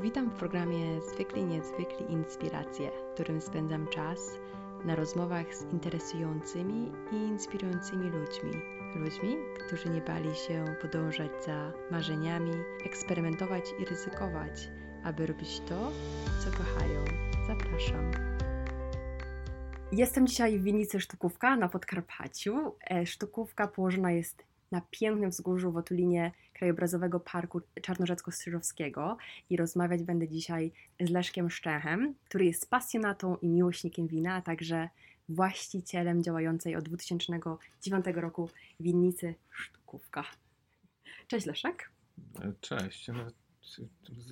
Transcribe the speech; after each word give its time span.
Witam 0.00 0.30
w 0.30 0.34
programie 0.34 1.00
Zwykli 1.00 1.44
Niezwykli 1.44 2.12
Inspiracje, 2.12 2.90
w 2.90 3.14
którym 3.14 3.40
spędzam 3.40 3.88
czas 3.88 4.38
na 4.84 4.96
rozmowach 4.96 5.54
z 5.54 5.62
interesującymi 5.72 6.92
i 7.12 7.16
inspirującymi 7.16 8.10
ludźmi. 8.10 8.50
Ludźmi, 8.96 9.36
którzy 9.66 9.88
nie 9.88 10.00
bali 10.00 10.34
się 10.34 10.64
podążać 10.82 11.30
za 11.46 11.72
marzeniami, 11.90 12.52
eksperymentować 12.84 13.64
i 13.78 13.84
ryzykować, 13.84 14.68
aby 15.04 15.26
robić 15.26 15.60
to, 15.60 15.92
co 16.44 16.58
kochają. 16.58 17.04
Zapraszam. 17.46 18.10
Jestem 19.92 20.26
dzisiaj 20.26 20.58
w 20.58 20.62
winnicy 20.62 21.00
Sztukówka 21.00 21.56
na 21.56 21.68
Podkarpaciu. 21.68 22.76
E, 22.90 23.06
Sztukówka 23.06 23.68
położona 23.68 24.12
jest 24.12 24.44
na 24.72 24.82
pięknym 24.90 25.30
wzgórzu 25.30 25.72
w 25.72 25.76
otulinie 25.76 26.32
krajobrazowego 26.52 27.20
parku 27.20 27.60
Czarnorzecko-Strzyżowskiego 27.80 29.16
i 29.50 29.56
rozmawiać 29.56 30.02
będę 30.02 30.28
dzisiaj 30.28 30.72
z 31.00 31.10
Leszkiem 31.10 31.50
Szczechem, 31.50 32.14
który 32.24 32.44
jest 32.44 32.70
pasjonatą 32.70 33.36
i 33.36 33.48
miłośnikiem 33.48 34.06
wina, 34.06 34.34
a 34.34 34.42
także 34.42 34.88
właścicielem 35.28 36.22
działającej 36.22 36.76
od 36.76 36.84
2009 36.84 38.06
roku 38.14 38.50
winnicy 38.80 39.34
Sztukówka. 39.50 40.24
Cześć 41.26 41.46
Leszek. 41.46 41.90
Cześć. 42.60 43.08
No, 43.08 43.26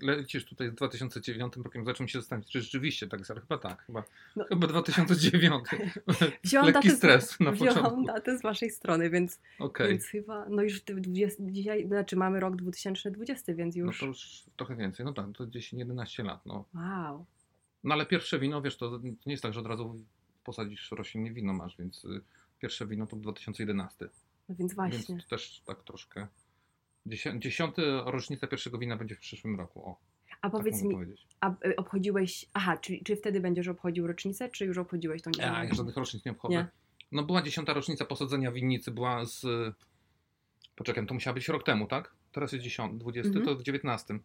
lecisz 0.03 0.45
tutaj 0.45 0.71
z 0.71 0.75
2009 0.75 1.57
rokiem, 1.57 1.85
zacząłem 1.85 2.09
się 2.09 2.21
zastanawiać, 2.21 2.51
czy 2.51 2.63
rzeczywiście 2.63 3.07
tak 3.07 3.21
jest, 3.21 3.31
ale 3.31 3.41
chyba 3.41 3.59
tak, 3.59 3.83
chyba, 3.87 4.05
no. 4.37 4.45
chyba 4.45 4.67
2009. 4.67 5.65
Wziąłam 6.45 6.73
Lekki 6.73 6.91
stres 6.91 7.41
na 7.41 7.53
wziąłam 7.53 7.75
początku. 7.75 8.05
datę 8.05 8.39
z 8.39 8.43
waszej 8.43 8.71
strony, 8.71 9.11
więc, 9.11 9.41
okay. 9.59 9.89
więc 9.89 10.07
chyba, 10.07 10.49
no 10.49 10.63
już 10.63 10.81
20, 10.81 11.43
dzisiaj, 11.47 11.87
znaczy 11.87 12.17
mamy 12.17 12.41
rok 12.41 12.57
2020, 12.57 13.55
więc 13.55 13.77
już... 13.77 14.01
No 14.01 14.01
to 14.01 14.07
już 14.07 14.43
trochę 14.57 14.77
więcej, 14.77 15.07
no 15.07 15.13
tak, 15.13 15.27
to 15.37 15.47
10-11 15.47 16.25
lat, 16.25 16.47
no. 16.47 16.65
Wow. 16.75 17.27
No 17.85 17.95
ale 17.95 18.07
pierwsze 18.07 18.39
wino, 18.39 18.63
wiesz, 18.63 18.77
to 18.77 18.99
nie 18.99 19.33
jest 19.33 19.43
tak, 19.43 19.55
że 19.55 19.61
od 19.61 19.67
razu 19.67 20.05
posadzisz 20.45 20.91
roślinnie 20.91 21.33
wino 21.33 21.53
masz, 21.53 21.77
więc 21.77 22.05
y, 22.05 22.21
pierwsze 22.61 22.87
wino 22.87 23.07
to 23.07 23.17
2011. 23.17 24.09
No 24.49 24.55
więc 24.55 24.75
właśnie. 24.75 25.15
Więc 25.15 25.29
też 25.29 25.63
tak 25.67 25.83
troszkę 25.83 26.27
Dziesiąty 27.39 27.83
rocznica 28.05 28.47
pierwszego 28.47 28.79
wina 28.79 28.97
będzie 28.97 29.15
w 29.15 29.19
przyszłym 29.19 29.57
roku. 29.57 29.89
O, 29.89 30.01
a 30.41 30.51
tak 30.51 30.51
powiedz 30.51 30.83
mi, 30.83 30.97
a 31.41 31.51
y, 31.67 31.77
obchodziłeś, 31.77 32.47
aha, 32.55 32.77
czy, 32.77 32.99
czy 33.05 33.17
wtedy 33.17 33.41
będziesz 33.41 33.69
obchodził 33.69 34.07
rocznicę, 34.07 34.49
czy 34.49 34.65
już 34.65 34.79
obchodziłeś 34.79 35.23
tą 35.23 35.31
Ja, 35.39 35.65
ja 35.65 35.75
żadnych 35.75 35.97
rocznic 35.97 36.25
nie 36.25 36.33
obchodzę. 36.33 36.55
Nie? 36.55 36.67
No 37.13 37.23
była 37.23 37.43
dziesiąta 37.43 37.73
rocznica 37.73 38.05
posadzenia 38.05 38.53
winnicy, 38.53 38.91
była 38.91 39.25
z, 39.25 39.47
poczekaj, 40.77 41.07
to 41.07 41.15
musiała 41.15 41.35
być 41.35 41.49
rok 41.49 41.63
temu, 41.63 41.87
tak? 41.87 42.13
Teraz 42.33 42.53
jest 42.53 42.65
dziesiąty, 42.65 42.99
dwudziesty, 42.99 43.29
mhm. 43.29 43.47
to 43.47 43.57
w 43.57 43.63
dziewiętnastym. 43.63 44.23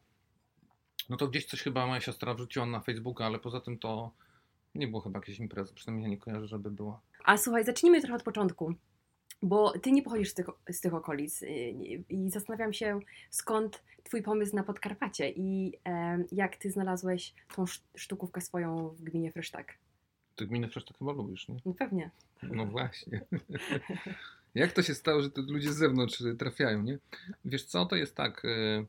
No 1.09 1.17
to 1.17 1.27
gdzieś 1.27 1.45
coś 1.45 1.61
chyba 1.61 1.87
moja 1.87 2.01
siostra 2.01 2.33
wrzuciła 2.33 2.65
na 2.65 2.79
Facebooka, 2.79 3.25
ale 3.25 3.39
poza 3.39 3.61
tym 3.61 3.79
to 3.79 4.11
nie 4.75 4.87
było 4.87 5.01
chyba 5.01 5.19
jakiejś 5.19 5.39
imprezy, 5.39 5.73
przynajmniej 5.73 6.03
ja 6.03 6.09
nie 6.09 6.17
kojarzę, 6.17 6.47
żeby 6.47 6.71
była. 6.71 7.01
A 7.23 7.37
słuchaj, 7.37 7.65
zacznijmy 7.65 8.01
trochę 8.01 8.15
od 8.15 8.23
początku. 8.23 8.73
Bo 9.41 9.71
ty 9.79 9.91
nie 9.91 10.01
pochodzisz 10.01 10.29
z 10.29 10.33
tych, 10.33 10.47
z 10.71 10.81
tych 10.81 10.93
okolic 10.93 11.41
y, 11.41 11.47
i 12.09 12.29
zastanawiam 12.29 12.73
się, 12.73 12.99
skąd 13.29 13.83
twój 14.03 14.23
pomysł 14.23 14.55
na 14.55 14.63
Podkarpacie 14.63 15.29
i 15.29 15.73
e, 15.85 16.23
jak 16.31 16.57
ty 16.57 16.71
znalazłeś 16.71 17.33
tą 17.55 17.65
sztukówkę 17.95 18.41
swoją 18.41 18.89
w 18.89 19.01
gminie 19.01 19.31
Fresztak. 19.31 19.77
Ty 20.35 20.47
gminę 20.47 20.67
Fresztak 20.67 20.97
chyba 20.97 21.11
lubisz, 21.11 21.47
nie? 21.47 21.55
No 21.65 21.73
pewnie. 21.73 22.09
No 22.43 22.65
właśnie. 22.75 23.21
jak 24.55 24.71
to 24.71 24.83
się 24.83 24.93
stało, 24.93 25.21
że 25.21 25.31
to 25.31 25.41
ludzie 25.41 25.73
z 25.73 25.77
zewnątrz 25.77 26.23
trafiają, 26.39 26.83
nie? 26.83 26.97
Wiesz 27.45 27.65
co, 27.65 27.85
to 27.85 27.95
jest 27.95 28.15
tak... 28.15 28.45
Y, 28.45 28.85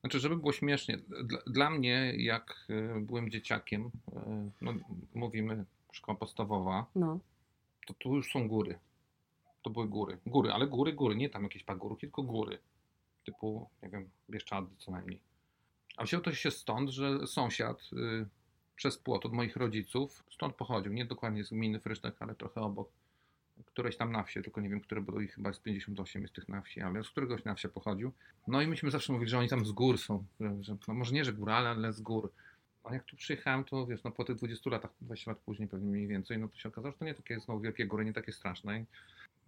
znaczy, 0.00 0.20
żeby 0.20 0.36
było 0.36 0.52
śmiesznie, 0.52 0.98
dla, 1.24 1.38
dla 1.46 1.70
mnie, 1.70 2.12
jak 2.16 2.66
y, 2.70 3.00
byłem 3.00 3.30
dzieciakiem, 3.30 3.90
no, 4.60 4.74
mówimy 5.14 5.64
szkoła 5.92 6.18
podstawowa, 6.18 6.86
no. 6.94 7.18
to 7.86 7.94
tu 7.94 8.16
już 8.16 8.32
są 8.32 8.48
góry 8.48 8.78
to 9.66 9.70
były 9.70 9.88
góry. 9.88 10.18
Góry, 10.26 10.52
ale 10.52 10.66
góry, 10.66 10.92
góry, 10.92 11.16
nie 11.16 11.30
tam 11.30 11.42
jakieś 11.42 11.62
pagórki, 11.64 12.00
tylko 12.00 12.22
góry. 12.22 12.58
Typu, 13.24 13.68
nie 13.82 13.88
wiem, 13.88 14.10
Bieszczady 14.30 14.68
co 14.78 14.90
najmniej. 14.90 15.20
A 15.96 16.04
wziął 16.04 16.20
to 16.20 16.32
się 16.32 16.50
stąd, 16.50 16.90
że 16.90 17.26
sąsiad 17.26 17.80
y, 17.92 18.26
przez 18.76 18.98
płot 18.98 19.26
od 19.26 19.32
moich 19.32 19.56
rodziców, 19.56 20.24
stąd 20.30 20.54
pochodził, 20.54 20.92
nie 20.92 21.04
dokładnie 21.04 21.44
z 21.44 21.50
gminy 21.50 21.80
Frysznek, 21.80 22.16
ale 22.20 22.34
trochę 22.34 22.60
obok, 22.60 22.88
któreś 23.64 23.96
tam 23.96 24.12
na 24.12 24.22
wsi, 24.22 24.42
tylko 24.42 24.60
nie 24.60 24.68
wiem, 24.68 24.80
które, 24.80 25.00
bo 25.00 25.20
ich 25.20 25.34
chyba 25.34 25.50
jest 25.50 25.62
58 25.62 26.22
jest 26.22 26.34
tych 26.34 26.48
na 26.48 26.62
wsi, 26.62 26.80
ale 26.80 27.04
z 27.04 27.10
któregoś 27.10 27.44
na 27.44 27.54
wsi 27.54 27.68
pochodził. 27.68 28.12
No 28.46 28.62
i 28.62 28.66
myśmy 28.66 28.90
zawsze 28.90 29.12
mówili, 29.12 29.30
że 29.30 29.38
oni 29.38 29.48
tam 29.48 29.66
z 29.66 29.72
gór 29.72 29.98
są, 29.98 30.24
że 30.60 30.76
no 30.88 30.94
może 30.94 31.14
nie, 31.14 31.24
że 31.24 31.32
górale, 31.32 31.68
ale 31.68 31.92
z 31.92 32.00
gór. 32.00 32.32
A 32.84 32.94
jak 32.94 33.04
tu 33.04 33.16
przyjechałem, 33.16 33.64
to 33.64 33.86
wiesz, 33.86 34.04
no 34.04 34.10
po 34.10 34.24
tych 34.24 34.36
20 34.36 34.70
latach, 34.70 34.90
20 35.00 35.30
lat 35.30 35.38
później 35.38 35.68
pewnie 35.68 35.90
mniej 35.90 36.06
więcej, 36.06 36.38
no 36.38 36.48
to 36.48 36.56
się 36.56 36.68
okazało, 36.68 36.92
że 36.92 36.98
to 36.98 37.04
nie 37.04 37.14
takie 37.14 37.40
znowu 37.40 37.60
wielkie 37.60 37.86
góry, 37.86 38.04
nie 38.04 38.12
takie 38.12 38.32
straszne. 38.32 38.84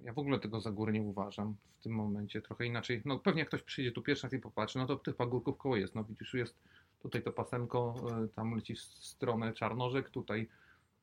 Ja 0.00 0.12
w 0.12 0.18
ogóle 0.18 0.38
tego 0.38 0.60
za 0.60 0.70
górę 0.70 0.92
nie 0.92 1.02
uważam 1.02 1.56
w 1.78 1.82
tym 1.82 1.92
momencie. 1.92 2.42
Trochę 2.42 2.66
inaczej. 2.66 3.02
No 3.04 3.18
pewnie 3.18 3.40
jak 3.40 3.48
ktoś 3.48 3.62
przyjdzie 3.62 3.92
tu 3.92 4.02
pierwszy 4.02 4.26
raz 4.26 4.32
i 4.32 4.38
popatrzy, 4.38 4.78
no 4.78 4.86
to 4.86 4.96
tych 4.96 5.16
pagórków 5.16 5.58
koło 5.58 5.76
jest. 5.76 5.94
No 5.94 6.04
widzisz, 6.04 6.34
jest 6.34 6.54
tutaj 7.02 7.22
to 7.22 7.32
pasemko, 7.32 7.94
e, 8.24 8.28
tam 8.28 8.54
leci 8.54 8.74
w 8.74 8.80
stronę 8.80 9.52
Czarnorzek, 9.52 10.10
tutaj 10.10 10.48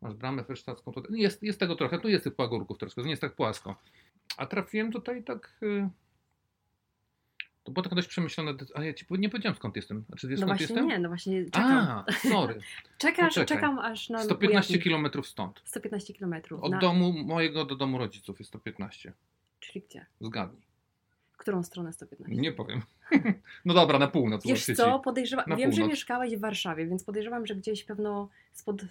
masz 0.02 0.14
bramę 0.14 0.44
fesztacką. 0.44 0.92
Tutaj. 0.92 1.20
Jest, 1.20 1.44
jest 1.44 1.60
tego 1.60 1.76
trochę, 1.76 2.00
tu 2.00 2.10
jest 2.10 2.24
tych 2.24 2.36
pagórków 2.36 2.78
troszkę, 2.78 3.02
nie 3.02 3.10
jest 3.10 3.22
tak 3.22 3.36
płasko. 3.36 3.76
A 4.38 4.46
trafiłem 4.46 4.92
tutaj 4.92 5.24
tak 5.24 5.60
e, 5.64 5.90
to 7.66 7.72
było 7.72 7.84
tak 7.84 7.96
dość 7.96 8.08
przemyślane, 8.08 8.54
ale 8.74 8.86
ja 8.86 8.94
ci 8.94 9.06
nie 9.10 9.30
powiedziałem 9.30 9.56
skąd 9.56 9.76
jestem. 9.76 10.04
Znaczy, 10.08 10.28
wiesz, 10.28 10.40
no 10.40 10.48
skąd 10.48 10.60
właśnie 10.60 10.76
jestem? 10.76 10.88
nie, 10.88 11.00
no 11.00 11.10
właśnie 11.10 11.46
czekam. 11.46 11.88
A, 11.88 12.06
sorry. 12.32 12.60
Czekasz, 12.98 13.34
czekam 13.34 13.80
aż 13.80 14.10
na 14.10 14.24
115 14.24 14.80
km 14.80 15.08
stąd. 15.24 15.62
115 15.66 16.14
km. 16.14 16.36
Od 16.62 16.72
na... 16.72 16.80
domu 16.80 17.14
mojego 17.24 17.66
do 17.66 17.76
domu 17.76 17.98
rodziców 17.98 18.40
jest 18.40 18.50
115. 18.50 19.14
Czyli 19.60 19.86
gdzie? 19.90 20.06
Zgadnij. 20.22 20.62
W 21.32 21.38
którą 21.38 21.64
stronę 21.64 21.94
115? 21.94 22.42
Nie 22.42 22.52
powiem. 22.52 22.82
no 23.66 23.74
dobra, 23.74 24.00
na 24.00 24.08
północ. 24.08 24.46
Wiesz 24.46 24.66
co, 24.66 25.00
podejrzewam, 25.00 25.46
wiem, 25.48 25.58
północ. 25.58 25.76
że 25.76 25.88
mieszkałeś 25.88 26.36
w 26.36 26.40
Warszawie, 26.40 26.88
więc 26.88 27.04
podejrzewam, 27.04 27.46
że 27.46 27.56
gdzieś 27.56 27.84
pewno 27.84 28.30
spod... 28.54 28.82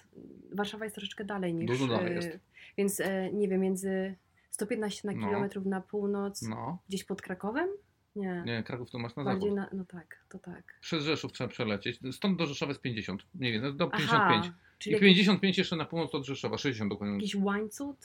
Warszawa 0.53 0.85
jest 0.85 0.95
troszeczkę 0.95 1.25
dalej 1.25 1.55
niż... 1.55 1.67
Dużo 1.67 1.87
dalej 1.87 2.15
jest. 2.15 2.39
Więc 2.77 3.01
e, 3.01 3.33
nie 3.33 3.49
wiem, 3.49 3.61
między 3.61 4.15
115 4.51 5.09
na 5.09 5.15
no. 5.15 5.27
kilometrów 5.27 5.67
na 5.67 5.81
północ, 5.81 6.43
no. 6.43 6.79
gdzieś 6.89 7.05
pod 7.05 7.23
Krakowem? 7.23 7.69
Nie. 8.17 8.43
Nie, 8.47 8.63
Kraków 8.63 8.91
to 8.91 8.99
masz 8.99 9.17
na 9.17 9.25
Bardziej 9.25 9.51
zachód. 9.51 9.73
Na, 9.73 9.79
no 9.79 9.85
tak, 9.85 10.19
to 10.29 10.39
tak. 10.39 10.79
Przez 10.81 11.05
Rzeszów 11.05 11.33
trzeba 11.33 11.49
przelecieć. 11.49 12.01
Stąd 12.13 12.39
do 12.39 12.47
Rzeszowa 12.47 12.71
jest 12.71 12.83
50, 12.83 13.23
nie 13.35 13.53
wiem, 13.53 13.77
do 13.77 13.87
55. 13.87 14.45
Aha, 14.47 14.53
I 14.87 15.01
55 15.01 15.59
jeszcze 15.59 15.77
na 15.77 15.85
północ 15.85 16.15
od 16.15 16.27
Rzeszowa, 16.27 16.59
60 16.59 16.91
dokładnie. 16.91 17.17
Jakiś 17.17 17.35
łańcuch? 17.35 17.97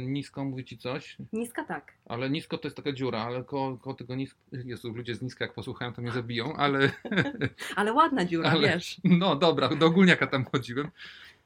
Nisko 0.00 0.44
mówi 0.44 0.64
ci 0.64 0.78
coś? 0.78 1.16
Niska 1.32 1.64
tak. 1.64 1.92
Ale 2.06 2.30
nisko 2.30 2.58
to 2.58 2.68
jest 2.68 2.76
taka 2.76 2.92
dziura, 2.92 3.22
ale 3.22 3.44
koło, 3.44 3.76
koło 3.76 3.94
tego 3.94 4.14
nisko. 4.14 4.38
Jest 4.52 4.84
ludzie 4.84 5.14
z 5.14 5.22
niska, 5.22 5.44
jak 5.44 5.54
posłuchają, 5.54 5.92
to 5.92 6.02
mnie 6.02 6.12
zabiją, 6.12 6.56
ale. 6.56 6.90
ale 7.76 7.92
ładna 7.92 8.24
dziura, 8.24 8.50
ale, 8.50 8.68
wiesz. 8.68 9.00
No 9.04 9.36
dobra, 9.36 9.68
do 9.68 9.86
ogólniaka 9.86 10.26
tam 10.26 10.44
chodziłem. 10.44 10.90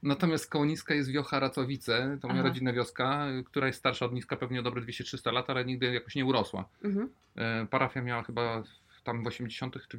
Natomiast 0.02 0.50
koło 0.50 0.64
Niska 0.64 0.94
jest 0.94 1.10
wiocha 1.10 1.40
Racowice, 1.40 2.18
to 2.20 2.28
moja 2.28 2.40
Aha. 2.40 2.48
rodzinna 2.48 2.72
wioska, 2.72 3.26
która 3.44 3.66
jest 3.66 3.78
starsza 3.78 4.06
od 4.06 4.12
Niska 4.12 4.36
pewnie 4.36 4.60
o 4.60 4.62
dobre 4.62 4.82
200-300 4.82 5.32
lat, 5.32 5.50
ale 5.50 5.64
nigdy 5.64 5.94
jakoś 5.94 6.14
nie 6.14 6.24
urosła. 6.24 6.68
Mhm. 6.84 7.08
E, 7.36 7.66
parafia 7.66 8.02
miała 8.02 8.22
chyba 8.22 8.62
tam 9.04 9.24
w 9.24 9.26
80 9.26 9.76
czy 9.88 9.98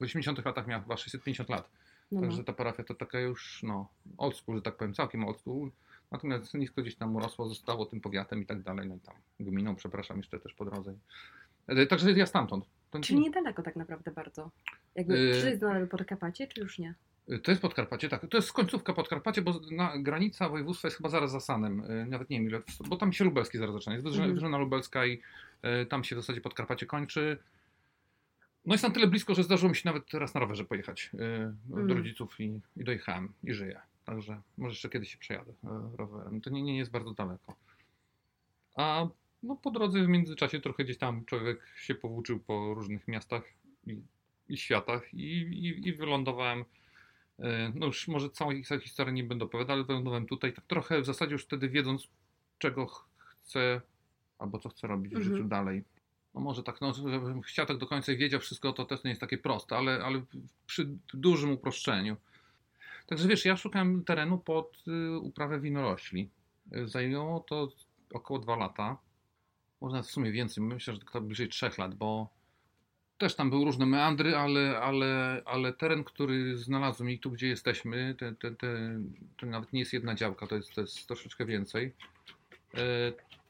w 0.00 0.02
80 0.02 0.44
latach 0.44 0.66
miała 0.66 0.82
chyba 0.82 0.96
650 0.96 1.48
lat. 1.48 1.70
No, 2.12 2.20
no. 2.20 2.26
Także 2.26 2.44
ta 2.44 2.52
parafia 2.52 2.84
to 2.84 2.94
taka 2.94 3.20
już, 3.20 3.62
no, 3.62 3.88
old 4.18 4.36
school, 4.36 4.56
że 4.56 4.62
tak 4.62 4.76
powiem, 4.76 4.94
całkiem 4.94 5.24
old 5.24 5.40
school. 5.40 5.70
Natomiast 6.10 6.54
nisko 6.54 6.82
gdzieś 6.82 6.94
tam 6.94 7.16
urosło, 7.16 7.48
zostało 7.48 7.86
tym 7.86 8.00
powiatem 8.00 8.42
i 8.42 8.46
tak 8.46 8.62
dalej, 8.62 8.88
no 8.88 8.94
i 8.94 9.00
tam 9.00 9.14
gminą, 9.40 9.76
przepraszam, 9.76 10.16
jeszcze 10.16 10.40
też 10.40 10.54
po 10.54 10.64
drodze. 10.64 10.94
E, 11.66 11.86
także 11.86 12.12
ja 12.12 12.26
stamtąd. 12.26 12.64
Czyli 13.00 13.20
niedaleko 13.20 13.62
tak 13.62 13.76
naprawdę 13.76 14.10
bardzo. 14.10 14.50
Jakby, 14.94 15.18
yy... 15.18 15.40
Czy 15.40 15.50
jest 15.50 15.62
nadal 15.62 15.88
Podkarpacie, 15.88 16.46
czy 16.46 16.60
już 16.60 16.78
nie? 16.78 16.94
To 17.42 17.50
jest 17.50 17.62
Podkarpacie, 17.62 18.08
tak. 18.08 18.26
To 18.30 18.36
jest 18.36 18.52
końcówka 18.52 18.92
Podkarpacie, 18.92 19.42
bo 19.42 19.60
na, 19.70 19.98
granica 19.98 20.48
województwa 20.48 20.88
jest 20.88 20.96
chyba 20.96 21.08
zaraz 21.08 21.30
za 21.30 21.40
Sanem. 21.40 21.80
Y, 21.80 22.06
nawet 22.06 22.30
nie 22.30 22.38
wiem 22.38 22.48
ile, 22.48 22.62
bo 22.88 22.96
tam 22.96 23.12
się 23.12 23.24
Lubelski 23.24 23.58
zaraz 23.58 23.74
zaczyna. 23.74 23.94
Jest 23.94 24.06
Wyżyna, 24.06 24.46
mm. 24.46 24.60
Lubelska 24.60 25.06
i 25.06 25.20
y, 25.82 25.86
tam 25.86 26.04
się 26.04 26.16
w 26.16 26.18
zasadzie 26.18 26.40
Podkarpacie 26.40 26.86
kończy. 26.86 27.38
No 28.66 28.74
jest 28.74 28.82
tam 28.82 28.92
tyle 28.92 29.06
blisko, 29.06 29.34
że 29.34 29.42
zdarzyło 29.42 29.70
mi 29.70 29.76
się 29.76 29.82
nawet 29.84 30.10
teraz 30.10 30.34
na 30.34 30.40
rowerze 30.40 30.64
pojechać 30.64 31.10
y, 31.14 31.18
mm. 31.72 31.86
do 31.86 31.94
rodziców 31.94 32.40
i, 32.40 32.60
i 32.76 32.84
dojechałem 32.84 33.32
i 33.44 33.52
żyję. 33.52 33.80
Także 34.04 34.40
może 34.58 34.72
jeszcze 34.72 34.88
kiedyś 34.88 35.12
się 35.12 35.18
przejadę 35.18 35.52
rowerem. 35.98 36.40
To 36.40 36.50
nie, 36.50 36.62
nie 36.62 36.78
jest 36.78 36.90
bardzo 36.90 37.14
daleko. 37.14 37.56
A 38.76 39.06
no, 39.42 39.56
po 39.56 39.70
drodze 39.70 40.04
w 40.04 40.08
międzyczasie 40.08 40.60
trochę 40.60 40.84
gdzieś 40.84 40.98
tam 40.98 41.24
człowiek 41.24 41.60
się 41.76 41.94
powłóczył 41.94 42.38
po 42.38 42.74
różnych 42.74 43.08
miastach 43.08 43.42
i, 43.86 44.02
i 44.48 44.56
światach 44.56 45.14
i, 45.14 45.40
i, 45.40 45.88
i 45.88 45.92
wylądowałem 45.92 46.64
E, 46.64 46.64
no 47.74 47.86
już 47.86 48.08
może 48.08 48.30
całą 48.30 48.62
historię 48.82 49.12
nie 49.12 49.24
będę 49.24 49.44
opowiadał, 49.44 49.76
ale 49.76 49.84
wylądowałem 49.84 50.26
tutaj 50.26 50.52
tak 50.52 50.64
trochę 50.66 51.02
w 51.02 51.06
zasadzie 51.06 51.32
już 51.32 51.44
wtedy 51.44 51.68
wiedząc, 51.68 52.08
czego 52.58 52.86
chcę 52.86 53.80
albo 54.38 54.58
co 54.58 54.68
chcę 54.68 54.86
robić 54.86 55.12
w 55.12 55.16
mhm. 55.16 55.36
życiu 55.36 55.48
dalej. 55.48 55.84
no 56.34 56.40
może 56.40 56.62
tak, 56.62 56.80
no, 56.80 56.94
żebym 56.94 57.42
chciał 57.42 57.66
tak 57.66 57.78
do 57.78 57.86
końca 57.86 58.12
i 58.12 58.16
wiedział 58.16 58.40
wszystko, 58.40 58.72
to 58.72 58.84
też 58.84 59.04
nie 59.04 59.10
jest 59.10 59.20
takie 59.20 59.38
proste, 59.38 59.76
ale, 59.76 60.04
ale 60.04 60.22
przy 60.66 60.88
dużym 61.14 61.50
uproszczeniu. 61.50 62.16
Także 63.06 63.28
wiesz, 63.28 63.44
ja 63.44 63.56
szukałem 63.56 64.04
terenu 64.04 64.38
pod 64.38 64.84
y, 64.88 65.18
uprawę 65.18 65.60
winorośli. 65.60 66.30
Zajęło 66.84 67.40
to 67.40 67.68
około 68.12 68.40
dwa 68.40 68.56
lata. 68.56 68.96
Można 69.80 70.02
w 70.02 70.06
sumie 70.06 70.32
więcej, 70.32 70.64
myślę, 70.64 70.94
że 70.94 71.00
to 71.00 71.20
bliżej 71.20 71.48
trzech 71.48 71.78
lat, 71.78 71.94
bo 71.94 72.37
też 73.18 73.34
tam 73.34 73.50
były 73.50 73.64
różne 73.64 73.86
meandry, 73.86 74.36
ale, 74.36 74.78
ale, 74.80 75.42
ale 75.44 75.72
teren, 75.72 76.04
który 76.04 76.56
znalazłem 76.56 77.10
i 77.10 77.18
tu, 77.18 77.30
gdzie 77.30 77.48
jesteśmy, 77.48 78.14
te, 78.18 78.34
te, 78.34 78.50
te, 78.50 79.00
to 79.36 79.46
nawet 79.46 79.72
nie 79.72 79.80
jest 79.80 79.92
jedna 79.92 80.14
działka, 80.14 80.46
to 80.46 80.56
jest, 80.56 80.74
to 80.74 80.80
jest 80.80 81.06
troszeczkę 81.06 81.46
więcej. 81.46 81.94
E, 82.74 82.78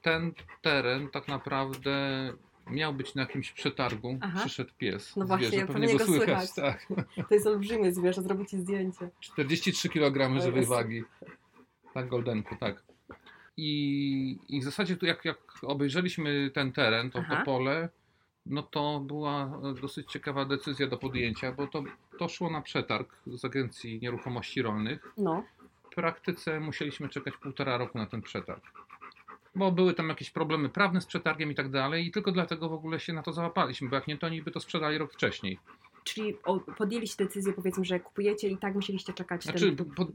ten 0.03 0.33
teren 0.63 1.09
tak 1.09 1.29
naprawdę 1.29 2.33
miał 2.71 2.95
być 2.95 3.15
na 3.15 3.23
jakimś 3.23 3.53
przetargu, 3.53 4.19
Aha. 4.21 4.41
przyszedł 4.41 4.71
pies. 4.79 5.17
No 5.17 5.27
właśnie, 5.27 5.49
zwierzę, 5.49 5.67
pewnie, 5.67 5.89
pewnie 5.89 5.99
go 5.99 6.05
słychać. 6.05 6.51
słychać. 6.51 6.87
Tak. 6.87 7.27
To 7.29 7.35
jest 7.35 7.47
olbrzymie 7.47 7.93
zwierzę, 7.93 8.23
zrobię 8.23 8.47
ci 8.47 8.59
zdjęcie. 8.59 9.11
43 9.21 9.89
kg 9.89 10.43
żywej 10.43 10.67
wagi. 10.67 11.05
Tak, 11.95 12.09
Goldenku, 12.09 12.57
tak. 12.61 12.83
I, 13.57 14.39
I 14.49 14.61
w 14.61 14.65
zasadzie 14.65 14.97
tu 14.97 15.07
jak, 15.07 15.25
jak 15.25 15.39
obejrzeliśmy 15.63 16.51
ten 16.55 16.73
teren, 16.73 17.11
to, 17.11 17.19
to 17.19 17.45
pole, 17.45 17.89
no 18.49 18.63
to 18.63 19.01
była 19.01 19.61
dosyć 19.81 20.13
ciekawa 20.13 20.45
decyzja 20.45 20.87
do 20.87 20.97
podjęcia, 20.97 21.53
bo 21.53 21.67
to, 21.67 21.83
to 22.19 22.29
szło 22.29 22.51
na 22.51 22.61
przetarg 22.61 23.17
z 23.27 23.45
Agencji 23.45 23.99
Nieruchomości 24.03 24.63
Rolnych. 24.63 25.13
No. 25.19 25.45
W 25.91 25.95
praktyce 25.95 26.61
musieliśmy 26.61 27.09
czekać 27.09 27.37
półtora 27.37 27.77
roku 27.79 27.99
na 27.99 28.07
ten 28.07 28.23
przetarg. 28.23 28.65
Bo 29.55 29.73
były 29.73 29.95
tam 29.95 30.09
jakieś 30.09 30.31
problemy 30.31 30.69
prawne 30.69 31.01
z 31.01 31.07
przetargiem 31.07 31.51
i 31.51 31.55
tak 31.55 31.71
dalej, 31.71 32.07
i 32.07 32.11
tylko 32.11 32.33
dlatego 32.33 32.69
w 32.69 32.73
ogóle 32.73 33.01
się 33.01 33.13
na 33.13 33.23
to 33.23 33.33
załapaliśmy, 33.33 33.89
bo 33.89 33.97
jak 33.97 34.07
nie, 34.07 34.19
to 34.19 34.27
oni 34.27 34.43
by 34.43 34.51
to 34.51 34.61
sprzedali 34.61 34.99
rok 34.99 35.13
wcześniej. 35.13 35.59
Czyli 36.05 36.37
podjęliście 36.77 37.25
decyzję, 37.25 37.53
powiedzmy, 37.53 37.85
że 37.85 38.01
kupujecie 38.01 38.49
i 38.49 38.59
tak 38.59 38.75
musieliście 38.75 39.13
czekać 39.13 39.43
znaczy, 39.43 39.77
ten 39.77 39.91
pod, 39.91 40.09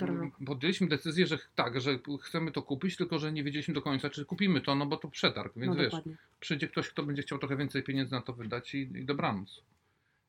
Podjęliśmy 0.46 0.88
decyzję, 0.88 1.28
że 1.28 1.40
tak, 1.56 1.82
że 1.82 2.00
chcemy 2.22 2.52
to 2.52 2.62
kupić, 2.62 2.98
tylko 2.98 3.20
że 3.20 3.32
nie 3.32 3.44
wiedzieliśmy 3.44 3.74
do 3.74 3.82
końca, 3.82 4.10
czy 4.10 4.26
kupimy 4.26 4.62
to, 4.62 4.76
no 4.76 4.86
bo 4.86 4.98
to 4.98 5.08
przetarg, 5.08 5.54
więc 5.56 5.76
no, 5.76 5.82
wiesz, 5.82 5.92
dokładnie. 5.92 6.16
przyjdzie 6.40 6.68
ktoś, 6.68 6.90
kto 6.90 7.04
będzie 7.04 7.22
chciał 7.22 7.40
trochę 7.40 7.58
więcej 7.58 7.84
pieniędzy 7.84 8.12
na 8.12 8.22
to 8.22 8.34
wydać 8.34 8.76
i, 8.76 8.78
i 8.78 9.06
dobranoc. 9.06 9.64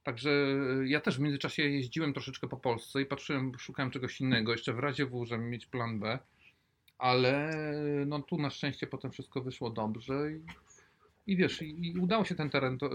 Także 0.03 0.31
e, 0.31 0.89
ja 0.89 1.01
też 1.01 1.17
w 1.17 1.21
międzyczasie 1.21 1.63
jeździłem 1.63 2.13
troszeczkę 2.13 2.49
po 2.49 2.57
Polsce 2.57 3.03
i 3.03 3.07
patrzyłem, 3.07 3.53
szukałem 3.59 3.91
czegoś 3.91 4.21
innego, 4.21 4.53
jeszcze 4.53 4.73
w 4.73 4.79
razie 4.79 5.07
W, 5.07 5.27
żeby 5.27 5.45
mieć 5.45 5.67
plan 5.67 6.01
B, 6.01 6.19
ale 6.99 7.55
no 8.07 8.23
tu 8.23 8.39
na 8.39 8.51
szczęście 8.51 8.87
potem 8.87 9.11
wszystko 9.11 9.41
wyszło 9.41 9.71
dobrze 9.71 10.33
i 10.33 10.41
i 11.27 11.37
wiesz, 11.37 11.63
i, 11.63 11.87
i 11.87 11.99
udało 11.99 12.25
się 12.25 12.35
ten 12.35 12.51
teren. 12.51 12.79
To, 12.79 12.91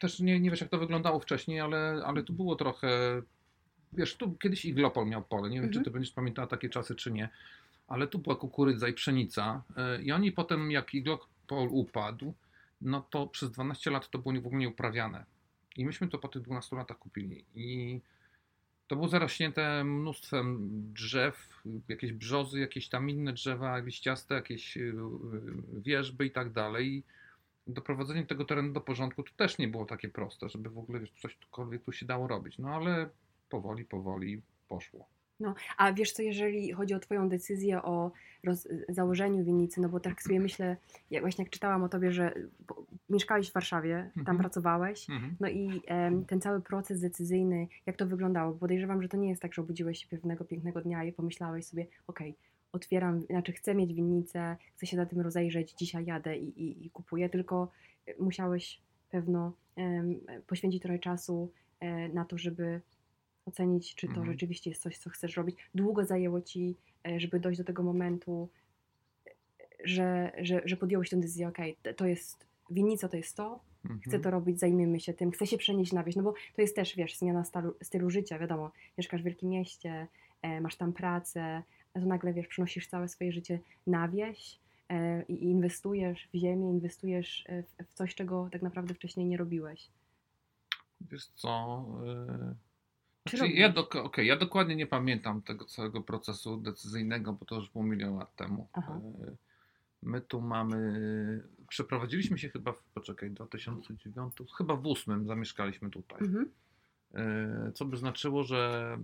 też 0.00 0.20
nie, 0.20 0.40
nie 0.40 0.50
wiesz, 0.50 0.60
jak 0.60 0.70
to 0.70 0.78
wyglądało 0.78 1.20
wcześniej, 1.20 1.60
ale, 1.60 2.02
ale 2.06 2.22
tu 2.22 2.32
było 2.32 2.56
trochę. 2.56 3.22
Wiesz, 3.92 4.16
tu 4.16 4.32
kiedyś 4.32 4.64
Iglopol 4.64 5.06
miał 5.06 5.22
pole. 5.22 5.50
Nie 5.50 5.56
wiem, 5.56 5.64
mhm. 5.64 5.72
czy 5.72 5.84
ty 5.84 5.90
będziesz 5.90 6.12
pamiętała 6.12 6.48
takie 6.48 6.68
czasy, 6.68 6.94
czy 6.94 7.12
nie, 7.12 7.28
ale 7.88 8.06
tu 8.06 8.18
była 8.18 8.36
kukurydza 8.36 8.88
i 8.88 8.92
pszenica. 8.92 9.62
E, 9.76 10.02
I 10.02 10.12
oni 10.12 10.32
potem, 10.32 10.70
jak 10.70 10.94
Iglopol 10.94 11.68
upadł, 11.70 12.34
no 12.80 13.00
to 13.10 13.26
przez 13.26 13.50
12 13.50 13.90
lat 13.90 14.10
to 14.10 14.18
było 14.18 14.34
w 14.34 14.46
ogóle 14.46 14.60
nieuprawiane. 14.60 15.24
I 15.76 15.84
myśmy 15.84 16.08
to 16.08 16.18
po 16.18 16.28
tych 16.28 16.42
12 16.42 16.76
latach 16.76 16.98
kupili. 16.98 17.44
I 17.54 18.00
to 18.86 18.96
było 18.96 19.08
zarośnięte 19.08 19.84
mnóstwem 19.84 20.70
drzew, 20.92 21.62
jakieś 21.88 22.12
brzozy, 22.12 22.60
jakieś 22.60 22.88
tam 22.88 23.10
inne 23.10 23.32
drzewa 23.32 23.78
liściaste, 23.78 24.34
jakieś 24.34 24.76
y, 24.76 24.94
wierzby 25.72 26.26
i 26.26 26.30
tak 26.30 26.52
dalej 26.52 27.02
doprowadzenie 27.66 28.26
tego 28.26 28.44
terenu 28.44 28.72
do 28.72 28.80
porządku 28.80 29.22
to 29.22 29.30
też 29.36 29.58
nie 29.58 29.68
było 29.68 29.84
takie 29.84 30.08
proste, 30.08 30.48
żeby 30.48 30.70
w 30.70 30.78
ogóle 30.78 31.00
wiesz, 31.00 31.12
coś 31.22 31.38
tu 31.84 31.92
się 31.92 32.06
dało 32.06 32.26
robić. 32.26 32.58
No 32.58 32.68
ale 32.68 33.08
powoli, 33.48 33.84
powoli 33.84 34.42
poszło. 34.68 35.08
No, 35.40 35.54
a 35.76 35.92
wiesz 35.92 36.12
co, 36.12 36.22
jeżeli 36.22 36.72
chodzi 36.72 36.94
o 36.94 37.00
Twoją 37.00 37.28
decyzję 37.28 37.82
o 37.82 38.12
roz, 38.44 38.68
założeniu 38.88 39.44
winnicy, 39.44 39.80
no 39.80 39.88
bo 39.88 40.00
tak 40.00 40.22
sobie 40.22 40.40
myślę, 40.40 40.76
jak 41.10 41.22
właśnie 41.22 41.44
jak 41.44 41.52
czytałam 41.52 41.82
o 41.82 41.88
Tobie, 41.88 42.12
że 42.12 42.34
mieszkałeś 43.10 43.50
w 43.50 43.52
Warszawie, 43.52 44.10
tam 44.14 44.20
mhm. 44.20 44.38
pracowałeś, 44.38 45.10
mhm. 45.10 45.36
no 45.40 45.48
i 45.48 45.82
ten 46.26 46.40
cały 46.40 46.60
proces 46.60 47.00
decyzyjny, 47.00 47.68
jak 47.86 47.96
to 47.96 48.06
wyglądało? 48.06 48.52
Podejrzewam, 48.52 49.02
że 49.02 49.08
to 49.08 49.16
nie 49.16 49.28
jest 49.28 49.42
tak, 49.42 49.54
że 49.54 49.62
obudziłeś 49.62 50.02
się 50.02 50.08
pewnego 50.08 50.44
pięknego 50.44 50.80
dnia 50.80 51.04
i 51.04 51.12
pomyślałeś 51.12 51.66
sobie, 51.66 51.86
okej, 52.06 52.30
okay, 52.30 52.42
otwieram, 52.74 53.22
znaczy 53.22 53.52
chcę 53.52 53.74
mieć 53.74 53.94
winnicę, 53.94 54.56
chcę 54.74 54.86
się 54.86 54.96
za 54.96 55.06
tym 55.06 55.20
rozejrzeć, 55.20 55.74
dzisiaj 55.74 56.04
jadę 56.04 56.36
i, 56.36 56.62
i, 56.62 56.86
i 56.86 56.90
kupuję, 56.90 57.28
tylko 57.28 57.70
e, 58.06 58.14
musiałeś 58.22 58.80
pewno 59.10 59.52
um, 59.76 60.20
poświęcić 60.46 60.82
trochę 60.82 60.98
czasu 60.98 61.52
um, 61.80 62.14
na 62.14 62.24
to, 62.24 62.38
żeby 62.38 62.80
ocenić, 63.46 63.94
czy 63.94 64.06
to 64.06 64.12
mhm. 64.12 64.32
rzeczywiście 64.32 64.70
jest 64.70 64.82
coś, 64.82 64.98
co 64.98 65.10
chcesz 65.10 65.36
robić. 65.36 65.56
Długo 65.74 66.04
zajęło 66.04 66.40
ci, 66.40 66.76
e, 67.06 67.20
żeby 67.20 67.40
dojść 67.40 67.58
do 67.58 67.64
tego 67.64 67.82
momentu, 67.82 68.48
że, 69.84 70.32
że, 70.38 70.62
że 70.64 70.76
podjąłeś 70.76 71.10
tę 71.10 71.16
decyzję, 71.16 71.48
ok, 71.48 71.58
to 71.96 72.06
jest 72.06 72.46
winnica, 72.70 73.08
to 73.08 73.16
jest 73.16 73.36
to, 73.36 73.60
mhm. 73.84 74.00
chcę 74.00 74.20
to 74.20 74.30
robić, 74.30 74.60
zajmijmy 74.60 75.00
się 75.00 75.14
tym, 75.14 75.30
chcę 75.30 75.46
się 75.46 75.58
przenieść 75.58 75.92
na 75.92 76.04
wieś, 76.04 76.16
no 76.16 76.22
bo 76.22 76.34
to 76.54 76.62
jest 76.62 76.76
też, 76.76 76.96
wiesz, 76.96 77.18
zmiana 77.18 77.44
stylu, 77.44 77.74
stylu 77.82 78.10
życia, 78.10 78.38
wiadomo, 78.38 78.72
mieszkasz 78.98 79.20
w 79.20 79.24
wielkim 79.24 79.48
mieście, 79.48 80.06
masz 80.60 80.76
tam 80.76 80.92
pracę, 80.92 81.62
to 82.00 82.06
nagle 82.06 82.32
wiesz, 82.32 82.46
przenosisz 82.46 82.86
całe 82.86 83.08
swoje 83.08 83.32
życie 83.32 83.60
na 83.86 84.08
wieś 84.08 84.58
e, 84.88 85.22
i 85.22 85.44
inwestujesz 85.44 86.28
w 86.34 86.38
ziemię, 86.38 86.70
inwestujesz 86.70 87.44
e, 87.46 87.62
w, 87.62 87.94
coś, 87.94 88.14
czego 88.14 88.48
tak 88.52 88.62
naprawdę 88.62 88.94
wcześniej 88.94 89.26
nie 89.26 89.36
robiłeś. 89.36 89.90
Wiesz 91.00 91.26
co? 91.26 91.84
Yy... 92.04 92.54
Znaczy, 93.28 93.52
ja, 93.52 93.68
do, 93.68 93.88
okay, 93.88 94.24
ja 94.24 94.36
dokładnie 94.36 94.76
nie 94.76 94.86
pamiętam 94.86 95.42
tego 95.42 95.64
całego 95.64 96.02
procesu 96.02 96.56
decyzyjnego, 96.56 97.32
bo 97.32 97.44
to 97.44 97.54
już 97.54 97.70
było 97.70 97.84
milion 97.84 98.16
lat 98.16 98.36
temu. 98.36 98.68
Yy, 98.76 99.36
my 100.02 100.20
tu 100.20 100.40
mamy. 100.40 101.44
Przeprowadziliśmy 101.68 102.38
się 102.38 102.48
chyba 102.48 102.72
w, 102.72 102.82
poczekaj, 102.82 103.30
2009, 103.30 104.34
chyba 104.56 104.76
w 104.76 104.86
8 104.86 105.26
zamieszkaliśmy 105.26 105.90
tutaj. 105.90 106.18
Mhm. 106.20 106.50
Co 107.74 107.84
by 107.84 107.96
znaczyło, 107.96 108.42
że, 108.42 108.98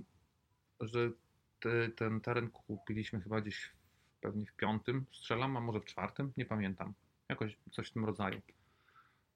że 0.81 1.11
ten 1.97 2.21
teren 2.21 2.51
kupiliśmy 2.51 3.21
chyba 3.21 3.41
gdzieś 3.41 3.71
pewnie 4.21 4.47
w 4.47 4.53
piątym, 4.53 5.07
strzelam, 5.12 5.57
a 5.57 5.61
może 5.61 5.81
w 5.81 5.85
czwartym, 5.85 6.33
nie 6.37 6.45
pamiętam. 6.45 6.95
Jakoś 7.29 7.57
coś 7.71 7.89
w 7.89 7.93
tym 7.93 8.05
rodzaju. 8.05 8.41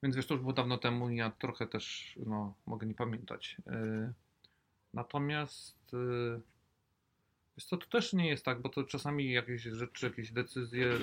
Więc 0.03 0.17
wiesz, 0.17 0.27
to 0.27 0.35
już 0.35 0.41
było 0.41 0.53
dawno 0.53 0.79
temu 0.79 1.11
i 1.11 1.17
ja 1.17 1.31
trochę 1.31 1.67
też, 1.67 2.15
no, 2.27 2.55
mogę 2.67 2.87
nie 2.87 2.95
pamiętać. 2.95 3.57
Y, 3.67 4.13
natomiast 4.95 5.95
y, 5.95 6.41
wiesz 7.57 7.67
co, 7.67 7.77
to 7.77 7.87
też 7.87 8.13
nie 8.13 8.29
jest 8.29 8.45
tak, 8.45 8.61
bo 8.61 8.69
to 8.69 8.85
czasami 8.85 9.33
jakieś 9.33 9.63
rzeczy, 9.63 10.07
jakieś 10.07 10.33
decyzje 10.33 10.99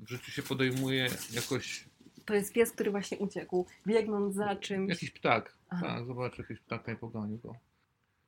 w 0.00 0.08
życiu 0.08 0.30
się 0.30 0.42
podejmuje 0.42 1.08
jakoś 1.32 1.88
to 2.26 2.34
jest 2.34 2.52
pies, 2.52 2.72
który 2.72 2.90
właśnie 2.90 3.18
uciekł, 3.18 3.66
biegnąc 3.86 4.34
za 4.34 4.56
czymś. 4.56 4.90
Jakiś 4.90 5.10
ptak. 5.10 5.52
Aha. 5.68 5.86
Tak, 5.86 6.06
zobacz, 6.06 6.38
jakiś 6.38 6.60
ptak 6.60 6.88
i 6.88 6.96
pogonił 6.96 7.38
go. 7.38 7.54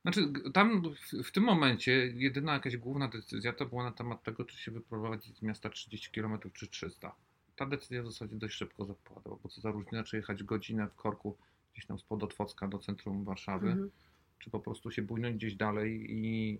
Znaczy, 0.01 0.33
tam 0.53 0.81
w, 0.81 1.23
w, 1.23 1.31
tym 1.31 1.43
momencie 1.43 1.91
jedyna 2.15 2.53
jakaś 2.53 2.77
główna 2.77 3.07
decyzja 3.07 3.53
to 3.53 3.65
była 3.65 3.83
na 3.83 3.91
temat 3.91 4.23
tego, 4.23 4.45
czy 4.45 4.57
się 4.57 4.71
wyprowadzić 4.71 5.37
z 5.37 5.41
miasta 5.41 5.69
30 5.69 6.11
km 6.11 6.39
czy 6.53 6.67
300. 6.67 7.15
Ta 7.55 7.65
decyzja 7.65 8.03
w 8.03 8.05
zasadzie 8.05 8.35
dość 8.35 8.55
szybko 8.55 8.85
zapadła, 8.85 9.37
bo 9.43 9.49
co 9.49 9.61
za 9.61 9.71
różnica, 9.71 10.03
czy 10.03 10.17
jechać 10.17 10.43
godzinę 10.43 10.87
w 10.87 10.95
korku 10.95 11.37
gdzieś 11.73 11.85
tam 11.85 11.99
spod 11.99 12.23
Otwocka 12.23 12.67
do 12.67 12.79
centrum 12.79 13.23
Warszawy, 13.23 13.67
mhm. 13.67 13.91
czy 14.39 14.49
po 14.49 14.59
prostu 14.59 14.91
się 14.91 15.01
bujnąć 15.01 15.35
gdzieś 15.35 15.55
dalej 15.55 16.05
i 16.09 16.59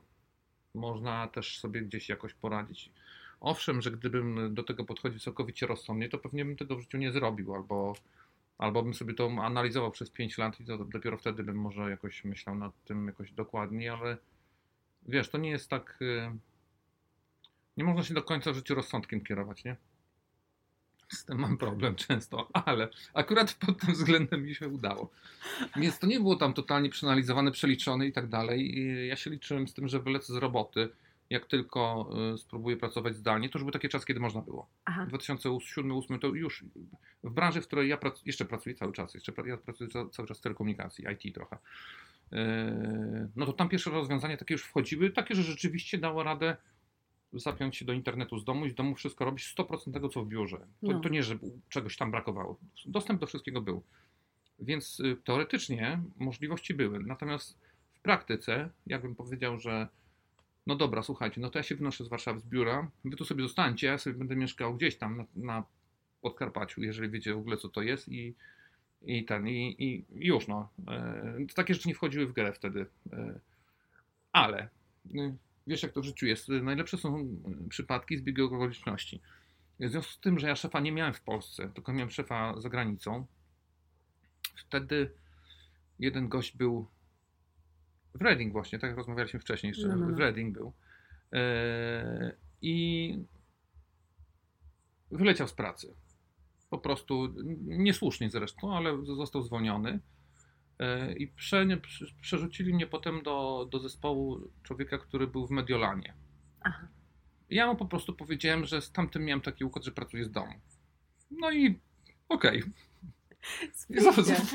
można 0.76 1.28
też 1.28 1.60
sobie 1.60 1.82
gdzieś 1.82 2.10
jakoś 2.10 2.34
poradzić. 2.34 2.92
Owszem, 3.40 3.82
że 3.82 3.92
gdybym 3.92 4.54
do 4.54 4.64
tego 4.64 4.86
podchodził 4.86 5.20
całkowicie 5.20 5.68
rozsądnie, 5.68 6.10
to 6.10 6.18
pewnie 6.18 6.46
bym 6.46 6.56
tego 6.56 6.76
w 6.76 6.82
życiu 6.82 6.98
nie 6.98 7.12
zrobił, 7.12 7.56
albo 7.56 7.96
Albo 8.60 8.84
bym 8.84 8.94
sobie 8.94 9.14
to 9.14 9.32
analizował 9.42 9.92
przez 9.92 10.10
5 10.10 10.38
lat 10.38 10.60
i 10.60 10.66
to 10.66 10.78
dopiero 10.78 11.18
wtedy 11.18 11.44
bym 11.44 11.56
może 11.56 11.90
jakoś 11.90 12.26
myślał 12.26 12.56
nad 12.56 12.84
tym 12.84 13.08
jakoś 13.08 13.32
dokładniej, 13.32 13.90
ale 13.90 14.18
wiesz, 15.08 15.30
to 15.30 15.38
nie 15.38 15.50
jest 15.50 15.70
tak. 15.70 15.98
Y, 16.02 16.32
nie 17.78 17.84
można 17.84 18.04
się 18.04 18.14
do 18.14 18.24
końca 18.24 18.52
w 18.52 18.56
życiu 18.56 18.76
rozsądkiem 18.76 19.22
kierować, 19.22 19.64
nie? 19.64 19.76
Z 21.10 21.26
tym 21.26 21.40
mam 21.40 21.58
problem 21.58 21.96
często, 21.96 22.50
ale 22.54 22.90
akurat 23.14 23.54
pod 23.54 23.80
tym 23.80 23.94
względem 23.94 24.46
mi 24.46 24.56
się 24.56 24.68
udało. 24.68 25.12
Więc 25.76 26.00
to 26.00 26.08
nie 26.08 26.20
było 26.20 26.36
tam 26.36 26.54
totalnie 26.54 26.90
przeanalizowane, 26.90 27.52
przeliczone 27.52 28.08
i 28.08 28.12
tak 28.12 28.28
dalej. 28.28 29.08
Ja 29.08 29.16
się 29.16 29.30
liczyłem 29.30 29.68
z 29.68 29.74
tym, 29.74 29.88
że 29.88 30.00
wylecę 30.00 30.34
z 30.34 30.36
roboty 30.36 30.90
jak 31.30 31.46
tylko 31.46 32.10
y, 32.34 32.38
spróbuję 32.38 32.78
pracować 32.78 33.16
zdalnie, 33.16 33.50
to 33.50 33.58
już 33.60 33.64
były 33.64 33.72
takie 33.72 33.90
czasy, 33.90 34.06
kiedy 34.06 34.20
można 34.20 34.42
było. 34.42 34.68
Aha. 34.86 35.08
2007-2008 35.12 36.20
to 36.20 36.28
już 36.28 36.66
w 37.24 37.32
branży, 37.32 37.62
w 37.62 37.68
której 37.68 37.90
ja 37.90 37.98
prac 37.98 38.22
jeszcze 38.26 38.46
pracuję 38.46 38.76
cały 38.76 38.94
czas, 38.94 39.14
jeszcze 39.14 39.34
ja 39.46 39.58
pracuję 39.58 39.90
cały 40.12 40.28
czas 40.28 40.38
w 40.38 40.42
telekomunikacji, 40.42 41.06
IT 41.14 41.36
trochę, 41.36 41.56
y, 41.56 42.38
no 43.36 43.46
to 43.46 43.54
tam 43.54 43.70
pierwsze 43.70 43.90
rozwiązania 43.90 44.38
takie 44.38 44.54
już 44.54 44.64
wchodziły, 44.64 45.10
takie, 45.10 45.36
że 45.36 45.44
rzeczywiście 45.44 45.98
dało 45.98 46.24
radę 46.24 46.58
zapiąć 47.34 47.78
się 47.78 47.86
do 47.86 47.94
internetu 47.94 48.38
z 48.38 48.46
domu 48.46 48.66
i 48.66 48.70
z 48.70 48.76
domu 48.76 48.96
wszystko 48.96 49.26
robić 49.26 49.56
100% 49.58 49.94
tego, 49.94 50.10
co 50.10 50.24
w 50.24 50.28
biurze. 50.28 50.58
To, 50.58 50.66
No. 50.82 51.00
to 51.00 51.10
nie, 51.10 51.24
że 51.24 51.38
czegoś 51.70 51.98
tam 51.98 52.12
brakowało. 52.12 52.60
Dostęp 52.86 53.20
do 53.20 53.28
wszystkiego 53.28 53.62
był. 53.62 53.84
Więc 54.60 55.00
y, 55.00 55.18
teoretycznie 55.24 56.02
możliwości 56.18 56.74
były. 56.74 57.00
Natomiast 57.00 57.60
w 57.94 58.00
praktyce, 58.00 58.70
jakbym 58.88 59.16
powiedział, 59.16 59.60
że 59.60 59.88
no 60.68 60.76
dobra, 60.76 61.04
słuchajcie, 61.04 61.42
no 61.42 61.50
to 61.50 61.60
ja 61.60 61.64
się 61.64 61.76
wynoszę 61.76 62.04
z 62.04 62.08
Warszawy 62.08 62.40
z 62.40 62.46
biura, 62.46 62.92
wy 63.06 63.16
tu 63.16 63.26
sobie 63.26 63.44
zostańcie, 63.44 63.88
ja 63.88 63.98
sobie 63.98 64.16
będę 64.16 64.36
mieszkał 64.36 64.76
gdzieś 64.76 64.98
tam 64.98 65.18
na, 65.18 65.26
na 65.36 65.64
Podkarpaciu, 66.22 66.84
jeżeli 66.84 67.10
wiecie 67.10 67.34
w 67.34 67.38
ogóle 67.38 67.58
co 67.58 67.70
to 67.70 67.82
jest 67.82 68.10
i, 68.10 68.36
i 69.02 69.26
ten, 69.26 69.48
i, 69.48 69.76
i 69.80 70.06
już 70.26 70.48
no. 70.48 70.70
E, 70.88 71.46
takie 71.56 71.74
rzeczy 71.74 71.88
nie 71.88 71.96
wchodziły 71.96 72.28
w 72.28 72.34
grę 72.34 72.54
wtedy. 72.54 72.86
E, 73.14 73.40
ale 74.32 74.70
y, 75.16 75.36
wiesz 75.68 75.84
jak 75.84 75.92
to 75.92 76.02
w 76.02 76.06
życiu 76.06 76.26
jest, 76.26 76.50
najlepsze 76.50 76.98
są 76.98 77.20
y, 77.66 77.70
przypadki 77.70 78.18
zbiegu 78.18 78.46
okoliczności. 78.46 79.22
W 79.80 79.90
związku 79.90 80.14
z 80.14 80.20
tym, 80.20 80.40
że 80.40 80.48
ja 80.48 80.56
szefa 80.56 80.80
nie 80.80 80.92
miałem 80.92 81.14
w 81.14 81.22
Polsce, 81.22 81.70
tylko 81.70 81.94
miałem 81.94 82.10
szefa 82.10 82.62
za 82.62 82.70
granicą, 82.70 83.26
wtedy 84.56 85.12
jeden 86.00 86.30
gość 86.30 86.58
był 86.58 86.88
w 88.14 88.22
Reading 88.22 88.54
właśnie, 88.54 88.80
tak 88.80 88.88
jak 88.88 88.98
rozmawialiśmy 88.98 89.40
wcześniej 89.40 89.70
jeszcze, 89.70 89.88
No, 89.88 89.96
no, 89.96 90.08
no. 90.10 90.16
w 90.16 90.20
Reading 90.20 90.54
był. 90.54 90.74
E, 91.34 92.36
I 92.62 93.24
wyleciał 95.12 95.48
z 95.48 95.54
pracy. 95.54 95.94
Po 96.70 96.78
prostu, 96.78 97.34
niesłusznie 97.66 98.30
zresztą, 98.30 98.78
ale 98.78 99.06
został 99.06 99.44
zwolniony. 99.44 100.00
E, 100.80 101.14
I 101.14 101.28
prze, 101.28 101.66
prze- 101.82 102.06
przerzucili 102.22 102.74
mnie 102.74 102.88
potem 102.88 103.24
do, 103.24 103.68
do 103.72 103.80
zespołu 103.80 104.42
człowieka, 104.64 104.98
który 104.98 105.28
był 105.28 105.48
w 105.48 105.52
Mediolanie. 105.52 106.14
Aha. 106.62 106.88
Ja 107.50 107.68
mu 107.68 107.76
po 107.76 107.86
prostu 107.86 108.14
powiedziałem, 108.14 108.66
że 108.66 108.82
z 108.82 108.92
tamtym 108.92 109.26
miałem 109.26 109.42
taki 109.42 109.64
układ, 109.64 109.86
że 109.86 109.92
pracuję 109.92 110.26
z 110.26 110.32
domu. 110.32 110.54
No 111.32 111.52
i 111.52 111.80
okej, 112.30 112.62
za- 112.62 112.68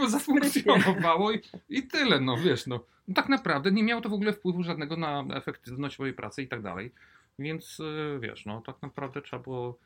zafunkcjonowało 0.09 1.33
i, 1.33 1.41
i 1.69 1.83
tyle, 1.83 2.21
no 2.21 2.37
wiesz, 2.37 2.67
no. 2.67 2.81
Tak 3.14 3.29
naprawdę 3.29 3.73
nie 3.73 3.83
miało 3.83 4.03
to 4.03 4.09
w 4.09 4.12
ogóle 4.12 4.33
wpływu 4.33 4.62
żadnego 4.62 4.97
na 4.97 5.25
efektywność 5.35 5.99
mojej 5.99 6.14
pracy 6.14 6.43
i 6.43 6.49
tak 6.49 6.62
dalej. 6.62 6.93
Więc 7.38 7.81
y, 7.81 8.19
wiesz, 8.21 8.47
no 8.47 8.61
tak 8.61 8.83
naprawdę 8.83 9.23
trzeba 9.23 9.43
było, 9.43 9.79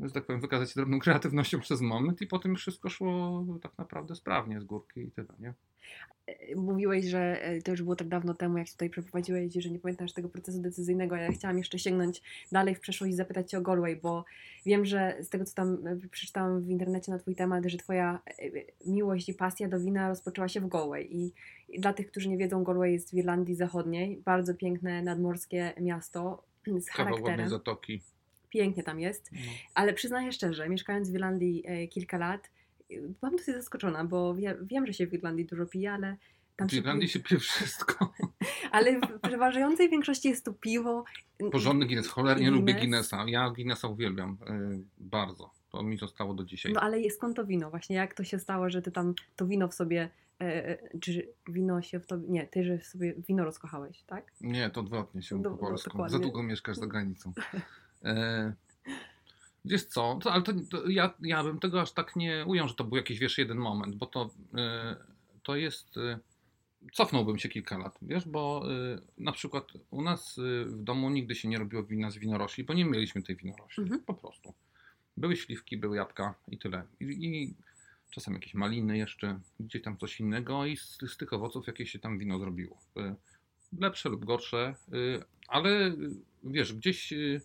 że 0.00 0.12
tak 0.12 0.24
powiem, 0.26 0.40
wykazać 0.40 0.68
się 0.68 0.74
drobną 0.74 0.98
kreatywnością 0.98 1.60
przez 1.60 1.80
moment 1.80 2.20
i 2.20 2.26
potem 2.26 2.56
wszystko 2.56 2.88
szło 2.88 3.44
tak 3.62 3.78
naprawdę 3.78 4.14
sprawnie 4.14 4.60
z 4.60 4.64
górki 4.64 5.00
i 5.00 5.10
tyle, 5.10 5.34
nie? 5.38 5.54
Mówiłeś, 6.56 7.04
że 7.04 7.42
e, 7.42 7.62
to 7.62 7.70
już 7.70 7.82
było 7.82 7.96
tak 7.96 8.08
dawno 8.08 8.34
temu, 8.34 8.58
jak 8.58 8.66
się 8.66 8.72
tutaj 8.72 8.90
przeprowadziłeś, 8.90 9.52
że 9.54 9.70
nie 9.70 9.78
pamiętasz 9.78 10.12
tego 10.12 10.28
procesu 10.28 10.60
decyzyjnego. 10.60 11.16
Ja 11.16 11.32
chciałam 11.32 11.58
jeszcze 11.58 11.78
sięgnąć 11.78 12.22
dalej 12.52 12.74
w 12.74 12.80
przeszłość 12.80 13.12
i 13.12 13.16
zapytać 13.16 13.50
Cię 13.50 13.58
o 13.58 13.60
Galway, 13.60 13.96
bo 13.96 14.24
wiem, 14.66 14.84
że 14.84 15.16
z 15.20 15.28
tego, 15.28 15.44
co 15.44 15.54
tam 15.54 15.86
e, 15.86 16.08
przeczytałam 16.10 16.60
w 16.60 16.68
internecie 16.68 17.12
na 17.12 17.18
Twój 17.18 17.34
temat, 17.34 17.64
że 17.66 17.78
Twoja 17.78 18.20
e, 18.26 18.32
miłość 18.86 19.28
i 19.28 19.34
pasja 19.34 19.68
do 19.68 19.80
wina 19.80 20.08
rozpoczęła 20.08 20.48
się 20.48 20.60
w 20.60 20.68
Galway. 20.68 21.08
I, 21.10 21.32
dla 21.78 21.92
tych, 21.92 22.10
którzy 22.10 22.28
nie 22.28 22.38
wiedzą, 22.38 22.64
Galway 22.64 22.92
jest 22.92 23.10
w 23.10 23.14
Irlandii 23.14 23.54
Zachodniej. 23.54 24.22
Bardzo 24.24 24.54
piękne, 24.54 25.02
nadmorskie 25.02 25.72
miasto 25.80 26.42
z 26.86 26.88
charakterem. 26.88 27.48
zatoki. 27.48 28.02
Pięknie 28.48 28.82
tam 28.82 29.00
jest. 29.00 29.30
No. 29.32 29.38
Ale 29.74 29.92
przyznaję 29.92 30.32
szczerze, 30.32 30.68
mieszkając 30.68 31.10
w 31.10 31.14
Irlandii 31.14 31.62
e, 31.66 31.88
kilka 31.88 32.18
lat, 32.18 32.46
e, 32.46 32.61
byłam 33.20 33.36
dosyć 33.36 33.54
zaskoczona, 33.54 34.04
bo 34.04 34.34
wie, 34.34 34.56
wiem, 34.62 34.86
że 34.86 34.92
się 34.92 35.06
w 35.06 35.14
Irlandii 35.14 35.46
dużo 35.46 35.66
pije, 35.66 35.92
ale 35.92 36.16
tam 36.56 36.68
W 36.68 36.72
Irlandii 36.72 37.08
się 37.08 37.20
pije 37.20 37.40
wszystko. 37.40 38.12
Ale 38.72 39.00
w 39.00 39.20
przeważającej 39.22 39.90
większości 39.90 40.28
jest 40.28 40.44
to 40.44 40.52
piwo. 40.52 41.04
Porządny 41.52 41.86
Guinness, 41.86 42.08
cholernie 42.08 42.50
lubię 42.50 42.74
Guinness. 42.74 43.10
Guinnessa. 43.10 43.24
Ja 43.30 43.50
Guinnessa 43.50 43.88
uwielbiam 43.88 44.38
y, 44.50 44.84
bardzo. 44.98 45.50
To 45.70 45.82
mi 45.82 45.96
zostało 45.96 46.34
do 46.34 46.44
dzisiaj. 46.44 46.72
No 46.72 46.80
ale 46.80 47.10
skąd 47.10 47.36
to 47.36 47.46
wino? 47.46 47.70
Właśnie 47.70 47.96
jak 47.96 48.14
to 48.14 48.24
się 48.24 48.38
stało, 48.38 48.70
że 48.70 48.82
ty 48.82 48.92
tam 48.92 49.14
to 49.36 49.46
wino 49.46 49.68
w 49.68 49.74
sobie. 49.74 50.10
E, 50.40 50.68
e, 50.68 50.98
czy 51.00 51.28
wino 51.48 51.82
się 51.82 52.00
w 52.00 52.06
tobie. 52.06 52.28
Nie, 52.28 52.46
ty, 52.46 52.64
że 52.64 52.80
sobie 52.80 53.14
wino 53.28 53.44
rozkochałeś, 53.44 54.02
tak? 54.02 54.32
Nie, 54.40 54.70
to 54.70 54.80
odwrotnie 54.80 55.22
się 55.22 55.38
No, 55.38 55.50
po 55.50 55.56
polsku. 55.56 56.08
Za 56.08 56.18
długo 56.18 56.42
mieszkasz 56.42 56.76
za 56.76 56.86
granicą. 56.86 57.32
E, 58.04 58.52
wiesz 59.64 59.84
co, 59.84 60.18
to, 60.22 60.32
ale 60.32 60.42
to, 60.42 60.52
to 60.70 60.88
ja, 60.88 61.14
ja 61.22 61.44
bym 61.44 61.58
tego 61.58 61.80
aż 61.80 61.92
tak 61.92 62.16
nie 62.16 62.44
ujął, 62.46 62.68
że 62.68 62.74
to 62.74 62.84
był 62.84 62.96
jakiś 62.96 63.18
wiesz 63.18 63.38
jeden 63.38 63.58
moment, 63.58 63.96
bo 63.96 64.06
to, 64.06 64.30
e, 64.54 64.96
to 65.42 65.56
jest. 65.56 65.96
E, 65.96 66.18
cofnąłbym 66.92 67.38
się 67.38 67.48
kilka 67.48 67.78
lat, 67.78 67.98
wiesz, 68.02 68.28
bo 68.28 68.64
e, 68.94 68.98
na 69.18 69.32
przykład 69.32 69.64
u 69.90 70.02
nas 70.02 70.38
e, 70.38 70.64
w 70.64 70.82
domu 70.82 71.10
nigdy 71.10 71.34
się 71.34 71.48
nie 71.48 71.58
robiło 71.58 71.84
wina 71.84 72.10
z 72.10 72.18
winorośli, 72.18 72.64
bo 72.64 72.74
nie 72.74 72.84
mieliśmy 72.84 73.22
tej 73.22 73.36
winorośli. 73.36 73.82
Mhm. 73.82 74.02
Po 74.02 74.14
prostu. 74.14 74.54
Były 75.16 75.36
śliwki, 75.36 75.76
były 75.76 75.96
jabłka 75.96 76.34
i 76.48 76.58
tyle. 76.58 76.82
I, 77.00 77.04
i 77.04 77.54
czasem 78.10 78.34
jakieś 78.34 78.54
maliny 78.54 78.98
jeszcze, 78.98 79.40
gdzieś 79.60 79.82
tam 79.82 79.96
coś 79.96 80.20
innego 80.20 80.66
i 80.66 80.76
z, 80.76 80.98
z 81.08 81.16
tych 81.16 81.32
owoców 81.32 81.66
jakieś 81.66 81.90
się 81.90 81.98
tam 81.98 82.18
wino 82.18 82.38
zrobiło. 82.38 82.78
E, 82.96 83.14
lepsze 83.80 84.08
lub 84.08 84.24
gorsze, 84.24 84.74
y, 84.94 85.22
ale 85.48 85.86
y, 85.88 85.94
wiesz, 86.44 86.72
gdzieś 86.72 87.12
y, 87.12 87.40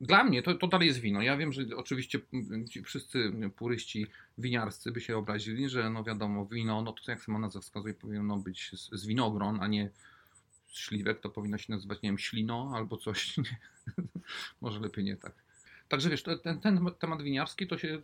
dla 0.00 0.24
mnie 0.24 0.42
to, 0.42 0.54
to 0.54 0.66
dalej 0.66 0.88
jest 0.88 1.00
wino. 1.00 1.22
Ja 1.22 1.36
wiem, 1.36 1.52
że 1.52 1.62
oczywiście 1.76 2.20
ci 2.70 2.82
wszyscy 2.82 3.32
puryści 3.56 4.06
winiarscy 4.38 4.92
by 4.92 5.00
się 5.00 5.16
obrazili, 5.16 5.68
że 5.68 5.90
no 5.90 6.04
wiadomo, 6.04 6.46
wino, 6.46 6.82
no 6.82 6.92
to 6.92 7.10
jak 7.10 7.20
sama 7.22 7.38
nazwa 7.38 7.60
wskazuje, 7.60 7.94
powinno 7.94 8.36
być 8.36 8.70
z, 8.74 8.90
z 9.00 9.06
winogron, 9.06 9.58
a 9.60 9.66
nie 9.66 9.90
z 10.68 10.78
śliwek, 10.78 11.20
to 11.20 11.30
powinno 11.30 11.58
się 11.58 11.72
nazywać, 11.72 12.02
nie 12.02 12.08
wiem, 12.08 12.18
ślino 12.18 12.72
albo 12.74 12.96
coś. 12.96 13.36
Może 14.60 14.80
lepiej 14.80 15.04
nie 15.04 15.16
tak. 15.16 15.32
Także 15.88 16.10
wiesz, 16.10 16.22
ten, 16.42 16.60
ten 16.60 16.86
temat 16.98 17.22
winiarski 17.22 17.66
to 17.66 17.78
się, 17.78 18.02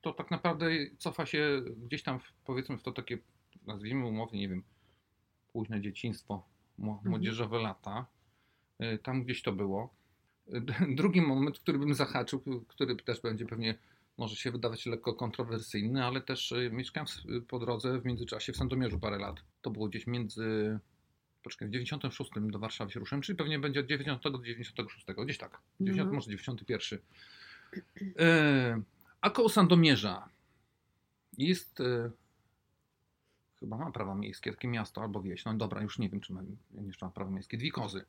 to 0.00 0.12
tak 0.12 0.30
naprawdę 0.30 0.70
cofa 0.98 1.26
się 1.26 1.62
gdzieś 1.86 2.02
tam, 2.02 2.20
w, 2.20 2.32
powiedzmy, 2.44 2.78
w 2.78 2.82
to 2.82 2.92
takie, 2.92 3.18
nazwijmy 3.66 4.06
umownie, 4.06 4.40
nie 4.40 4.48
wiem, 4.48 4.62
późne 5.52 5.80
dzieciństwo, 5.80 6.42
Mhm. 6.78 7.10
młodzieżowe 7.10 7.58
lata. 7.58 8.06
Y, 8.82 8.98
Tam 8.98 9.24
gdzieś 9.24 9.42
to 9.42 9.52
było. 9.52 9.94
Drugi 10.96 11.20
moment, 11.20 11.58
który 11.58 11.78
bym 11.78 11.94
zahaczył, 11.94 12.64
który 12.68 12.96
też 12.96 13.20
będzie 13.20 13.46
pewnie 13.46 13.78
może 14.18 14.36
się 14.36 14.50
wydawać 14.50 14.86
lekko 14.86 15.14
kontrowersyjny, 15.14 16.04
ale 16.04 16.20
też 16.20 16.52
y, 16.52 16.70
mieszkałem 16.72 17.06
po 17.48 17.58
drodze 17.58 18.00
w 18.00 18.04
międzyczasie 18.04 18.52
w 18.52 18.56
Sandomierzu 18.56 18.98
parę 18.98 19.18
lat. 19.18 19.36
To 19.62 19.70
było 19.70 19.88
gdzieś 19.88 20.06
między, 20.06 20.78
poczekaj, 21.42 21.68
w 21.68 21.70
96 21.70 22.30
do 22.36 22.58
Warszawy 22.58 22.92
się 22.92 23.00
ruszyłem, 23.00 23.22
czyli 23.22 23.38
pewnie 23.38 23.58
będzie 23.58 23.80
od 23.80 23.86
90 23.86 24.22
do 24.22 24.38
96, 24.38 25.06
gdzieś 25.24 25.38
tak. 25.38 25.60
90, 25.80 26.00
Mhm. 26.00 26.14
Może 26.14 26.30
91. 26.30 26.98
Y, 27.96 28.82
A 29.20 29.30
koło 29.30 29.48
Sandomierza 29.48 30.28
jest 31.38 31.80
y, 31.80 32.10
chyba 33.60 33.76
ma 33.76 33.90
prawa 33.90 34.14
miejskie, 34.14 34.50
takie 34.50 34.68
miasto 34.68 35.02
albo 35.02 35.22
wieś. 35.22 35.44
No 35.44 35.54
dobra, 35.54 35.82
już 35.82 35.98
nie 35.98 36.08
wiem, 36.08 36.20
czy 36.20 36.32
ma 36.32 36.42
jeszcze 36.86 37.06
ma 37.06 37.12
prawa 37.12 37.30
miejskie. 37.30 37.58
Dwie 37.58 37.70
kozy. 37.70 38.04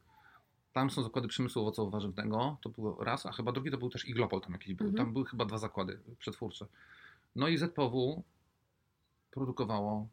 Tam 0.76 0.90
są 0.90 1.04
zakłady 1.04 1.28
przemysłu 1.28 1.62
owocowo-warzywnego, 1.62 2.58
to 2.62 2.70
było 2.70 3.04
raz, 3.04 3.26
a 3.26 3.32
chyba 3.32 3.52
drugi 3.52 3.72
to 3.72 3.78
był 3.78 3.90
też 3.90 4.06
Iglopol 4.06 4.42
tam 4.42 4.54
jakiś 4.54 4.74
był. 4.74 4.88
Mhm. 4.88 5.06
Tam 5.06 5.14
były 5.14 5.26
chyba 5.26 5.46
dwa 5.46 5.58
zakłady 5.58 6.00
przetwórcze. 6.20 6.66
No 7.36 7.48
i 7.48 7.58
ZPW 7.58 8.24
produkowało, 9.32 10.08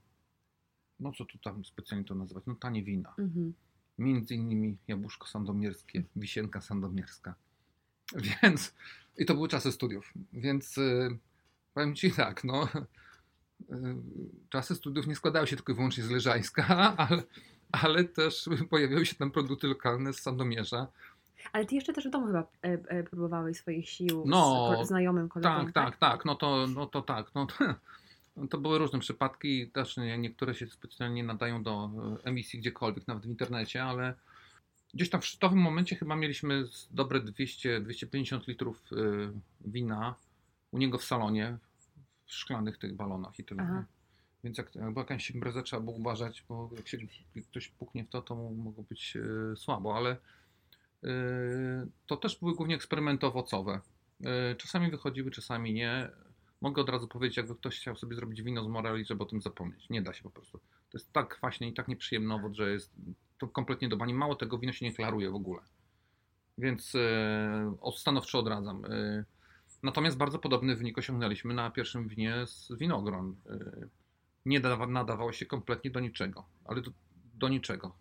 no 1.01 1.13
co 1.13 1.25
tu 1.25 1.39
tam 1.39 1.65
specjalnie 1.65 2.07
to 2.07 2.15
nazywać, 2.15 2.45
no 2.47 2.55
tanie 2.55 2.83
wina. 2.83 3.15
Mhm. 3.19 3.55
Między 3.99 4.35
innymi 4.35 4.77
jabłuszko 4.89 5.29
sandomierskie, 5.29 6.05
wisienka 6.17 6.61
sandomierska. 6.61 7.35
Więc, 8.43 8.75
i 9.17 9.27
to 9.27 9.35
były 9.35 9.49
czasy 9.49 9.73
studiów, 9.73 10.13
więc 10.33 10.79
y, 10.79 11.19
powiem 11.75 11.95
Ci 11.95 12.13
tak, 12.13 12.45
no, 12.45 12.69
y, 13.61 13.97
czasy 14.49 14.75
studiów 14.75 15.07
nie 15.07 15.17
składały 15.17 15.47
się 15.47 15.57
tylko 15.57 15.73
i 15.73 15.75
wyłącznie 15.75 16.05
z 16.05 16.11
Leżańska, 16.11 16.67
ale, 17.09 17.23
ale 17.73 18.05
też 18.05 18.49
pojawiały 18.71 19.07
się 19.07 19.15
tam 19.15 19.31
produkty 19.31 19.67
lokalne 19.67 20.13
z 20.13 20.21
Sandomierza. 20.21 20.87
Ale 21.53 21.67
ty 21.67 21.75
jeszcze 21.75 21.93
też 21.93 22.07
w 22.07 22.11
domu 22.11 22.27
chyba 22.27 22.41
e, 22.41 22.47
e, 22.65 23.03
próbowałeś 23.03 23.57
swoich 23.57 23.89
sił 23.89 24.25
No, 24.27 24.73
z 24.85 24.89
znajomym 24.89 25.29
kolegą. 25.29 25.65
Tak, 25.65 25.73
tak, 25.73 25.97
tak, 25.97 26.25
no 26.25 26.35
to, 26.35 26.67
no 26.67 26.87
to 26.87 27.03
tak, 27.03 27.35
no 27.35 27.47
to, 27.47 27.55
to 28.51 28.59
były 28.59 28.79
różne 28.79 28.99
przypadki, 28.99 29.71
też 29.71 29.97
nie, 29.97 30.19
niektóre 30.19 30.55
się 30.55 30.67
specjalnie 30.67 31.15
nie 31.15 31.25
nadają 31.25 31.63
do 31.63 31.91
e, 32.25 32.25
emisji 32.25 32.59
gdziekolwiek, 32.59 33.09
nawet 33.09 33.27
w 33.27 33.29
internecie, 33.29 33.85
ale 33.85 34.15
gdzieś 34.95 35.11
tam 35.11 35.21
w 35.21 35.27
szczytowym 35.27 35.59
momencie 35.59 35.97
chyba 35.97 36.17
mieliśmy 36.17 36.65
dobre 36.91 37.21
200-250 37.21 38.49
litrów 38.49 38.83
wina 39.61 40.15
u 40.71 40.79
niego 40.79 40.99
w 40.99 41.05
salonie, 41.05 41.57
w 42.27 42.33
szklanych 42.33 42.79
tych 42.79 42.95
balonach 42.97 43.39
i 43.39 43.45
tyle. 43.45 43.63
Aha. 43.63 43.85
Więc 44.45 44.59
jak, 44.59 44.75
jak 44.75 44.97
jakaś 44.97 45.31
impreza, 45.31 45.63
trzeba 45.63 45.83
było 45.83 45.97
uważać, 45.97 46.45
bo 46.49 46.71
jak 46.77 46.89
się 46.89 46.99
ktoś 47.51 47.69
puknie 47.69 48.05
w 48.05 48.09
to, 48.09 48.23
to 48.23 48.35
mogło 48.35 48.85
być 48.85 49.17
e, 49.17 49.57
słabo, 49.57 49.97
ale 49.97 50.17
e, 51.05 51.09
to 52.07 52.17
też 52.17 52.39
były 52.39 52.55
głównie 52.55 52.75
eksperymenty 52.75 53.27
owocowe. 53.27 53.81
E, 54.25 54.55
Czasami 54.55 54.91
wychodziły, 54.91 55.31
czasami 55.31 55.73
nie. 55.73 56.11
Mogę 56.61 56.83
od 56.83 56.89
razu 56.89 57.09
powiedzieć, 57.09 57.37
jakby 57.37 57.55
ktoś 57.55 57.81
chciał 57.81 57.97
sobie 57.97 58.17
zrobić 58.17 58.43
wino 58.43 58.65
z 58.65 58.69
moreli, 58.69 59.05
żeby 59.05 59.23
o 59.23 59.27
tym 59.27 59.41
zapomnieć. 59.41 59.91
Nie 59.91 60.03
da 60.03 60.13
się 60.13 60.23
po 60.23 60.31
prostu. 60.31 60.59
To 60.59 60.99
jest 60.99 61.13
tak 61.13 61.29
kwaśnie 61.37 61.69
i 61.69 61.73
tak 61.73 61.89
nieprzyjemny 61.89 62.35
owoc, 62.35 62.55
że 62.55 62.73
jest 62.73 62.93
to 63.39 63.49
kompletnie 63.49 63.89
do 63.89 63.97
bani. 63.97 64.15
Mało 64.15 64.37
tego, 64.37 64.59
wino 64.59 64.73
się 64.73 64.87
nie 64.87 64.95
klaruje 64.95 65.31
w 65.31 65.35
ogóle. 65.35 65.63
Więc 66.59 66.95
e, 66.95 67.93
stanowczo 67.97 68.39
odradzam. 68.39 68.83
Natomiast 69.83 70.17
bardzo 70.17 70.39
podobny 70.39 70.77
wynik 70.77 70.99
osiągnęliśmy 70.99 71.55
na 71.55 71.71
pierwszym 71.71 72.09
winie 72.09 72.47
z 72.47 72.73
winogron. 72.73 73.37
E, 74.47 74.49
nie 74.49 74.61
nadawało 74.89 75.33
się 75.33 75.47
kompletnie 75.47 75.91
do 75.91 76.01
niczego, 76.01 76.45
ale 76.65 76.81
do, 76.81 76.91
do 77.35 77.49
niczego. 77.49 77.97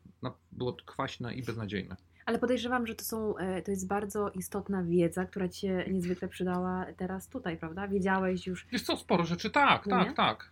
Było 0.52 0.78
kwaśne 0.86 1.36
i 1.36 1.44
beznadziejne. 1.44 1.96
Ale 2.26 2.40
podejrzewam, 2.40 2.88
że 2.88 2.96
to, 2.96 3.04
są, 3.04 3.34
to 3.66 3.72
jest 3.72 3.88
bardzo 3.88 4.30
istotna 4.30 4.84
wiedza, 4.84 5.26
która 5.26 5.50
ci 5.50 5.60
się 5.60 5.86
niezwykle 5.92 6.28
przydała 6.28 6.86
teraz 6.98 7.28
tutaj, 7.28 7.58
prawda? 7.58 7.88
Wiedziałeś 7.88 8.48
już. 8.48 8.68
Wiesz 8.72 8.82
co, 8.82 8.98
sporo 8.98 9.26
rzeczy, 9.26 9.50
tak, 9.50 9.86
no 9.86 9.98
tak, 9.98 10.08
nie? 10.08 10.14
tak. 10.14 10.52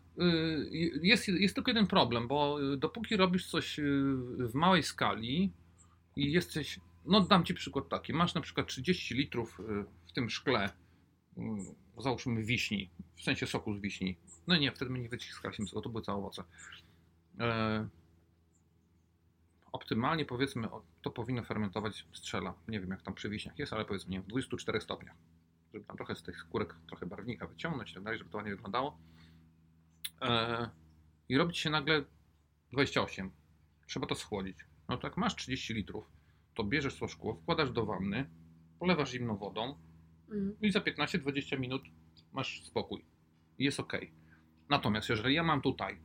Jest, 1.01 1.27
jest 1.27 1.55
tylko 1.55 1.72
jeden 1.72 1.88
problem, 1.88 2.27
bo 2.27 2.58
dopóki 2.77 3.17
robisz 3.17 3.48
coś 3.48 3.79
w 4.38 4.53
małej 4.53 4.84
skali 4.84 5.51
i 6.15 6.31
jesteś 6.31 6.79
no 7.05 7.22
dam 7.22 7.43
Ci 7.43 7.53
przykład 7.53 7.89
taki. 7.89 8.13
Masz 8.13 8.34
na 8.34 8.41
przykład 8.41 8.67
30 8.67 9.15
litrów 9.15 9.60
y, 9.60 9.63
w 10.08 10.12
tym 10.12 10.29
szkle, 10.29 10.69
załóżmy 12.01 12.44
wiśni, 12.44 12.89
w 13.15 13.22
sensie 13.22 13.48
soku 13.48 13.74
z 13.74 13.79
wiśni. 13.79 14.18
No 14.48 14.58
nie, 14.58 14.72
wtedy 14.72 14.91
my 14.91 15.00
nie 15.00 15.10
wyciskaliśmy 15.10 15.68
soku, 15.68 15.82
to 15.82 15.89
były 15.89 16.03
całe 16.03 16.18
owoce. 16.18 16.44
E, 17.39 17.88
optymalnie 19.72 20.25
powiedzmy, 20.25 20.68
to 21.01 21.12
powinno 21.12 21.44
fermentować 21.44 22.06
strzela. 22.13 22.53
Nie 22.68 22.79
wiem 22.79 22.89
jak 22.89 23.01
tam 23.01 23.13
przy 23.13 23.29
wiśniach 23.29 23.60
jest, 23.60 23.74
ale 23.74 23.86
powiedzmy 23.86 24.12
nie, 24.12 24.22
w 24.22 24.27
24 24.27 24.82
stopniach. 24.82 25.15
Żeby 25.74 25.86
tam 25.86 25.98
trochę 25.98 26.15
z 26.15 26.24
tych 26.24 26.39
skórek, 26.39 26.75
trochę 26.88 27.06
barwnika 27.06 27.48
wyciągnąć 27.48 27.91
i 27.91 27.94
tak 27.94 28.03
dalej, 28.03 28.20
żeby 28.20 28.29
to 28.29 28.38
ładnie 28.38 28.51
wyglądało. 28.51 28.98
E, 30.22 30.70
I 31.29 31.38
robić 31.38 31.58
się 31.58 31.70
nagle 31.70 32.03
28. 32.72 33.32
Trzeba 33.88 34.08
to 34.08 34.15
schłodzić. 34.15 34.58
No 34.89 34.98
tak, 34.98 35.18
masz 35.18 35.36
30 35.36 35.74
litrów 35.74 36.20
to 36.60 36.63
bierzesz 36.63 36.96
to 36.96 37.08
szkło, 37.08 37.36
wkładasz 37.36 37.72
do 37.72 37.86
wanny, 37.86 38.29
polewasz 38.79 39.12
zimną 39.12 39.38
wodą 39.38 39.75
mm. 40.32 40.56
i 40.62 40.72
za 40.72 40.80
15-20 40.80 41.60
minut 41.60 41.82
masz 42.34 42.64
spokój. 42.64 43.06
Jest 43.60 43.80
ok. 43.80 43.94
Natomiast 44.70 45.10
jeżeli 45.10 45.36
ja 45.36 45.44
mam 45.44 45.62
tutaj 45.62 45.98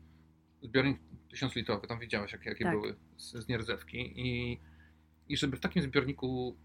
zbiornik 0.62 0.98
1000 1.30 1.54
litrowy, 1.54 1.86
tam 1.86 1.98
widziałeś 1.98 2.32
jakie, 2.32 2.50
jakie 2.50 2.64
tak. 2.64 2.74
były 2.74 2.96
z, 3.16 3.32
z 3.32 3.48
nierdzewki 3.48 4.20
i, 4.20 4.60
i 5.28 5.36
żeby 5.36 5.56
w 5.56 5.60
takim 5.60 5.82
zbiorniku 5.82 6.56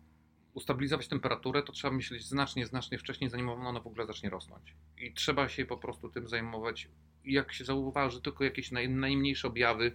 ustabilizować 0.54 1.08
temperaturę, 1.08 1.64
to 1.64 1.72
trzeba 1.74 1.96
myśleć 1.96 2.26
znacznie, 2.26 2.66
znacznie 2.66 2.98
wcześniej, 2.98 3.30
zanim 3.30 3.50
ona 3.50 3.80
w 3.80 3.88
ogóle 3.88 4.06
zacznie 4.06 4.30
rosnąć. 4.30 4.76
I 4.98 5.14
trzeba 5.14 5.50
się 5.50 5.66
po 5.66 5.78
prostu 5.78 6.10
tym 6.10 6.28
zajmować. 6.28 6.90
Jak 7.26 7.54
się 7.54 7.66
zauważy 7.66 8.22
tylko 8.22 8.44
jakieś 8.44 8.72
naj, 8.72 8.90
najmniejsze 8.90 9.48
objawy, 9.48 9.92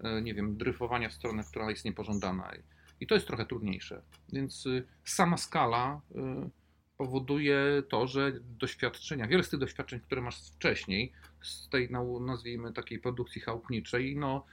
e, 0.00 0.22
nie 0.22 0.34
wiem, 0.34 0.56
dryfowania 0.56 1.08
w 1.08 1.12
stronę, 1.12 1.44
która 1.44 1.70
jest 1.70 1.84
niepożądana 1.84 2.52
i 3.00 3.06
to 3.06 3.14
jest 3.14 3.26
trochę 3.26 3.46
trudniejsze. 3.46 4.02
Więc 4.32 4.66
y, 4.66 4.86
sama 5.04 5.36
skala 5.36 6.00
y, 6.10 6.50
powoduje 6.96 7.82
to, 7.88 8.06
że 8.06 8.32
doświadczenia, 8.58 9.26
wiele 9.26 9.42
z 9.42 9.48
tych 9.48 9.60
doświadczeń, 9.60 10.00
które 10.00 10.20
masz 10.20 10.50
wcześniej, 10.50 11.12
z 11.42 11.68
tej 11.68 11.90
nazwijmy 12.20 12.72
takiej 12.72 12.98
produkcji 12.98 13.40
chałupniczej, 13.40 14.16
no 14.16 14.44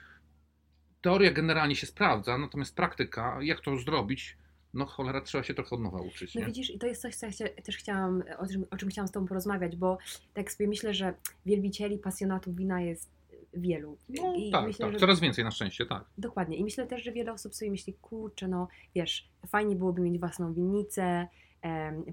teoria 1.01 1.31
generalnie 1.31 1.75
się 1.75 1.87
sprawdza, 1.87 2.37
natomiast 2.37 2.75
praktyka, 2.75 3.37
jak 3.41 3.61
to 3.61 3.77
zrobić, 3.77 4.37
no 4.73 4.85
cholera, 4.85 5.21
trzeba 5.21 5.43
się 5.43 5.53
trochę 5.53 5.75
od 5.75 5.81
nowa 5.81 6.01
uczyć. 6.01 6.35
No 6.35 6.41
nie? 6.41 6.47
widzisz, 6.47 6.69
i 6.69 6.79
to 6.79 6.87
jest 6.87 7.01
coś, 7.01 7.15
co 7.15 7.25
ja 7.25 7.31
też 7.63 7.77
chciałam, 7.77 8.23
o 8.37 8.47
czym, 8.47 8.65
o 8.71 8.77
czym 8.77 8.89
chciałam 8.89 9.07
z 9.07 9.11
Tobą 9.11 9.27
porozmawiać, 9.27 9.75
bo 9.75 9.97
tak 10.33 10.51
sobie 10.51 10.67
myślę, 10.67 10.93
że 10.93 11.13
wielbicieli, 11.45 11.97
pasjonatów 11.97 12.55
wina 12.55 12.81
jest 12.81 13.09
wielu. 13.53 13.97
No, 14.09 14.33
I 14.35 14.51
tak, 14.51 14.65
myślę, 14.67 14.85
tak. 14.85 14.93
Że... 14.93 14.99
coraz 14.99 15.19
więcej 15.19 15.43
na 15.43 15.51
szczęście, 15.51 15.85
tak. 15.85 16.05
Dokładnie. 16.17 16.57
I 16.57 16.63
myślę 16.63 16.87
też, 16.87 17.03
że 17.03 17.11
wiele 17.11 17.33
osób 17.33 17.55
sobie 17.55 17.71
myśli, 17.71 17.93
kurczę, 17.93 18.47
no 18.47 18.67
wiesz, 18.95 19.29
fajnie 19.47 19.75
byłoby 19.75 20.01
mieć 20.01 20.19
własną 20.19 20.53
winnicę, 20.53 21.27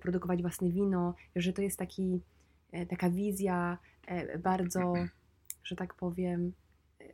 produkować 0.01 0.43
własne 0.43 0.71
wino, 0.71 1.15
że 1.37 1.53
to 1.53 1.63
jest 1.63 1.79
taki, 1.79 2.21
e, 2.73 2.87
taka 2.87 3.11
wizja 3.11 3.79
e, 4.07 4.39
bardzo, 4.39 4.95
że 5.69 5.77
tak 5.77 5.95
powiem, 5.95 6.53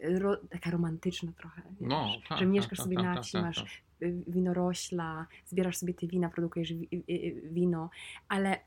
ro, 0.01 0.37
taka 0.37 0.71
romantyczna 0.71 1.33
trochę. 1.33 1.63
Wiesz, 1.81 1.91
no, 1.91 2.07
tak, 2.29 2.39
że 2.39 2.45
tak, 2.45 2.53
mieszkasz 2.53 2.79
tak, 2.79 2.85
sobie 2.85 2.97
tak, 2.97 3.05
na 3.05 3.15
tak, 3.15 3.25
wsi, 3.25 3.33
tak, 3.33 3.43
masz 3.43 3.83
y, 4.03 4.23
winorośla, 4.27 5.27
zbierasz 5.47 5.77
sobie 5.77 5.95
te 5.95 6.07
wina, 6.07 6.29
produkujesz 6.29 6.73
wino, 7.51 7.91
ale 8.29 8.59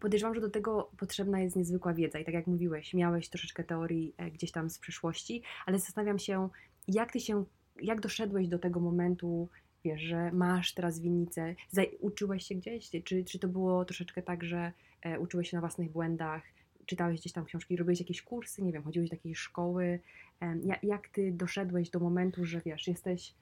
podejrzewam, 0.00 0.34
że 0.34 0.40
do 0.40 0.50
tego 0.50 0.90
potrzebna 0.96 1.40
jest 1.40 1.56
niezwykła 1.56 1.94
wiedza. 1.94 2.18
I 2.18 2.24
tak 2.24 2.34
jak 2.34 2.46
mówiłeś, 2.46 2.94
miałeś 2.94 3.28
troszeczkę 3.28 3.64
teorii 3.64 4.14
e, 4.16 4.30
gdzieś 4.30 4.52
tam 4.52 4.70
z 4.70 4.78
przeszłości, 4.78 5.42
ale 5.66 5.78
zastanawiam 5.78 6.18
się, 6.18 6.48
jak 6.88 7.12
ty 7.12 7.20
się, 7.20 7.44
jak 7.82 8.00
doszedłeś 8.00 8.48
do 8.48 8.58
tego 8.58 8.80
momentu, 8.80 9.48
wiesz, 9.84 10.02
że 10.02 10.32
masz 10.32 10.74
teraz 10.74 11.00
winnicę, 11.00 11.54
uczyłeś 12.00 12.46
się 12.46 12.54
gdzieś? 12.54 12.90
Czy, 13.04 13.24
czy 13.24 13.38
to 13.38 13.48
było 13.48 13.84
troszeczkę 13.84 14.22
tak, 14.22 14.44
że 14.44 14.72
e, 15.02 15.20
uczyłeś 15.20 15.50
się 15.50 15.56
na 15.56 15.60
własnych 15.60 15.92
błędach, 15.92 16.42
czytałeś 16.86 17.20
gdzieś 17.20 17.32
tam 17.32 17.44
książki, 17.44 17.76
robiłeś 17.76 18.00
jakieś 18.00 18.22
kursy, 18.22 18.62
nie 18.62 18.72
wiem, 18.72 18.82
chodziłeś 18.82 19.10
do 19.10 19.16
jakiejś 19.16 19.38
szkoły? 19.38 20.00
E, 20.42 20.78
jak, 20.82 21.08
ty 21.08 21.32
doszedłeś 21.32 21.90
do 21.90 22.00
momentu, 22.00 22.44
że 22.44 22.60
wiesz, 22.60 22.88
jesteś, 22.88 23.34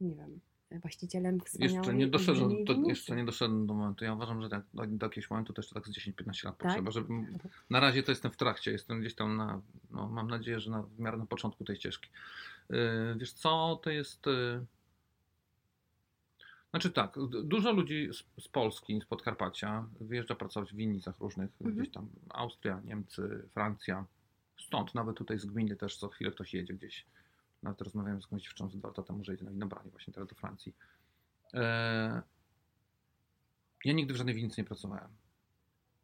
nie 0.00 0.14
wiem, 0.14 0.40
właścicielem 0.70 1.40
wspaniałej 1.40 1.76
jeszcze 1.76 1.94
nie 1.94 2.06
doszedłem, 2.06 2.64
do, 2.64 2.74
Jeszcze 2.88 3.16
nie 3.16 3.24
doszedłem 3.24 3.66
do 3.66 3.74
momentu. 3.74 4.04
Ja 4.04 4.14
uważam, 4.14 4.42
że 4.42 4.48
tak, 4.48 4.62
do, 4.74 4.86
do 4.86 5.06
jakiegoś 5.06 5.30
momentu 5.30 5.52
też 5.52 5.68
tak 5.68 5.86
z 5.86 5.90
10-15 5.90 6.44
lat 6.44 6.58
tak? 6.58 6.68
potrzeba. 6.68 6.90
Żeby, 6.90 7.08
na 7.70 7.80
razie 7.80 8.02
to 8.02 8.12
jestem 8.12 8.30
w 8.30 8.36
trakcie, 8.36 8.70
jestem 8.70 9.00
gdzieś 9.00 9.14
tam 9.14 9.36
na, 9.36 9.60
no, 9.90 10.08
mam 10.08 10.28
nadzieję, 10.28 10.60
że 10.60 10.70
na, 10.70 10.82
w 10.82 10.98
miarę 10.98 11.18
na 11.18 11.26
początku 11.26 11.64
tej 11.64 11.76
ścieżki. 11.76 12.10
Yy, 12.70 12.76
wiesz 13.18 13.32
co, 13.32 13.80
to 13.82 13.90
jest... 13.90 14.26
Yy... 14.26 14.66
Znaczy 16.76 16.90
tak, 16.90 17.16
dużo 17.44 17.72
ludzi 17.72 18.08
z, 18.12 18.44
z, 18.44 18.48
Polski, 18.48 19.00
z 19.00 19.04
Podkarpacia 19.04 19.88
wyjeżdża 20.00 20.34
pracować 20.34 20.72
w 20.72 20.76
winnicach 20.76 21.18
różnych, 21.18 21.50
mhm. 21.60 21.76
gdzieś 21.76 21.94
tam 21.94 22.08
Austria, 22.28 22.80
Niemcy, 22.84 23.48
Francja. 23.54 24.06
Stąd 24.66 24.94
nawet 24.94 25.16
tutaj 25.16 25.38
z 25.38 25.46
gminy 25.46 25.76
też 25.76 25.96
co 25.96 26.08
chwilę 26.08 26.30
ktoś 26.30 26.54
jedzie 26.54 26.74
gdzieś 26.74 27.06
nawet 27.62 27.80
rozmawiałem 27.80 28.22
z 28.22 28.24
jakąś 28.24 28.42
dziewczyną 28.42 28.68
dwa 28.68 28.88
lata 28.88 29.02
temu, 29.02 29.24
że 29.24 29.32
jedzie 29.32 29.44
na 29.44 29.50
winobranie 29.50 29.90
właśnie 29.90 30.14
teraz 30.14 30.28
do 30.28 30.34
Francji. 30.34 30.74
E, 31.54 32.22
ja 33.84 33.92
nigdy 33.92 34.14
w 34.14 34.16
żadnej 34.16 34.34
winnicy 34.34 34.60
nie 34.60 34.66
pracowałem. 34.66 35.08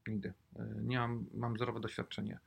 Nigdy. 0.07 0.33
E, 0.57 0.75
nie 0.83 0.99
mam, 0.99 1.27
mam 1.35 1.59
zerowe 1.59 1.81
doświadczenie. 1.81 2.39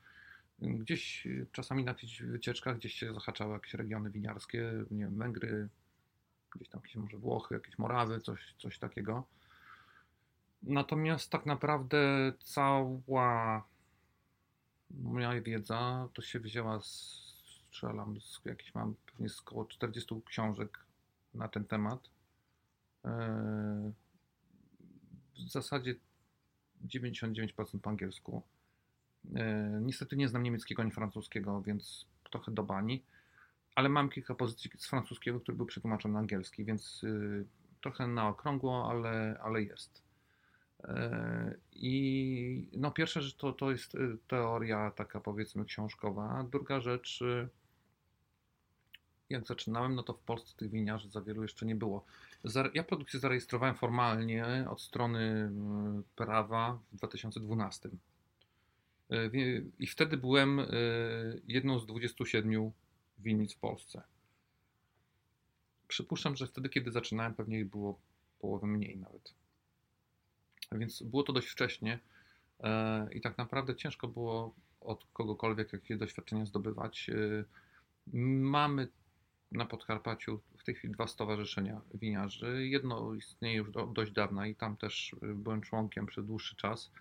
Gdzieś 0.59 1.27
czasami 1.51 1.83
na 1.83 1.91
jakichś 1.91 2.21
wycieczkach 2.21 2.77
gdzieś 2.77 2.93
się 2.93 3.13
zahaczały 3.13 3.53
jakieś 3.53 3.73
regiony 3.73 4.09
winiarskie, 4.09 4.73
nie 4.91 5.03
wiem, 5.03 5.17
Węgry, 5.17 5.69
gdzieś 6.55 6.69
tam 6.69 6.81
jakieś 6.81 6.95
może 6.95 7.17
Włochy, 7.17 7.55
jakieś 7.55 7.77
Morawy, 7.77 8.19
coś, 8.19 8.53
coś 8.57 8.79
takiego. 8.79 9.23
Natomiast 10.63 11.29
tak 11.29 11.45
naprawdę 11.45 12.33
cała 12.43 12.83
moja 14.89 15.41
wiedza 15.41 16.09
to 16.13 16.21
się 16.21 16.39
wzięła 16.39 16.79
z 16.79 17.25
strzelam, 17.75 18.21
z 18.21 18.41
mam 18.75 18.95
pewnie 19.05 19.29
z 19.29 19.39
około 19.39 19.65
40 19.65 20.21
książek 20.25 20.79
na 21.33 21.47
ten 21.47 21.65
temat. 21.65 22.09
E, 23.05 23.91
w 25.35 25.51
zasadzie 25.51 25.95
99% 26.85 27.79
po 27.79 27.89
angielsku. 27.89 28.43
E, 29.35 29.79
niestety 29.81 30.17
nie 30.17 30.27
znam 30.27 30.43
niemieckiego 30.43 30.81
ani 30.81 30.91
francuskiego, 30.91 31.61
więc 31.61 32.05
trochę 32.23 32.51
do 32.51 32.63
bani, 32.63 33.03
ale 33.75 33.89
mam 33.89 34.09
kilka 34.09 34.35
pozycji 34.35 34.71
z 34.77 34.88
francuskiego, 34.88 35.39
który 35.39 35.57
był 35.57 35.65
przetłumaczony 35.65 36.13
na 36.13 36.19
angielski, 36.19 36.65
więc 36.65 37.03
y, 37.03 37.45
trochę 37.81 38.07
na 38.07 38.27
okrągło, 38.27 38.89
ale, 38.89 39.39
ale 39.43 39.63
jest. 39.63 40.05
E, 40.83 41.55
I 41.71 42.67
no 42.73 42.91
pierwsza 42.91 43.21
rzecz 43.21 43.35
to, 43.35 43.53
to 43.53 43.71
jest 43.71 43.95
y, 43.95 44.17
teoria 44.27 44.91
taka 44.91 45.19
powiedzmy 45.19 45.65
książkowa, 45.65 46.45
druga 46.51 46.79
rzecz 46.79 47.21
y, 47.21 47.49
jak 49.29 49.47
zaczynałem, 49.47 49.95
no 49.95 50.03
to 50.03 50.13
w 50.13 50.19
Polsce 50.19 50.57
tych 50.57 50.71
winiarzy 50.71 51.09
za 51.09 51.21
wielu 51.21 51.41
jeszcze 51.41 51.65
nie 51.65 51.75
było. 51.75 52.05
Ja 52.73 52.83
produkcję 52.83 53.19
zarejestrowałem 53.19 53.75
formalnie 53.75 54.65
od 54.69 54.81
strony 54.81 55.51
prawa 56.15 56.79
w 56.91 56.95
2012. 56.97 57.89
E, 59.09 59.29
I 59.79 59.88
wtedy 59.88 60.17
byłem 60.17 60.61
jedną 61.47 61.79
z 61.79 61.85
27 61.85 62.71
winnic 63.17 63.54
w 63.54 63.60
Polsce. 63.60 64.04
Przypuszczam, 65.88 66.36
że 66.36 66.47
wtedy, 66.47 66.69
kiedy 66.69 66.91
zaczynałem, 66.91 67.34
pewnie 67.34 67.60
ich 67.60 67.69
było 67.69 67.99
połowę 68.39 68.67
mniej 68.67 68.97
nawet. 68.97 69.34
Więc 70.71 71.04
było 71.04 71.23
to 71.23 71.34
dość 71.34 71.47
wcześnie 71.47 71.99
e, 72.60 73.08
i 73.13 73.21
tak 73.21 73.38
naprawdę 73.38 73.75
ciężko 73.75 74.08
było 74.08 74.56
od 74.82 75.06
kogokolwiek 75.13 75.73
jakieś 75.73 75.97
doświadczenia 75.97 76.45
zdobywać. 76.45 77.10
Mamy 78.13 78.88
na 79.51 79.65
Podkarpaciu 79.65 80.39
w 80.58 80.63
tej 80.63 80.75
chwili 80.75 80.93
dwa 80.93 81.08
stowarzyszenia 81.08 81.82
winiarzy. 81.93 82.67
Jedno 82.67 83.13
istnieje 83.13 83.58
już 83.58 83.71
do, 83.71 83.88
dość 83.88 84.12
dawna 84.12 84.47
i 84.47 84.56
tam 84.56 84.78
też 84.78 85.13
y, 85.13 85.36
byłem 85.36 85.62
członkiem 85.62 86.06
przez 86.06 86.25
dłuższy 86.25 86.56
czas. 86.56 86.91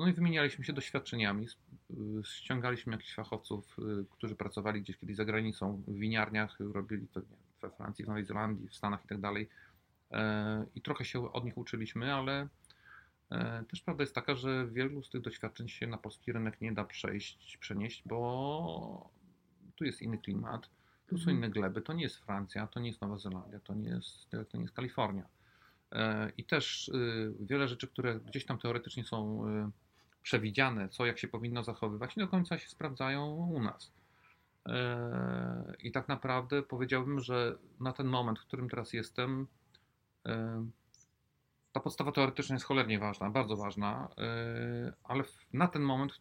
No 0.00 0.08
i 0.08 0.12
wymienialiśmy 0.12 0.64
się 0.64 0.72
doświadczeniami. 0.72 1.46
Y, 1.90 1.96
ściągaliśmy 2.24 2.92
jakichś 2.92 3.14
fachowców, 3.14 3.76
y, 3.78 4.04
którzy 4.10 4.36
pracowali 4.36 4.82
gdzieś 4.82 4.96
kiedyś 4.96 5.16
za 5.16 5.24
granicą 5.24 5.82
w 5.88 5.94
winiarniach, 5.94 6.56
robili 6.60 7.08
to 7.08 7.20
we 7.62 7.70
Francji, 7.70 8.04
w 8.04 8.08
Nowej 8.08 8.24
Zelandii, 8.24 8.68
w 8.68 8.74
Stanach 8.74 9.04
i 9.04 9.08
tak 9.08 9.20
dalej. 9.20 9.48
E, 10.10 10.66
I 10.74 10.82
trochę 10.82 11.04
się 11.04 11.32
od 11.32 11.44
nich 11.44 11.58
uczyliśmy, 11.58 12.14
ale 12.14 12.48
e, 13.30 13.64
też 13.70 13.80
prawda 13.80 14.02
jest 14.02 14.14
taka, 14.14 14.34
że 14.34 14.66
wielu 14.66 15.02
z 15.02 15.10
tych 15.10 15.20
doświadczeń 15.20 15.68
się 15.68 15.86
na 15.86 15.98
polski 15.98 16.32
rynek 16.32 16.60
nie 16.60 16.72
da 16.72 16.84
przejść, 16.84 17.56
przenieść, 17.56 18.02
bo 18.06 19.10
tu 19.76 19.84
jest 19.84 20.02
inny 20.02 20.18
klimat, 20.18 20.70
tu 21.06 21.18
są 21.18 21.22
Mhm. 21.22 21.36
inne 21.36 21.50
gleby, 21.50 21.82
to 21.82 21.92
nie 21.92 22.02
jest 22.02 22.16
Francja, 22.16 22.66
to 22.66 22.80
nie 22.80 22.88
jest 22.88 23.00
Nowa 23.00 23.18
Zelandia, 23.18 23.60
to 23.60 23.74
nie 23.74 23.88
jest, 23.88 24.30
to 24.30 24.56
nie 24.56 24.62
jest 24.62 24.74
Kalifornia. 24.74 25.24
E, 25.92 26.32
I 26.36 26.44
też 26.44 26.88
y, 26.88 27.34
wiele 27.40 27.68
rzeczy, 27.68 27.88
które 27.88 28.20
gdzieś 28.20 28.44
tam 28.44 28.58
teoretycznie 28.58 29.04
są 29.04 29.44
przewidziane, 30.22 30.88
co 30.88 31.06
jak 31.06 31.18
się 31.18 31.28
powinno 31.28 31.64
zachowywać, 31.64 32.16
nie 32.16 32.22
do 32.24 32.28
końca 32.28 32.58
się 32.58 32.68
sprawdzają 32.68 33.26
u 33.26 33.62
nas. 33.62 33.92
E, 34.66 35.74
I 35.82 35.92
tak 35.92 36.08
naprawdę 36.08 36.62
powiedziałbym, 36.62 37.20
że 37.20 37.58
na 37.80 37.92
ten 37.92 38.06
moment, 38.06 38.38
w 38.38 38.46
którym 38.46 38.68
teraz 38.68 38.92
jestem, 38.92 39.46
e, 40.26 40.66
ta 41.72 41.80
podstawa 41.80 42.12
teoretyczna 42.12 42.54
jest 42.54 42.66
cholernie 42.66 42.98
ważna, 42.98 43.30
bardzo 43.30 43.56
ważna, 43.56 44.08
e, 44.18 44.92
ale 45.04 45.24
na 45.52 45.68
ten 45.68 45.82
moment 45.82 46.20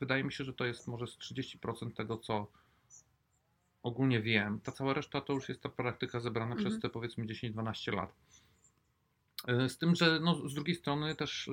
wydaje 0.00 0.24
mi 0.24 0.32
się, 0.32 0.44
że 0.44 0.52
to 0.52 0.64
jest 0.64 0.88
może 0.88 1.06
z 1.06 1.18
30% 1.18 1.96
tego, 1.96 2.18
co 2.18 2.46
ogólnie 3.82 4.20
wiem. 4.22 4.60
Ta 4.60 4.72
cała 4.72 4.94
reszta 4.94 5.20
to 5.20 5.32
już 5.32 5.48
jest 5.48 5.62
ta 5.62 5.68
praktyka 5.68 6.20
zebrana 6.20 6.52
Mhm. 6.52 6.68
przez 6.70 6.82
te 6.82 6.88
powiedzmy 6.90 7.26
10-12 7.26 7.92
lat. 7.92 8.14
Z 9.68 9.78
tym, 9.78 9.94
że 9.94 10.20
no, 10.20 10.48
z 10.48 10.54
drugiej 10.54 10.74
strony 10.74 11.14
też 11.14 11.50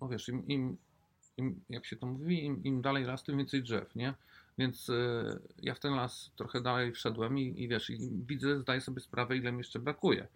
no 0.00 0.08
wiesz, 0.08 0.28
im, 0.28 0.46
im, 0.48 0.76
im, 1.36 1.60
jak 1.68 1.86
się 1.86 1.96
to 1.96 2.06
mówi, 2.06 2.44
im, 2.44 2.64
im 2.64 2.82
dalej 2.82 3.04
las, 3.04 3.22
tym 3.22 3.38
więcej 3.38 3.62
drzew, 3.62 3.94
nie? 3.94 4.14
Więc 4.58 4.90
e, 4.90 5.38
ja 5.62 5.74
w 5.74 5.80
ten 5.80 5.94
las 5.94 6.30
trochę 6.36 6.60
dalej 6.60 6.92
wszedłem 6.92 7.38
i, 7.38 7.62
i 7.62 7.68
wiesz, 7.68 7.90
i 7.90 7.98
widzę, 8.26 8.60
zdaję 8.60 8.80
sobie 8.80 9.00
sprawę, 9.00 9.36
ile 9.36 9.52
mi 9.52 9.58
jeszcze 9.58 9.78
brakuje. 9.78 10.28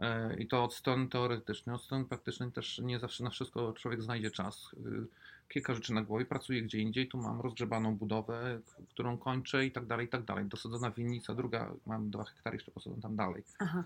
E, 0.00 0.36
I 0.36 0.46
to 0.46 0.64
od 0.64 0.74
strony 0.74 1.08
teoretycznej, 1.08 1.76
od 1.76 1.82
strony 1.82 2.04
praktycznej 2.04 2.52
też 2.52 2.78
nie 2.78 2.98
zawsze 2.98 3.24
na 3.24 3.30
wszystko 3.30 3.72
człowiek 3.72 4.02
znajdzie 4.02 4.30
czas. 4.30 4.70
E, 4.86 5.04
Kilka 5.48 5.74
rzeczy 5.74 5.92
na 5.92 6.02
głowie, 6.02 6.24
pracuję 6.24 6.62
gdzie 6.62 6.78
indziej, 6.78 7.08
tu 7.08 7.18
mam 7.18 7.40
rozgrzebaną 7.40 7.96
budowę, 7.96 8.60
którą 8.90 9.18
kończę 9.18 9.66
i 9.66 9.72
tak 9.72 9.86
dalej, 9.86 10.06
i 10.06 10.08
tak 10.08 10.24
dalej. 10.24 10.44
Dosadzona 10.44 10.90
winnica, 10.90 11.34
druga, 11.34 11.74
mam 11.86 12.10
dwa 12.10 12.24
hektary 12.24 12.56
jeszcze 12.56 12.70
posadzone 12.70 13.02
tam 13.02 13.16
dalej 13.16 13.44
Aha. 13.58 13.84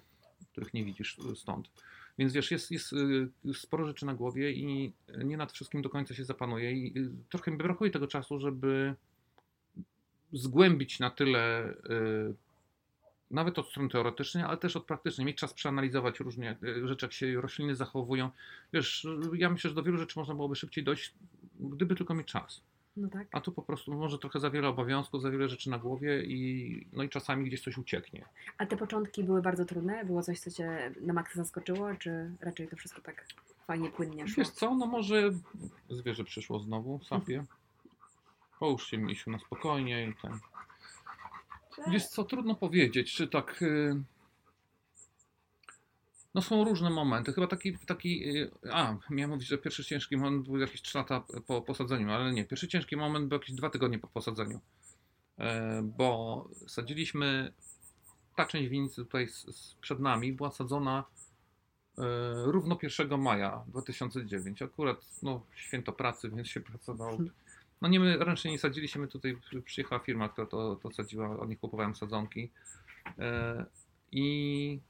których 0.53 0.75
nie 0.75 0.85
widzisz 0.85 1.16
stąd. 1.35 1.70
Więc 2.19 2.33
wiesz, 2.33 2.51
jest, 2.51 2.71
jest 2.71 2.93
y, 2.93 3.55
sporo 3.55 3.87
rzeczy 3.87 4.07
na 4.07 4.15
głowie 4.15 4.53
i 4.53 4.93
nie 5.25 5.37
nad 5.37 5.53
wszystkim 5.53 5.83
do 5.83 5.91
końca 5.91 6.15
się 6.15 6.25
zapanuje 6.25 6.73
i 6.73 6.99
y, 6.99 7.11
trochę 7.31 7.51
mi 7.51 7.57
brakuje 7.57 7.91
tego 7.91 8.07
czasu, 8.07 8.41
żeby 8.41 8.95
zgłębić 10.33 11.01
na 11.01 11.11
tyle 11.11 11.71
y, 11.71 12.35
nawet 13.31 13.59
od 13.59 13.69
strony 13.69 13.89
teoretycznej, 13.89 14.45
ale 14.45 14.57
też 14.57 14.77
od 14.77 14.85
praktycznej, 14.85 15.27
mieć 15.27 15.37
czas 15.37 15.55
przeanalizować 15.55 16.21
różne 16.21 16.57
rzeczy, 16.85 17.07
jak 17.07 17.13
się 17.13 17.41
rośliny 17.41 17.75
zachowują. 17.75 18.31
Wiesz, 18.73 19.07
ja 19.35 19.51
myślę, 19.51 19.71
że 19.71 19.77
do 19.77 19.83
wielu 19.83 19.99
rzeczy 19.99 20.19
można 20.19 20.35
byłoby 20.35 20.57
szybciej 20.57 20.85
dojść, 20.85 21.15
gdyby 21.61 21.95
tylko 21.95 22.15
mieć 22.15 22.27
czas. 22.27 22.63
No 22.97 23.09
tak. 23.09 23.29
A 23.33 23.41
tu 23.41 23.53
po 23.53 23.63
prostu 23.63 23.95
może 23.95 24.19
trochę 24.19 24.41
za 24.41 24.51
wiele 24.51 24.69
obowiązków, 24.69 25.23
za 25.23 25.31
wiele 25.31 25.49
rzeczy 25.49 25.71
na 25.71 25.79
głowie 25.79 26.23
i, 26.25 26.87
no 26.93 27.03
i 27.03 27.09
czasami 27.09 27.45
gdzieś 27.45 27.63
coś 27.63 27.79
ucieknie. 27.79 28.25
A 28.59 28.67
te 28.67 28.77
początki 28.77 29.25
były 29.25 29.43
bardzo 29.43 29.65
trudne? 29.65 30.05
Było 30.05 30.23
coś, 30.23 30.41
co 30.41 30.51
cię 30.51 30.93
na 31.01 31.13
maksa 31.13 31.37
zaskoczyło, 31.37 31.95
czy 31.95 32.31
raczej 32.41 32.69
to 32.69 32.77
wszystko 32.77 33.03
tak 33.03 33.27
fajnie, 33.67 33.91
płynnie 33.91 34.29
szło? 34.29 34.45
Wiesz 34.45 34.51
co, 34.53 34.75
no 34.75 34.87
może 34.87 35.31
zwierzę 35.91 36.25
przyszło 36.25 36.59
znowu, 36.61 37.01
sapie. 37.05 37.45
Połóż 38.59 38.87
się 38.87 38.99
misiu 38.99 39.31
na 39.31 39.39
spokojnie 39.39 40.09
i 40.09 40.15
ten. 40.23 40.39
Wiesz 41.91 42.07
co, 42.07 42.25
trudno 42.25 42.55
powiedzieć, 42.55 43.15
czy 43.15 43.29
tak... 43.29 43.63
y, 43.63 44.03
No 46.37 46.42
są 46.42 46.64
różne 46.64 46.90
momenty. 46.90 47.33
Chyba 47.33 47.46
taki, 47.46 47.79
taki 47.79 48.38
y, 48.38 48.51
a, 48.72 48.96
miałem 49.11 49.31
mówić, 49.31 49.49
że 49.49 49.59
pierwszy 49.59 49.85
ciężki 49.85 50.16
moment 50.16 50.46
był 50.46 50.59
jakieś 50.59 50.83
3 50.83 50.99
lata 50.99 51.25
po 51.46 51.62
posadzeniu, 51.62 52.11
ale 52.11 52.33
nie. 52.33 52.44
Pierwszy 52.44 52.68
ciężki 52.68 52.96
moment 52.96 53.29
był 53.29 53.38
jakieś 53.38 53.55
2 53.55 53.70
tygodnie 53.70 53.99
po 53.99 54.07
posadzeniu. 54.09 54.61
E, 55.38 55.83
Bo 55.83 56.49
sadziliśmy, 56.66 57.53
ta 58.35 58.46
część 58.46 58.68
winnicy 58.68 58.96
tutaj 58.96 59.29
przed 59.81 60.01
nami 60.01 60.33
była 60.33 60.51
sadzona 60.51 61.05
e, 61.99 62.03
równo 62.44 62.79
1 62.83 63.20
maja 63.20 63.64
2009. 63.66 64.62
Akurat 64.62 65.07
no, 65.22 65.42
święto 65.55 65.92
pracy, 65.92 66.31
więc 66.31 66.49
się 66.49 66.61
pracowało. 66.61 67.18
No 67.83 67.88
nie, 67.88 68.01
my 68.01 68.16
ręcznie 68.16 68.51
nie 68.51 68.59
sadziliśmy, 68.59 69.01
my 69.01 69.09
tutaj 69.09 69.37
przy- 69.37 69.62
przyjechała 69.62 69.99
firma, 69.99 70.29
która 70.29 70.46
to, 70.46 70.77
to 70.77 70.90
sadziła, 70.90 71.38
od 71.40 71.49
nich 71.49 71.61
kupowałem 71.61 71.94
sadzonki. 71.94 72.51
E, 73.18 73.64
I 74.12 74.81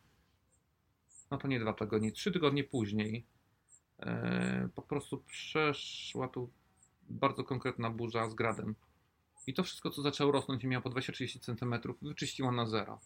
no 1.30 1.38
to 1.38 1.48
nie 1.48 1.60
dwa 1.60 1.72
tygodnie, 1.72 2.12
trzy 2.12 2.32
tygodnie 2.32 2.64
później 2.64 3.24
e, 3.98 4.68
po 4.74 4.82
prostu 4.82 5.18
przeszła 5.18 6.28
tu 6.28 6.50
bardzo 7.08 7.44
konkretna 7.44 7.90
burza 7.90 8.30
z 8.30 8.34
gradem. 8.34 8.74
I 9.46 9.54
to 9.54 9.62
wszystko, 9.62 9.90
co 9.90 10.02
zaczęło 10.02 10.32
rosnąć 10.32 10.64
i 10.64 10.66
miało 10.66 10.82
po 10.82 10.90
20-30 10.90 11.40
cm, 11.40 11.94
wyczyściło 12.02 12.52
na 12.52 12.66
zero. 12.66 13.00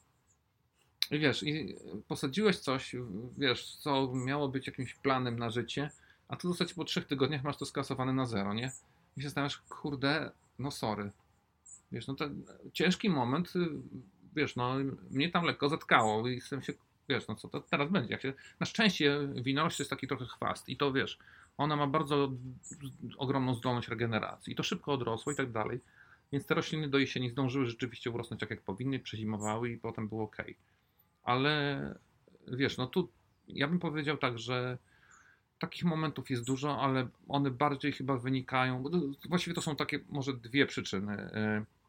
I 1.11 1.19
wiesz, 1.19 1.43
i 1.43 1.77
posadziłeś 2.09 2.59
coś, 2.59 2.97
wiesz, 3.39 3.77
co 3.77 4.13
miało 4.15 4.49
być 4.49 4.67
jakimś 4.67 4.95
planem 4.95 5.39
na 5.39 5.51
życie, 5.51 5.91
a 6.29 6.37
tu 6.37 6.53
zasadzie 6.53 6.75
po 6.75 6.85
trzech 6.85 7.07
tygodniach 7.07 7.45
masz 7.45 7.57
to 7.57 7.67
skasowane 7.67 8.13
na 8.13 8.27
zero, 8.27 8.55
nie? 8.55 8.73
I 9.17 9.23
się 9.23 9.29
zastanawiasz, 9.29 9.59
kurde, 9.69 10.31
no 10.59 10.71
sorry. 10.71 11.11
Wiesz, 11.93 12.07
no 12.07 12.15
to 12.15 12.25
ciężki 12.73 13.11
moment, 13.11 13.53
wiesz, 14.37 14.57
no 14.57 14.75
mnie 15.11 15.31
tam 15.31 15.45
lekko 15.45 15.69
zatkało 15.69 16.29
i 16.29 16.35
jestem 16.35 16.63
się, 16.63 16.73
wiesz, 17.11 17.29
no 17.29 17.35
co 17.35 17.49
to 17.49 17.61
teraz 17.61 17.91
będzie? 17.91 18.13
Jak 18.13 18.23
się, 18.23 18.33
na 18.61 18.67
szczęście 18.67 19.19
winorość 19.35 19.79
jest 19.79 19.91
taki 19.91 20.07
trochę 20.07 20.27
chwast 20.27 20.69
i 20.69 20.77
to 20.77 20.93
wiesz, 20.93 21.19
ona 21.57 21.77
ma 21.77 21.87
bardzo 21.87 22.33
ogromną 23.19 23.55
zdolność 23.55 23.89
regeneracji 23.89 24.53
i 24.53 24.57
to 24.57 24.63
szybko 24.63 24.93
odrosło 24.93 25.33
i 25.33 25.37
tak 25.37 25.53
dalej. 25.53 25.81
Więc 26.33 26.47
te 26.47 26.55
rośliny 26.55 26.89
do 26.89 26.99
jesieni 26.99 27.31
zdążyły 27.31 27.67
rzeczywiście 27.67 28.11
urosnąć 28.11 28.41
tak 28.41 28.51
jak 28.51 28.63
powinny, 28.63 28.99
przezimowały 28.99 29.71
i 29.71 29.79
potem 29.79 30.09
było 30.09 30.25
ok. 30.25 30.37
Ale 31.23 31.81
wiesz, 32.49 32.77
no 32.77 32.87
tu 32.87 33.09
ja 33.49 33.69
bym 33.69 33.79
powiedział 33.79 34.17
tak, 34.17 34.39
że 34.39 34.79
takich 35.59 35.85
momentów 35.85 36.31
jest 36.31 36.45
dużo, 36.45 36.81
ale 36.81 37.09
one 37.29 37.51
bardziej 37.51 37.93
chyba 37.93 38.17
wynikają. 38.17 38.85
Właściwie 39.29 39.55
to 39.55 39.63
są 39.63 39.77
takie 39.77 40.01
może 40.09 40.33
dwie 40.33 40.67
przyczyny. 40.67 41.15
Y, 41.15 41.81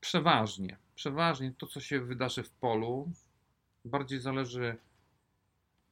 Przeważnie, 0.00 0.76
przeważnie 0.98 1.52
to, 1.58 1.66
co 1.66 1.80
się 1.80 2.00
wydarzy 2.00 2.42
w 2.42 2.50
polu, 2.50 3.10
bardziej 3.84 4.20
zależy 4.20 4.76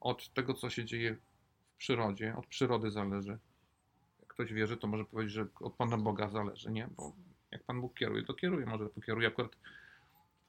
od 0.01 0.33
tego, 0.33 0.55
co 0.55 0.71
się 0.71 0.85
dzieje 0.85 1.17
w 1.75 1.77
przyrodzie, 1.77 2.37
od 2.37 2.47
przyrody 2.47 2.91
zależy. 2.91 3.39
Jak 4.21 4.29
ktoś 4.29 4.53
wierzy, 4.53 4.77
to 4.77 4.87
może 4.87 5.05
powiedzieć, 5.05 5.35
że 5.35 5.47
od 5.61 5.75
Pana 5.75 5.99
Boga 5.99 6.29
zależy, 6.29 6.71
nie? 6.71 6.89
Bo 6.97 7.13
jak 7.51 7.63
Pan 7.63 7.81
Bóg 7.81 7.95
kieruje, 7.95 8.23
to 8.23 8.35
kieruje. 8.35 8.67
Może 8.67 8.89
pokieruje 8.89 9.29
akurat 9.29 9.57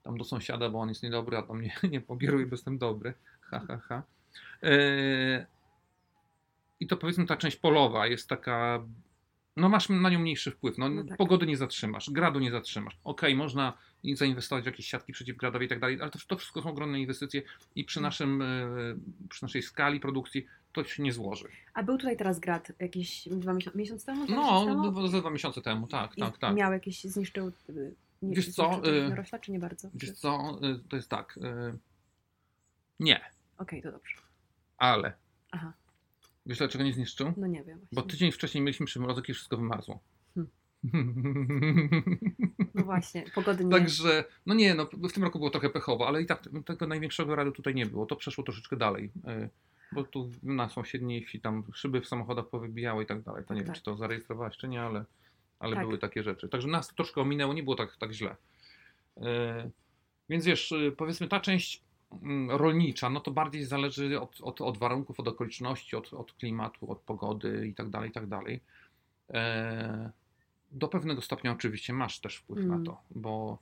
tam 0.03 0.17
do 0.17 0.23
sąsiada, 0.23 0.69
bo 0.69 0.79
on 0.79 0.89
jest 0.89 1.03
niedobry, 1.03 1.37
a 1.37 1.41
do 1.41 1.53
mnie 1.53 1.75
nie 1.91 2.01
pokieruje, 2.01 2.45
bo 2.45 2.53
jestem 2.53 2.77
dobry. 2.77 3.13
Ha, 3.41 3.61
ha, 3.67 3.77
ha. 3.77 4.03
Yy, 4.61 5.45
I 6.79 6.87
to 6.87 6.97
powiedzmy 6.97 7.25
ta 7.25 7.37
część 7.37 7.57
polowa 7.57 8.07
jest 8.07 8.29
taka. 8.29 8.85
No 9.57 9.69
masz 9.69 9.89
na 9.89 10.09
nią 10.09 10.19
mniejszy 10.19 10.51
wpływ. 10.51 10.77
No, 10.77 10.89
No 10.89 11.03
tak. 11.03 11.17
Pogody 11.17 11.45
nie 11.45 11.57
zatrzymasz, 11.57 12.09
gradu 12.09 12.39
nie 12.39 12.51
zatrzymasz. 12.51 12.97
Okej, 13.03 13.35
można 13.35 13.77
i 14.03 14.15
zainwestować 14.15 14.63
w 14.63 14.67
jakieś 14.67 14.87
siatki 14.87 15.13
przeciwgradowe 15.13 15.65
i 15.65 15.67
tak 15.67 15.79
dalej, 15.79 16.01
ale 16.01 16.11
to, 16.11 16.19
to 16.27 16.37
wszystko 16.37 16.61
są 16.61 16.69
ogromne 16.69 16.99
inwestycje 16.99 17.41
i 17.75 17.83
przy, 17.85 18.01
naszym, 18.01 18.39
yy, 19.19 19.27
przy 19.29 19.43
naszej 19.45 19.61
skali 19.61 19.99
produkcji 19.99 20.45
to 20.73 20.83
się 20.83 21.03
nie 21.03 21.13
złoży. 21.13 21.47
A 21.73 21.83
był 21.83 21.97
tutaj 21.97 22.17
teraz 22.17 22.39
grad 22.39 22.71
jakiś 22.79 23.27
dwa 23.31 23.53
miesiąc, 23.53 23.75
miesiąc 23.75 24.05
temu? 24.05 24.25
No, 24.29 24.37
miesiące 24.37 24.65
temu? 24.71 24.91
dwa- 24.91 25.07
za 25.07 25.19
dwa 25.21 25.29
miesiące 25.29 25.61
temu, 25.61 25.87
tak, 25.87 26.17
I 26.17 26.21
tak, 26.21 26.37
tak. 26.37 26.55
Miał 26.55 26.73
jakiś, 26.73 27.03
zniszczył, 27.03 27.51
nie, 28.21 28.35
Wiesz 28.35 28.49
co, 28.49 28.81
y, 28.87 29.15
rośla, 29.15 29.39
czy 29.39 29.51
nie 29.51 29.59
bardzo? 29.59 29.89
Wiesz 29.93 30.11
co, 30.11 30.59
yy, 30.61 30.79
to 30.89 30.95
jest 30.95 31.09
tak. 31.09 31.39
Nie, 32.99 33.21
Okej, 33.57 33.81
to 33.81 33.91
dobrze. 33.91 34.15
ale. 34.77 35.13
Aha. 35.51 35.73
Wiesz 36.47 36.57
dlaczego 36.57 36.83
nie 36.83 36.93
zniszczył? 36.93 37.33
No 37.37 37.47
nie 37.47 37.63
wiem 37.63 37.79
właśnie. 37.79 37.95
Bo 37.95 38.01
tydzień 38.01 38.31
wcześniej 38.31 38.63
mieliśmy 38.63 38.85
przymrozek 38.85 39.29
i 39.29 39.33
wszystko 39.33 39.57
wymarzło. 39.57 39.99
No 42.75 42.83
właśnie, 42.83 43.23
pogody 43.35 43.65
nie. 43.65 43.71
Także, 43.71 44.23
no 44.45 44.53
nie, 44.53 44.75
no 44.75 44.85
w 45.09 45.13
tym 45.13 45.23
roku 45.23 45.39
było 45.39 45.49
trochę 45.51 45.69
pechowo, 45.69 46.07
ale 46.07 46.21
i 46.21 46.25
tak 46.25 46.49
tego 46.65 46.87
największego 46.87 47.35
radu 47.35 47.51
tutaj 47.51 47.75
nie 47.75 47.85
było. 47.85 48.05
To 48.05 48.15
przeszło 48.15 48.43
troszeczkę 48.43 48.77
dalej. 48.77 49.11
y, 49.43 49.49
Bo 49.91 50.03
tu 50.03 50.29
na 50.43 50.69
sąsiedniej 50.69 51.25
wsi 51.25 51.41
tam 51.41 51.63
szyby 51.73 52.01
w 52.01 52.07
samochodach 52.07 52.47
powybijały 52.49 53.03
i 53.03 53.05
tak 53.05 53.21
dalej. 53.21 53.43
To 53.47 53.53
nie 53.53 53.59
Tak, 53.59 53.65
wiem, 53.65 53.73
tak. 53.73 53.75
czy 53.75 53.83
to 53.83 53.97
zarejestrowałeś, 53.97 54.57
czy 54.57 54.67
nie, 54.67 54.81
ale, 54.81 55.05
ale 55.59 55.75
Tak. 55.75 55.85
były 55.85 55.97
takie 55.97 56.23
rzeczy. 56.23 56.49
Także 56.49 56.67
nas 56.67 56.87
to 56.87 56.95
troszkę 56.95 57.21
ominęło, 57.21 57.53
nie 57.53 57.63
było 57.63 57.75
tak, 57.75 57.97
tak 57.97 58.11
źle. 58.13 58.35
Y, 59.17 59.21
Więc 60.29 60.45
wiesz, 60.45 60.71
y, 60.71 60.93
powiedzmy 60.97 61.27
ta 61.27 61.39
część 61.39 61.83
rolnicza, 62.49 63.09
no 63.09 63.19
to 63.19 63.31
bardziej 63.31 63.63
zależy 63.65 64.21
od, 64.21 64.41
od, 64.41 64.61
od 64.61 64.77
warunków, 64.77 65.19
od 65.19 65.27
okoliczności, 65.27 65.95
od, 65.95 66.13
od 66.13 66.33
klimatu, 66.33 66.91
od 66.91 66.99
pogody 66.99 67.67
i 67.67 67.73
tak 67.73 67.89
dalej, 67.89 68.09
i 68.09 68.13
tak 68.13 68.27
dalej. 68.27 68.59
E, 69.29 70.11
Do 70.71 70.87
pewnego 70.87 71.21
stopnia 71.21 71.51
oczywiście 71.51 71.93
masz 71.93 72.19
też 72.19 72.35
wpływ 72.37 72.59
Mm. 72.59 72.77
na 72.79 72.85
to, 72.85 73.01
bo 73.11 73.57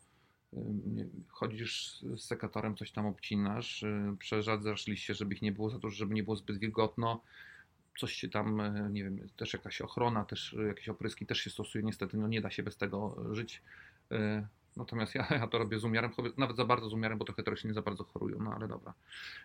nie- 0.85 1.05
chodzisz 1.29 1.99
z 2.15 2.21
sekatorem, 2.23 2.75
coś 2.75 2.91
tam 2.91 3.05
obcinasz, 3.05 3.83
y, 3.83 4.15
przerzadzasz 4.19 4.87
liście, 4.87 5.13
żeby 5.13 5.33
ich 5.35 5.41
nie 5.41 5.51
było 5.51 5.69
za 5.69 5.79
dużo, 5.79 5.95
żeby 5.95 6.13
nie 6.13 6.23
było 6.23 6.35
zbyt 6.35 6.57
wilgotno. 6.57 7.21
Coś 7.99 8.13
się 8.13 8.29
tam, 8.29 8.59
y, 8.59 8.89
nie 8.91 9.03
wiem, 9.03 9.29
też 9.37 9.53
jakaś 9.53 9.81
ochrona, 9.81 10.25
też 10.25 10.53
y, 10.53 10.67
jakieś 10.67 10.89
opryski 10.89 11.25
też 11.25 11.37
się 11.39 11.49
stosuje. 11.49 11.83
Niestety, 11.83 12.17
no 12.17 12.27
nie 12.27 12.41
da 12.41 12.49
się 12.49 12.63
bez 12.63 12.77
tego 12.77 13.15
żyć. 13.31 13.61
Natomiast 14.75 15.15
ja, 15.15 15.27
ja 15.31 15.47
to 15.47 15.57
robię 15.57 15.79
z 15.79 15.83
umiarem, 15.83 16.11
nawet 16.37 16.57
za 16.57 16.65
bardzo 16.65 16.89
z 16.89 16.93
umiarem, 16.93 17.17
bo 17.17 17.25
trochę 17.25 17.43
rośliny 17.43 17.73
za 17.73 17.81
bardzo 17.81 18.03
chorują, 18.03 18.39
no 18.39 18.53
ale 18.53 18.67
dobra. 18.67 18.93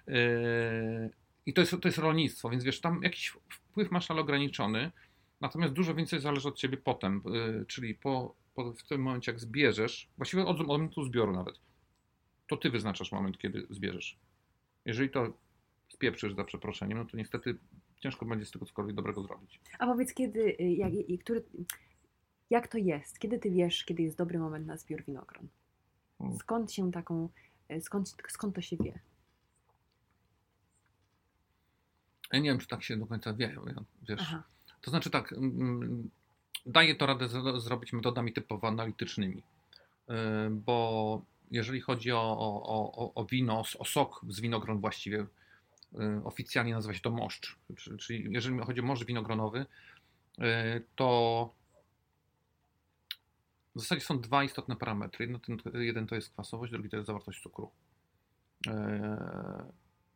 Y, 0.09 1.11
I 1.47 1.53
to 1.53 1.61
jest, 1.61 1.73
to 1.81 1.89
jest 1.89 1.99
rolnictwo, 1.99 2.51
więc 2.51 2.65
wiesz, 2.65 2.81
tam 2.81 3.03
jakiś 3.03 3.37
wpływ 3.49 3.91
masz, 3.91 4.11
ale 4.11 4.21
ograniczony. 4.21 4.91
Natomiast 5.41 5.75
dużo 5.75 5.95
więcej 5.95 6.21
zależy 6.21 6.49
od 6.49 6.57
ciebie 6.57 6.77
potem, 6.77 7.23
y, 7.63 7.67
czyli 7.67 7.95
po, 7.95 8.35
po, 8.55 8.73
w 8.73 8.83
tym 8.83 9.03
momencie, 9.03 9.33
jak 9.33 9.41
zbierzesz, 9.41 10.09
właściwie 10.17 10.47
od 10.47 10.67
momentu 10.67 11.05
zbioru 11.05 11.33
nawet, 11.33 11.55
to 12.49 12.57
ty 12.57 12.71
wyznaczasz 12.71 13.13
moment, 13.13 13.39
kiedy 13.39 13.67
zbierzesz. 13.71 14.19
Jeżeli 14.85 15.11
to 15.11 15.33
spieprzysz 15.89 16.35
za 16.35 16.45
przeproszeniem, 16.45 16.99
no 16.99 17.05
to 17.05 17.17
niestety 17.17 17.59
ciężko 18.01 18.27
będzie 18.27 18.47
z 18.47 18.51
tego 18.51 18.67
cokolwiek 18.67 18.97
dobrego 18.97 19.23
zrobić. 19.23 19.61
A 19.79 19.87
powiedz, 19.87 20.15
kiedy, 20.15 20.57
y, 20.61 20.63
jak, 20.63 20.93
który, 21.21 21.43
jak 22.51 22.69
to 22.69 22.79
jest? 22.79 23.19
Kiedy 23.19 23.39
ty 23.39 23.51
wiesz, 23.51 23.85
kiedy 23.85 24.03
jest 24.03 24.17
dobry 24.19 24.39
moment 24.39 24.67
na 24.67 24.77
zbiór 24.77 25.05
winogron? 25.05 25.49
Mm. 26.21 26.39
Skąd 26.39 26.73
się 26.73 26.93
taką, 26.93 27.29
y, 27.73 27.81
skąd, 27.81 28.15
skąd 28.29 28.55
to 28.55 28.61
się 28.61 28.77
wie? 28.77 28.99
Ja 32.33 32.39
nie 32.39 32.51
wiem, 32.51 32.59
czy 32.59 32.67
tak 32.67 32.83
się 32.83 32.97
do 32.97 33.07
końca 33.07 33.35
wie, 33.35 33.57
wiesz. 34.09 34.21
Aha, 34.23 34.43
To 34.81 34.91
znaczy 34.91 35.11
tak, 35.11 35.33
mm, 35.33 36.11
daje 36.67 36.95
to 36.95 37.07
radę 37.07 37.29
z- 37.29 37.63
zrobić 37.63 37.93
metodami 37.93 38.33
typowo 38.33 38.69
analitycznymi, 38.69 39.43
Yy, 40.09 40.15
bo 40.51 41.23
jeżeli 41.51 41.81
chodzi 41.81 42.13
o, 42.13 42.37
o, 42.39 43.13
o, 43.15 43.25
wino, 43.25 43.63
o 43.79 43.85
sok 43.85 44.21
z 44.29 44.41
winogron 44.41 44.81
właściwie, 44.81 45.27
yy, 45.93 46.21
oficjalnie 46.25 46.73
nazywa 46.75 46.95
się 46.95 47.01
to 47.01 47.11
moszcz, 47.11 47.57
Czy- 47.77 47.97
czyli 47.97 48.33
jeżeli 48.33 48.59
chodzi 48.59 48.81
o 48.81 48.85
moszcz 48.85 49.05
winogronowy, 49.05 49.67
to 50.97 51.53
w 53.77 53.81
zasadzie 53.81 54.01
są 54.01 54.21
dwa 54.21 54.45
istotne 54.45 54.77
parametry. 54.77 55.25
Jedno, 55.25 55.39
ten, 55.39 55.59
jeden 55.75 56.07
to 56.07 56.15
jest 56.15 56.31
kwasowość, 56.31 56.73
drugi 56.73 56.89
to 56.89 56.97
jest 56.97 57.07
zawartość 57.07 57.43
cukru. 57.43 57.71
Yy, 58.67 58.73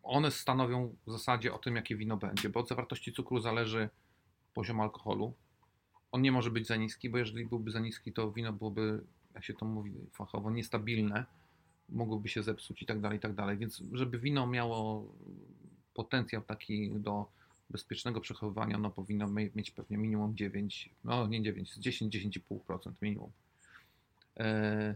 One 0.03 0.31
stanowią 0.31 0.95
w 1.07 1.13
zasadzie 1.13 1.55
o 1.55 1.59
tym, 1.59 1.77
jakie 1.77 1.97
wino 1.97 2.17
będzie, 2.17 2.49
bo 2.49 2.61
od 2.61 2.69
zawartości 2.69 3.13
cukru 3.13 3.41
zależy 3.41 3.89
poziom 4.55 4.81
alkoholu. 4.81 5.35
On 6.13 6.23
nie 6.23 6.33
może 6.33 6.51
być 6.51 6.67
za 6.67 6.77
niski, 6.77 7.11
bo 7.11 7.19
jeżeli 7.19 7.47
byłby 7.47 7.71
za 7.71 7.81
niski, 7.81 8.13
to 8.13 8.33
wino 8.33 8.53
byłoby, 8.53 9.05
jak 9.35 9.45
się 9.45 9.55
to 9.55 9.67
mówi 9.67 9.93
fachowo, 10.13 10.51
niestabilne, 10.51 11.25
mogłoby 11.89 12.29
się 12.29 12.43
zepsuć 12.43 12.83
i 12.83 12.87
tak 12.87 13.01
dalej, 13.01 13.19
i 13.19 13.21
tak 13.21 13.35
dalej. 13.35 13.59
Więc 13.59 13.83
żeby 13.93 14.19
wino 14.19 14.47
miało 14.47 15.07
potencjał 15.95 16.43
taki 16.43 16.91
do 16.91 17.27
bezpiecznego 17.71 18.21
przechowywania, 18.21 18.79
no 18.79 18.91
powinno 18.91 19.27
mie- 19.29 19.51
mieć 19.55 19.71
pewnie 19.71 19.99
minimum 19.99 20.37
9, 20.37 20.91
no 21.05 21.27
nie 21.27 21.43
9, 21.43 21.79
10-10,5% 21.79 22.93
minimum. 23.03 23.31
E, 24.37 24.95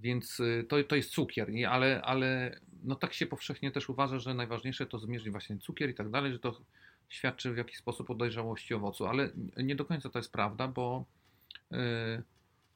więc 0.00 0.40
y, 0.40 0.64
to, 0.68 0.84
to 0.84 0.96
jest 0.96 1.10
cukier, 1.10 1.52
nie? 1.52 1.70
ale, 1.70 2.02
ale 2.02 2.56
no 2.84 2.94
tak 2.94 3.12
się 3.12 3.26
powszechnie 3.26 3.70
też 3.70 3.88
uważa, 3.88 4.18
że 4.18 4.34
najważniejsze 4.34 4.86
to 4.86 4.98
zmierzyć 4.98 5.30
właśnie 5.30 5.58
cukier 5.58 5.90
i 5.90 5.94
tak 5.94 6.10
dalej, 6.10 6.32
że 6.32 6.38
to 6.38 6.60
świadczy 7.08 7.52
w 7.52 7.56
jakiś 7.56 7.76
sposób 7.76 8.10
o 8.10 8.14
dojrzałości 8.14 8.74
owocu, 8.74 9.06
ale 9.06 9.30
nie 9.56 9.76
do 9.76 9.84
końca 9.84 10.08
to 10.08 10.18
jest 10.18 10.32
prawda, 10.32 10.68
bo 10.68 11.04
yy, 11.70 11.78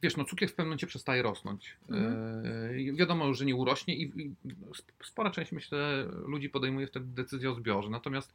wiesz, 0.02 0.16
no 0.16 0.24
cukier 0.24 0.48
w 0.48 0.52
pewnym 0.52 0.68
momencie 0.68 0.86
przestaje 0.86 1.22
rosnąć. 1.22 1.76
Yy, 2.76 2.94
wiadomo, 2.94 3.34
że 3.34 3.44
nie 3.44 3.54
urośnie 3.54 3.96
i, 3.96 4.22
i 4.22 4.34
spora 5.04 5.30
część, 5.30 5.52
myślę, 5.52 6.06
ludzi 6.26 6.50
podejmuje 6.50 6.86
wtedy 6.86 7.06
decyzję 7.06 7.50
o 7.50 7.54
zbiorze. 7.54 7.90
Natomiast 7.90 8.34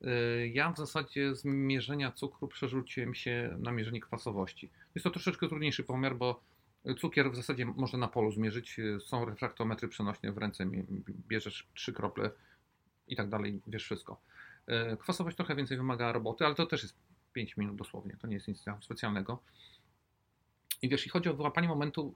yy, 0.00 0.48
ja 0.48 0.72
w 0.72 0.76
zasadzie 0.76 1.34
z 1.34 1.44
mierzenia 1.44 2.12
cukru 2.12 2.48
przerzuciłem 2.48 3.14
się 3.14 3.56
na 3.58 3.72
mierzenie 3.72 4.00
kwasowości. 4.00 4.70
Jest 4.94 5.04
to 5.04 5.10
troszeczkę 5.10 5.48
trudniejszy 5.48 5.84
pomiar, 5.84 6.16
bo 6.16 6.40
cukier 7.00 7.30
w 7.30 7.36
zasadzie 7.36 7.64
można 7.64 7.98
na 7.98 8.08
polu 8.08 8.32
zmierzyć. 8.32 8.80
Są 9.06 9.24
refraktometry 9.24 9.88
przenośne 9.88 10.32
w 10.32 10.38
ręce, 10.38 10.66
bierzesz 11.28 11.68
trzy 11.74 11.92
krople 11.92 12.30
i 13.08 13.16
tak 13.16 13.28
dalej, 13.28 13.62
wiesz 13.66 13.84
wszystko. 13.84 14.20
E, 14.66 14.96
Kwasowość 14.96 15.36
trochę 15.36 15.56
więcej 15.56 15.76
wymaga 15.76 16.12
roboty, 16.12 16.46
ale 16.46 16.54
to 16.54 16.66
też 16.66 16.82
jest 16.82 16.94
5 17.32 17.56
minut 17.56 17.76
dosłownie, 17.76 18.16
to 18.20 18.26
nie 18.26 18.34
jest 18.34 18.48
nic 18.48 18.64
specjalnego. 18.80 19.42
I 20.82 20.88
wiesz, 20.88 21.06
i 21.06 21.10
chodzi 21.10 21.28
o 21.28 21.34
wyłapanie 21.34 21.68
momentu, 21.68 22.14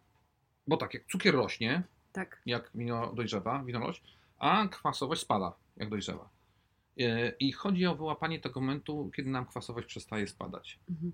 bo 0.66 0.76
tak, 0.76 0.94
jak 0.94 1.06
cukier 1.06 1.34
rośnie, 1.34 1.82
tak. 2.12 2.42
jak 2.46 2.70
wino 2.74 3.12
dojrzewa, 3.14 3.64
wino 3.64 3.80
rośnie, 3.80 4.08
a 4.38 4.68
kwasowość 4.68 5.22
spada, 5.22 5.52
jak 5.76 5.90
dojrzewa. 5.90 6.28
E, 6.98 7.30
I 7.30 7.52
chodzi 7.52 7.86
o 7.86 7.96
wyłapanie 7.96 8.40
tego 8.40 8.60
momentu, 8.60 9.10
kiedy 9.16 9.30
nam 9.30 9.46
kwasowość 9.46 9.86
przestaje 9.86 10.28
spadać. 10.28 10.78
Mhm. 10.90 11.12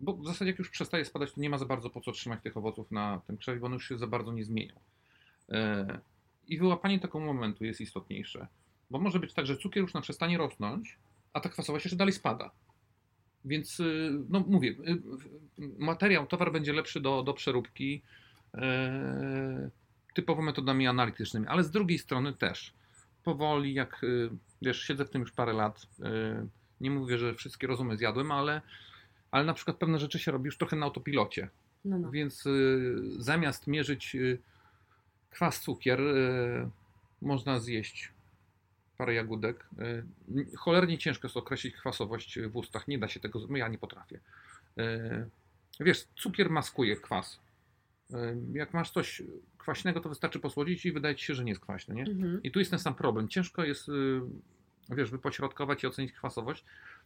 Bo 0.00 0.12
w 0.16 0.26
zasadzie 0.26 0.50
jak 0.50 0.58
już 0.58 0.70
przestaje 0.70 1.04
spadać, 1.04 1.32
to 1.32 1.40
nie 1.40 1.50
ma 1.50 1.58
za 1.58 1.66
bardzo 1.66 1.90
po 1.90 2.00
co 2.00 2.12
trzymać 2.12 2.42
tych 2.42 2.56
owoców 2.56 2.90
na 2.90 3.20
tym 3.26 3.36
krzewie, 3.36 3.60
bo 3.60 3.66
one 3.66 3.74
już 3.74 3.88
się 3.88 3.98
za 3.98 4.06
bardzo 4.06 4.32
nie 4.32 4.44
zmienią. 4.44 4.74
E, 5.48 6.00
I 6.48 6.58
wyłapanie 6.58 7.00
tego 7.00 7.20
momentu 7.20 7.64
jest 7.64 7.80
istotniejsze. 7.80 8.46
Bo 8.90 8.98
może 8.98 9.18
być 9.18 9.32
tak, 9.34 9.46
że 9.46 9.56
cukier 9.56 9.82
już 9.82 9.94
nam 9.94 10.02
przestanie 10.02 10.38
rosnąć, 10.38 10.98
a 11.32 11.40
ta 11.40 11.48
kwasowość 11.48 11.84
jeszcze 11.84 11.96
dalej 11.96 12.12
spada. 12.12 12.50
Więc, 13.46 13.80
y, 13.80 14.12
no 14.28 14.44
mówię, 14.48 14.70
y, 14.70 14.90
y, 15.62 15.68
materiał, 15.78 16.26
towar 16.26 16.52
będzie 16.52 16.72
lepszy 16.72 17.00
do, 17.00 17.22
do 17.22 17.34
przeróbki 17.34 18.02
e, 18.54 19.70
typowo 20.14 20.42
metodami 20.42 20.86
analitycznymi, 20.86 21.46
ale 21.46 21.64
z 21.64 21.70
drugiej 21.70 21.98
strony 21.98 22.32
też 22.32 22.72
powoli, 23.24 23.74
jak 23.74 24.06
wiesz, 24.62 24.82
siedzę 24.82 25.04
w 25.04 25.10
tym 25.10 25.20
już 25.20 25.32
parę 25.32 25.52
lat, 25.52 25.86
nie 26.80 26.90
mówię, 26.90 27.18
że 27.18 27.34
wszystkie 27.34 27.66
rozumy 27.66 27.96
zjadłem, 27.96 28.32
ale, 28.32 28.60
ale 29.36 29.44
na 29.44 29.54
przykład 29.54 29.76
pewne 29.76 29.98
rzeczy 29.98 30.18
się 30.18 30.30
robi 30.32 30.46
już 30.46 30.58
trochę 30.58 30.76
na 30.76 30.86
autopilocie. 30.86 31.48
No, 31.84 31.98
no. 31.98 32.10
Więc 32.10 32.46
y, 32.46 32.94
zamiast 33.18 33.66
mierzyć 33.66 34.14
y, 34.14 34.38
kwas 35.30 35.60
cukier, 35.60 36.00
y, 36.00 36.68
można 37.22 37.60
zjeść 37.60 38.12
parę 38.98 39.14
jagódek. 39.14 39.66
Y, 40.36 40.56
cholernie 40.56 40.98
ciężko 40.98 41.26
jest 41.26 41.36
określić 41.36 41.74
kwasowość 41.74 42.38
w 42.40 42.56
ustach. 42.56 42.88
Nie 42.88 42.98
da 42.98 43.08
się 43.08 43.20
tego, 43.20 43.56
ja 43.56 43.68
nie 43.68 43.78
potrafię. 43.78 44.20
Y, 44.78 45.28
wiesz, 45.80 46.04
cukier 46.16 46.50
maskuje 46.50 46.96
kwas. 46.96 47.40
Y, 48.10 48.14
jak 48.52 48.74
masz 48.74 48.90
coś 48.90 49.22
kwaśnego, 49.58 50.00
to 50.00 50.08
wystarczy 50.08 50.40
posłodzić 50.40 50.86
i 50.86 50.92
wydaje 50.92 51.14
ci 51.14 51.24
się, 51.24 51.34
że 51.34 51.44
nie 51.44 51.50
jest 51.50 51.62
kwaśne, 51.62 51.94
nie? 51.94 52.02
Mhm. 52.02 52.42
I 52.42 52.50
tu 52.50 52.58
jest 52.58 52.70
ten 52.70 52.80
sam 52.80 52.94
problem. 52.94 53.28
Ciężko 53.28 53.64
jest, 53.64 53.90
wiesz, 54.90 55.10
wypośrodkować 55.10 55.84
i 55.84 55.86
ocenić 55.86 56.12
kwasowość. 56.12 56.64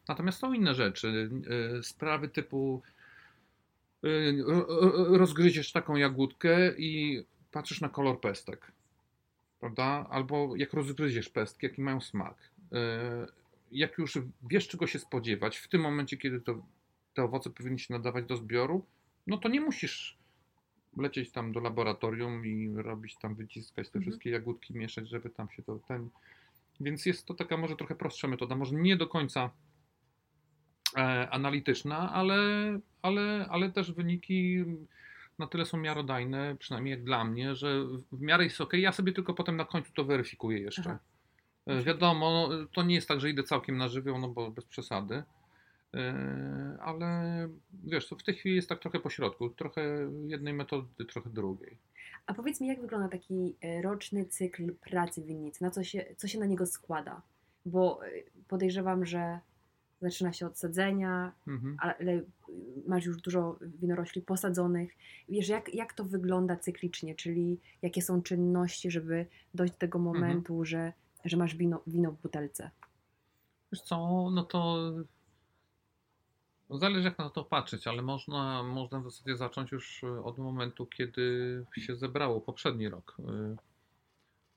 Natomiast 0.09 0.39
są 0.39 0.53
inne 0.53 0.75
rzeczy. 0.75 1.31
y, 1.79 1.83
Sprawy 1.83 2.29
typu 2.29 2.83
y, 4.05 4.43
ro- 4.47 4.67
ro- 4.81 5.19
rozgryziesz 5.19 5.73
taką 5.73 5.97
jagódkę 5.97 6.77
i 6.79 7.25
patrzysz 7.53 7.81
na 7.81 7.89
kolor 7.89 8.21
pestek. 8.21 8.73
Prawda? 9.61 10.07
Albo 10.11 10.57
jak 10.57 10.73
rozgryziesz 10.73 11.29
pestki, 11.29 11.67
jaki 11.67 11.83
mają 11.83 12.01
smak. 12.01 12.35
Y, 12.73 12.77
Jak 13.73 13.99
już 13.99 14.19
wiesz, 14.51 14.69
czego 14.69 14.87
się 14.87 14.99
spodziewać, 14.99 15.57
w 15.59 15.69
tym 15.69 15.81
momencie, 15.81 16.17
kiedy 16.17 16.41
to, 16.41 16.63
te 17.15 17.23
owoce 17.25 17.51
powinny 17.51 17.79
się 17.79 17.95
nadawać 17.95 18.25
do 18.25 18.37
zbioru, 18.37 18.85
no 19.27 19.39
to 19.39 19.49
nie 19.49 19.61
musisz 19.61 20.17
lecieć 20.97 21.31
tam 21.31 21.53
do 21.53 21.61
laboratorium 21.61 22.47
i 22.47 22.73
robić 22.77 23.17
tam, 23.17 23.35
wyciskać 23.35 23.87
te 23.89 23.99
Mhm. 23.99 24.03
wszystkie 24.03 24.31
jagódki, 24.31 24.75
mieszać, 24.75 25.09
żeby 25.09 25.31
tam 25.31 25.49
się 25.51 25.63
to 25.63 25.79
ten. 25.89 26.09
Więc 26.81 27.07
jest 27.07 27.27
to 27.27 27.35
taka 27.35 27.57
może 27.57 27.77
trochę 27.77 27.95
prostsza 27.95 28.29
metoda, 28.29 28.57
może 28.57 28.77
nie 28.77 28.97
do 28.97 29.07
końca 29.07 29.51
e, 30.97 31.31
analityczna, 31.31 32.13
ale, 32.13 32.39
ale, 33.03 33.47
ale 33.51 33.71
też 33.71 33.93
wyniki 33.93 34.65
na 35.39 35.47
tyle 35.47 35.67
są 35.67 35.79
miarodajne, 35.79 36.57
przynajmniej 36.59 36.91
jak 36.91 37.05
dla 37.05 37.25
mnie, 37.25 37.55
że 37.55 37.85
w 38.13 38.21
miarę 38.21 38.45
jest 38.45 38.61
ok. 38.61 38.73
Ja 38.73 38.93
sobie 38.93 39.13
tylko 39.13 39.35
potem 39.35 39.57
na 39.57 39.65
końcu 39.65 39.93
to 39.93 40.05
weryfikuję 40.05 40.59
jeszcze. 40.59 40.83
Aha. 40.87 40.99
E, 41.67 41.83
Wiadomo, 41.83 42.49
no, 42.51 42.67
to 42.73 42.83
nie 42.83 42.95
jest 42.95 43.09
tak, 43.09 43.21
że 43.21 43.31
idę 43.31 43.43
całkiem 43.43 43.77
na 43.77 43.89
żywioł, 43.89 44.19
no 44.19 44.29
bo 44.29 44.51
bez 44.51 44.65
przesady. 44.65 45.23
E, 45.95 46.77
Ale 46.81 47.49
wiesz, 47.85 48.09
to 48.09 48.17
w 48.17 48.23
tej 48.23 48.35
chwili 48.35 48.57
jest 48.57 48.69
tak 48.69 48.79
trochę 48.79 49.01
po 49.01 49.11
środku. 49.11 49.49
Trochę 49.51 50.11
jednej 50.27 50.55
metody, 50.55 51.05
trochę 51.05 51.31
drugiej. 51.31 51.77
A 52.27 52.35
powiedz 52.35 52.61
mi, 52.61 52.69
jak 52.69 52.81
wygląda 52.81 53.09
taki 53.09 53.57
e, 53.61 53.83
roczny 53.83 54.25
cykl 54.25 54.75
pracy 54.75 55.23
winnicy? 55.23 55.65
Na 55.65 55.71
co 55.71 55.85
się, 55.85 56.05
co 56.17 56.29
się 56.29 56.39
na 56.41 56.47
niego 56.47 56.67
składa? 56.67 57.23
Bo 57.67 58.07
e, 58.07 58.09
podejrzewam, 58.49 59.07
że 59.07 59.41
zaczyna 60.01 60.33
się 60.33 60.47
od 60.47 60.59
sadzenia, 60.59 61.33
Mhm. 61.49 61.77
ale 61.81 62.23
masz 62.87 63.05
już 63.07 63.17
dużo 63.17 63.59
winorośli 63.81 64.23
posadzonych. 64.23 64.97
Wiesz, 65.29 65.49
jak, 65.49 65.75
jak 65.75 65.93
to 65.93 66.05
wygląda 66.05 66.57
cyklicznie, 66.57 67.15
czyli 67.15 67.59
jakie 67.83 68.03
są 68.03 68.23
czynności, 68.23 68.91
żeby 68.91 69.27
dojść 69.55 69.73
do 69.75 69.79
tego 69.79 69.99
Mhm. 69.99 70.17
momentu, 70.17 70.65
że, 70.65 70.93
że 71.25 71.37
masz 71.37 71.57
wino, 71.57 71.83
wino 71.87 72.13
w 72.13 72.23
butelce? 72.23 72.71
Wiesz 73.73 73.83
co, 73.83 74.29
no 74.31 74.45
to 74.45 74.93
No, 76.71 76.79
Zależy 76.79 77.05
jak 77.05 77.19
na 77.19 77.31
to 77.31 77.45
patrzeć, 77.45 77.87
ale 77.87 78.03
można, 78.03 78.63
można 78.63 79.01
w 79.01 79.05
zasadzie 79.05 79.37
zacząć 79.37 79.73
już 79.73 80.03
y, 80.03 80.25
od 80.25 80.39
momentu, 80.39 80.87
kiedy 80.87 81.67
się 81.79 81.97
zebrało 81.97 82.41
poprzedni 82.41 82.89
rok. 82.89 83.17
y, 83.19 83.57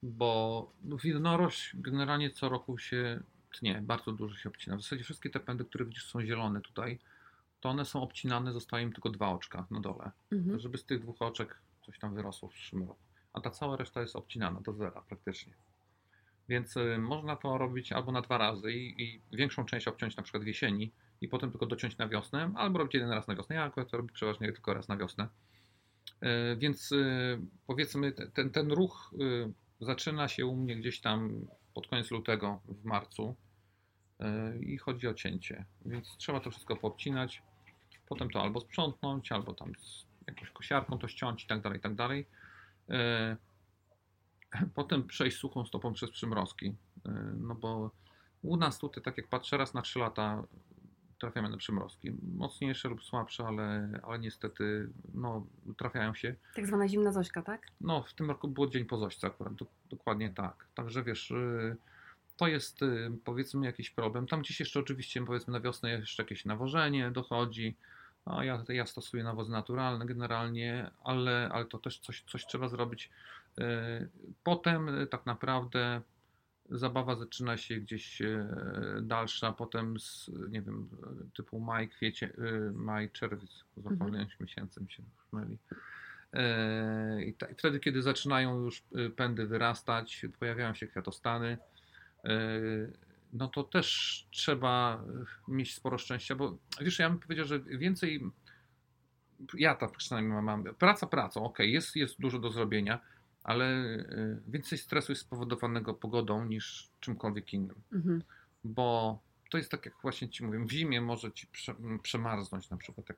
Bo 0.04 0.72
no, 0.84 0.98
winorość 0.98 1.72
generalnie 1.74 2.30
co 2.30 2.50
roku 2.50 2.78
się 2.78 3.20
tnie, 3.52 3.82
bardzo 3.82 4.12
dużo 4.12 4.36
się 4.36 4.50
obcina. 4.50 4.78
W 4.78 4.82
zasadzie 4.82 5.04
wszystkie 5.04 5.30
te 5.30 5.40
pędy, 5.40 5.66
które 5.66 5.86
widzisz 5.86 6.06
są 6.06 6.26
zielone 6.26 6.62
tutaj, 6.62 7.00
to 7.62 7.70
one 7.70 7.86
są 7.86 8.02
obcinane, 8.02 8.54
zostają 8.54 8.88
im 8.88 8.94
tylko 8.94 9.10
dwa 9.10 9.30
oczka 9.30 9.66
na 9.72 9.80
dole, 9.80 10.12
Mhm. 10.32 10.60
żeby 10.60 10.78
z 10.78 10.86
tych 10.86 11.00
dwóch 11.02 11.22
oczek 11.22 11.62
coś 11.86 12.00
tam 12.00 12.16
wyrosło 12.16 12.50
w 12.50 12.54
przyszłym 12.54 12.82
roku. 12.82 13.00
A 13.34 13.42
ta 13.42 13.50
cała 13.50 13.78
reszta 13.78 14.02
jest 14.02 14.16
obcinana 14.16 14.62
do 14.62 14.74
zera 14.74 15.02
praktycznie. 15.08 15.54
Więc 16.50 16.78
y, 16.78 16.98
można 16.98 17.36
to 17.36 17.58
robić 17.58 17.92
albo 17.92 18.12
na 18.12 18.22
dwa 18.22 18.38
razy 18.38 18.74
i, 18.74 19.04
i 19.04 19.22
większą 19.32 19.66
część 19.66 19.88
obciąć 19.88 20.18
na 20.18 20.24
przykład 20.24 20.44
w 20.44 20.48
jesieni 20.48 20.92
i 21.24 21.28
potem 21.28 21.52
tylko 21.52 21.66
dociąć 21.66 21.98
na 21.98 22.08
wiosnę, 22.08 22.52
albo 22.56 22.80
robić 22.80 22.94
jeden 22.94 23.10
raz 23.12 23.28
na 23.28 23.36
wiosnę. 23.36 23.56
Ja 23.56 23.64
akurat 23.64 23.90
to 23.92 23.98
robię 23.98 24.14
przeważnie 24.14 24.52
tylko 24.54 24.74
raz 24.74 24.88
na 24.88 24.98
wiosnę. 24.98 25.28
E, 26.22 26.56
Więc 26.56 26.92
y, 26.92 27.40
powiedzmy, 27.68 28.12
te- 28.12 28.28
ten, 28.28 28.50
ten 28.50 28.72
ruch 28.72 29.14
y, 29.22 29.86
zaczyna 29.86 30.28
się 30.28 30.46
u 30.46 30.56
mnie 30.56 30.76
gdzieś 30.76 31.02
tam 31.02 31.48
pod 31.74 31.88
koniec 31.88 32.12
lutego, 32.12 32.62
w 32.68 32.84
marcu 32.86 33.36
e, 34.20 34.58
i 34.60 34.78
chodzi 34.78 35.08
o 35.08 35.14
cięcie. 35.14 35.66
Więc 35.86 36.18
trzeba 36.18 36.40
to 36.40 36.52
wszystko 36.52 36.76
poobcinać, 36.76 37.42
potem 38.10 38.30
to 38.30 38.42
albo 38.42 38.60
sprzątnąć, 38.62 39.32
albo 39.32 39.54
tam 39.54 39.72
z 39.76 40.06
jakąś 40.28 40.50
kosiarką 40.50 40.98
to 40.98 41.08
ściąć 41.08 41.44
i 41.44 41.48
tak 41.48 41.62
dalej, 41.62 41.80
i 41.80 41.82
tak 41.82 41.96
dalej. 41.96 42.26
E, 42.90 43.38
Potem 44.76 45.08
przejść 45.08 45.38
suchą 45.38 45.66
stopą 45.66 45.94
przez 45.94 46.12
przymrozki. 46.12 46.76
E, 47.06 47.10
No 47.38 47.56
bo 47.56 47.92
u 48.42 48.58
nas 48.58 48.80
tutaj, 48.80 49.04
tak 49.04 49.18
jak 49.18 49.28
patrzę, 49.28 49.58
raz 49.58 49.74
na 49.74 49.82
3 49.82 50.00
lata 50.00 50.44
trafiamy 51.24 51.50
na 51.50 51.58
przymrozki. 51.58 52.12
Mocniejsze 52.38 52.90
lub 52.90 53.04
słabsze, 53.04 53.48
ale, 53.48 53.90
ale 54.08 54.20
niestety 54.20 54.90
no, 55.14 55.46
trafiają 55.78 56.14
się. 56.14 56.36
Tak 56.56 56.68
zwana 56.68 56.88
zimna 56.88 57.12
Zośka, 57.12 57.42
tak? 57.42 57.68
No, 57.82 58.04
w 58.04 58.14
tym 58.14 58.30
roku 58.30 58.48
było 58.48 58.68
dzień 58.68 58.86
po 58.86 58.98
Zośce 58.98 59.28
akurat, 59.28 59.54
do, 59.54 59.66
dokładnie 59.90 60.30
tak. 60.30 60.66
Także 60.76 61.04
wiesz, 61.04 61.32
y, 61.32 61.76
to 62.38 62.48
jest 62.48 62.82
y, 62.82 63.12
powiedzmy 63.26 63.66
jakiś 63.66 63.90
problem. 63.90 64.28
Tam 64.28 64.42
gdzieś 64.42 64.60
jeszcze 64.60 64.80
oczywiście 64.80 65.26
powiedzmy 65.26 65.54
na 65.54 65.60
wiosnę 65.60 65.92
jeszcze 65.92 66.24
jakieś 66.24 66.46
nawożenie 66.46 67.12
dochodzi. 67.12 67.76
A 68.26 68.44
ja, 68.44 68.64
ja 68.70 68.86
stosuję 68.86 69.24
nawozy 69.24 69.52
naturalne 69.52 70.06
generalnie, 70.06 70.92
ale, 71.04 71.50
ale 71.52 71.66
to 71.66 71.78
też 71.78 72.00
coś, 72.00 72.24
coś 72.28 72.46
trzeba 72.46 72.68
zrobić. 72.68 73.10
Y, 73.60 73.64
Potem 74.44 74.90
tak 75.10 75.26
naprawdę 75.26 76.02
zabawa 76.70 77.16
zaczyna 77.16 77.58
się 77.58 77.76
gdzieś 77.76 78.22
y, 78.22 78.46
dalsza, 79.02 79.52
potem 79.52 80.00
z, 80.00 80.32
nie 80.50 80.62
wiem, 80.62 80.90
typu 81.36 81.60
maj, 81.60 81.90
kwiecie, 81.90 82.34
y, 82.38 82.72
maj, 82.76 83.12
czerwiec, 83.12 83.64
zapomniałem 83.78 84.28
miesięcy 84.40 84.82
mi 84.82 84.92
się 84.92 85.04
myli. 85.32 85.58
E, 86.34 87.24
I 87.24 87.34
ta- 87.34 87.48
i 87.48 87.56
wtedy, 87.56 87.80
kiedy 87.80 88.02
zaczynają 88.02 88.64
już 88.64 88.84
pędy 89.16 89.46
wyrastać, 89.48 90.26
pojawiają 90.40 90.74
się 90.74 90.88
kwiatostany, 90.88 91.58
e, 92.24 92.30
no 93.34 93.48
to 93.48 93.64
też 93.64 94.28
trzeba 94.32 95.04
mieć 95.48 95.76
sporo 95.76 95.98
szczęścia, 95.98 96.36
bo 96.36 96.58
wiesz, 96.82 97.00
ja 97.00 97.10
bym 97.10 97.20
powiedział, 97.20 97.46
że 97.46 97.60
więcej, 97.60 98.24
ja 99.54 99.76
tak 99.76 99.92
przynajmniej 99.92 100.42
mam, 100.42 100.64
praca 100.64 101.08
pracą, 101.08 101.44
okej, 101.44 101.72
jest, 101.74 101.96
jest 101.96 102.20
dużo 102.20 102.40
do 102.40 102.50
zrobienia, 102.52 103.00
ale 103.44 103.66
y, 103.96 104.42
więcej 104.48 104.78
stresu 104.78 105.12
jest 105.12 105.22
spowodowanego 105.22 105.94
pogodą 105.94 106.46
niż 106.46 106.90
czymkolwiek 107.00 107.54
innym 107.54 107.76
Mhm. 107.94 108.24
bo 108.64 109.20
to 109.52 109.58
jest 109.58 109.72
tak 109.72 109.86
jak 109.86 109.96
właśnie 110.02 110.30
ci 110.30 110.44
mówię, 110.44 110.60
w 110.66 110.72
zimie 110.72 111.02
może 111.02 111.32
ci 111.32 111.48
prze, 111.48 111.72
m, 111.72 112.00
przemarznąć 112.00 112.70
na 112.70 112.78
przykład, 112.78 113.10
jak 113.10 113.18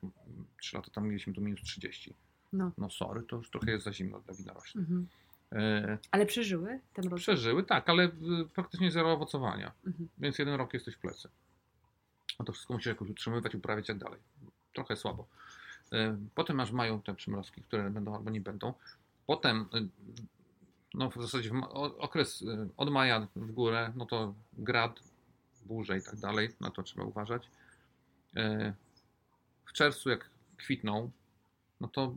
3 0.60 0.76
lata 0.76 0.90
temu 0.90 1.06
mieliśmy 1.06 1.32
tu 1.34 1.40
minus 1.40 1.60
30. 1.62 2.14
No. 2.52 2.72
No 2.78 2.90
sorry, 2.90 3.22
to 3.22 3.36
już 3.36 3.50
trochę 3.50 3.70
jest 3.70 3.84
za 3.84 3.92
zimno 3.92 4.20
dla 4.20 4.34
winorośli. 4.34 4.80
Mhm. 4.80 5.06
E, 5.52 5.98
Ale 6.10 6.26
przeżyły 6.26 6.80
ten 6.94 7.08
rok? 7.08 7.18
przeżyły, 7.18 7.62
tak, 7.64 7.88
ale 7.88 8.04
y, 8.04 8.10
praktycznie 8.54 8.90
zero 8.90 9.12
owocowania, 9.12 9.72
Mhm. 9.86 10.08
więc 10.18 10.38
jeden 10.38 10.54
rok 10.54 10.74
jesteś 10.74 10.94
w 10.94 10.98
plecy. 10.98 11.28
A 12.38 12.44
to 12.44 12.52
wszystko 12.52 12.74
musisz 12.74 12.86
jakoś 12.86 13.10
utrzymywać, 13.10 13.54
uprawiać 13.54 13.84
i 13.84 13.88
tak 13.88 13.98
dalej. 13.98 14.20
Trochę 14.72 14.96
słabo. 14.96 15.26
E, 15.92 16.16
Potem 16.34 16.56
masz 16.56 16.72
mają 16.72 17.02
te 17.02 17.14
przymrozki, 17.14 17.62
które 17.62 17.90
będą 17.90 18.14
albo 18.16 18.30
nie 18.30 18.40
będą. 18.40 18.74
Potem, 19.26 19.68
y, 19.74 19.88
no 20.94 21.10
w 21.10 21.14
zasadzie 21.22 21.50
w 21.50 21.54
okres 21.98 22.42
y, 22.42 22.68
od 22.76 22.90
maja 22.90 23.26
w 23.36 23.52
górę, 23.52 23.92
no 23.96 24.06
to 24.06 24.34
grad, 24.52 25.00
burze 25.64 25.98
i 25.98 26.02
tak 26.02 26.16
dalej, 26.16 26.48
na 26.60 26.70
to 26.70 26.82
trzeba 26.82 27.04
uważać. 27.06 27.42
E, 28.36 28.74
W 29.64 29.72
czerwcu 29.72 30.10
jak 30.10 30.30
kwitną, 30.56 31.10
no 31.80 31.88
to 31.88 32.14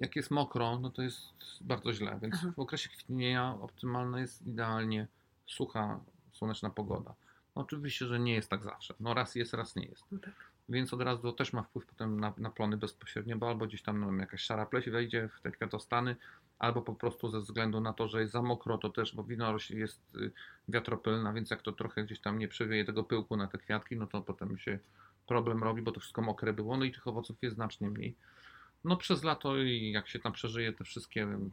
jak 0.00 0.16
jest 0.16 0.30
mokro, 0.30 0.78
no 0.78 0.90
to 0.90 1.02
jest 1.02 1.22
bardzo 1.60 1.92
źle, 1.92 2.18
więc 2.22 2.34
Aha. 2.34 2.52
w 2.56 2.60
okresie 2.60 2.88
kwitnienia 2.88 3.54
optymalna 3.60 4.20
jest 4.20 4.46
idealnie 4.46 5.06
sucha, 5.46 6.00
słoneczna 6.32 6.70
pogoda. 6.70 7.14
No 7.56 7.62
oczywiście, 7.62 8.06
że 8.06 8.18
nie 8.20 8.34
jest 8.34 8.50
tak 8.50 8.62
zawsze. 8.62 8.94
No 9.00 9.14
raz 9.14 9.34
jest, 9.34 9.54
raz 9.54 9.76
nie 9.76 9.84
jest. 9.84 10.04
No 10.12 10.18
tak. 10.18 10.34
Więc 10.68 10.94
od 10.94 11.02
razu 11.02 11.22
to 11.22 11.32
też 11.32 11.52
ma 11.52 11.62
wpływ 11.62 11.86
potem 11.86 12.20
na, 12.20 12.32
na 12.38 12.50
plony 12.50 12.76
bezpośrednio, 12.76 13.36
bo 13.36 13.48
albo 13.48 13.66
gdzieś 13.66 13.82
tam 13.82 14.00
no, 14.00 14.20
jakaś 14.20 14.40
szara 14.40 14.66
pleś 14.66 14.88
wejdzie 14.88 15.28
w 15.28 15.40
te 15.40 15.50
kwiatostany, 15.50 16.16
albo 16.58 16.82
po 16.82 16.94
prostu 16.94 17.30
ze 17.30 17.40
względu 17.40 17.80
na 17.80 17.92
to, 17.92 18.08
że 18.08 18.20
jest 18.20 18.32
za 18.32 18.42
mokro, 18.42 18.78
to 18.78 18.90
też, 18.90 19.14
bo 19.14 19.24
winorośl 19.24 19.76
jest 19.76 20.16
y, 20.16 20.30
wiatropylna, 20.68 21.32
więc 21.32 21.50
jak 21.50 21.62
to 21.62 21.72
trochę 21.72 22.04
gdzieś 22.04 22.20
tam 22.20 22.38
nie 22.38 22.48
przewieje 22.48 22.84
tego 22.84 23.04
pyłku 23.04 23.36
na 23.36 23.46
te 23.46 23.58
kwiatki, 23.58 23.96
no 23.96 24.06
to 24.06 24.20
potem 24.22 24.58
się 24.58 24.78
problem 25.26 25.64
robi, 25.64 25.82
bo 25.82 25.92
to 25.92 26.00
wszystko 26.00 26.22
mokre 26.22 26.52
było, 26.52 26.76
no 26.76 26.84
i 26.84 26.92
tych 26.92 27.06
owoców 27.06 27.36
jest 27.42 27.56
znacznie 27.56 27.90
mniej. 27.90 28.14
No 28.84 28.96
przez 28.96 29.24
lato 29.24 29.56
i 29.56 29.90
jak 29.90 30.08
się 30.08 30.18
tam 30.18 30.32
przeżyje 30.32 30.72
te 30.72 30.84
wszystkie 30.84 31.22
ym, 31.22 31.50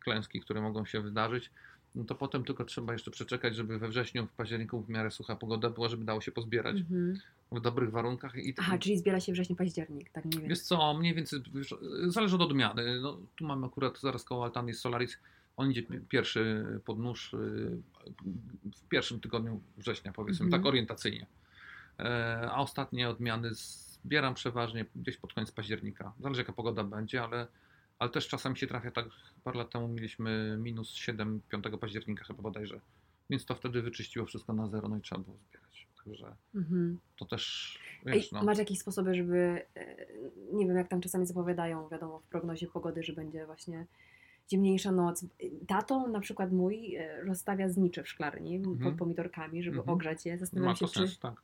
klęski, 0.00 0.40
które 0.40 0.60
mogą 0.60 0.84
się 0.84 1.00
wydarzyć, 1.00 1.50
no 1.96 2.04
to 2.04 2.14
potem 2.14 2.44
tylko 2.44 2.64
trzeba 2.64 2.92
jeszcze 2.92 3.10
przeczekać, 3.10 3.56
żeby 3.56 3.78
we 3.78 3.88
wrześniu, 3.88 4.26
w 4.26 4.32
październiku 4.32 4.82
w 4.82 4.88
miarę 4.88 5.10
sucha 5.10 5.36
pogoda 5.36 5.70
była, 5.70 5.88
żeby 5.88 6.04
dało 6.04 6.20
się 6.20 6.32
pozbierać 6.32 6.76
Mhm. 6.76 7.18
w 7.52 7.60
dobrych 7.60 7.90
warunkach. 7.90 8.36
I 8.36 8.54
Aha, 8.58 8.78
czyli 8.78 8.98
zbiera 8.98 9.20
się 9.20 9.32
wrzesień, 9.32 9.56
październik, 9.56 10.10
tak 10.10 10.24
mniej 10.24 10.40
Wiesz 10.40 10.48
więcej. 10.48 10.64
co, 10.66 10.94
mniej 10.94 11.14
więcej 11.14 11.40
wiesz, 11.54 11.74
zależy 12.06 12.34
od 12.36 12.42
odmiany. 12.42 13.00
No, 13.00 13.18
tu 13.36 13.46
mamy 13.46 13.66
akurat 13.66 14.00
zaraz 14.00 14.24
koło 14.24 14.44
altany 14.44 14.68
jest 14.70 14.80
Solaris. 14.80 15.18
On 15.56 15.70
idzie 15.70 15.82
pierwszy 16.08 16.66
pod 16.84 16.98
nóż 16.98 17.34
y, 17.34 17.36
w 18.76 18.88
pierwszym 18.88 19.20
tygodniu 19.20 19.60
września, 19.76 20.12
powiedzmy, 20.12 20.44
Mhm. 20.46 20.62
tak 20.62 20.68
orientacyjnie. 20.68 21.26
E, 21.98 22.48
A 22.52 22.56
ostatnie 22.56 23.08
odmiany 23.08 23.50
zbieram 23.54 24.34
przeważnie 24.34 24.84
gdzieś 24.96 25.16
pod 25.16 25.32
koniec 25.32 25.50
października. 25.52 26.12
Zależy 26.20 26.40
jaka 26.40 26.52
pogoda 26.52 26.84
będzie, 26.84 27.22
ale, 27.22 27.46
ale 27.98 28.10
też 28.10 28.28
czasem 28.28 28.56
się 28.56 28.66
trafia 28.66 28.90
tak, 28.90 29.06
parę 29.44 29.58
lat 29.58 29.70
temu 29.70 29.88
mieliśmy 29.88 30.56
minus 30.60 30.94
7, 30.94 31.40
5 31.48 31.64
października 31.80 32.24
chyba 32.24 32.42
bodajże. 32.42 32.80
Więc 33.30 33.44
to 33.44 33.54
wtedy 33.54 33.82
wyczyściło 33.82 34.26
wszystko 34.26 34.52
na 34.52 34.68
zero, 34.68 34.88
no 34.88 34.96
i 34.96 35.00
trzeba 35.00 35.20
było 35.20 35.36
zbierać. 35.36 35.86
Także 36.04 36.36
Mhm. 36.54 36.98
to 37.16 37.24
też, 37.24 37.78
wiesz, 38.06 38.32
no. 38.32 38.42
Masz 38.44 38.58
jakieś 38.58 38.78
sposoby, 38.78 39.14
żeby, 39.14 39.62
e, 39.76 39.96
nie 40.52 40.66
wiem, 40.66 40.76
jak 40.76 40.88
tam 40.88 41.00
czasami 41.00 41.26
zapowiadają, 41.26 41.88
wiadomo, 41.88 42.18
w 42.18 42.22
prognozie 42.24 42.66
pogody, 42.66 43.02
że 43.02 43.12
będzie 43.12 43.46
właśnie 43.46 43.86
zimniejsza 44.50 44.92
noc. 44.92 45.26
Tato, 45.66 46.08
na 46.08 46.20
przykład 46.20 46.52
mój, 46.52 46.96
e, 46.96 47.24
rozstawia 47.24 47.68
znicze 47.68 48.02
w 48.02 48.08
szklarni 48.08 48.58
pod 48.60 48.72
Mhm. 48.72 48.96
pomidorkami, 48.96 49.62
żeby 49.62 49.76
Mhm. 49.78 49.94
ogrzać 49.94 50.26
je. 50.26 50.32
Ma 50.32 50.38
Zastanawiam 50.38 50.76
to 50.76 50.86
się, 50.86 50.92
czy, 50.92 51.00
sens, 51.00 51.18
tak. 51.18 51.42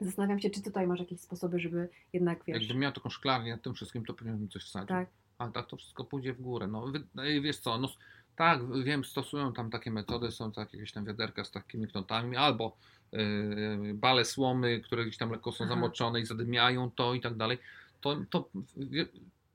zastanawiam 0.00 0.40
się, 0.40 0.50
czy 0.50 0.62
tutaj 0.62 0.86
masz 0.86 1.00
jakieś 1.00 1.20
sposoby, 1.20 1.58
żeby 1.60 1.88
jednak, 2.12 2.44
wiesz, 2.44 2.60
Jakbym 2.60 2.78
miał 2.78 2.92
taką 2.92 3.10
szklarnię 3.10 3.58
tym 3.62 3.74
wszystkim, 3.74 4.04
to 4.04 4.14
pewnie 4.14 4.32
bym 4.32 4.48
coś 4.48 4.64
wsadził. 4.64 4.86
tak, 4.88 5.08
A 5.38 5.48
tak 5.48 5.66
to 5.66 5.76
wszystko 5.76 6.04
pójdzie 6.04 6.32
w 6.32 6.42
górę. 6.42 6.66
No, 6.66 6.92
no 7.14 7.22
wiesz 7.42 7.58
co, 7.58 7.78
no, 7.78 7.88
tak, 8.36 8.82
wiem, 8.84 9.04
stosują 9.04 9.52
tam 9.52 9.70
takie 9.70 9.90
metody, 9.90 10.30
są 10.30 10.52
tak 10.52 10.72
jakieś 10.72 10.92
tam 10.92 11.04
wiaderka 11.04 11.44
z 11.44 11.50
takimi 11.50 11.88
knotami, 11.88 12.36
albo 12.36 12.76
yy, 13.12 13.94
bale 13.94 14.24
słomy, 14.24 14.80
które 14.80 15.04
gdzieś 15.04 15.16
tam 15.16 15.30
lekko 15.30 15.52
są 15.52 15.64
Aha. 15.64 15.74
zamoczone 15.74 16.20
i 16.20 16.26
zadymiają 16.26 16.90
to 16.90 17.14
i 17.14 17.20
tak 17.20 17.36
dalej. 17.36 17.58
To, 18.00 18.16
to 18.30 18.48
wie, 18.76 19.06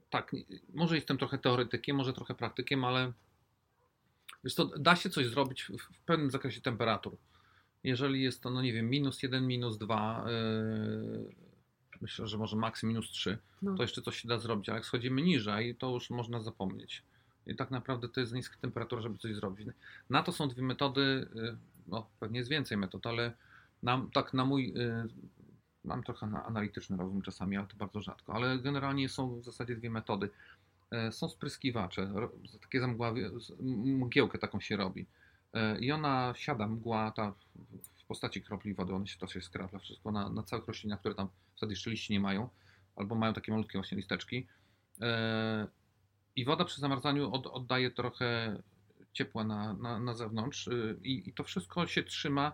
tak, 0.09 0.35
może 0.73 0.95
jestem 0.95 1.17
trochę 1.17 1.37
teoretykiem, 1.37 1.97
może 1.97 2.13
trochę 2.13 2.35
praktykiem, 2.35 2.85
ale 2.85 3.11
wiesz 4.43 4.55
to 4.55 4.65
da 4.65 4.95
się 4.95 5.09
coś 5.09 5.27
zrobić 5.27 5.63
w, 5.63 5.77
w 5.77 6.01
pewnym 6.05 6.31
zakresie 6.31 6.61
temperatur. 6.61 7.17
Jeżeli 7.83 8.23
jest 8.23 8.43
to, 8.43 8.49
no 8.49 8.61
nie 8.61 8.73
wiem, 8.73 8.89
minus 8.89 9.23
1, 9.23 9.47
minus 9.47 9.77
2, 9.77 10.25
yy, 10.27 11.50
myślę, 12.01 12.27
że 12.27 12.37
może 12.37 12.55
maks 12.55 12.83
minus 12.83 13.09
3, 13.09 13.37
no, 13.61 13.75
to 13.75 13.83
jeszcze 13.83 14.01
coś 14.01 14.21
się 14.21 14.27
da 14.27 14.39
zrobić, 14.39 14.69
ale 14.69 14.77
jak 14.77 14.85
schodzimy 14.85 15.21
niżej, 15.21 15.75
to 15.75 15.89
już 15.89 16.09
można 16.09 16.41
zapomnieć. 16.41 17.03
I 17.47 17.55
tak 17.55 17.71
naprawdę 17.71 18.09
to 18.09 18.19
jest 18.19 18.33
niska 18.33 18.57
temperatura, 18.61 19.01
żeby 19.01 19.17
coś 19.17 19.35
zrobić. 19.35 19.67
Na 20.09 20.23
to 20.23 20.31
są 20.31 20.47
dwie 20.47 20.63
metody, 20.63 21.01
y, 21.35 21.57
no 21.87 22.07
pewnie 22.19 22.39
jest 22.39 22.49
więcej 22.49 22.77
metod, 22.77 23.07
ale 23.07 23.33
na, 23.83 24.05
tak 24.13 24.33
na 24.33 24.45
mój, 24.45 24.73
y, 24.77 25.07
mam 25.83 26.03
trochę 26.03 26.27
na 26.27 26.45
analityczny 26.45 26.97
rozum 26.97 27.21
czasami, 27.21 27.57
ale 27.57 27.67
to 27.67 27.75
bardzo 27.77 28.01
rzadko, 28.01 28.33
ale 28.33 28.59
generalnie 28.59 29.09
są 29.09 29.39
w 29.39 29.43
zasadzie 29.43 29.75
dwie 29.75 29.89
metody. 29.89 30.29
E, 30.91 31.11
Są 31.11 31.29
spryskiwacze, 31.29 32.11
takie 32.61 32.79
zamgławie, 32.79 33.29
mgiełkę 33.83 34.37
taką 34.37 34.59
się 34.59 34.77
robi. 34.77 35.05
I 35.79 35.91
ona 35.91 36.33
siada, 36.35 36.67
mgła 36.67 37.11
ta 37.11 37.33
postaci 38.11 38.41
kropli 38.41 38.73
wody, 38.73 38.93
one 38.93 39.07
się 39.07 39.17
to 39.17 39.27
się 39.27 39.41
skrapla 39.41 39.79
wszystko 39.79 40.11
na, 40.11 40.29
na 40.29 40.43
całych 40.43 40.67
roślinach, 40.67 40.99
które 40.99 41.15
tam 41.15 41.29
wtedy 41.55 41.73
jeszcze 41.73 41.89
liści 41.89 42.13
nie 42.13 42.19
mają, 42.19 42.49
albo 42.95 43.15
mają 43.15 43.33
takie 43.33 43.51
malutkie 43.51 43.77
właśnie 43.77 43.97
listeczki. 43.97 44.47
E, 45.01 45.67
I 46.35 46.45
woda 46.45 46.65
przy 46.65 46.81
zamarzaniu 46.81 47.31
od, 47.33 47.47
oddaje 47.47 47.91
trochę 47.91 48.57
ciepła 49.13 49.43
na, 49.43 49.73
na, 49.73 49.99
na 49.99 50.13
zewnątrz 50.13 50.67
y, 50.67 50.99
i, 51.03 51.29
i 51.29 51.33
to 51.33 51.43
wszystko 51.43 51.87
się 51.87 52.03
trzyma 52.03 52.51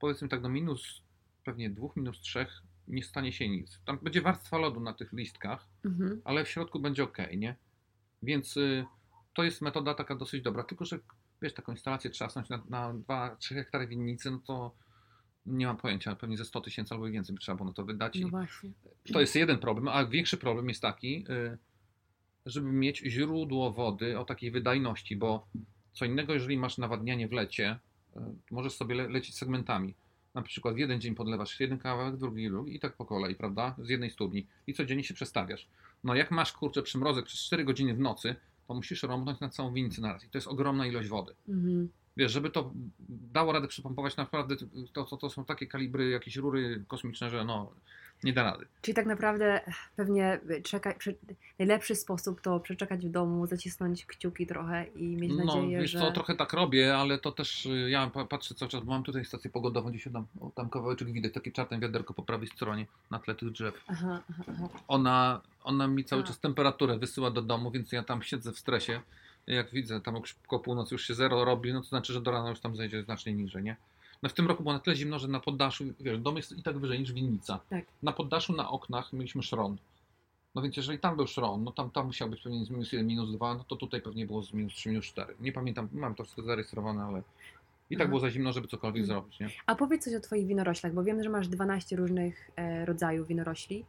powiedzmy 0.00 0.28
tak 0.28 0.42
do 0.42 0.48
minus 0.48 1.02
pewnie 1.44 1.70
dwóch, 1.70 1.96
minus 1.96 2.20
trzech 2.20 2.62
nie 2.88 3.02
stanie 3.02 3.32
się 3.32 3.48
nic. 3.48 3.80
Tam 3.84 3.98
będzie 4.02 4.20
warstwa 4.22 4.58
lodu 4.58 4.80
na 4.80 4.92
tych 4.92 5.12
listkach, 5.12 5.66
Mhm. 5.84 6.20
ale 6.24 6.44
w 6.44 6.48
środku 6.48 6.80
będzie 6.80 7.04
ok, 7.04 7.18
nie? 7.36 7.56
Więc 8.22 8.56
y, 8.56 8.84
to 9.34 9.42
jest 9.44 9.62
metoda 9.62 9.94
taka 9.94 10.14
dosyć 10.16 10.42
dobra, 10.42 10.64
tylko 10.64 10.84
że 10.84 10.98
wiesz, 11.42 11.54
taką 11.54 11.72
instalację 11.72 12.10
trzasnąć 12.10 12.48
na, 12.48 12.62
na 12.68 12.94
2-3 12.94 13.54
hektary 13.54 13.86
winnicy, 13.86 14.30
no 14.30 14.38
to 14.46 14.74
nie 15.46 15.66
mam 15.66 15.76
pojęcia, 15.76 16.16
pewnie 16.16 16.36
ze 16.36 16.44
100 16.44 16.60
tysięcy 16.60 16.94
albo 16.94 17.06
więcej 17.06 17.34
by 17.34 17.40
trzeba 17.40 17.56
było 17.56 17.68
na 17.68 17.74
to 17.74 17.84
wydać. 17.84 18.18
No 18.20 18.28
właśnie. 18.28 18.70
to 19.12 19.20
jest 19.20 19.34
jeden 19.34 19.58
problem, 19.58 19.88
a 19.88 20.06
większy 20.06 20.36
problem 20.36 20.68
jest 20.68 20.82
taki, 20.82 21.24
y, 21.30 21.58
żeby 22.46 22.72
mieć 22.72 22.98
źródło 22.98 23.72
wody 23.72 24.18
o 24.18 24.24
takiej 24.24 24.50
wydajności, 24.50 25.16
bo 25.16 25.46
co 25.92 26.04
innego, 26.04 26.32
jeżeli 26.34 26.56
masz 26.56 26.78
nawadnianie 26.78 27.28
w 27.28 27.32
lecie, 27.32 27.78
y, 28.16 28.20
możesz 28.50 28.72
sobie 28.72 28.94
le 28.94 29.08
lecieć 29.08 29.34
segmentami. 29.34 29.94
Na 30.34 30.42
przykład 30.42 30.74
w 30.74 30.78
jeden 30.78 31.00
dzień 31.00 31.14
podlewasz 31.14 31.60
jeden 31.60 31.78
kawałek, 31.78 32.16
drugi, 32.16 32.48
drugi 32.48 32.76
i 32.76 32.80
tak 32.80 32.96
po 32.96 33.04
kolei, 33.04 33.34
prawda? 33.34 33.76
Z 33.78 33.88
jednej 33.88 34.10
studni 34.10 34.46
i 34.66 34.74
codziennie 34.74 35.04
się 35.04 35.14
przestawiasz. 35.14 35.68
No 36.04 36.14
jak 36.14 36.30
masz 36.30 36.52
kurczę 36.52 36.82
przymrozek 36.82 37.26
przez 37.26 37.40
4 37.40 37.64
godziny 37.64 37.94
w 37.94 37.98
nocy, 37.98 38.36
to 38.68 38.74
musisz 38.74 39.02
rąbnąć 39.02 39.40
na 39.40 39.48
całą 39.48 39.72
winnicę 39.72 40.00
naraz. 40.00 40.24
I 40.24 40.28
to 40.28 40.38
jest 40.38 40.48
ogromna 40.48 40.86
ilość 40.86 41.08
wody. 41.08 41.34
Mhm. 41.48 41.88
Wiesz, 42.16 42.32
żeby 42.32 42.50
to 42.50 42.72
dało 43.08 43.52
radę 43.52 43.68
przypompować, 43.68 44.16
naprawdę 44.16 44.56
to, 44.92 45.04
to, 45.04 45.16
to 45.16 45.30
są 45.30 45.44
takie 45.44 45.66
kalibry, 45.66 46.08
jakieś 46.10 46.36
rury 46.36 46.84
kosmiczne, 46.88 47.30
że 47.30 47.44
no 47.44 47.72
nie 48.24 48.32
da 48.32 48.42
rady. 48.42 48.66
Czyli 48.82 48.94
tak 48.94 49.06
naprawdę 49.06 49.60
pewnie 49.96 50.40
czeka, 50.64 50.94
najlepszy 51.58 51.94
sposób 51.94 52.40
to 52.40 52.60
przeczekać 52.60 53.06
w 53.06 53.10
domu, 53.10 53.46
zacisnąć 53.46 54.06
kciuki 54.06 54.46
trochę 54.46 54.84
i 54.84 55.16
mieć 55.16 55.32
No, 55.36 55.44
nadzieję, 55.44 55.80
wiesz 55.80 55.90
że... 55.90 55.98
co, 55.98 56.10
trochę 56.12 56.34
tak 56.34 56.52
robię, 56.52 56.96
ale 56.96 57.18
to 57.18 57.32
też 57.32 57.66
y, 57.66 57.90
ja 57.90 58.10
pa- 58.10 58.24
patrzę 58.24 58.54
cały 58.54 58.68
czas, 58.68 58.84
bo 58.84 58.92
mam 58.92 59.02
tutaj 59.02 59.24
stację 59.24 59.50
pogodową, 59.50 59.90
gdzieś 59.90 60.04
tam, 60.12 60.26
o, 60.40 60.50
tam 60.54 60.70
kawałeczek 60.70 61.12
widać, 61.12 61.32
takie 61.32 61.52
czarne 61.52 61.78
wiaderko 61.78 62.14
po 62.14 62.22
prawej 62.22 62.48
stronie 62.48 62.86
na 63.10 63.18
tle 63.18 63.34
tych 63.34 63.50
drzew. 63.50 63.84
Aha, 63.86 64.22
aha, 64.30 64.44
aha. 64.48 64.68
Ona, 64.88 65.40
ona 65.64 65.86
mi 65.88 66.04
cały 66.04 66.24
czas 66.24 66.40
temperaturę 66.40 66.98
wysyła 66.98 67.30
do 67.30 67.42
domu, 67.42 67.70
więc 67.70 67.92
ja 67.92 68.02
tam 68.02 68.22
siedzę 68.22 68.52
w 68.52 68.58
stresie. 68.58 69.00
Jak 69.46 69.70
widzę, 69.70 70.00
tam 70.00 70.14
koło 70.46 70.62
północy 70.62 70.94
już 70.94 71.06
się 71.06 71.14
zero 71.14 71.44
robi, 71.44 71.72
no 71.72 71.80
to 71.80 71.86
znaczy, 71.86 72.12
że 72.12 72.20
do 72.20 72.30
rana 72.30 72.50
już 72.50 72.60
tam 72.60 72.76
zejdzie 72.76 73.02
znacznie 73.02 73.32
niżej, 73.32 73.62
nie? 73.62 73.76
No 74.22 74.28
w 74.28 74.32
tym 74.32 74.46
roku 74.48 74.62
było 74.62 74.72
na 74.72 74.80
tyle 74.80 74.96
zimno, 74.96 75.18
że 75.18 75.28
na 75.28 75.40
poddaszu, 75.40 75.84
wiesz, 76.00 76.18
dom 76.18 76.36
jest 76.36 76.52
i 76.58 76.62
tak 76.62 76.78
wyżej 76.78 77.00
niż 77.00 77.12
winnica. 77.12 77.60
Tak. 77.70 77.84
Na 78.02 78.12
poddaszu, 78.12 78.52
na 78.52 78.70
oknach 78.70 79.12
mieliśmy 79.12 79.42
szron. 79.42 79.76
No 80.54 80.62
więc 80.62 80.76
jeżeli 80.76 80.98
tam 80.98 81.16
był 81.16 81.26
szron, 81.26 81.64
no 81.64 81.72
tam, 81.72 81.90
tam 81.90 82.06
musiał 82.06 82.28
być 82.28 82.42
pewnie 82.42 82.64
z 82.64 82.70
minus 82.70 82.92
1, 82.92 83.06
minus 83.06 83.32
2, 83.32 83.54
no 83.54 83.64
to 83.68 83.76
tutaj 83.76 84.00
pewnie 84.02 84.26
było 84.26 84.42
z 84.42 84.52
minus 84.52 84.72
3, 84.74 84.88
minus 84.88 85.04
4. 85.06 85.34
Nie 85.40 85.52
pamiętam, 85.52 85.88
mam 85.92 86.14
to 86.14 86.22
wszystko 86.24 86.42
zarejestrowane, 86.42 87.02
ale 87.02 87.22
i 87.90 87.96
tak 87.96 88.04
Aha. 88.04 88.08
było 88.08 88.20
za 88.20 88.30
zimno, 88.30 88.52
żeby 88.52 88.68
cokolwiek 88.68 89.02
Mhm. 89.02 89.20
zrobić, 89.20 89.40
nie? 89.40 89.48
A 89.66 89.74
powiedz 89.74 90.04
coś 90.04 90.14
o 90.14 90.20
Twoich 90.20 90.46
winoroślach, 90.46 90.92
bo 90.94 91.04
wiem, 91.04 91.22
że 91.22 91.30
masz 91.30 91.48
12 91.48 91.96
różnych 91.96 92.50
e, 92.56 92.84
rodzajów 92.86 93.28
winorośli. 93.28 93.84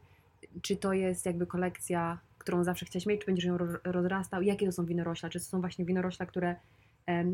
Czy 0.62 0.76
to 0.76 0.92
jest 0.92 1.26
jakby 1.26 1.46
kolekcja, 1.46 2.18
którą 2.42 2.64
zawsze 2.64 2.86
chciałeś 2.86 3.06
mieć, 3.06 3.20
czy 3.20 3.26
będziesz 3.26 3.44
ją 3.44 3.58
ro- 3.58 3.78
rozrastał? 3.84 4.42
Jakie 4.42 4.66
to 4.66 4.72
są 4.72 4.86
winorośla? 4.86 5.28
Czy 5.28 5.38
to 5.38 5.44
są 5.44 5.60
właśnie 5.60 5.84
winorośla, 5.84 6.26
które 6.26 6.56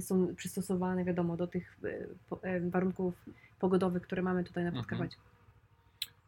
są 0.01 0.35
przystosowane, 0.37 1.05
wiadomo, 1.05 1.37
do 1.37 1.47
tych 1.47 1.79
e, 1.85 2.49
e, 2.49 2.61
warunków 2.61 3.15
pogodowych, 3.61 4.03
które 4.03 4.23
mamy 4.23 4.45
tutaj 4.45 4.65
na 4.65 4.69
Mhm. 4.71 4.85
Podkarpaciu? 4.85 5.19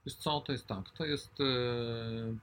Wiesz 0.07 0.15
co, 0.15 0.41
to 0.41 0.53
jest 0.53 0.67
tak, 0.67 0.91
to 0.91 1.05
jest... 1.05 1.39
Yy... 1.39 2.37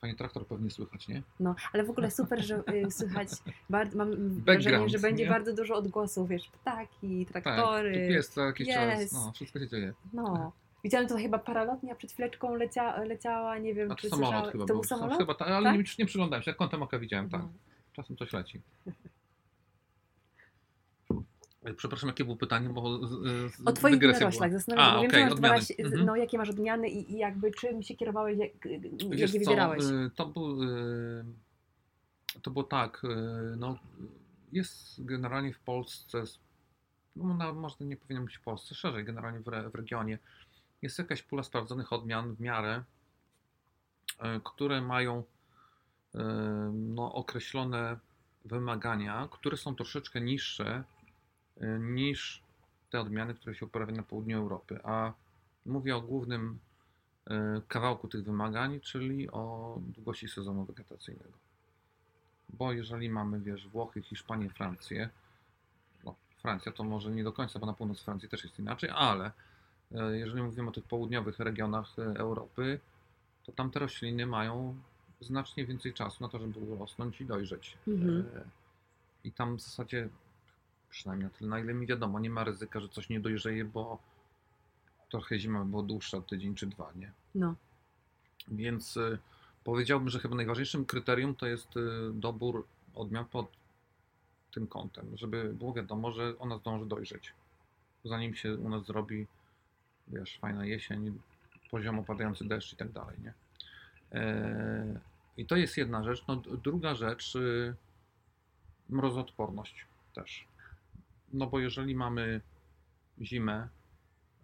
Fajnie 0.00 0.16
traktor 0.16 0.46
pewnie 0.46 0.70
słychać, 0.70 1.08
nie? 1.08 1.22
No, 1.40 1.54
ale 1.72 1.84
w 1.84 1.90
ogóle 1.90 2.10
super, 2.10 2.44
że 2.44 2.62
y, 2.86 2.90
słychać, 3.00 3.28
bardzo, 3.70 3.98
mam 3.98 4.40
wrażenie, 4.40 4.88
że 4.88 4.98
będzie 4.98 5.24
nie? 5.24 5.30
bardzo 5.30 5.54
dużo 5.54 5.74
odgłosów, 5.76 6.28
wiesz, 6.28 6.48
ptaki, 6.48 7.26
Tak, 7.26 7.42
traktory. 7.44 7.92
tu 7.92 7.98
pies 8.14 8.28
co 8.28 8.40
jakiś 8.46 8.68
czas, 8.68 9.12
no, 9.12 9.32
wszystko 9.32 9.58
się 9.58 9.68
dzieje. 9.68 9.92
No. 10.12 10.52
Widziałem 10.84 11.08
to 11.08 11.16
chyba 11.16 11.38
paralotnia 11.38 11.94
przed 11.94 12.12
chwileczką 12.12 12.54
lecia, 12.54 13.00
leciała, 13.04 13.58
nie 13.58 13.74
wiem, 13.74 13.92
A 13.92 13.94
czy 13.94 14.10
to 14.10 14.16
samolot 14.16 14.52
chyba 14.52 14.62
To 14.64 14.66
był. 14.66 14.76
był 14.76 14.84
samolot? 14.84 15.18
Chyba, 15.18 15.34
ale 15.38 15.62
Tak? 15.70 15.76
nie, 15.78 15.84
nie 15.98 16.06
przyglądałem 16.06 16.42
się, 16.42 16.54
kątem 16.54 16.82
oka 16.82 16.98
widziałem, 16.98 17.30
tak. 17.30 17.42
No. 17.42 17.48
Czasem 17.92 18.16
coś 18.16 18.32
leci. 18.32 18.60
E, 21.64 21.74
Przepraszam, 21.74 22.08
jakie 22.08 22.24
było 22.24 22.36
pytanie, 22.36 22.68
bo 22.68 23.06
z, 23.06 23.10
z, 23.10 23.60
O 23.66 23.72
twoich 23.72 23.98
winoroślach 24.00 24.30
była. 24.32 24.48
zastanawiam 24.58 24.94
się, 24.94 25.00
wiem, 25.00 25.10
okej, 25.10 25.20
że 25.22 25.28
masz 25.28 25.32
odmiany. 25.32 25.48
12, 25.48 25.74
Mhm. 25.84 26.06
no 26.06 26.16
jakie 26.16 26.38
masz 26.38 26.50
odmiany 26.50 26.88
i, 26.88 27.12
i 27.12 27.18
jakby 27.18 27.50
czym 27.50 27.82
się 27.82 27.94
kierowałeś, 27.96 28.38
jak, 28.38 28.50
jak 28.64 28.82
Wiesz 29.10 29.34
je 29.34 29.40
co, 29.40 29.44
wybierałeś? 29.50 29.84
y, 29.84 30.10
to, 30.16 30.26
był, 30.26 30.58
to 32.42 32.50
było 32.50 32.64
tak, 32.64 33.02
no, 33.56 33.78
jest 34.52 35.04
generalnie 35.04 35.52
w 35.54 35.58
Polsce, 35.60 36.22
no, 37.16 37.34
na, 37.34 37.52
może 37.52 37.76
nie 37.80 37.96
powinien 37.96 38.24
być 38.24 38.36
w 38.36 38.42
Polsce, 38.42 38.74
szerzej 38.74 39.04
generalnie 39.04 39.40
w, 39.40 39.48
re, 39.48 39.70
w 39.70 39.74
regionie, 39.74 40.18
jest 40.82 40.98
jakaś 40.98 41.22
pula 41.22 41.42
sprawdzonych 41.42 41.92
odmian 41.92 42.34
w 42.34 42.40
miarę, 42.40 42.82
y, 44.12 44.40
które 44.44 44.80
mają 44.80 45.18
y, 46.14 46.18
no, 46.72 47.14
określone 47.14 47.98
wymagania, 48.44 49.28
które 49.30 49.56
są 49.56 49.74
troszeczkę 49.74 50.20
niższe 50.20 50.84
y, 51.62 51.78
niż 51.80 52.42
te 52.90 53.00
odmiany, 53.00 53.34
które 53.34 53.54
się 53.54 53.66
uprawiają 53.66 53.96
na 53.96 54.02
południu 54.02 54.38
Europy. 54.38 54.80
A 54.84 55.12
mówię 55.66 55.96
o 55.96 56.00
głównym 56.00 56.58
kawałku 57.68 58.08
tych 58.08 58.24
wymagań, 58.24 58.80
czyli 58.80 59.30
o 59.30 59.74
długości 59.80 60.28
sezonu 60.28 60.64
wegetacyjnego. 60.64 61.32
Bo 62.48 62.72
jeżeli 62.72 63.10
mamy, 63.10 63.40
wiesz, 63.40 63.68
Włochy, 63.68 64.02
Hiszpanię, 64.02 64.50
Francję, 64.50 65.08
no, 66.04 66.14
Francja 66.42 66.72
to 66.72 66.84
może 66.84 67.10
nie 67.10 67.24
do 67.24 67.32
końca, 67.32 67.58
bo 67.58 67.66
na 67.66 67.72
północ 67.72 68.00
Francji 68.00 68.28
też 68.28 68.44
jest 68.44 68.58
inaczej, 68.58 68.90
ale 68.94 69.32
jeżeli 69.90 70.42
mówimy 70.42 70.68
o 70.68 70.72
tych 70.72 70.84
południowych 70.84 71.38
regionach 71.38 71.98
y, 71.98 72.02
Europy, 72.02 72.80
to 73.44 73.52
tam 73.52 73.70
te 73.70 73.78
rośliny 73.78 74.26
mają 74.26 74.76
znacznie 75.20 75.66
więcej 75.66 75.94
czasu 75.94 76.24
na 76.24 76.28
to, 76.28 76.38
żeby 76.38 76.58
urosnąć 76.58 77.20
i 77.20 77.26
dojrzeć. 77.26 77.78
Mhm. 77.88 78.26
E, 78.36 78.44
I 79.24 79.32
tam 79.32 79.56
w 79.56 79.60
zasadzie, 79.60 80.08
przynajmniej 80.90 81.28
na 81.28 81.38
tyle, 81.38 81.50
na 81.50 81.60
ile 81.60 81.74
mi 81.74 81.86
wiadomo, 81.86 82.20
nie 82.20 82.30
ma 82.30 82.44
ryzyka, 82.44 82.80
że 82.80 82.88
coś 82.88 83.08
nie 83.08 83.20
dojrzeje, 83.20 83.64
bo 83.64 83.98
trochę 85.10 85.38
zima 85.38 85.64
była 85.64 85.82
dłuższa, 85.82 86.20
tydzień 86.20 86.54
czy 86.54 86.66
dwa, 86.66 86.92
nie? 86.96 87.12
No. 87.34 87.54
Więc 88.48 88.98
powiedziałbym, 89.64 90.08
że 90.08 90.18
chyba 90.18 90.36
najważniejszym 90.36 90.84
kryterium 90.84 91.34
to 91.34 91.46
jest 91.46 91.68
dobór 92.12 92.66
odmian 92.94 93.24
pod 93.24 93.46
tym 94.54 94.66
kątem, 94.66 95.16
żeby 95.16 95.54
było 95.54 95.72
wiadomo, 95.72 96.12
że 96.12 96.38
ona 96.38 96.58
zdąży 96.58 96.86
dojrzeć. 96.86 97.32
Zanim 98.04 98.34
się 98.34 98.56
u 98.56 98.68
nas 98.68 98.86
zrobi, 98.86 99.26
wiesz, 100.10 100.38
fajna 100.38 100.66
jesień, 100.66 101.18
poziomo 101.70 102.04
padający 102.04 102.44
deszcz 102.44 102.72
i 102.72 102.76
tak 102.76 102.92
dalej, 102.92 103.16
nie? 103.24 103.32
E, 104.12 105.00
I 105.36 105.46
to 105.46 105.56
jest 105.56 105.76
jedna 105.76 106.04
rzecz. 106.04 106.24
No, 106.28 106.36
druga 106.36 106.94
rzecz, 106.94 107.34
y, 107.36 107.74
mrozoodporność 108.88 109.86
też. 110.14 110.48
No 111.32 111.46
bo 111.46 111.60
jeżeli 111.60 111.94
mamy 111.94 112.40
zimę 113.20 113.68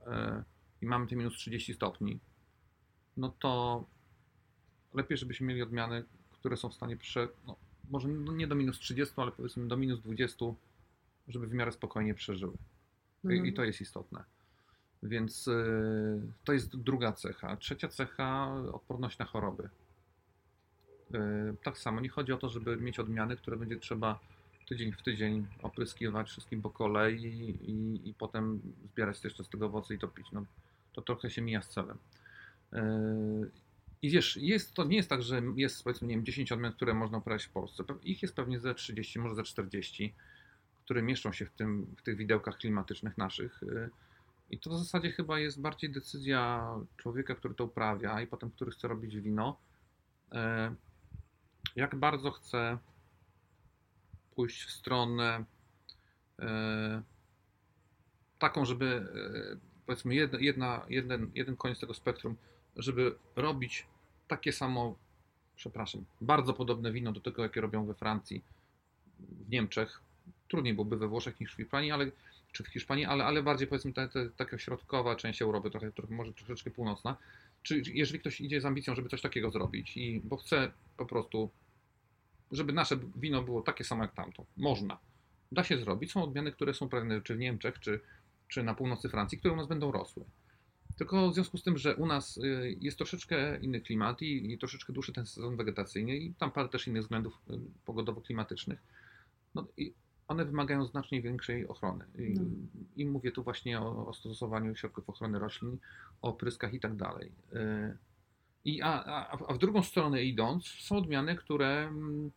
e, 0.06 0.42
i 0.82 0.86
mamy 0.86 1.06
te 1.06 1.16
minus 1.16 1.34
30 1.34 1.74
stopni, 1.74 2.18
no 3.16 3.28
to 3.38 3.84
lepiej, 4.94 5.18
żebyśmy 5.18 5.46
mieli 5.46 5.62
odmiany, 5.62 6.04
które 6.32 6.56
są 6.56 6.68
w 6.68 6.74
stanie 6.74 6.96
prze, 6.96 7.28
no, 7.46 7.56
może 7.90 8.08
nie 8.08 8.46
do 8.46 8.54
minus 8.54 8.78
30, 8.78 9.14
ale 9.16 9.32
powiedzmy 9.32 9.68
do 9.68 9.76
minus 9.76 10.00
20, 10.00 10.44
żeby 11.28 11.46
w 11.46 11.52
miarę 11.52 11.72
spokojnie 11.72 12.14
przeżyły. 12.14 12.56
Mhm. 13.24 13.46
I, 13.46 13.48
I 13.48 13.52
to 13.52 13.64
jest 13.64 13.80
istotne. 13.80 14.24
Więc 15.04 15.48
y, 15.48 16.20
to 16.44 16.52
jest 16.52 16.76
druga 16.76 17.12
cecha. 17.12 17.56
Trzecia 17.56 17.88
cecha 17.88 18.54
odporność 18.72 19.18
na 19.18 19.24
choroby. 19.24 19.68
Y, 21.14 21.18
tak 21.62 21.78
samo 21.78 22.00
nie 22.00 22.08
chodzi 22.08 22.32
o 22.32 22.36
to, 22.36 22.48
żeby 22.48 22.76
mieć 22.76 22.98
odmiany, 22.98 23.36
które 23.36 23.56
będzie 23.56 23.76
trzeba 23.76 24.18
tydzień 24.68 24.92
w 24.92 25.02
tydzień 25.02 25.46
opryskiwać 25.62 26.28
wszystkim 26.28 26.62
po 26.62 26.70
kolei 26.70 27.24
i, 27.24 28.08
i 28.08 28.14
potem 28.14 28.60
zbierać 28.92 29.24
jeszcze 29.24 29.44
z 29.44 29.48
tego 29.48 29.66
owoce 29.66 29.94
i 29.94 29.98
to 29.98 30.08
pić. 30.08 30.32
No, 30.32 30.44
to 30.92 31.02
trochę 31.02 31.30
się 31.30 31.42
mija 31.42 31.62
z 31.62 31.68
celem. 31.68 31.98
Y, 32.72 32.78
I 34.02 34.10
wiesz, 34.10 34.36
jest, 34.36 34.74
to 34.74 34.84
nie 34.84 34.96
jest 34.96 35.08
tak, 35.08 35.22
że 35.22 35.42
jest 35.56 35.84
powiedzmy 35.84 36.08
nie 36.08 36.14
wiem, 36.14 36.24
10 36.24 36.52
odmian, 36.52 36.72
które 36.72 36.94
można 36.94 37.18
uprawiać 37.18 37.44
w 37.44 37.50
Polsce. 37.50 37.84
Ich 38.02 38.22
jest 38.22 38.34
pewnie 38.34 38.60
ze 38.60 38.74
30, 38.74 39.18
może 39.18 39.34
ze 39.34 39.42
40 39.42 40.14
które 40.84 41.02
mieszczą 41.02 41.32
się 41.32 41.46
w, 41.46 41.50
tym, 41.50 41.86
w 41.96 42.02
tych 42.02 42.16
widełkach 42.16 42.56
klimatycznych 42.56 43.18
naszych. 43.18 43.60
I 44.54 44.58
to 44.58 44.70
w 44.70 44.78
zasadzie 44.78 45.12
chyba 45.12 45.38
jest 45.38 45.60
bardziej 45.60 45.90
decyzja 45.90 46.68
człowieka, 46.96 47.34
który 47.34 47.54
to 47.54 47.64
uprawia 47.64 48.20
i 48.20 48.26
potem, 48.26 48.50
który 48.50 48.70
chce 48.70 48.88
robić 48.88 49.16
wino, 49.16 49.56
e, 50.32 50.74
jak 51.76 51.96
bardzo 51.96 52.30
chce 52.30 52.78
pójść 54.34 54.64
w 54.64 54.70
stronę 54.70 55.44
e, 56.38 57.02
taką, 58.38 58.64
żeby 58.64 59.06
e, 59.54 59.56
powiedzmy 59.86 60.14
jedna, 60.14 60.38
jedna, 60.38 60.86
jeden, 60.88 61.30
jeden 61.34 61.56
koniec 61.56 61.80
tego 61.80 61.94
spektrum, 61.94 62.36
żeby 62.76 63.14
robić 63.36 63.86
takie 64.28 64.52
samo, 64.52 64.96
przepraszam, 65.56 66.04
bardzo 66.20 66.52
podobne 66.52 66.92
wino 66.92 67.12
do 67.12 67.20
tego, 67.20 67.42
jakie 67.42 67.60
robią 67.60 67.86
we 67.86 67.94
Francji, 67.94 68.42
w 69.18 69.50
Niemczech. 69.50 70.00
Trudniej 70.48 70.74
byłoby 70.74 70.96
we 70.96 71.08
Włoszech 71.08 71.40
niż 71.40 71.52
w 71.52 71.56
Hiszpanii, 71.56 71.90
ale, 71.90 72.10
czy 72.54 72.64
w 72.64 72.68
Hiszpanii, 72.68 73.04
ale, 73.04 73.24
ale 73.24 73.42
bardziej 73.42 73.68
powiedzmy 73.68 73.92
ta, 73.92 74.08
ta, 74.08 74.20
taka 74.36 74.58
środkowa 74.58 75.16
część 75.16 75.42
Europy, 75.42 75.70
trochę, 75.70 75.92
trochę, 75.92 76.14
może 76.14 76.32
troszeczkę 76.32 76.70
północna. 76.70 77.16
Czy 77.62 77.82
jeżeli 77.86 78.20
ktoś 78.20 78.40
idzie 78.40 78.60
z 78.60 78.64
ambicją, 78.64 78.94
żeby 78.94 79.08
coś 79.08 79.22
takiego 79.22 79.50
zrobić 79.50 79.96
i 79.96 80.20
bo 80.24 80.36
chce 80.36 80.72
po 80.96 81.06
prostu, 81.06 81.50
żeby 82.52 82.72
nasze 82.72 82.96
wino 83.16 83.42
było 83.42 83.62
takie 83.62 83.84
samo 83.84 84.02
jak 84.02 84.14
tamto, 84.14 84.46
można. 84.56 84.98
Da 85.52 85.64
się 85.64 85.78
zrobić. 85.78 86.12
Są 86.12 86.24
odmiany, 86.24 86.52
które 86.52 86.74
są 86.74 86.88
pewne 86.88 87.20
czy 87.20 87.34
w 87.34 87.38
Niemczech, 87.38 87.80
czy, 87.80 88.00
czy 88.48 88.62
na 88.62 88.74
północy 88.74 89.08
Francji, 89.08 89.38
które 89.38 89.54
u 89.54 89.56
nas 89.56 89.66
będą 89.66 89.92
rosły. 89.92 90.24
Tylko 90.98 91.30
w 91.30 91.34
związku 91.34 91.58
z 91.58 91.62
tym, 91.62 91.78
że 91.78 91.96
u 91.96 92.06
nas 92.06 92.36
y, 92.36 92.76
jest 92.80 92.96
troszeczkę 92.96 93.58
inny 93.60 93.80
klimat 93.80 94.22
i, 94.22 94.52
i 94.52 94.58
troszeczkę 94.58 94.92
dłuższy 94.92 95.12
ten 95.12 95.26
sezon 95.26 95.56
wegetacyjny 95.56 96.16
i 96.16 96.34
tam 96.34 96.50
parę 96.50 96.68
też 96.68 96.86
innych 96.86 97.02
względów 97.02 97.38
y, 97.50 97.52
pogodowo-klimatycznych, 97.86 98.78
no 99.54 99.66
one 100.28 100.44
wymagają 100.44 100.86
znacznie 100.86 101.22
większej 101.22 101.68
ochrony. 101.68 102.04
I, 102.18 102.34
No. 102.34 102.42
i 102.96 103.06
mówię 103.06 103.32
tu 103.32 103.42
właśnie 103.42 103.80
o, 103.80 104.06
o 104.06 104.12
stosowaniu 104.12 104.76
środków 104.76 105.08
ochrony 105.10 105.38
roślin, 105.38 105.78
o 106.22 106.32
pryskach 106.32 106.74
i 106.74 106.80
tak 106.80 106.96
dalej. 106.96 107.32
Y, 107.52 107.96
I, 108.64 108.82
a, 108.82 109.04
a, 109.04 109.38
a 109.48 109.54
w 109.54 109.58
drugą 109.58 109.82
stronę 109.82 110.22
idąc, 110.22 110.66
są 110.66 110.96
odmiany, 110.96 111.36
które 111.36 111.66
mm, 111.88 112.30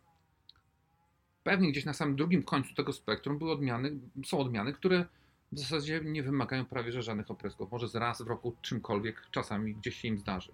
pewnie 1.44 1.72
gdzieś 1.72 1.86
na 1.86 1.94
samym 1.94 2.16
drugim 2.16 2.44
końcu 2.44 2.76
tego 2.76 2.94
spektrum 2.94 3.38
były 3.38 3.52
odmiany, 3.52 3.92
są 4.26 4.40
odmiany, 4.40 4.74
które 4.74 5.06
w 5.52 5.60
zasadzie 5.60 6.02
nie 6.04 6.24
wymagają 6.24 6.66
prawie 6.66 6.92
że 6.92 7.02
żadnych 7.02 7.32
oprysków. 7.32 7.72
Może 7.72 7.88
z 7.88 7.96
raz 7.96 8.22
w 8.22 8.28
roku 8.28 8.56
czymkolwiek, 8.62 9.28
czasami 9.32 9.76
gdzieś 9.76 9.96
się 9.96 10.08
im 10.08 10.18
zdarzy. 10.18 10.52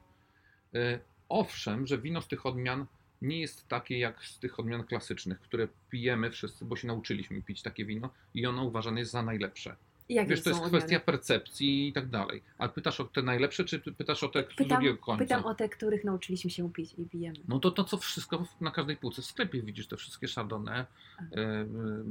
Y, 0.76 1.00
Owszem, 1.30 1.88
że 1.88 1.98
wino 1.98 2.22
z 2.22 2.28
tych 2.28 2.46
odmian 2.46 2.86
nie 3.24 3.40
jest 3.42 3.68
takie 3.68 4.00
jak 4.00 4.26
z 4.26 4.40
tych 4.40 4.60
odmian 4.60 4.84
klasycznych, 4.84 5.40
które 5.40 5.68
pijemy 5.90 6.32
wszyscy, 6.32 6.66
bo 6.66 6.76
się 6.76 6.88
nauczyliśmy 6.88 7.42
pić 7.42 7.62
takie 7.62 7.86
wino 7.86 8.10
i 8.34 8.46
ono 8.46 8.64
uważane 8.64 9.00
jest 9.00 9.12
za 9.12 9.24
najlepsze. 9.24 9.76
Jakie 10.10 10.30
Wiesz, 10.30 10.44
to 10.44 10.50
jest 10.50 10.62
odmiany? 10.62 10.78
kwestia 10.80 11.00
percepcji 11.00 11.88
i 11.88 11.94
tak 11.94 12.10
dalej. 12.10 12.44
Ale 12.58 12.70
pytasz 12.70 13.00
o 13.00 13.04
te 13.06 13.22
najlepsze, 13.22 13.66
czy 13.66 13.80
pytasz 13.80 14.24
o 14.24 14.30
te 14.30 14.44
Pytam, 14.44 14.68
drugiego 14.68 14.98
końca? 14.98 15.24
pytam 15.24 15.46
o 15.46 15.56
te, 15.56 15.70
których 15.70 16.04
nauczyliśmy 16.04 16.50
się 16.50 16.74
pić 16.74 16.94
i 16.98 17.06
pijemy. 17.06 17.38
No 17.48 17.60
to 17.60 17.72
to, 17.72 17.84
co 17.84 17.98
wszystko 17.98 18.46
na 18.62 18.72
każdej 18.72 18.98
półce 18.98 19.22
w 19.22 19.26
sklepie 19.26 19.62
widzisz, 19.62 19.88
te 19.88 19.98
wszystkie 19.98 20.28
Chardonnay, 20.28 20.80
e, 20.80 20.86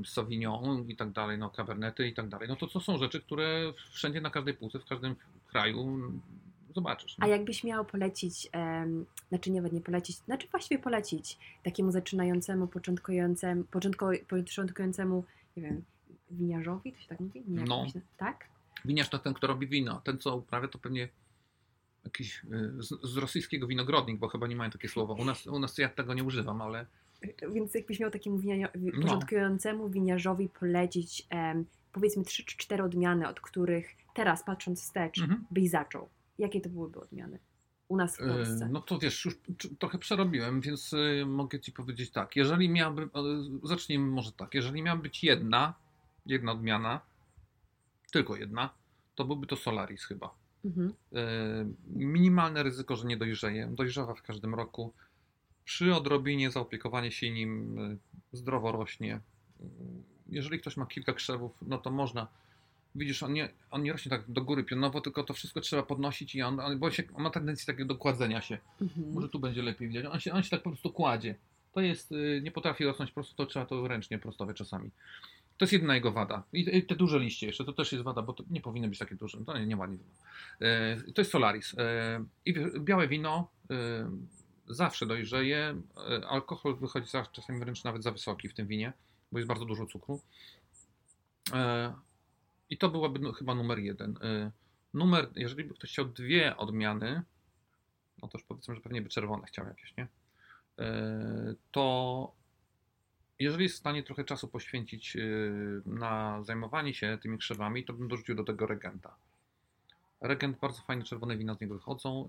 Sauvignon 0.04 0.88
i 0.88 0.96
tak 0.96 1.10
dalej, 1.10 1.38
no 1.38 1.50
Cabernety 1.50 2.08
i 2.08 2.14
tak 2.14 2.28
dalej. 2.28 2.48
No 2.48 2.56
to 2.56 2.66
to 2.66 2.80
są 2.80 2.98
rzeczy, 2.98 3.20
które 3.20 3.72
wszędzie 3.90 4.20
na 4.20 4.30
każdej 4.30 4.54
półce, 4.54 4.78
w 4.78 4.84
każdym 4.84 5.16
kraju 5.48 6.12
zobaczysz. 6.74 7.16
A 7.20 7.26
nie? 7.26 7.32
jakbyś 7.32 7.64
miał 7.64 7.84
polecić, 7.84 8.48
em, 8.52 9.06
znaczy 9.28 9.50
nawet 9.52 9.72
nie 9.72 9.80
polecić, 9.80 10.16
znaczy 10.16 10.48
właściwie 10.50 10.82
polecić 10.82 11.38
takiemu 11.62 11.90
zaczynającemu, 11.92 12.66
początkującemu, 12.66 13.64
początkującemu, 14.28 15.24
nie 15.56 15.62
wiem, 15.62 15.84
winiarzowi, 16.30 16.92
to 16.92 17.00
się 17.00 17.08
tak 17.08 17.20
mówi? 17.20 17.42
Nie, 17.48 17.64
No. 17.64 17.86
Tak? 18.16 18.48
Winiarz 18.84 19.08
to 19.08 19.18
ten, 19.18 19.34
kto 19.34 19.46
robi 19.46 19.66
wino. 19.66 20.00
Ten, 20.04 20.18
co 20.18 20.36
uprawia, 20.36 20.68
to 20.68 20.78
pewnie 20.78 21.08
jakiś 22.04 22.44
y, 22.44 22.82
z, 22.82 22.88
z 23.12 23.16
rosyjskiego 23.16 23.66
winogrodnik, 23.66 24.18
bo 24.18 24.28
chyba 24.28 24.46
nie 24.46 24.56
mają 24.56 24.70
takie 24.70 24.88
słowa. 24.88 25.14
U 25.14 25.24
nas, 25.24 25.46
u 25.46 25.58
nas 25.58 25.78
ja 25.78 25.88
tego 25.88 26.14
nie 26.14 26.24
używam, 26.24 26.62
ale 26.62 26.86
Więc 27.52 27.74
jakbyś 27.74 28.00
miał 28.00 28.10
takiemu 28.10 28.38
winia, 28.38 28.68
wi- 28.74 28.90
No. 28.94 29.02
początkującemu 29.02 29.88
winiarzowi 29.88 30.48
polecić 30.48 31.26
em, 31.30 31.64
powiedzmy 31.92 32.24
3 32.24 32.44
czy 32.44 32.56
4 32.56 32.82
odmiany, 32.82 33.28
od 33.28 33.40
których 33.40 33.96
teraz 34.14 34.42
patrząc 34.44 34.82
wstecz 34.82 35.18
Mhm. 35.20 35.44
byś 35.50 35.70
zaczął. 35.70 36.08
Jakie 36.42 36.60
to 36.60 36.68
byłyby 36.68 37.00
odmiany? 37.00 37.38
U 37.88 37.96
nas 37.96 38.16
w 38.16 38.20
E, 38.20 38.28
Polsce. 38.28 38.68
No 38.68 38.80
to 38.80 38.98
wiesz, 38.98 39.24
już 39.24 39.38
trochę 39.78 39.98
przerobiłem, 39.98 40.60
więc 40.60 40.92
y, 40.92 41.24
mogę 41.26 41.60
ci 41.60 41.72
powiedzieć 41.72 42.10
tak. 42.10 42.36
Jeżeli 42.36 42.68
miałbym, 42.68 43.10
e, 43.14 43.68
zacznijmy 43.68 44.06
może 44.10 44.32
tak, 44.32 44.54
jeżeli 44.54 44.82
miała 44.82 44.98
być 44.98 45.24
jedna, 45.24 45.74
jedna 46.26 46.52
odmiana, 46.52 47.00
tylko 48.12 48.36
jedna, 48.36 48.70
to 49.14 49.24
byłby 49.24 49.46
to 49.46 49.56
Solaris 49.56 50.04
chyba. 50.04 50.34
Mhm. 50.64 50.92
E, 51.12 51.22
Minimalne 51.86 52.62
ryzyko, 52.62 52.96
że 52.96 53.06
nie 53.06 53.16
dojrzeje. 53.16 53.66
Dojrzewa 53.74 54.14
w 54.14 54.22
każdym 54.22 54.54
roku. 54.54 54.92
Przy 55.64 55.94
odrobinie 55.94 56.50
zaopiekowanie 56.50 57.10
się 57.12 57.30
nim 57.30 57.78
e, 57.78 57.96
zdrowo 58.36 58.72
rośnie. 58.72 59.14
E, 59.14 59.64
Jeżeli 60.28 60.58
ktoś 60.60 60.76
ma 60.76 60.86
kilka 60.86 61.12
krzewów, 61.12 61.52
no 61.62 61.78
to 61.78 61.90
można. 61.90 62.28
Widzisz, 62.94 63.22
on 63.22 63.32
nie, 63.32 63.48
on 63.70 63.82
nie 63.82 63.92
rośnie 63.92 64.10
tak 64.10 64.22
do 64.28 64.42
góry 64.42 64.64
pionowo, 64.64 65.00
tylko 65.00 65.24
to 65.24 65.34
wszystko 65.34 65.60
trzeba 65.60 65.82
podnosić 65.82 66.34
i 66.34 66.42
on, 66.42 66.60
on, 66.60 66.78
bo 66.78 66.90
się, 66.90 67.02
on 67.14 67.22
ma 67.22 67.30
tendencję 67.30 67.66
takiego 67.66 67.88
do 67.88 67.96
kładzenia 67.96 68.40
się. 68.40 68.58
Mhm. 68.80 69.12
Może 69.12 69.28
tu 69.28 69.38
będzie 69.38 69.62
lepiej 69.62 69.88
widać. 69.88 70.04
On 70.04 70.20
się, 70.20 70.32
on 70.32 70.42
się 70.42 70.50
tak 70.50 70.62
po 70.62 70.70
prostu 70.70 70.90
kładzie. 70.90 71.34
To 71.72 71.80
jest, 71.80 72.12
y, 72.12 72.40
nie 72.44 72.50
potrafi 72.50 72.84
rosnąć 72.84 73.10
prosto, 73.10 73.34
to 73.36 73.46
trzeba 73.46 73.66
to 73.66 73.88
ręcznie 73.88 74.18
prostować 74.18 74.56
czasami. 74.56 74.90
To 75.58 75.64
jest 75.64 75.72
jedna 75.72 75.94
jego 75.94 76.12
wada. 76.12 76.42
I 76.52 76.82
te 76.82 76.94
duże 76.94 77.18
liście 77.18 77.46
jeszcze, 77.46 77.64
to 77.64 77.72
też 77.72 77.92
jest 77.92 78.04
wada, 78.04 78.22
bo 78.22 78.32
to 78.32 78.44
nie 78.50 78.60
powinny 78.60 78.88
być 78.88 78.98
takie 78.98 79.14
duże. 79.14 79.38
To 79.44 79.58
nie, 79.58 79.66
nie 79.66 79.76
ładnie 79.76 79.96
wygląda. 79.96 81.12
To 81.14 81.20
jest 81.20 81.30
Solaris. 81.30 81.74
E, 81.78 82.24
I 82.46 82.54
białe 82.80 83.08
wino 83.08 83.48
e, 83.70 84.10
zawsze 84.66 85.06
dojrzeje. 85.06 85.82
E, 86.10 86.28
Alkohol 86.28 86.76
wychodzi 86.76 87.10
za, 87.10 87.26
czasami 87.26 87.58
wręcz 87.58 87.84
nawet 87.84 88.02
za 88.02 88.10
wysoki 88.10 88.48
w 88.48 88.54
tym 88.54 88.66
winie, 88.66 88.92
bo 89.32 89.38
jest 89.38 89.48
bardzo 89.48 89.64
dużo 89.64 89.86
cukru. 89.86 90.20
I 92.72 92.78
to 92.78 92.88
byłaby 92.88 93.18
no, 93.18 93.32
chyba 93.32 93.54
numer 93.54 93.78
jeden. 93.78 94.18
E, 94.22 94.50
Numer, 94.94 95.28
jeżeli 95.36 95.64
by 95.64 95.74
ktoś 95.74 95.90
chciał 95.90 96.04
dwie 96.04 96.56
odmiany, 96.56 97.22
no 98.22 98.28
to 98.28 98.38
już 98.38 98.46
powiedzmy, 98.46 98.74
że 98.74 98.80
pewnie 98.80 99.02
by 99.02 99.08
czerwone 99.08 99.46
chciał 99.46 99.66
jakieś, 99.66 99.96
nie? 99.96 100.06
E, 100.78 101.54
To 101.72 102.32
jeżeli 103.38 103.62
jest 103.62 103.74
w 103.74 103.78
stanie 103.78 104.02
trochę 104.02 104.24
czasu 104.24 104.48
poświęcić 104.48 105.16
e, 105.16 105.20
na 105.86 106.42
zajmowanie 106.42 106.94
się 106.94 107.18
tymi 107.22 107.38
krzewami, 107.38 107.84
to 107.84 107.92
bym 107.92 108.08
dorzucił 108.08 108.34
do 108.34 108.44
tego 108.44 108.66
regenta. 108.66 109.14
Regent, 110.20 110.58
bardzo 110.58 110.82
fajne 110.82 111.04
czerwone 111.04 111.36
wina 111.36 111.54
z 111.54 111.60
niego 111.60 111.74
wychodzą. 111.74 112.26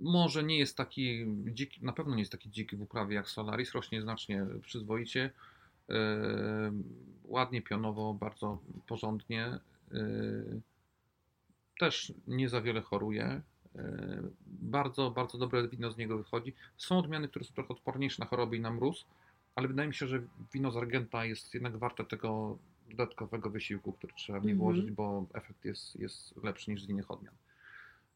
Może 0.00 0.44
nie 0.44 0.58
jest 0.58 0.76
taki 0.76 1.26
dziki, 1.52 1.84
na 1.84 1.92
pewno 1.92 2.14
nie 2.14 2.22
jest 2.22 2.32
taki 2.32 2.50
dziki 2.50 2.76
w 2.76 2.82
uprawie 2.82 3.14
jak 3.14 3.28
Solaris, 3.28 3.72
rośnie 3.72 4.02
znacznie 4.02 4.46
przyzwoicie. 4.62 5.30
E, 5.90 6.72
Ładnie 7.24 7.62
pionowo, 7.62 8.14
bardzo 8.14 8.58
porządnie. 8.86 9.44
E, 9.46 9.60
Też 11.78 12.12
nie 12.26 12.48
za 12.48 12.60
wiele 12.60 12.80
choruje. 12.80 13.40
E, 13.76 14.22
Bardzo, 14.46 15.10
bardzo 15.10 15.38
dobre 15.38 15.68
wino 15.68 15.90
z 15.92 15.96
niego 15.96 16.18
wychodzi. 16.18 16.52
Są 16.76 16.98
odmiany, 16.98 17.28
które 17.28 17.44
są 17.44 17.54
trochę 17.54 17.68
odporniejsze 17.68 18.22
na 18.22 18.26
choroby 18.28 18.56
i 18.56 18.60
na 18.60 18.70
mróz, 18.70 19.06
ale 19.54 19.68
wydaje 19.68 19.88
mi 19.88 19.94
się, 19.94 20.06
że 20.06 20.22
wino 20.52 20.70
z 20.70 20.76
Argenta 20.76 21.24
jest 21.24 21.54
jednak 21.54 21.76
warte 21.76 22.04
tego 22.04 22.58
dodatkowego 22.90 23.50
wysiłku, 23.50 23.92
który 23.92 24.12
trzeba 24.12 24.40
w 24.40 24.44
nie 24.44 24.52
Mhm. 24.52 24.58
włożyć, 24.58 24.90
bo 24.90 25.26
efekt 25.34 25.64
jest, 25.64 25.96
jest 25.96 26.36
lepszy 26.44 26.70
niż 26.70 26.82
z 26.82 26.88
innych 26.88 27.10
odmian. 27.10 27.34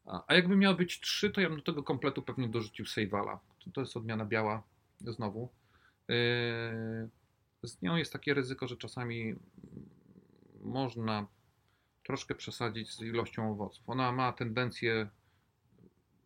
A, 0.05 0.33
jakby 0.33 0.55
miało 0.55 0.75
być 0.75 0.99
trzy, 0.99 1.29
to 1.29 1.41
ja 1.41 1.49
bym 1.49 1.57
do 1.57 1.63
tego 1.63 1.83
kompletu 1.83 2.21
pewnie 2.21 2.47
dorzucił 2.49 2.85
Sejwala. 2.85 3.39
To, 3.65 3.71
to 3.71 3.81
jest 3.81 3.97
odmiana 3.97 4.25
biała 4.25 4.63
znowu. 5.01 5.49
Yy, 6.07 6.15
z 7.63 7.81
nią 7.81 7.95
jest 7.95 8.13
takie 8.13 8.33
ryzyko, 8.33 8.67
że 8.67 8.77
czasami 8.77 9.35
można 10.61 11.27
troszkę 12.03 12.35
przesadzić 12.35 12.91
z 12.91 13.01
ilością 13.01 13.51
owoców. 13.51 13.89
Ona 13.89 14.11
ma 14.11 14.33
tendencję, 14.33 15.09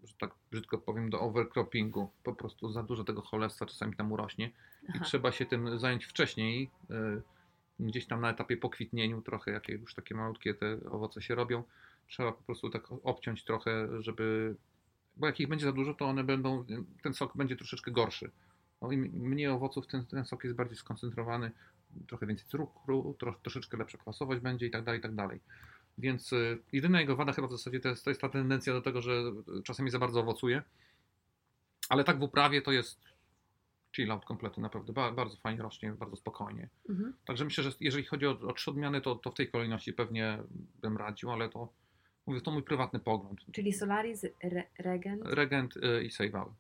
że 0.03 0.13
tak 0.19 0.31
brzydko 0.51 0.77
powiem, 0.77 1.09
do 1.09 1.21
overcroppingu. 1.21 2.09
Po 2.23 2.36
prostu 2.36 2.71
za 2.71 2.83
dużo 2.83 3.03
tego 3.03 3.21
cholesta 3.21 3.65
czasami 3.65 3.95
tam 3.95 4.11
urośnie 4.11 4.45
i 4.83 4.91
Aha. 4.95 5.05
trzeba 5.05 5.31
się 5.31 5.45
tym 5.45 5.79
zająć 5.79 6.05
wcześniej, 6.05 6.71
y, 6.91 7.21
gdzieś 7.79 8.05
tam 8.05 8.21
na 8.21 8.29
etapie 8.29 8.57
pokwitnieniu, 8.57 9.21
trochę 9.21 9.51
jakie 9.51 9.73
już 9.73 9.93
takie 9.93 10.15
malutkie 10.15 10.53
te 10.53 10.77
owoce 10.89 11.21
się 11.21 11.36
robią. 11.36 11.63
Trzeba 12.07 12.31
po 12.31 12.43
prostu 12.43 12.69
tak 12.69 12.83
obciąć 13.03 13.43
trochę, 13.43 14.01
żeby. 14.01 14.55
Bo 15.17 15.27
jak 15.27 15.39
ich 15.39 15.47
będzie 15.47 15.65
za 15.65 15.71
dużo, 15.71 15.93
to 15.93 16.05
one 16.05 16.23
będą. 16.23 16.65
Ten 17.03 17.13
sok 17.13 17.38
będzie 17.38 17.55
troszeczkę 17.55 17.91
gorszy. 17.91 18.31
No 18.82 18.91
im 18.91 19.01
mniej 19.01 19.47
owoców, 19.47 19.88
ten, 19.88 20.05
ten 20.05 20.26
sok 20.26 20.43
jest 20.43 20.55
bardziej 20.55 20.78
skoncentrowany, 20.78 21.51
trochę 22.07 22.28
więcej 22.28 22.47
cukru, 22.47 23.15
tro, 23.19 23.39
troszeczkę 23.43 23.78
lepsza 23.78 23.97
kwasowość 23.97 24.41
będzie 24.41 24.65
i 24.65 24.71
tak 24.71 24.84
dalej, 24.84 24.99
i 24.99 25.03
tak 25.03 25.15
dalej. 25.15 25.39
Więc 25.97 26.34
y, 26.34 26.57
jedyna 26.71 26.99
jego 26.99 27.15
wada 27.15 27.34
chyba 27.34 27.47
w 27.47 27.51
zasadzie 27.51 27.80
to 27.80 27.89
jest, 27.89 28.03
to 28.03 28.09
jest 28.09 28.21
ta 28.21 28.30
tendencja 28.30 28.73
do 28.73 28.82
tego, 28.82 29.01
że 29.01 29.23
czasami 29.63 29.89
za 29.91 29.99
bardzo 29.99 30.19
owocuje. 30.19 30.61
Ale 31.89 32.03
tak 32.03 32.19
w 32.19 32.23
uprawie 32.23 32.61
to 32.61 32.71
jest 32.71 32.99
chill 33.95 34.11
out 34.11 34.26
kompletny, 34.26 34.63
naprawdę. 34.63 34.93
Ba, 34.93 35.11
bardzo 35.11 35.38
fajnie 35.38 35.61
rośnie, 35.61 35.91
bardzo 35.91 36.15
spokojnie. 36.15 36.69
Mhm. 36.89 37.13
Także 37.26 37.45
myślę, 37.45 37.63
że 37.63 37.71
jeżeli 37.80 38.05
chodzi 38.05 38.28
o, 38.28 38.32
o 38.32 38.53
trzy 38.53 38.71
odmiany, 38.71 39.01
to, 39.01 39.15
to 39.15 39.32
w 39.32 39.36
tej 39.36 39.51
kolejności 39.51 39.93
pewnie 39.93 40.38
bym 40.82 40.97
radził, 40.97 41.32
ale 41.32 41.49
to 41.49 41.69
mówię, 42.28 42.41
to 42.41 42.51
mój 42.51 42.63
prywatny 42.63 42.99
pogląd. 42.99 43.39
Czyli 43.51 43.73
Solaris, 43.73 44.26
re, 44.43 44.63
Regent. 44.80 45.21
Regent 45.26 45.78
y, 45.78 46.03
i 46.03 46.11
Sejwal. 46.11 46.51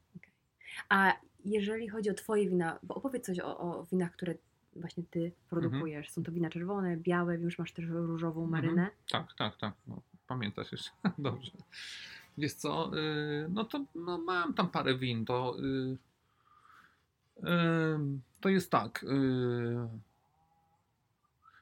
A 0.89 1.13
jeżeli 1.45 1.89
chodzi 1.89 2.09
o 2.09 2.13
Twoje 2.13 2.49
wina, 2.49 2.79
bo 2.83 2.95
opowiedz 2.95 3.25
coś 3.25 3.39
o, 3.39 3.57
o 3.59 3.85
winach, 3.91 4.11
które 4.11 4.35
właśnie 4.75 5.03
ty 5.03 5.31
produkujesz. 5.49 6.11
Są 6.11 6.23
to 6.23 6.31
wina 6.31 6.49
czerwone, 6.49 6.97
białe, 6.97 7.37
wiem, 7.37 7.49
że 7.49 7.55
masz 7.59 7.71
też 7.71 7.85
różową 7.85 8.47
marynę. 8.47 8.71
Mhm. 8.81 8.91
Tak, 9.09 9.33
tak, 9.37 9.57
tak. 9.57 9.73
No, 9.87 10.01
pamiętasz 10.27 10.71
jeszcze? 10.71 10.91
Dobrze. 11.17 11.51
Wiesz 12.37 12.53
co, 12.53 12.97
y, 12.97 13.47
no 13.49 13.63
to 13.65 13.85
no 13.95 14.17
mam 14.17 14.53
tam 14.53 14.69
parę 14.69 14.97
win, 14.97 15.25
to 15.25 15.57
y, 15.59 15.97
y, 17.39 17.43
to 18.41 18.49
jest 18.49 18.71
tak. 18.71 19.03
y, 19.03 19.07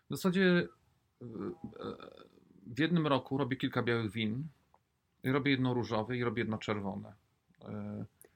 W 0.09 0.15
zasadzie 0.15 0.41
y, 0.41 1.25
y, 1.25 1.27
w 2.67 2.79
jednym 2.79 3.07
roku 3.07 3.37
robię 3.37 3.57
kilka 3.57 3.83
białych 3.83 4.11
win. 4.11 4.47
Robię 5.23 5.51
jedno 5.51 5.73
różowe 5.73 6.17
i 6.17 6.23
robię 6.23 6.41
jedno 6.41 6.57
czerwone. 6.57 7.13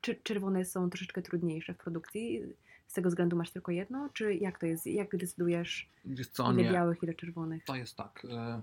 Czy 0.07 0.15
czerwone 0.15 0.65
są 0.65 0.89
troszeczkę 0.89 1.21
trudniejsze 1.21 1.73
w 1.73 1.77
produkcji? 1.77 2.41
Z 2.87 2.93
tego 2.93 3.09
względu 3.09 3.35
masz 3.37 3.51
tylko 3.51 3.71
jedno? 3.71 4.09
Czy 4.13 4.35
jak 4.35 4.59
to 4.59 4.65
jest? 4.65 4.85
Jak 4.87 5.17
decydujesz, 5.17 5.89
Wiesz 6.05 6.27
co, 6.27 6.51
ile 6.53 6.63
nie. 6.63 6.71
białych, 6.71 7.03
ile 7.03 7.13
czerwonych? 7.13 7.65
To 7.65 7.75
jest 7.75 7.95
tak. 7.95 8.25
E... 8.29 8.61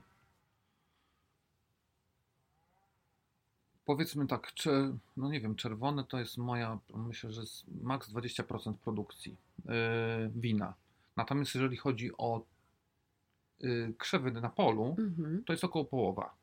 Powiedzmy 3.84 4.26
tak, 4.26 4.52
czy, 4.54 4.70
no 5.16 5.28
nie 5.30 5.40
wiem, 5.40 5.54
czerwone 5.54 6.04
to 6.04 6.18
jest 6.18 6.38
moja, 6.38 6.78
myślę, 6.94 7.32
że 7.32 7.40
jest 7.40 7.64
maks 7.82 8.10
20% 8.12 8.74
produkcji 8.74 9.36
e, 9.68 10.30
wina. 10.34 10.74
Natomiast 11.16 11.54
jeżeli 11.54 11.76
chodzi 11.76 12.10
o 12.18 12.44
e, 13.62 13.66
krzewy 13.98 14.30
na 14.32 14.48
polu, 14.50 14.96
Mhm. 14.98 15.44
to 15.44 15.52
jest 15.52 15.64
około 15.64 15.84
połowa. 15.84 16.34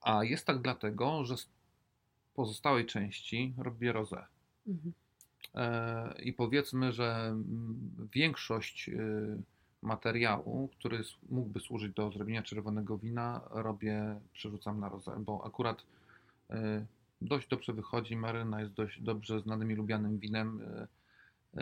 A 0.00 0.24
jest 0.24 0.46
tak 0.46 0.58
dlatego, 0.62 1.24
że 1.24 1.34
pozostałej 2.34 2.86
części 2.86 3.54
robię 3.58 3.92
rosé. 3.92 4.24
Mhm. 4.66 4.92
E, 5.54 6.22
I 6.22 6.32
powiedzmy, 6.32 6.92
że 6.92 7.26
mm, 7.26 8.08
większość 8.12 8.88
y, 8.88 9.42
materiału, 9.82 10.68
który 10.68 11.02
mógłby 11.28 11.60
służyć 11.60 11.94
do 11.94 12.10
zrobienia 12.10 12.42
czerwonego 12.42 12.98
wina, 12.98 13.40
robię, 13.50 14.20
przerzucam 14.32 14.80
na 14.80 14.88
rozę, 14.88 15.12
bo 15.18 15.44
akurat 15.46 15.82
y, 16.50 16.54
dość 17.20 17.48
dobrze 17.48 17.72
wychodzi. 17.72 18.16
Maryna 18.16 18.60
jest 18.60 18.72
dość 18.72 19.00
dobrze 19.02 19.40
znanym 19.40 19.72
i 19.72 19.74
lubianym 19.74 20.18
winem. 20.18 20.60
y, 21.58 21.60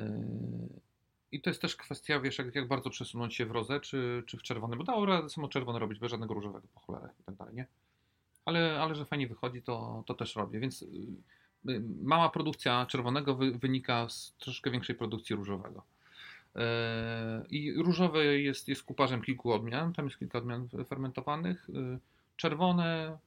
I 1.32 1.40
to 1.40 1.50
jest 1.50 1.62
też 1.62 1.76
kwestia, 1.76 2.20
wiesz, 2.20 2.38
jak, 2.38 2.54
jak 2.54 2.68
bardzo 2.68 2.90
przesunąć 2.90 3.34
się 3.34 3.46
w 3.46 3.50
rozę, 3.50 3.80
czy, 3.80 4.22
czy 4.26 4.36
w 4.36 4.42
czerwony, 4.42 4.76
bo 4.76 4.84
dało 4.84 5.06
radę 5.06 5.30
samo 5.30 5.48
czerwone 5.48 5.78
robić, 5.78 5.98
bez 5.98 6.10
żadnego 6.10 6.34
różowego 6.34 6.68
po 6.74 6.80
cholerę 6.80 7.08
i 7.20 7.24
tak 7.24 7.34
dalej, 7.34 7.54
nie? 7.54 7.66
Ale, 8.48 8.80
ale 8.80 8.94
że 8.94 9.04
fajnie 9.04 9.28
wychodzi, 9.28 9.62
to, 9.62 10.04
to 10.06 10.14
też 10.14 10.36
robię, 10.36 10.60
więc 10.60 10.82
y, 10.82 10.86
y, 11.68 11.82
mała 12.02 12.28
produkcja 12.28 12.86
czerwonego 12.86 13.34
wy, 13.34 13.50
wynika 13.50 14.08
z 14.08 14.34
troszkę 14.38 14.70
większej 14.70 14.96
produkcji 14.96 15.36
różowego. 15.36 15.82
E, 16.56 17.44
I 17.50 17.82
różowe 17.82 18.24
jest, 18.24 18.68
jest 18.68 18.82
kuparzem 18.82 19.22
kilku 19.22 19.52
odmian, 19.52 19.92
tam 19.92 20.04
jest 20.04 20.18
kilka 20.18 20.38
odmian 20.38 20.68
fermentowanych. 20.88 21.68
Y, 21.70 21.98
Czerwone 22.36 23.18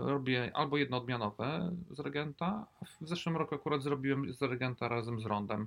robię 0.00 0.50
albo 0.54 0.76
jednoodmianowe 0.76 1.76
z 1.90 2.00
regenta. 2.00 2.66
W 3.00 3.08
zeszłym 3.08 3.36
roku 3.36 3.54
akurat 3.54 3.82
zrobiłem 3.82 4.32
z 4.32 4.42
regenta 4.42 4.88
razem 4.88 5.20
z 5.20 5.26
rondem. 5.26 5.66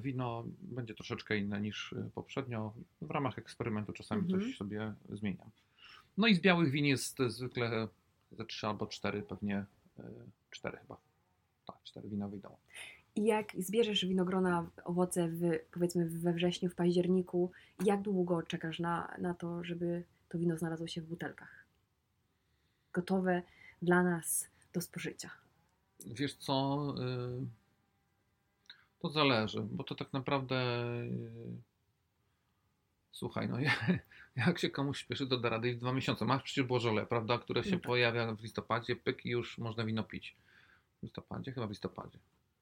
Wino 0.00 0.44
będzie 0.60 0.94
troszeczkę 0.94 1.36
inne 1.36 1.60
niż 1.60 1.92
y, 1.92 2.10
poprzednio. 2.14 2.72
W 3.02 3.10
ramach 3.10 3.38
eksperymentu 3.38 3.92
czasami 3.92 4.22
Mhm. 4.22 4.40
coś 4.40 4.56
sobie 4.56 4.94
zmieniam. 5.08 5.50
No 6.18 6.26
i 6.26 6.34
z 6.34 6.40
białych 6.40 6.70
win 6.70 6.84
jest 6.84 7.18
zwykle 7.26 7.88
ze 8.32 8.44
trzy 8.44 8.66
albo 8.66 8.86
cztery, 8.86 9.22
pewnie 9.22 9.64
e, 9.98 10.04
cztery 10.50 10.78
chyba. 10.78 10.96
Tak, 11.66 11.76
cztery 11.84 12.08
wina 12.08 12.28
wyjdą. 12.28 12.56
I 13.14 13.24
jak 13.24 13.52
zbierzesz 13.58 14.06
winogrona, 14.06 14.70
owoce 14.84 15.28
w, 15.28 15.40
powiedzmy 15.72 16.08
we 16.08 16.32
wrześniu, 16.32 16.70
w 16.70 16.74
październiku, 16.74 17.52
jak 17.84 18.02
długo 18.02 18.42
czekasz 18.42 18.78
na, 18.78 19.14
na 19.18 19.34
to, 19.34 19.64
żeby 19.64 20.04
to 20.28 20.38
wino 20.38 20.56
znalazło 20.56 20.86
się 20.86 21.00
w 21.00 21.06
butelkach? 21.06 21.64
Gotowe 22.92 23.42
dla 23.82 24.02
nas 24.02 24.48
do 24.72 24.80
spożycia. 24.80 25.30
Wiesz 26.06 26.34
co, 26.34 26.94
y, 27.42 27.46
to 28.98 29.10
zależy, 29.10 29.60
bo 29.62 29.84
to 29.84 29.94
tak 29.94 30.12
naprawdę 30.12 30.56
y, 31.02 31.67
słuchaj, 33.12 33.48
no 33.48 33.56
jak 34.46 34.58
się 34.58 34.70
komuś 34.70 34.98
śpieszy, 34.98 35.26
to 35.26 35.36
da 35.36 35.48
rady 35.48 35.68
i 35.68 35.74
w 35.74 35.78
dwa 35.78 35.92
miesiące. 35.92 36.24
Masz 36.24 36.42
przecież 36.42 36.64
Bożole, 36.64 37.06
prawda, 37.06 37.38
które 37.38 37.64
się 37.64 37.70
No 37.70 37.76
tak. 37.76 37.86
pojawia 37.86 38.34
w 38.34 38.42
listopadzie, 38.42 38.96
pyk 38.96 39.26
i 39.26 39.30
już 39.30 39.58
można 39.58 39.84
wino 39.84 40.02
pić. 40.04 40.36
W 41.00 41.02
listopadzie? 41.02 41.52
Chyba 41.52 41.66
w 41.66 41.70
listopadzie. 41.70 42.18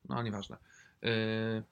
No, 0.09 0.22
nieważne. 0.22 0.57
Y, 1.05 1.62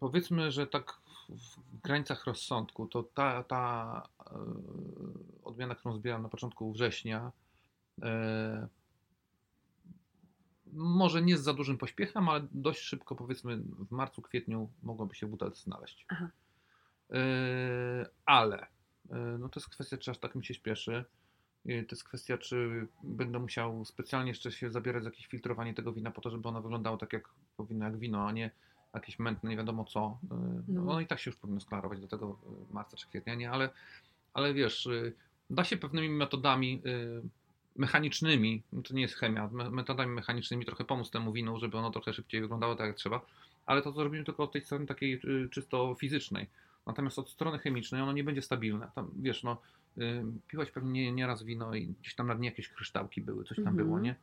Powiedzmy, 0.00 0.50
że 0.52 0.66
tak 0.66 1.00
w 1.28 1.80
granicach 1.82 2.24
rozsądku, 2.24 2.86
to 2.86 3.02
ta, 3.02 3.42
ta 3.42 4.02
y, 4.20 5.44
odmiana, 5.44 5.74
którą 5.74 5.94
zbieram 5.94 6.22
na 6.22 6.28
początku 6.28 6.72
września, 6.72 7.32
y, 7.98 8.02
może 10.72 11.22
nie 11.22 11.38
z 11.38 11.42
za 11.42 11.54
dużym 11.54 11.78
pośpiechem, 11.78 12.28
ale 12.28 12.46
dość 12.52 12.80
szybko, 12.80 13.16
powiedzmy 13.16 13.56
w 13.56 13.90
marcu, 13.90 14.22
kwietniu 14.22 14.70
mogłoby 14.82 15.14
się 15.14 15.26
w 15.26 15.30
butelce 15.30 15.62
znaleźć. 15.62 16.06
Aha. 16.08 16.28
Yy, 17.12 17.18
ale 18.26 18.66
yy, 19.10 19.16
no 19.38 19.48
to 19.48 19.60
jest 19.60 19.68
kwestia, 19.68 19.98
czy 19.98 20.10
aż 20.10 20.18
tak 20.18 20.34
mi 20.34 20.44
się 20.44 20.54
śpieszy. 20.54 21.04
To 21.64 21.70
jest 21.90 22.04
kwestia, 22.04 22.38
czy 22.38 22.86
będę 23.02 23.38
musiał 23.38 23.84
specjalnie 23.84 24.30
jeszcze 24.30 24.52
się 24.52 24.70
zabierać 24.70 25.02
za 25.02 25.10
jakieś 25.10 25.26
filtrowanie 25.26 25.74
tego 25.74 25.92
wina 25.92 26.10
po 26.10 26.20
to, 26.20 26.30
żeby 26.30 26.48
ono 26.48 26.62
wyglądało 26.62 26.96
tak, 26.96 27.12
jak 27.12 27.28
powinno, 27.56 27.84
jak 27.84 27.98
wino, 27.98 28.26
a 28.26 28.32
nie 28.32 28.50
jakieś 28.94 29.18
mętne, 29.18 29.50
nie 29.50 29.56
wiadomo 29.56 29.84
co. 29.84 30.18
Yy, 30.22 30.62
No. 30.68 30.80
Ono 30.80 31.00
i 31.00 31.06
tak 31.06 31.18
się 31.20 31.30
już 31.30 31.40
powinno 31.40 31.60
sklarować 31.60 32.00
do 32.00 32.08
tego 32.08 32.38
marca 32.70 32.96
czy 32.96 33.06
kwietnia, 33.08 33.34
nie? 33.34 33.50
Ale, 33.50 33.70
ale 34.34 34.54
wiesz, 34.54 34.88
da 35.50 35.64
się 35.64 35.76
pewnymi 35.76 36.08
metodami 36.08 36.82
mechanicznymi, 37.76 38.62
no 38.72 38.82
to 38.82 38.94
nie 38.94 39.02
jest 39.02 39.14
chemia, 39.14 39.48
me- 39.52 39.70
metodami 39.70 40.12
mechanicznymi 40.12 40.64
trochę 40.64 40.84
pomóc 40.84 41.10
temu 41.10 41.32
winu, 41.32 41.58
żeby 41.58 41.76
ono 41.76 41.90
trochę 41.90 42.12
szybciej 42.12 42.40
wyglądało 42.40 42.76
tak 42.76 42.86
jak 42.86 42.96
trzeba, 42.96 43.26
ale 43.66 43.82
to, 43.82 43.92
co 43.92 44.04
robimy 44.04 44.24
tylko 44.24 44.42
od 44.42 44.52
tej 44.52 44.62
strony 44.62 44.86
takiej 44.86 45.20
czysto 45.50 45.94
fizycznej. 45.98 46.46
Natomiast 46.86 47.18
od 47.18 47.30
strony 47.30 47.58
chemicznej 47.58 48.00
ono 48.02 48.12
nie 48.12 48.24
będzie 48.24 48.42
stabilne. 48.42 48.90
Tam, 48.94 49.10
wiesz, 49.16 49.42
no, 49.42 49.56
y, 49.98 50.24
piłaś 50.48 50.70
pewnie 50.70 50.92
nie- 50.92 51.12
nieraz 51.12 51.42
wino 51.42 51.74
i 51.74 51.86
gdzieś 51.86 52.14
tam 52.14 52.26
na 52.26 52.34
dnie 52.34 52.48
jakieś 52.48 52.68
kryształki 52.68 53.20
były, 53.20 53.44
coś 53.44 53.56
tam 53.56 53.68
Mhm. 53.68 53.76
było, 53.76 54.00
nie? 54.00 54.14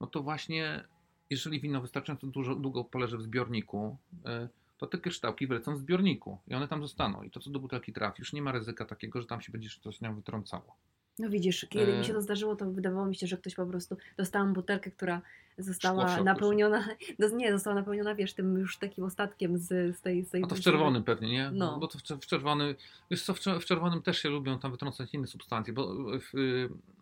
No 0.00 0.06
to 0.06 0.22
właśnie, 0.22 0.84
jeżeli 1.30 1.60
wino 1.60 1.80
wystarczająco 1.80 2.26
dużo, 2.26 2.54
długo 2.54 2.84
poleży 2.84 3.18
w 3.18 3.22
zbiorniku, 3.22 3.96
y, 4.44 4.48
to 4.78 4.86
te 4.86 4.98
kryształki 4.98 5.46
wylecą 5.46 5.74
w 5.74 5.78
zbiorniku 5.78 6.38
i 6.48 6.54
one 6.54 6.68
tam 6.68 6.82
zostaną. 6.82 7.22
I 7.22 7.30
to, 7.30 7.40
co 7.40 7.50
do 7.50 7.60
butelki 7.60 7.92
trafi, 7.92 8.16
już 8.22 8.32
nie 8.32 8.42
ma 8.42 8.52
ryzyka 8.52 8.84
takiego, 8.84 9.20
że 9.20 9.26
tam 9.26 9.40
się 9.40 9.52
będzie 9.52 9.68
coś 9.80 10.00
nią 10.00 10.14
wytrącało. 10.14 10.74
No 11.18 11.30
widzisz, 11.30 11.66
kiedy 11.70 11.98
mi 11.98 12.04
się 12.04 12.12
to 12.12 12.22
zdarzyło, 12.22 12.56
to 12.56 12.70
wydawało 12.70 13.06
mi 13.06 13.16
się, 13.16 13.26
że 13.26 13.36
ktoś 13.36 13.54
po 13.54 13.66
prostu 13.66 13.96
dostałam 14.16 14.52
butelkę, 14.52 14.90
która 14.90 15.22
została 15.58 16.22
napełniona, 16.22 16.88
no 17.18 17.28
nie, 17.28 17.52
została 17.52 17.76
napełniona, 17.76 18.14
wiesz, 18.14 18.34
tym 18.34 18.58
już 18.58 18.78
takim 18.78 19.04
ostatkiem 19.04 19.58
z, 19.58 19.96
z 19.96 20.00
tej... 20.00 20.24
Z 20.24 20.30
tej 20.30 20.42
A 20.42 20.46
to 20.46 20.54
w 20.54 20.60
czerwonym 20.60 21.04
pewnie, 21.04 21.32
nie? 21.32 21.50
No. 21.50 21.78
Bo 21.78 21.88
to 21.88 21.98
w, 21.98 22.02
w 22.02 22.26
czerwonym, 22.26 22.74
wiesz 23.10 23.22
co, 23.22 23.34
w, 23.34 23.38
czer- 23.38 23.60
w 23.60 23.64
czerwonym 23.64 24.02
też 24.02 24.18
się 24.18 24.28
lubią 24.28 24.58
tam 24.58 24.70
wytrącać 24.70 25.14
inne 25.14 25.26
substancje, 25.26 25.72
bo 25.72 25.94
w, 26.20 26.30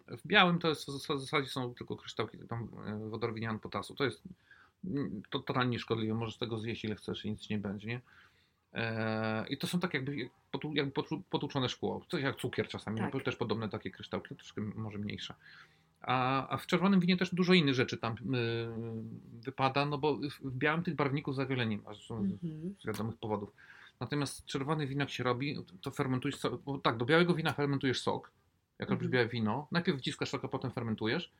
w 0.08 0.26
białym 0.26 0.58
to 0.58 0.68
jest 0.68 0.84
w 0.84 0.88
zas- 0.88 1.16
w 1.16 1.20
zasadzie 1.20 1.48
są 1.48 1.74
tylko 1.74 1.96
kryształki 1.96 2.38
tam 2.38 2.68
e, 2.86 3.08
wodorowinian 3.08 3.58
potasu. 3.58 3.94
To 3.94 4.04
jest 4.04 4.22
mm, 4.84 5.22
to 5.30 5.38
totalnie 5.38 5.78
szkodliwe, 5.78 6.14
możesz 6.14 6.36
tego 6.36 6.58
zjeść 6.58 6.84
ile 6.84 6.94
chcesz 6.94 7.24
i 7.24 7.30
nic 7.30 7.50
nie 7.50 7.58
będzie, 7.58 7.88
nie? 7.88 8.00
E, 8.74 9.44
I 9.48 9.56
to 9.58 9.66
są 9.66 9.80
tak 9.80 9.94
jakby, 9.94 10.30
jakby 10.74 10.92
potłuczone 11.30 11.68
szkło, 11.68 12.04
coś 12.08 12.22
jak 12.22 12.36
cukier 12.36 12.68
czasami, 12.68 12.98
Tak. 12.98 13.12
bo 13.12 13.20
też 13.20 13.36
podobne 13.36 13.68
takie 13.68 13.90
kryształki, 13.90 14.36
troszkę 14.36 14.60
może 14.60 14.98
mniejsze. 14.98 15.34
A, 16.00 16.48
a 16.48 16.56
w 16.56 16.66
czerwonym 16.66 17.00
winie 17.00 17.16
też 17.16 17.34
dużo 17.34 17.54
innych 17.54 17.74
rzeczy 17.74 17.96
tam 17.98 18.12
y, 18.12 18.16
wypada, 19.44 19.86
no 19.86 19.98
bo 19.98 20.16
w, 20.16 20.50
białym 20.58 20.82
tych 20.82 20.94
barwników 20.94 21.34
za 21.34 21.46
wiele 21.46 21.66
nie 21.66 21.76
ma, 21.78 21.90
Mhm. 22.10 22.74
z 22.82 22.86
wiadomych 22.86 23.16
powodów. 23.16 23.52
Natomiast 24.00 24.44
czerwony 24.46 24.86
wino 24.86 25.00
jak 25.02 25.10
się 25.10 25.24
robi, 25.24 25.56
to 25.82 25.90
fermentujesz, 25.90 26.36
bo 26.64 26.78
tak, 26.78 26.96
do 26.96 27.04
białego 27.04 27.34
wina 27.34 27.52
fermentujesz 27.52 28.00
sok, 28.02 28.30
jak 28.78 28.90
robisz 28.90 29.06
Mhm. 29.06 29.12
białe 29.12 29.28
wino, 29.28 29.66
najpierw 29.70 29.96
wyciskasz 29.98 30.28
sok, 30.28 30.44
a 30.44 30.48
potem 30.48 30.70
fermentujesz, 30.70 31.30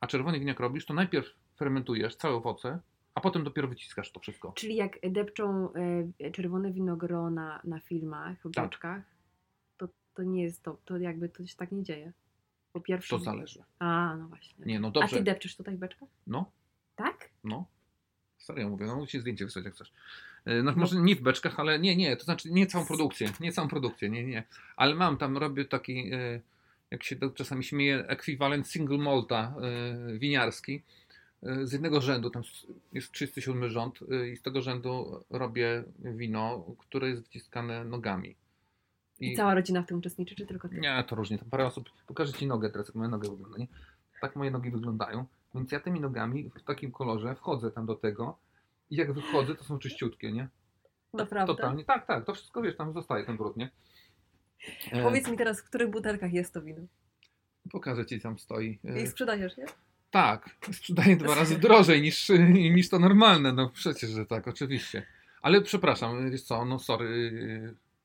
a 0.00 0.06
czerwony 0.06 0.38
wino 0.38 0.48
jak 0.48 0.60
robisz, 0.60 0.86
to 0.86 0.94
najpierw 0.94 1.34
fermentujesz 1.56 2.16
całe 2.16 2.34
owoce, 2.34 2.78
a 3.14 3.20
potem 3.20 3.44
dopiero 3.44 3.68
wyciskasz 3.68 4.12
to 4.12 4.20
wszystko. 4.20 4.52
Czyli 4.52 4.76
jak 4.76 4.98
depczą 5.10 5.68
e, 6.20 6.30
czerwone 6.30 6.72
winogrona 6.72 7.60
na 7.64 7.80
filmach, 7.80 8.38
w 8.44 8.50
Tak. 8.52 8.64
beczkach, 8.64 9.02
to, 9.76 9.88
to 10.14 10.22
nie 10.22 10.42
jest 10.42 10.62
to, 10.62 10.78
to 10.84 10.98
jakby 10.98 11.28
to 11.28 11.46
się 11.46 11.56
tak 11.56 11.72
nie 11.72 11.82
dzieje. 11.82 12.12
Po 12.72 12.80
pierwsze... 12.80 13.08
To 13.18 13.24
zależy. 13.24 13.62
A, 13.78 14.16
no 14.16 14.28
właśnie. 14.28 14.66
Nie, 14.66 14.80
no 14.80 14.88
A 14.88 14.90
dobrze. 14.90 15.16
ty 15.16 15.22
depczesz 15.22 15.56
tutaj 15.56 15.76
w 15.76 15.78
beczkach? 15.78 16.08
No, 16.26 16.50
Tak? 16.96 17.30
no. 17.44 17.66
Serio 18.38 18.68
mówię, 18.68 18.86
no 18.86 19.06
ci 19.06 19.20
zdjęcie 19.20 19.44
wysłać 19.44 19.64
jak 19.64 19.74
chcesz. 19.74 19.92
E, 20.44 20.62
No, 20.62 20.72
może 20.76 20.96
nie 21.00 21.16
w 21.16 21.20
beczkach, 21.22 21.60
ale 21.60 21.78
nie, 21.78 21.96
nie, 21.96 22.16
to 22.16 22.24
znaczy 22.24 22.50
nie 22.50 22.66
całą 22.66 22.86
produkcję, 22.86 23.28
nie 23.40 23.52
całą 23.52 23.68
produkcję, 23.68 24.10
nie, 24.10 24.24
nie. 24.24 24.42
Ale 24.76 24.94
mam 24.94 25.16
tam, 25.16 25.38
robię 25.38 25.64
taki, 25.64 26.12
e, 26.14 26.40
jak 26.90 27.02
się 27.04 27.16
to 27.16 27.30
czasami 27.30 27.64
śmieje, 27.64 28.06
ekwiwalent 28.08 28.68
single 28.68 28.98
malta 28.98 29.54
e, 30.14 30.18
winiarski. 30.18 30.82
Z 31.42 31.72
jednego 31.72 32.00
rzędu, 32.00 32.30
tam 32.30 32.42
jest 32.92 33.12
37 33.12 33.68
rząd 33.68 33.98
e, 34.10 34.28
i 34.28 34.36
z 34.36 34.42
tego 34.42 34.62
rzędu 34.62 35.24
robię 35.30 35.84
wino, 35.98 36.64
które 36.78 37.08
jest 37.08 37.26
wciskane 37.26 37.84
nogami. 37.84 38.36
I, 39.20 39.32
I 39.32 39.36
cała 39.36 39.54
rodzina 39.54 39.82
w 39.82 39.86
tym 39.86 39.98
uczestniczy, 39.98 40.34
czy 40.34 40.46
tylko 40.46 40.68
ty? 40.68 40.80
Nie, 40.80 41.04
to 41.08 41.16
różnie. 41.16 41.38
Tam 41.38 41.50
parę 41.50 41.66
osób, 41.66 41.90
pokażę 42.06 42.32
Ci 42.32 42.46
nogę 42.46 42.70
teraz, 42.70 42.88
jak 42.88 42.94
moja 42.94 43.08
noga 43.08 43.30
wygląda, 43.30 43.58
nie? 43.58 43.66
Tak 44.20 44.36
moje 44.36 44.50
nogi 44.50 44.70
wyglądają. 44.70 45.26
Więc 45.54 45.72
ja 45.72 45.80
tymi 45.80 46.00
nogami 46.00 46.50
w 46.50 46.62
takim 46.64 46.92
kolorze 46.92 47.34
wchodzę 47.34 47.70
tam 47.70 47.86
do 47.86 47.94
tego 47.94 48.38
i 48.90 48.96
jak 48.96 49.12
wychodzę, 49.12 49.54
to 49.54 49.64
są 49.64 49.78
czyściutkie, 49.78 50.32
nie? 50.32 50.48
Naprawdę? 51.14 51.54
Totalnie. 51.54 51.84
Tak, 51.84 52.06
tak. 52.06 52.24
To 52.24 52.34
wszystko, 52.34 52.62
wiesz, 52.62 52.76
tam 52.76 52.92
zostaje 52.92 53.24
ten 53.24 53.36
brud, 53.36 53.56
nie? 53.56 53.70
Powiedz 55.02 55.28
mi 55.28 55.36
teraz, 55.36 55.60
w 55.60 55.64
których 55.64 55.90
butelkach 55.90 56.32
jest 56.32 56.54
to 56.54 56.62
wino? 56.62 56.82
Pokażę 57.70 58.06
Ci, 58.06 58.20
tam 58.20 58.38
stoi. 58.38 58.78
E... 58.84 59.02
I 59.02 59.06
sprzedajesz, 59.06 59.56
nie? 59.56 59.64
Tak. 60.12 60.56
Sprzedaję 60.72 61.16
dwa 61.16 61.34
razy 61.34 61.58
drożej 61.58 62.02
niż, 62.02 62.28
niż 62.76 62.88
to 62.88 62.98
normalne. 62.98 63.52
No 63.52 63.70
przecież, 63.70 64.10
że 64.10 64.26
tak, 64.26 64.48
oczywiście. 64.48 65.06
Ale 65.42 65.62
przepraszam, 65.62 66.30
wiesz 66.30 66.42
co, 66.42 66.64
no 66.64 66.78
sorry. 66.78 67.32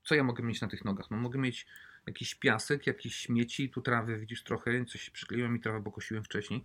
Co 0.04 0.16
ja 0.16 0.24
mogę 0.24 0.44
mieć 0.44 0.62
na 0.62 0.68
tych 0.68 0.86
nogach? 0.86 1.12
No 1.12 1.18
mogę 1.18 1.40
mieć 1.40 1.68
jakiś 2.08 2.36
piasek, 2.36 2.88
jakieś 2.88 3.16
śmieci, 3.16 3.70
tu 3.70 3.82
trawy 3.82 4.20
widzisz 4.20 4.44
trochę, 4.44 4.86
coś 4.86 5.10
przykleiłem 5.10 5.56
i 5.56 5.60
trawę, 5.60 5.80
bo 5.80 5.92
kosiłem 5.92 6.24
wcześniej. 6.24 6.64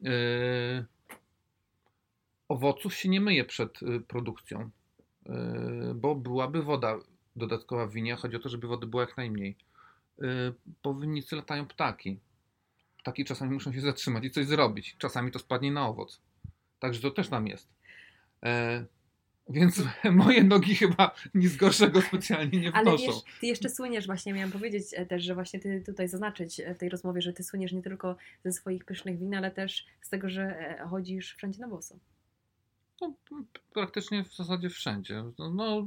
Yy, 0.00 0.10
owoców 2.48 2.94
się 2.94 3.08
nie 3.08 3.20
myje 3.20 3.44
przed 3.44 3.82
y, 3.82 4.00
produkcją, 4.00 4.70
yy, 5.26 5.32
bo 5.94 6.14
byłaby 6.14 6.62
woda 6.62 6.98
dodatkowa 7.36 7.86
w 7.86 7.92
winie. 7.92 8.16
Chodzi 8.16 8.36
o 8.36 8.40
to, 8.40 8.48
żeby 8.48 8.66
wody 8.66 8.86
było 8.86 9.02
jak 9.02 9.16
najmniej. 9.16 9.56
Yy, 10.18 10.54
po 10.82 10.94
winnicy 10.94 11.36
latają 11.36 11.66
ptaki. 11.66 12.18
Ptaki 13.04 13.24
czasami 13.24 13.54
muszą 13.54 13.72
się 13.72 13.80
zatrzymać 13.80 14.24
i 14.24 14.30
coś 14.30 14.46
zrobić. 14.46 14.96
Czasami 14.98 15.30
to 15.30 15.38
spadnie 15.38 15.72
na 15.72 15.88
owoc. 15.88 16.20
Także 16.78 17.00
to 17.00 17.10
też 17.10 17.28
tam 17.28 17.46
jest. 17.46 17.68
Więc 19.48 19.82
moje 20.24 20.44
nogi 20.44 20.74
chyba 20.74 21.14
nic 21.34 21.56
gorszego 21.56 22.02
specjalnie 22.02 22.60
nie 22.60 22.70
wnoszą. 22.70 22.88
Ale 22.88 22.98
wiesz, 22.98 23.22
ty 23.40 23.46
jeszcze 23.46 23.68
słyniesz, 23.68 24.06
właśnie 24.06 24.32
miałam 24.32 24.52
powiedzieć 24.52 24.84
e, 24.92 25.06
też, 25.06 25.22
że 25.22 25.34
właśnie 25.34 25.60
ty 25.60 25.82
tutaj 25.86 26.08
zaznaczyć 26.08 26.60
e, 26.60 26.74
w 26.74 26.78
tej 26.78 26.88
rozmowie, 26.88 27.22
że 27.22 27.32
ty 27.32 27.44
słyniesz 27.44 27.72
nie 27.72 27.82
tylko 27.82 28.16
ze 28.44 28.52
swoich 28.52 28.84
pysznych 28.84 29.18
win, 29.18 29.34
ale 29.34 29.50
też 29.50 29.86
z 30.02 30.08
tego, 30.08 30.28
że 30.28 30.42
e, 30.80 30.88
chodzisz 30.88 31.34
wszędzie 31.34 31.60
na 31.60 31.68
boso. 31.68 31.98
No, 33.00 33.14
praktycznie 33.72 34.24
w 34.24 34.36
zasadzie 34.36 34.70
wszędzie. 34.70 35.24
No, 35.38 35.50
no, 35.50 35.86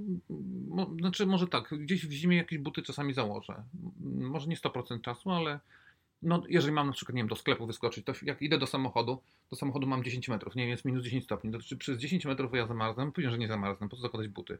no, 0.68 0.96
znaczy 1.00 1.26
może 1.26 1.48
tak, 1.48 1.70
gdzieś 1.80 2.08
w 2.08 2.12
zimie 2.12 2.38
jakieś 2.38 2.60
buty 2.60 2.82
czasami 2.82 3.14
założę. 3.14 3.64
Może 4.02 4.48
nie 4.48 4.56
100% 4.56 5.02
czasu, 5.02 5.32
ale 5.32 5.60
no, 6.22 6.44
jeżeli 6.50 6.74
mam 6.74 6.88
na 6.88 6.94
przykład, 6.94 7.16
nie 7.16 7.22
wiem, 7.22 7.28
do 7.28 7.36
sklepu 7.36 7.68
wyskoczyć, 7.68 8.06
to 8.06 8.14
jak 8.22 8.42
idę 8.42 8.58
do 8.58 8.68
samochodu, 8.68 9.22
do 9.50 9.56
samochodu 9.56 9.88
mam 9.88 10.04
10 10.04 10.30
metrów, 10.30 10.56
nie 10.56 10.64
wiem, 10.64 10.70
jest 10.70 10.86
minus 10.86 11.04
10 11.04 11.24
stopni, 11.24 11.52
to 11.52 11.60
czy 11.60 11.78
przez 11.78 11.98
10 11.98 12.26
metrów 12.26 12.54
ja 12.54 12.68
zamarzam, 12.68 13.12
później, 13.12 13.32
że 13.32 13.38
nie 13.38 13.48
zamarzam, 13.48 13.90
po 13.90 13.96
co 13.96 14.02
zakładać 14.02 14.28
buty. 14.28 14.58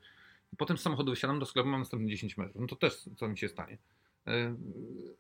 Potem 0.58 0.78
z 0.78 0.82
samochodu 0.82 1.12
wysiadam 1.12 1.40
do 1.40 1.46
sklepu, 1.46 1.70
mam 1.70 1.80
następne 1.80 2.08
10 2.08 2.38
metrów, 2.38 2.62
no 2.62 2.68
to 2.68 2.76
też 2.76 3.10
co 3.16 3.28
mi 3.28 3.38
się 3.38 3.50
stanie. 3.50 3.78
E, 4.28 4.56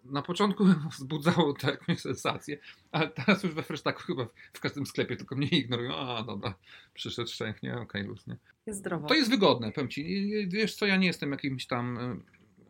na 0.06 0.22
początku 0.22 0.66
wzbudzało 0.98 1.54
to 1.54 1.72
jakąś 1.72 2.00
sensację, 2.00 2.58
ale 2.92 3.08
teraz 3.08 3.44
już 3.44 3.54
we 3.54 3.64
fresztaku 3.64 4.04
chyba 4.04 4.28
w 4.54 4.60
każdym 4.60 4.86
sklepie 4.86 5.16
tylko 5.16 5.36
mnie 5.36 5.48
ignorują. 5.48 5.96
A, 5.96 6.24
dobra, 6.24 6.54
przyszedł 6.94 7.30
szczęch, 7.30 7.64
nie? 7.64 7.72
Okej, 7.72 7.84
okay, 7.84 8.04
luz, 8.04 8.28
nie? 8.28 8.38
Jest 8.66 8.80
zdrowo. 8.80 9.08
To 9.08 9.14
jest 9.14 9.30
wygodne, 9.30 9.72
powiem 9.72 9.90
Ci. 9.90 10.28
Wiesz 10.48 10.76
co, 10.76 10.86
ja 10.86 10.98
nie 10.98 11.08
jestem 11.08 11.32
jakimś 11.32 11.68
tam 11.68 11.98
e, 11.98 12.18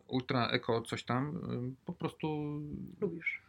ultra 0.08 0.48
eko 0.48 0.82
coś 0.82 1.04
tam, 1.04 1.38
e, 1.38 1.86
po 1.86 1.94
prostu... 1.94 2.60
Lubisz. 3.02 3.47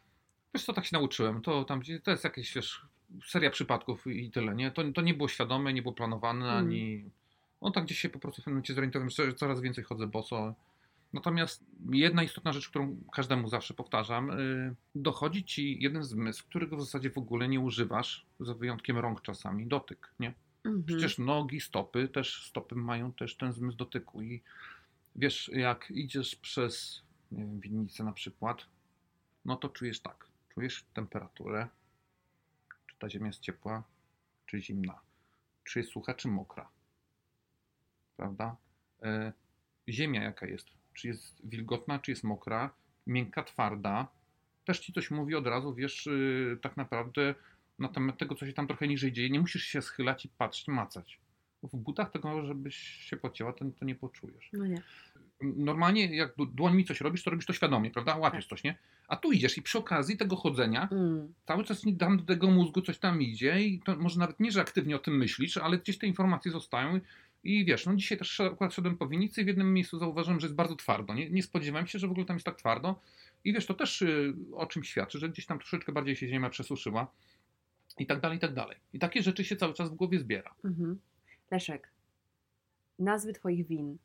Wiesz 0.55 0.65
co, 0.65 0.73
tak 0.73 0.85
się 0.85 0.97
nauczyłem. 0.97 1.43
To 1.43 1.65
tam, 1.65 1.83
to 2.03 2.11
jest 2.11 2.25
jakieś, 2.25 2.55
wiesz, 2.55 2.83
seria 3.27 3.51
przypadków 3.51 4.07
i 4.07 4.31
tyle, 4.31 4.55
nie? 4.55 4.71
To, 4.71 4.93
to 4.93 5.03
nie 5.03 5.15
było 5.15 5.29
świadome, 5.29 5.73
nie 5.73 5.83
było 5.83 5.95
planowane, 5.95 6.45
mm. 6.45 6.59
ani... 6.59 7.11
On 7.61 7.73
tak 7.73 7.85
gdzieś 7.85 7.99
się 7.99 8.09
po 8.09 8.19
prostu 8.19 8.43
w 8.43 8.45
pewnym 8.45 8.55
momencie 8.55 8.75
zorientowałem, 8.75 9.11
że 9.11 9.35
coraz 9.35 9.61
więcej 9.61 9.85
chodzę 9.85 10.07
boso. 10.07 10.55
Natomiast 11.13 11.65
jedna 11.91 12.23
istotna 12.23 12.53
rzecz, 12.53 12.69
którą 12.69 12.97
każdemu 13.13 13.49
zawsze 13.49 13.75
powtarzam, 13.75 14.29
yy, 14.29 14.75
dochodzi 14.95 15.45
ci 15.45 15.83
jeden 15.83 16.05
zmysł, 16.05 16.45
którego 16.49 16.77
w 16.77 16.81
zasadzie 16.81 17.11
w 17.11 17.19
ogóle 17.19 17.49
nie 17.49 17.61
używasz, 17.61 18.27
za 18.41 18.55
wyjątkiem 18.55 18.99
rąk 18.99 19.23
czasami, 19.23 19.67
dotyk, 19.67 20.13
nie? 20.21 20.35
Mm 20.65 20.83
-hmm. 20.83 20.85
Przecież 20.87 21.19
nogi, 21.19 21.61
stopy, 21.61 22.09
też 22.09 22.47
stopy 22.47 22.75
mają 22.75 23.13
też 23.13 23.37
ten 23.37 23.53
zmysł 23.53 23.77
dotyku 23.77 24.23
i 24.23 24.43
wiesz, 25.17 25.51
jak 25.55 25.91
idziesz 25.91 26.37
przez, 26.37 27.03
nie 27.33 27.39
wiem, 27.39 27.61
winnicę 27.61 28.05
na 28.05 28.13
przykład, 28.13 28.67
no 29.45 29.57
to 29.57 29.69
czujesz 29.69 30.01
tak, 30.01 30.28
czujesz 30.59 30.85
temperaturę, 30.95 31.69
czy 32.87 32.99
ta 32.99 33.09
ziemia 33.09 33.27
jest 33.27 33.41
ciepła, 33.41 33.83
czy 34.47 34.61
zimna, 34.61 35.01
czy 35.65 35.79
jest 35.79 35.91
sucha, 35.91 36.15
czy 36.15 36.29
mokra, 36.29 36.69
prawda? 38.17 38.57
Yy, 39.03 39.33
ziemia 39.89 40.23
jaka 40.23 40.47
jest, 40.47 40.67
czy 40.95 41.09
jest 41.09 41.47
wilgotna, 41.49 41.99
czy 41.99 42.11
jest 42.11 42.25
mokra, 42.25 42.75
miękka, 43.07 43.43
twarda. 43.43 44.09
Też 44.65 44.81
ci 44.81 44.93
coś 44.93 45.11
mówi 45.11 45.35
od 45.35 45.47
razu, 45.47 45.75
wiesz, 45.75 46.07
yy, 46.07 46.59
tak 46.63 46.77
naprawdę 46.77 47.35
na 47.79 47.89
temat 47.89 48.19
tego, 48.19 48.35
co 48.35 48.47
się 48.47 48.53
tam 48.53 48.67
trochę 48.67 48.89
niżej 48.89 49.13
dzieje. 49.13 49.31
Nie 49.31 49.41
musisz 49.41 49.63
się 49.63 49.83
schylać 49.83 50.25
i 50.25 50.29
patrzeć, 50.29 50.69
macać. 50.69 51.21
W 51.63 51.77
butach 51.77 52.11
tego, 52.11 52.47
żebyś 52.47 52.77
się 52.77 53.17
pocięła, 53.17 53.53
to, 53.53 53.65
to 53.79 53.85
nie 53.85 53.95
poczujesz. 53.95 54.51
No 54.53 54.67
nie. 54.67 54.83
Normalnie, 55.41 56.17
jak 56.17 56.35
dłońmi 56.53 56.85
coś 56.85 57.01
robisz, 57.01 57.23
to 57.23 57.31
robisz 57.31 57.47
to 57.47 57.53
świadomie, 57.53 57.91
prawda? 57.91 58.17
Łapiesz 58.17 58.45
tak. 58.45 58.51
coś, 58.51 58.65
nie? 58.65 58.79
A 59.09 59.17
tu 59.17 59.33
idziesz 59.33 59.59
i 59.59 59.63
przy 59.63 59.79
okazji 59.79 60.17
tego 60.17 60.37
chodzenia 60.37 60.89
mm. 60.93 61.35
cały 61.47 61.65
czas 61.65 61.83
dam 61.87 62.17
do 62.17 62.25
tego 62.25 62.51
mózgu 62.51 62.83
coś 62.83 62.99
tam 62.99 63.23
idzie 63.23 63.63
i 63.63 63.81
to 63.81 63.97
może 63.97 64.19
nawet 64.19 64.41
nie, 64.41 64.53
że 64.53 64.61
aktywnie 64.61 64.97
o 64.97 64.99
tym 64.99 65.17
myślisz, 65.17 65.57
ale 65.57 65.79
gdzieś 65.79 65.99
te 65.99 66.07
informacje 66.07 66.53
zostają 66.53 67.01
i 67.45 67.65
wiesz, 67.65 67.87
no 67.87 67.97
dzisiaj 67.97 68.19
też 68.19 68.41
akurat 68.41 68.75
szedłem 68.75 68.97
po 68.97 69.09
winnicy 69.09 69.41
i 69.41 69.45
w 69.45 69.47
jednym 69.47 69.75
miejscu 69.75 69.99
zauważyłem, 69.99 70.41
że 70.41 70.47
jest 70.47 70.57
bardzo 70.57 70.77
twardo. 70.77 71.15
Nie, 71.15 71.31
nie 71.31 71.43
spodziewałem 71.43 71.87
się, 71.87 71.99
że 71.99 72.09
w 72.09 72.11
ogóle 72.11 72.27
tam 72.27 72.37
jest 72.37 72.47
tak 72.47 72.57
twardo. 72.57 73.01
I 73.45 73.53
wiesz, 73.53 73.67
to 73.67 73.75
też 73.75 74.03
y, 74.03 74.35
o 74.53 74.67
czym 74.67 74.85
świadczy, 74.85 75.19
że 75.19 75.29
gdzieś 75.29 75.47
tam 75.47 75.59
troszeczkę 75.59 75.93
bardziej 75.93 76.17
się 76.17 76.29
ziemia 76.29 76.51
przesuszyła 76.51 77.13
i 77.99 78.07
tak 78.07 78.21
dalej, 78.21 78.39
i 78.39 78.41
tak 78.41 78.55
dalej. 78.55 78.77
I 78.93 78.99
takie 78.99 79.23
rzeczy 79.23 79.45
się 79.45 79.57
cały 79.57 79.75
czas 79.75 79.91
w 79.91 79.95
głowie 79.95 80.19
zbiera. 80.19 80.55
Mhm. 80.65 80.99
Leszek, 81.51 81.91
nazwy 82.99 83.33
twoich 83.33 83.67
win, 83.67 83.99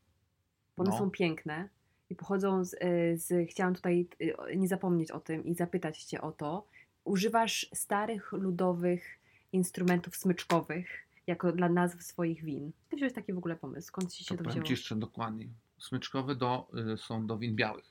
bo 0.78 0.84
one 0.84 0.92
no. 0.92 0.98
są 0.98 1.12
piękne 1.12 1.70
i 2.10 2.16
pochodzą 2.16 2.66
z, 2.66 2.74
y, 2.74 2.78
z, 3.18 3.50
chciałam 3.50 3.76
tutaj 3.76 4.08
y, 4.22 4.58
nie 4.58 4.68
zapomnieć 4.68 5.12
o 5.12 5.20
tym 5.20 5.46
i 5.46 5.56
zapytać 5.56 6.04
cię 6.04 6.22
o 6.22 6.32
to. 6.32 6.68
Używasz 7.04 7.70
starych, 7.74 8.32
ludowych 8.32 9.20
instrumentów 9.52 10.16
smyczkowych, 10.16 10.88
jako 11.28 11.52
dla 11.52 11.70
nazw 11.70 12.04
swoich 12.04 12.44
win. 12.44 12.72
Ty 12.90 12.96
wziąłeś 12.96 13.14
taki 13.14 13.34
w 13.34 13.38
ogóle 13.38 13.56
pomysł? 13.56 13.88
Skąd 13.88 14.14
ci 14.14 14.24
się 14.24 14.38
to, 14.38 14.44
to 14.44 14.50
wzięło? 14.50 14.66
Ci 14.66 14.74
jeszcze 14.74 14.96
dokładnie. 14.96 15.48
Smyczkowe 15.80 16.36
do, 16.36 16.68
y, 16.94 16.98
są 16.98 17.28
do 17.28 17.38
win 17.38 17.56
białych, 17.56 17.86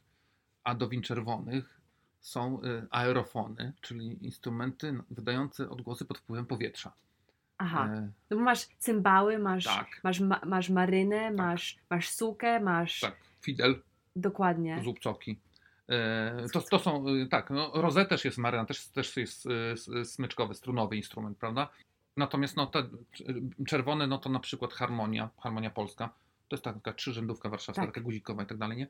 a 0.65 0.75
do 0.75 0.89
win 0.89 1.03
czerwonych 1.03 1.81
są 2.21 2.63
y, 2.63 2.87
aerofony, 2.91 3.73
czyli 3.81 4.25
instrumenty 4.25 4.99
wydające 5.11 5.71
odgłosy 5.71 6.05
pod 6.05 6.19
wpływem 6.19 6.47
powietrza. 6.47 6.93
Aha, 7.63 7.89
no 8.31 8.37
bo 8.37 8.43
masz 8.43 8.67
cymbały, 8.79 9.39
masz, 9.39 9.65
tak. 9.65 10.01
masz, 10.05 10.21
ma, 10.21 10.41
masz 10.47 10.71
marynę, 10.71 11.21
tak. 11.21 11.37
masz, 11.37 11.79
masz 11.91 12.09
sukę, 12.09 12.61
masz... 12.61 13.01
Tak, 13.01 13.17
fidel. 13.41 13.83
Dokładnie. 14.17 14.81
Zupcoki. 14.85 15.39
E, 15.89 16.47
to, 16.53 16.61
to 16.61 16.79
są, 16.79 17.09
y, 17.09 17.27
tak, 17.27 17.51
no, 17.51 17.71
rozet 17.75 18.09
też 18.09 18.25
jest 18.25 18.39
maryna, 18.39 18.65
też, 18.65 18.87
też 18.87 19.17
jest 19.17 19.47
y, 19.89 20.05
smyczkowy, 20.05 20.55
strunowy 20.55 20.97
instrument, 20.97 21.39
prawda? 21.39 21.69
Natomiast 22.17 22.57
no, 22.57 22.67
te 22.67 22.89
czerwone, 23.67 24.07
no 24.07 24.19
to 24.19 24.31
na 24.31 24.41
przykład 24.41 24.73
harmonia, 24.73 25.29
harmonia 25.41 25.71
polska, 25.71 26.11
to 26.49 26.57
jest 26.57 26.65
taka 26.65 26.93
trzyrzędówka 26.93 27.49
warszawska, 27.49 27.83
tak. 27.83 27.95
taka 27.95 28.01
guzikowa 28.01 28.43
i 28.43 28.47
tak 28.47 28.59
dalej, 28.59 28.79
nie? 28.79 28.87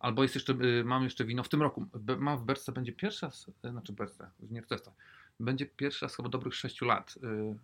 Albo 0.00 0.22
jest 0.22 0.34
jeszcze, 0.34 0.52
y, 0.52 0.84
mam 0.84 1.04
jeszcze 1.04 1.24
wino 1.24 1.42
w 1.42 1.48
tym 1.48 1.62
roku, 1.62 1.86
mam 2.18 2.38
w 2.38 2.42
Berce, 2.42 2.72
będzie 2.72 2.92
pierwsza, 2.92 3.30
y, 3.66 3.70
znaczy 3.70 3.92
Berce, 3.92 4.30
w 4.40 4.66
testach, 4.66 4.94
będzie 5.40 5.66
pierwsza 5.66 6.08
z 6.08 6.16
chyba 6.16 6.28
dobrych 6.28 6.54
6 6.54 6.80
lat, 6.80 7.14
y, 7.16 7.56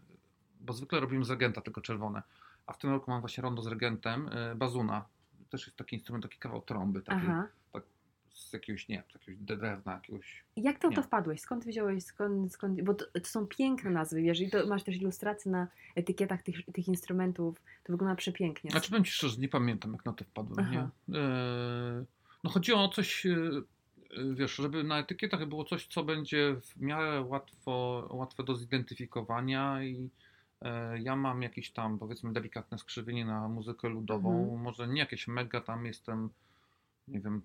bo 0.63 0.73
zwykle 0.73 1.01
robimy 1.01 1.25
z 1.25 1.31
regenta 1.31 1.61
tylko 1.61 1.81
czerwone, 1.81 2.23
a 2.67 2.73
w 2.73 2.79
tym 2.79 2.91
roku 2.91 3.11
mam 3.11 3.21
właśnie 3.21 3.43
rondo 3.43 3.63
z 3.63 3.67
regentem, 3.67 4.31
bazuna, 4.57 5.05
też 5.51 5.67
jest 5.67 5.77
taki 5.77 5.97
instrument, 5.97 6.25
taki 6.25 6.39
kawał 6.39 6.63
trąby, 6.63 7.03
taki, 7.03 7.27
tak, 7.27 7.51
z 8.35 8.53
jakiegoś, 8.53 8.89
nie 8.89 9.03
z 9.11 9.15
jakiegoś 9.15 9.41
drewna, 9.41 9.93
jakiegoś... 9.93 10.45
Jak 10.57 10.79
to, 10.79 10.91
to 10.91 11.03
wpadłeś? 11.03 11.41
Skąd 11.41 11.65
wziąłeś, 11.65 12.05
skąd, 12.05 12.53
skąd 12.53 12.83
bo 12.83 12.95
to, 12.95 13.05
to, 13.21 13.25
są 13.25 13.47
piękne 13.47 13.91
nazwy, 13.91 14.23
wiesz, 14.23 14.41
i 14.41 14.51
to 14.51 14.67
masz 14.67 14.83
też 14.83 14.97
ilustracje 14.97 15.53
na 15.53 15.69
etykietach 15.95 16.43
tych, 16.43 16.57
tych 16.73 16.89
instrumentów, 16.89 17.63
to 17.85 17.93
wygląda 17.93 18.17
przepięknie. 18.17 18.71
Znaczy 18.71 18.91
powiem 18.91 19.05
Ci 19.05 19.13
szczerze, 19.13 19.41
nie 19.41 19.49
pamiętam 19.49 19.93
jak 19.93 20.05
na 20.05 20.13
to 20.13 20.25
wpadłem, 20.25 20.71
nie? 20.71 20.81
E, 21.19 22.05
no 22.45 22.51
chodziło 22.51 22.85
o 22.85 22.89
coś, 22.89 23.27
e, 23.27 23.63
wiesz, 24.35 24.55
żeby 24.55 24.85
na 24.85 24.99
etykietach 24.99 25.47
było 25.47 25.65
coś, 25.65 25.87
co 25.87 26.05
będzie 26.05 26.57
w 26.61 26.81
miarę 26.81 27.21
łatwo, 27.21 28.07
łatwe 28.11 28.45
do 28.45 28.57
zidentyfikowania 28.57 29.85
i 29.85 30.11
ja 31.03 31.17
mam 31.17 31.43
jakieś 31.43 31.71
tam, 31.71 31.99
powiedzmy, 31.99 32.33
delikatne 32.33 32.79
skrzywienie 32.79 33.25
na 33.25 33.49
muzykę 33.49 33.89
ludową, 33.89 34.41
mhm. 34.41 34.61
może 34.61 34.89
nie 34.89 35.01
jakieś 35.01 35.29
mega 35.29 35.61
tam 35.61 35.87
jestem 35.87 36.31
nie 37.09 37.21
wiem, 37.21 37.43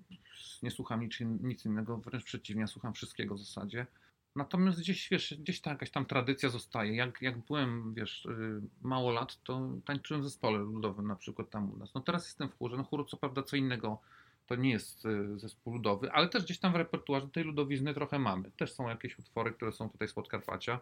nie 0.63 0.71
słucham 0.71 1.01
nic, 1.01 1.19
nic 1.41 1.65
innego, 1.65 1.97
wręcz 1.97 2.23
przeciwnie, 2.23 2.67
słucham 2.67 2.93
wszystkiego 2.93 3.35
w 3.35 3.39
zasadzie. 3.39 3.87
Natomiast 4.35 4.79
gdzieś, 4.79 5.09
wiesz, 5.09 5.35
gdzieś 5.39 5.61
ta 5.61 5.69
jakaś 5.69 5.91
tam 5.91 6.05
tradycja 6.05 6.49
zostaje. 6.49 6.95
Jak, 6.95 7.21
jak 7.21 7.37
byłem, 7.37 7.93
wiesz, 7.93 8.25
y, 8.25 8.61
mało 8.81 9.11
lat, 9.11 9.43
to 9.43 9.69
tańczyłem 9.85 10.21
w 10.21 10.25
zespole 10.25 10.57
ludowym 10.59 11.07
na 11.07 11.15
przykład 11.15 11.49
tam 11.49 11.71
u 11.71 11.77
nas. 11.77 11.93
No 11.93 12.01
teraz 12.01 12.25
jestem 12.25 12.49
w 12.49 12.57
chórze. 12.57 12.77
No 12.77 12.83
chór 12.83 13.09
co 13.09 13.17
prawda 13.17 13.43
co 13.43 13.55
innego, 13.55 13.99
to 14.47 14.55
nie 14.55 14.69
jest 14.69 15.05
y, 15.05 15.39
zespół 15.39 15.73
ludowy, 15.73 16.11
ale 16.11 16.29
też 16.29 16.43
gdzieś 16.43 16.59
tam 16.59 16.73
w 16.73 16.75
repertuarze 16.75 17.27
tej 17.27 17.43
ludowizny 17.43 17.93
trochę 17.93 18.19
mamy. 18.19 18.51
Też 18.51 18.73
są 18.73 18.89
jakieś 18.89 19.19
utwory, 19.19 19.51
które 19.51 19.71
są 19.71 19.89
tutaj 19.89 20.07
z 20.07 20.13
Podkarpacia 20.13 20.79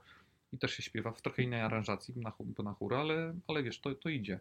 i 0.56 0.58
też 0.58 0.74
się 0.74 0.84
śpiewa 0.84 1.12
w 1.12 1.22
trochę 1.22 1.43
innej 1.43 1.62
aranżacji 1.62 2.14
na, 2.18 2.30
chó- 2.30 2.64
na 2.64 2.74
chór, 2.74 2.95
ale, 2.95 3.34
ale 3.47 3.64
wiesz, 3.64 3.80
to, 3.80 3.95
to 3.95 4.10
idzie. 4.10 4.39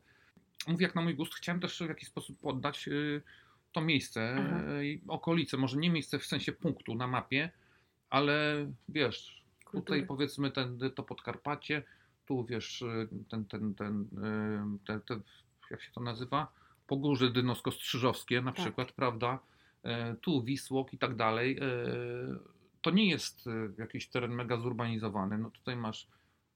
Mówię, 0.69 0.87
jak 0.87 0.95
na 0.95 1.03
mój 1.03 1.15
gust, 1.15 1.35
chciałem 1.35 1.61
też 1.61 1.79
w 1.83 1.89
jakiś 1.89 2.09
sposób 2.09 2.39
poddać 2.41 2.89
y, 2.89 3.23
to 3.73 3.81
miejsce 3.81 4.37
y, 4.81 4.87
i 4.87 5.01
okolice, 5.09 5.57
może 5.57 5.77
nie 5.77 5.91
miejsce 5.91 6.19
w 6.19 6.27
sensie 6.27 6.53
punktu 6.53 6.95
na 6.95 7.07
mapie, 7.07 7.51
ale 8.11 8.67
wiesz, 8.89 9.45
Kultury. 9.65 9.83
tutaj 9.83 10.07
powiedzmy 10.07 10.51
ten, 10.51 10.79
to 10.95 11.03
Podkarpacie, 11.03 11.83
tu 12.27 12.45
wiesz, 12.45 12.83
y, 12.83 13.09
ten, 13.31 13.45
ten, 13.45 13.75
ten, 13.75 14.03
y, 14.03 14.87
te, 14.87 15.01
te, 15.01 15.21
jak 15.71 15.83
się 15.83 15.93
to 15.93 16.01
nazywa? 16.01 16.53
Pogórze 16.87 17.31
Dynosko-Strzyżowskie 17.31 18.43
na 18.45 18.53
Tak. 18.53 18.61
przykład, 18.61 18.93
prawda? 18.93 19.39
Tu 20.21 20.43
Wisłok 20.43 20.93
i 20.93 20.99
tak 20.99 21.17
dalej. 21.17 21.59
E, 22.85 22.91
To 22.91 22.91
nie 22.91 23.09
jest 23.11 23.47
e, 23.47 23.51
jakiś 23.79 24.09
teren 24.09 24.35
mega 24.35 24.57
zurbanizowany. 24.57 25.39
No 25.39 25.51
tutaj 25.51 25.77
masz 25.77 26.07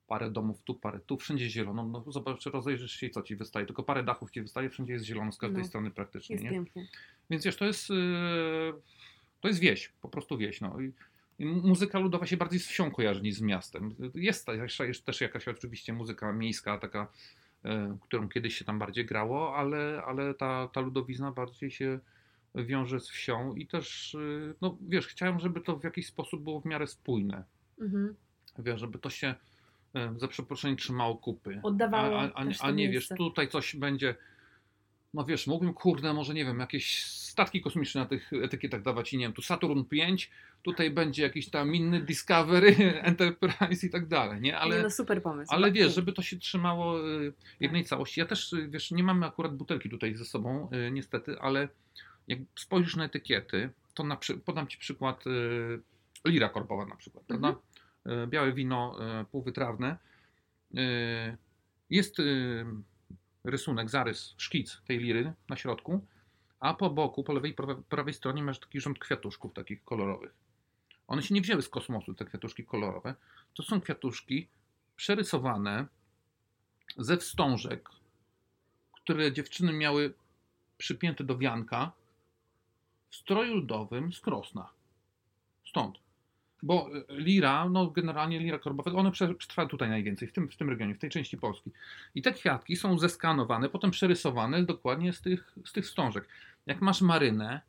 parę 0.06 0.30
domów, 0.30 0.62
tu 0.62 0.74
parę, 0.74 1.00
tu 1.06 1.16
wszędzie 1.16 1.50
zielono. 1.50 1.84
No 1.84 2.12
zobacz, 2.12 2.46
rozejrzysz 2.46 2.92
się 2.92 3.06
i 3.06 3.10
co 3.10 3.22
ci 3.22 3.36
wystaje. 3.36 3.66
Tylko 3.66 3.82
parę 3.82 4.02
dachów 4.04 4.30
ci 4.30 4.42
wystaje, 4.42 4.70
wszędzie 4.70 4.92
jest 4.92 5.04
zielono 5.04 5.32
z 5.32 5.38
każdej 5.38 5.62
No. 5.62 5.68
strony 5.68 5.90
praktycznie. 5.90 6.34
Jest 6.34 6.44
nie? 6.44 6.50
pięknie. 6.50 6.86
Więc 7.30 7.44
wiesz, 7.44 7.56
to 7.56 7.64
jest, 7.64 7.90
yy, 7.90 8.74
to 9.40 9.48
jest 9.48 9.60
wieś, 9.60 9.92
po 10.02 10.08
prostu 10.08 10.38
wieś. 10.38 10.60
No. 10.60 10.80
I, 10.80 10.92
i 11.38 11.46
muzyka 11.46 11.98
ludowa 11.98 12.26
się 12.26 12.36
bardziej 12.36 12.60
z 12.60 12.66
wsią 12.66 12.90
kojarzy 12.90 13.22
niż 13.22 13.34
z 13.34 13.40
miastem. 13.40 13.94
Jest 14.14 14.46
jest 14.80 15.04
też 15.04 15.20
jakaś 15.20 15.48
oczywiście 15.48 15.92
muzyka 15.92 16.32
miejska, 16.32 16.78
taka, 16.78 17.12
yy, 17.64 17.98
którą 18.02 18.28
kiedyś 18.28 18.54
się 18.58 18.64
tam 18.64 18.78
bardziej 18.78 19.06
grało, 19.06 19.56
ale, 19.56 20.02
ale 20.06 20.34
ta, 20.34 20.68
ta 20.72 20.80
ludowizna 20.80 21.32
bardziej 21.32 21.70
się 21.70 22.00
wiąże 22.54 23.00
z 23.00 23.08
wsią 23.08 23.54
i 23.54 23.66
też, 23.66 24.14
yy, 24.14 24.54
no 24.60 24.76
wiesz, 24.88 25.06
chciałem, 25.06 25.40
żeby 25.40 25.60
to 25.60 25.76
w 25.76 25.84
jakiś 25.84 26.06
sposób 26.06 26.42
było 26.42 26.60
w 26.60 26.64
miarę 26.64 26.86
spójne. 26.86 27.44
Mhm. 27.80 28.14
Wiesz, 28.58 28.80
żeby 28.80 28.98
to 28.98 29.10
się 29.10 29.34
yy, 29.94 30.10
za 30.16 30.28
przeproszeniem 30.28 30.76
trzymało 30.76 31.16
kupy. 31.16 31.60
Oddawało 31.62 32.20
A, 32.20 32.22
a, 32.22 32.44
a, 32.44 32.44
a 32.60 32.70
nie 32.70 32.88
wiesz, 32.90 33.08
tutaj 33.08 33.48
coś 33.48 33.76
będzie. 33.76 34.14
No 35.14 35.24
wiesz, 35.24 35.46
mógłbym, 35.46 35.74
kurde, 35.74 36.14
może 36.14 36.34
nie 36.34 36.44
wiem, 36.44 36.60
jakieś 36.60 37.04
statki 37.38 37.60
kosmiczne 37.60 38.00
na 38.00 38.06
tych 38.06 38.32
etykietach 38.32 38.82
dawać 38.82 39.12
i 39.12 39.18
nie 39.18 39.24
wiem, 39.24 39.32
tu 39.32 39.42
Saturn 39.42 39.84
5, 39.84 40.30
tutaj 40.62 40.90
będzie 40.90 41.22
jakiś 41.22 41.50
tam 41.50 41.74
inny 41.74 42.00
Discovery, 42.00 42.76
Enterprise 43.10 43.86
i 43.86 43.90
tak 43.90 44.06
dalej, 44.06 44.40
nie? 44.40 44.58
Ale, 44.58 44.82
no 44.82 44.90
super 44.90 45.22
pomysł. 45.22 45.54
ale 45.54 45.72
wiesz, 45.72 45.94
żeby 45.94 46.12
to 46.12 46.22
się 46.22 46.36
trzymało 46.36 47.08
y, 47.08 47.32
jednej 47.60 47.84
całości. 47.84 48.20
Ja 48.20 48.26
też, 48.26 48.52
y, 48.52 48.68
wiesz, 48.68 48.90
nie 48.90 49.02
mamy 49.02 49.26
akurat 49.26 49.56
butelki 49.56 49.90
tutaj 49.90 50.14
ze 50.14 50.24
sobą, 50.24 50.68
y, 50.88 50.90
niestety, 50.90 51.40
ale 51.40 51.68
jak 52.28 52.38
spojrzysz 52.56 52.96
na 52.96 53.04
etykiety, 53.04 53.70
to 53.94 54.04
na 54.04 54.18
podam 54.44 54.68
Ci 54.68 54.78
przykład 54.78 55.26
y, 55.26 55.80
lira 56.24 56.48
korbowa 56.48 56.86
na 56.86 56.96
przykład, 56.96 57.24
prawda? 57.24 57.54
Y, 58.06 58.26
Białe 58.26 58.52
wino 58.52 58.98
y, 59.20 59.24
półwytrawne. 59.24 59.96
Jest 61.90 62.16
rysunek, 63.44 63.90
zarys, 63.90 64.34
szkic 64.36 64.82
tej 64.86 64.98
liry 64.98 65.32
na 65.48 65.56
środku, 65.56 66.06
a 66.60 66.74
po 66.74 66.90
boku, 66.90 67.24
po 67.24 67.32
lewej 67.32 67.50
i 67.50 67.54
prawej, 67.54 67.76
prawej 67.88 68.14
stronie 68.14 68.42
masz 68.42 68.58
taki 68.58 68.80
rząd 68.80 68.98
kwiatuszków 68.98 69.54
takich 69.54 69.84
kolorowych. 69.84 70.34
One 71.06 71.22
się 71.22 71.34
nie 71.34 71.40
wzięły 71.40 71.62
z 71.62 71.68
kosmosu, 71.68 72.14
te 72.14 72.24
kwiatuszki 72.24 72.64
kolorowe. 72.64 73.14
To 73.54 73.62
są 73.62 73.80
kwiatuszki 73.80 74.48
przerysowane 74.96 75.86
ze 76.96 77.16
wstążek, 77.16 77.88
które 78.92 79.32
dziewczyny 79.32 79.72
miały 79.72 80.14
przypięte 80.78 81.24
do 81.24 81.38
wianka 81.38 81.92
w 83.10 83.16
stroju 83.16 83.54
ludowym 83.54 84.12
z 84.12 84.20
Krosna. 84.20 84.68
Stąd. 85.66 85.98
Bo 86.62 86.90
y, 86.96 87.04
lira, 87.10 87.68
no 87.68 87.86
generalnie 87.86 88.38
lira 88.38 88.58
korbowa, 88.58 88.90
one 88.90 89.10
prze- 89.10 89.34
przetrwa 89.34 89.66
tutaj 89.66 89.88
najwięcej, 89.88 90.28
w 90.28 90.32
tym, 90.32 90.48
w 90.48 90.56
tym 90.56 90.70
regionie, 90.70 90.94
w 90.94 90.98
tej 90.98 91.10
części 91.10 91.36
Polski. 91.36 91.70
I 92.14 92.22
te 92.22 92.32
kwiatki 92.32 92.76
są 92.76 92.98
zeskanowane, 92.98 93.68
potem 93.68 93.90
przerysowane 93.90 94.62
dokładnie 94.62 95.12
z 95.12 95.20
tych, 95.20 95.52
z 95.64 95.72
tych 95.72 95.84
wstążek. 95.84 96.28
Jak 96.66 96.80
masz 96.80 97.00
marynę, 97.00 97.60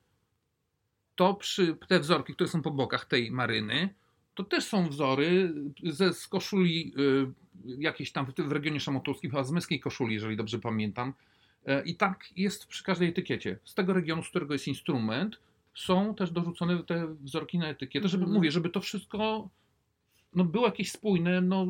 to 1.15 1.33
przy 1.33 1.77
te 1.87 1.99
wzorki, 1.99 2.33
które 2.33 2.49
są 2.49 2.61
po 2.61 2.71
bokach 2.71 3.05
tej 3.05 3.31
maryny, 3.31 3.89
to 4.35 4.43
też 4.43 4.63
są 4.63 4.89
wzory 4.89 5.53
ze 5.83 6.13
z 6.13 6.27
koszuli 6.27 6.93
y, 6.97 7.81
jakiejś 7.81 8.11
tam 8.11 8.25
w, 8.25 8.33
w 8.35 8.51
regionie 8.51 8.79
szamotowskim, 8.79 9.31
chyba 9.31 9.43
z 9.43 9.51
męskiej 9.51 9.79
koszuli, 9.79 10.13
jeżeli 10.13 10.37
dobrze 10.37 10.59
pamiętam. 10.59 11.13
E, 11.65 11.83
I 11.83 11.95
tak 11.95 12.25
jest 12.35 12.65
przy 12.67 12.83
każdej 12.83 13.09
etykiecie. 13.09 13.59
Z 13.63 13.73
tego 13.75 13.93
regionu, 13.93 14.23
z 14.23 14.29
którego 14.29 14.53
jest 14.53 14.67
instrument, 14.67 15.39
są 15.75 16.15
też 16.15 16.31
dorzucone 16.31 16.83
te 16.83 17.07
wzorki 17.21 17.57
na 17.57 17.67
etykietę, 17.69 18.07
żeby 18.07 18.23
Mhm. 18.23 18.37
mówię, 18.37 18.51
żeby 18.51 18.69
to 18.69 18.81
wszystko 18.81 19.49
no, 20.35 20.43
było 20.43 20.65
jakieś 20.65 20.91
spójne, 20.91 21.41
no, 21.41 21.67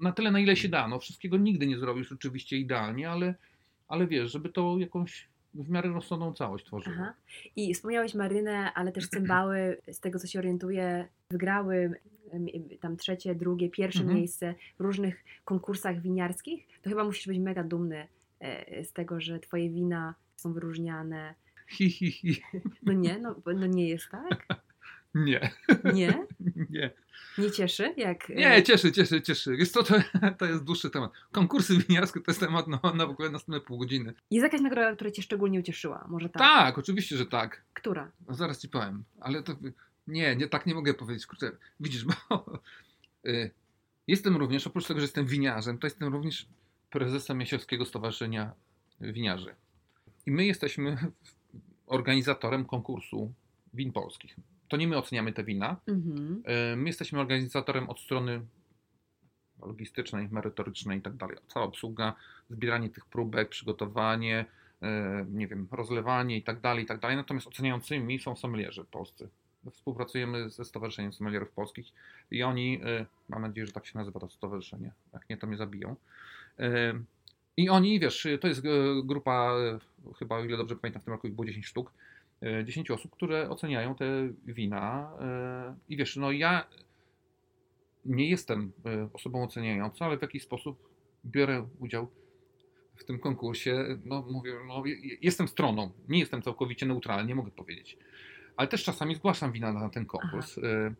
na 0.00 0.12
tyle, 0.12 0.30
na 0.30 0.40
ile 0.40 0.56
się 0.56 0.68
da. 0.68 0.88
No, 0.88 0.98
wszystkiego 0.98 1.36
nigdy 1.36 1.66
nie 1.66 1.78
zrobisz 1.78 2.12
oczywiście 2.12 2.56
idealnie, 2.56 3.10
ale, 3.10 3.34
ale 3.88 4.06
wiesz, 4.06 4.32
żeby 4.32 4.48
to 4.48 4.76
jakąś 4.78 5.28
w 5.54 5.70
miarę 5.70 5.88
rozsądną 5.88 6.32
całość 6.34 6.64
tworzyło. 6.64 6.96
Aha. 6.98 7.14
I 7.56 7.74
wspomniałeś 7.74 8.14
Marynę, 8.14 8.72
ale 8.74 8.92
też 8.92 9.08
cymbały, 9.08 9.76
z 9.92 10.00
tego 10.00 10.18
co 10.18 10.26
się 10.26 10.38
orientuję, 10.38 11.08
wygrały 11.30 11.94
tam 12.80 12.96
trzecie, 12.96 13.34
drugie, 13.34 13.70
pierwsze 13.70 14.00
Mhm. 14.00 14.18
miejsce 14.18 14.54
w 14.78 14.80
różnych 14.80 15.24
konkursach 15.44 16.00
winiarskich. 16.02 16.66
To 16.82 16.90
chyba 16.90 17.04
musisz 17.04 17.26
być 17.26 17.38
mega 17.38 17.64
dumny 17.64 18.06
z 18.82 18.92
tego, 18.92 19.20
że 19.20 19.40
twoje 19.40 19.70
wina 19.70 20.14
są 20.36 20.52
wyróżniane. 20.52 21.34
Hi, 21.68 21.90
hi, 21.90 22.12
hi. 22.12 22.42
No 22.82 22.92
nie, 22.92 23.18
no, 23.18 23.34
no 23.46 23.66
nie 23.66 23.88
jest 23.88 24.08
tak? 24.10 24.46
Nie, 25.14 25.50
Nie? 25.94 26.26
nie. 26.70 26.90
Nie 27.38 27.50
cieszy? 27.50 27.94
Jak, 27.96 28.30
e, 28.30 28.34
Nie, 28.34 28.62
cieszy, 28.62 28.92
cieszy, 28.92 29.22
cieszy. 29.22 29.56
Jest 29.56 29.74
to, 29.74 29.82
to, 29.82 29.94
to 30.38 30.46
jest 30.46 30.64
dłuższy 30.64 30.90
temat. 30.90 31.12
Konkursy 31.32 31.76
winiarskie 31.78 32.20
to 32.20 32.30
jest 32.30 32.40
temat 32.40 32.68
na, 32.68 32.80
na 32.94 33.06
w 33.06 33.10
ogóle 33.10 33.30
następne 33.30 33.60
pół 33.60 33.78
godziny. 33.78 34.14
Jest 34.30 34.42
jakaś 34.44 34.60
nagroda, 34.60 34.96
która 34.96 35.10
cię 35.10 35.22
szczególnie 35.22 35.60
ucieszyła? 35.60 36.06
Może 36.08 36.28
tak? 36.28 36.42
Tak, 36.42 36.78
oczywiście, 36.78 37.16
że 37.16 37.26
tak. 37.26 37.62
Która? 37.74 38.12
No, 38.28 38.34
zaraz 38.34 38.60
ci 38.60 38.68
powiem, 38.68 39.04
ale 39.20 39.42
to 39.42 39.56
nie, 40.06 40.36
nie, 40.36 40.48
tak 40.48 40.66
nie 40.66 40.74
mogę 40.74 40.94
powiedzieć. 40.94 41.26
Kurczę, 41.26 41.52
widzisz, 41.80 42.04
bo 42.04 42.14
y, 43.26 43.50
jestem 44.06 44.36
również, 44.36 44.66
oprócz 44.66 44.86
tego, 44.86 45.00
że 45.00 45.04
jestem 45.04 45.26
winiarzem, 45.26 45.78
to 45.78 45.86
jestem 45.86 46.12
również 46.12 46.46
prezesem 46.90 47.40
Jasielskiego 47.40 47.84
Stowarzyszenia 47.84 48.52
Winiarzy. 49.00 49.54
I 50.26 50.30
my 50.30 50.46
jesteśmy 50.46 50.96
organizatorem 51.86 52.64
konkursu 52.64 53.32
win 53.74 53.92
polskich. 53.92 54.36
To 54.68 54.76
nie 54.76 54.88
my 54.88 54.96
oceniamy 54.96 55.32
te 55.32 55.44
wina. 55.44 55.76
Mhm. 55.86 56.42
Y, 56.72 56.76
My 56.76 56.88
jesteśmy 56.88 57.20
organizatorem 57.20 57.90
od 57.90 58.00
strony 58.00 58.40
logistycznej, 59.66 60.28
merytorycznej 60.28 60.98
i 60.98 61.02
tak 61.02 61.16
dalej. 61.16 61.36
Cała 61.48 61.66
obsługa, 61.66 62.14
zbieranie 62.50 62.90
tych 62.90 63.06
próbek, 63.06 63.48
przygotowanie, 63.48 64.44
e, 64.82 65.26
nie 65.30 65.48
wiem, 65.48 65.68
rozlewanie 65.70 66.36
i 66.36 66.42
tak 66.42 66.60
dalej, 66.60 66.84
i 66.84 66.86
tak 66.86 67.00
dalej. 67.00 67.16
Natomiast 67.16 67.46
oceniającymi 67.46 68.18
są 68.18 68.36
sommelierzy 68.36 68.84
polscy. 68.84 69.28
Współpracujemy 69.72 70.50
ze 70.50 70.64
Stowarzyszeniem 70.64 71.12
Sommelierów 71.12 71.50
Polskich 71.50 71.86
i 72.30 72.42
oni, 72.42 72.80
e, 72.84 73.06
mam 73.28 73.42
nadzieję, 73.42 73.66
że 73.66 73.72
tak 73.72 73.86
się 73.86 73.98
nazywa 73.98 74.20
to 74.20 74.28
stowarzyszenie, 74.28 74.92
jak 75.12 75.28
nie, 75.28 75.36
to 75.36 75.46
mnie 75.46 75.56
zabiją. 75.56 75.96
E, 76.60 76.94
I 77.56 77.68
oni, 77.68 78.00
wiesz, 78.00 78.26
to 78.40 78.48
jest 78.48 78.64
e, 78.64 78.68
grupa, 79.04 79.52
e, 80.06 80.14
chyba 80.18 80.36
o 80.36 80.44
ile 80.44 80.56
dobrze 80.56 80.76
pamiętam, 80.76 81.02
w 81.02 81.04
tym 81.04 81.12
roku 81.14 81.28
było 81.28 81.44
10 81.46 81.66
sztuk, 81.66 81.92
e, 82.42 82.64
10 82.64 82.90
osób, 82.90 83.12
które 83.12 83.48
oceniają 83.50 83.94
te 83.94 84.28
wina. 84.46 85.12
e, 85.20 85.74
I 85.88 85.96
wiesz, 85.96 86.16
no 86.16 86.32
ja 86.32 86.66
nie 88.04 88.30
jestem 88.30 88.72
e, 88.86 89.08
osobą 89.12 89.44
oceniającą, 89.44 90.04
ale 90.04 90.18
w 90.18 90.22
jakiś 90.22 90.42
sposób 90.42 90.88
biorę 91.24 91.66
udział 91.78 92.08
w 92.96 93.04
tym 93.04 93.18
konkursie. 93.18 93.84
No 94.04 94.22
mówię, 94.30 94.52
no, 94.68 94.86
je- 94.86 95.16
jestem 95.22 95.48
stroną, 95.48 95.90
nie 96.08 96.18
jestem 96.18 96.42
całkowicie 96.42 96.86
neutralny, 96.86 97.28
nie 97.28 97.34
mogę 97.34 97.50
powiedzieć. 97.50 97.98
Ale 98.56 98.68
też 98.68 98.84
czasami 98.84 99.14
zgłaszam 99.14 99.52
wina 99.52 99.72
na 99.72 99.88
ten 99.88 100.06
konkurs. 100.06 100.58
E, 100.58 100.94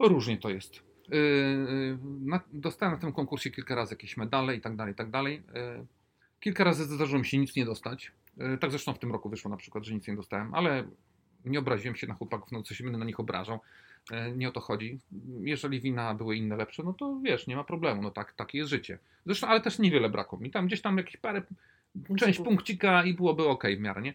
Różnie 0.00 0.38
to 0.38 0.50
jest. 0.50 0.87
E, 1.12 1.14
e, 1.14 1.98
Na, 2.20 2.40
dostałem 2.52 2.94
na 2.94 3.00
tym 3.00 3.12
konkursie 3.12 3.50
kilka 3.50 3.74
razy 3.74 3.94
jakieś 3.94 4.16
medale 4.16 4.56
i 4.56 4.60
tak 4.60 4.76
dalej, 4.76 4.92
i 4.92 4.96
tak 4.96 5.10
dalej. 5.10 5.42
E, 5.54 5.84
Kilka 6.40 6.64
razy 6.64 6.84
zdarzyło 6.84 7.18
mi 7.18 7.26
się 7.26 7.38
nic 7.38 7.56
nie 7.56 7.64
dostać. 7.64 8.12
Tak 8.60 8.70
zresztą 8.70 8.92
w 8.92 8.98
tym 8.98 9.12
roku 9.12 9.28
wyszło 9.28 9.50
na 9.50 9.56
przykład, 9.56 9.84
że 9.84 9.94
nic 9.94 10.08
nie 10.08 10.16
dostałem, 10.16 10.54
ale 10.54 10.84
nie 11.44 11.58
obraziłem 11.58 11.96
się 11.96 12.06
na 12.06 12.14
chłopaków, 12.14 12.52
no 12.52 12.62
co 12.62 12.74
się 12.74 12.84
będę 12.84 12.98
na 12.98 13.04
nich 13.04 13.20
obrażał. 13.20 13.60
Nie 14.36 14.48
o 14.48 14.52
to 14.52 14.60
chodzi. 14.60 14.98
Jeżeli 15.40 15.80
wina 15.80 16.14
były 16.14 16.36
inne, 16.36 16.56
lepsze, 16.56 16.82
no 16.82 16.92
to 16.92 17.20
wiesz, 17.22 17.46
nie 17.46 17.56
ma 17.56 17.64
problemu, 17.64 18.02
no 18.02 18.10
tak, 18.10 18.32
takie 18.32 18.58
jest 18.58 18.70
życie. 18.70 18.98
Zresztą, 19.26 19.46
ale 19.46 19.60
też 19.60 19.78
niewiele 19.78 20.08
brakło 20.08 20.38
mi. 20.38 20.50
Tam 20.50 20.66
gdzieś 20.66 20.80
tam 20.80 20.98
jakieś 20.98 21.16
parę, 21.16 21.42
część 22.18 22.38
punkcika 22.38 23.04
i 23.04 23.14
byłoby 23.14 23.48
ok 23.48 23.64
w 23.76 23.80
miarę, 23.80 24.02
nie? 24.02 24.14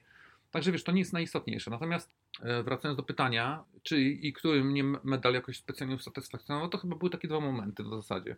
Także 0.54 0.72
wiesz, 0.72 0.84
to 0.84 0.92
nie 0.92 1.00
jest 1.00 1.14
najistotniejsze. 1.14 1.72
Natomiast 1.72 2.14
e, 2.42 2.64
wracając 2.64 2.98
do 2.98 3.04
pytania, 3.04 3.64
czy 3.84 4.02
i 4.02 4.34
który 4.34 4.64
mnie 4.64 4.84
medal 4.84 5.34
jakoś 5.34 5.58
specjalnie 5.58 5.96
usatysfakcjonował, 5.96 6.70
to 6.70 6.78
chyba 6.78 6.96
były 6.96 7.12
takie 7.12 7.28
dwa 7.28 7.40
momenty 7.40 7.84
w 7.84 7.90
zasadzie. 7.90 8.36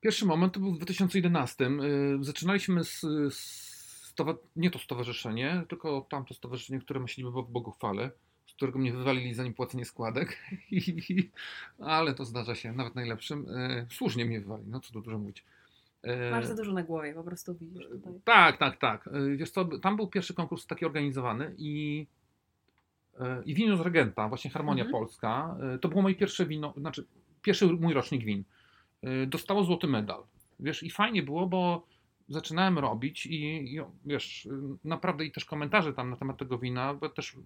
Pierwszy 0.00 0.26
moment 0.26 0.54
to 0.54 0.60
był 0.60 0.74
w 0.74 0.76
2011. 0.76 1.66
E, 1.66 1.70
zaczynaliśmy 2.20 2.84
z, 2.84 3.00
z 3.34 4.14
nie 4.56 4.70
to 4.70 4.78
stowarzyszenie, 4.78 5.64
tylko 5.68 6.06
tamto 6.10 6.34
stowarzyszenie, 6.34 6.80
które 6.80 7.00
ma 7.00 7.08
siedzibę 7.08 7.30
w 7.30 7.50
Boguchwale, 7.50 8.10
z 8.46 8.52
którego 8.52 8.78
mnie 8.78 8.92
wywalili 8.92 9.34
za 9.34 9.44
niepłacenie 9.44 9.84
składek. 9.84 10.42
ale 11.78 12.14
to 12.14 12.24
zdarza 12.24 12.54
się, 12.54 12.72
nawet 12.72 12.94
najlepszym. 12.94 13.46
E, 13.48 13.86
słusznie 13.90 14.24
mnie 14.24 14.40
wywalili, 14.40 14.70
no 14.70 14.80
co 14.80 14.92
tu 14.92 15.00
dużo 15.00 15.18
mówić. 15.18 15.44
Masz 16.30 16.46
za 16.46 16.54
dużo 16.54 16.72
na 16.72 16.82
głowie, 16.82 17.14
po 17.14 17.24
prostu 17.24 17.54
widzisz 17.54 17.88
tutaj. 17.88 18.12
Tak, 18.24 18.58
tak, 18.58 18.78
tak. 18.78 19.08
Wiesz 19.36 19.50
co, 19.50 19.64
tam 19.64 19.96
był 19.96 20.06
pierwszy 20.06 20.34
konkurs 20.34 20.66
taki 20.66 20.86
organizowany 20.86 21.54
i, 21.58 22.06
i 23.44 23.54
wino 23.54 23.76
z 23.76 23.80
Regenta, 23.80 24.28
właśnie 24.28 24.50
Harmonia 24.50 24.84
mhm. 24.84 24.92
Polska, 24.92 25.56
to 25.80 25.88
było 25.88 26.02
moje 26.02 26.14
pierwsze 26.14 26.46
wino, 26.46 26.74
znaczy 26.76 27.06
pierwszy 27.42 27.66
mój 27.66 27.94
rocznik 27.94 28.24
win. 28.24 28.44
Dostało 29.26 29.64
złoty 29.64 29.86
medal. 29.86 30.22
Wiesz, 30.60 30.82
i 30.82 30.90
fajnie 30.90 31.22
było, 31.22 31.46
bo 31.46 31.86
zaczynałem 32.28 32.78
robić 32.78 33.26
i, 33.26 33.44
i, 33.74 33.80
wiesz, 34.04 34.48
naprawdę 34.84 35.24
i 35.24 35.32
też 35.32 35.44
komentarze 35.44 35.92
tam 35.92 36.10
na 36.10 36.16
temat 36.16 36.38
tego 36.38 36.58
wina, 36.58 36.94
bo 36.94 37.08
też 37.08 37.36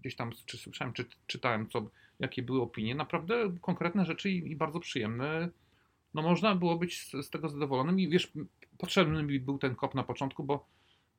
gdzieś 0.00 0.16
tam 0.16 0.30
czy 0.46 0.58
słyszałem, 0.58 0.92
czy 0.92 1.04
czytałem, 1.26 1.68
co, 1.68 1.90
jakie 2.18 2.42
były 2.42 2.62
opinie, 2.62 2.94
naprawdę 2.94 3.34
konkretne 3.60 4.04
rzeczy 4.04 4.30
i, 4.30 4.50
i 4.50 4.56
bardzo 4.56 4.80
przyjemne 4.80 5.48
no 6.14 6.22
można 6.22 6.54
było 6.54 6.76
być 6.76 7.02
z, 7.02 7.26
z 7.26 7.30
tego 7.30 7.48
zadowolonym 7.48 8.00
i 8.00 8.08
wiesz, 8.08 8.32
potrzebny 8.78 9.22
mi 9.22 9.40
był 9.40 9.58
ten 9.58 9.74
kop 9.74 9.94
na 9.94 10.02
początku, 10.02 10.44
bo 10.44 10.66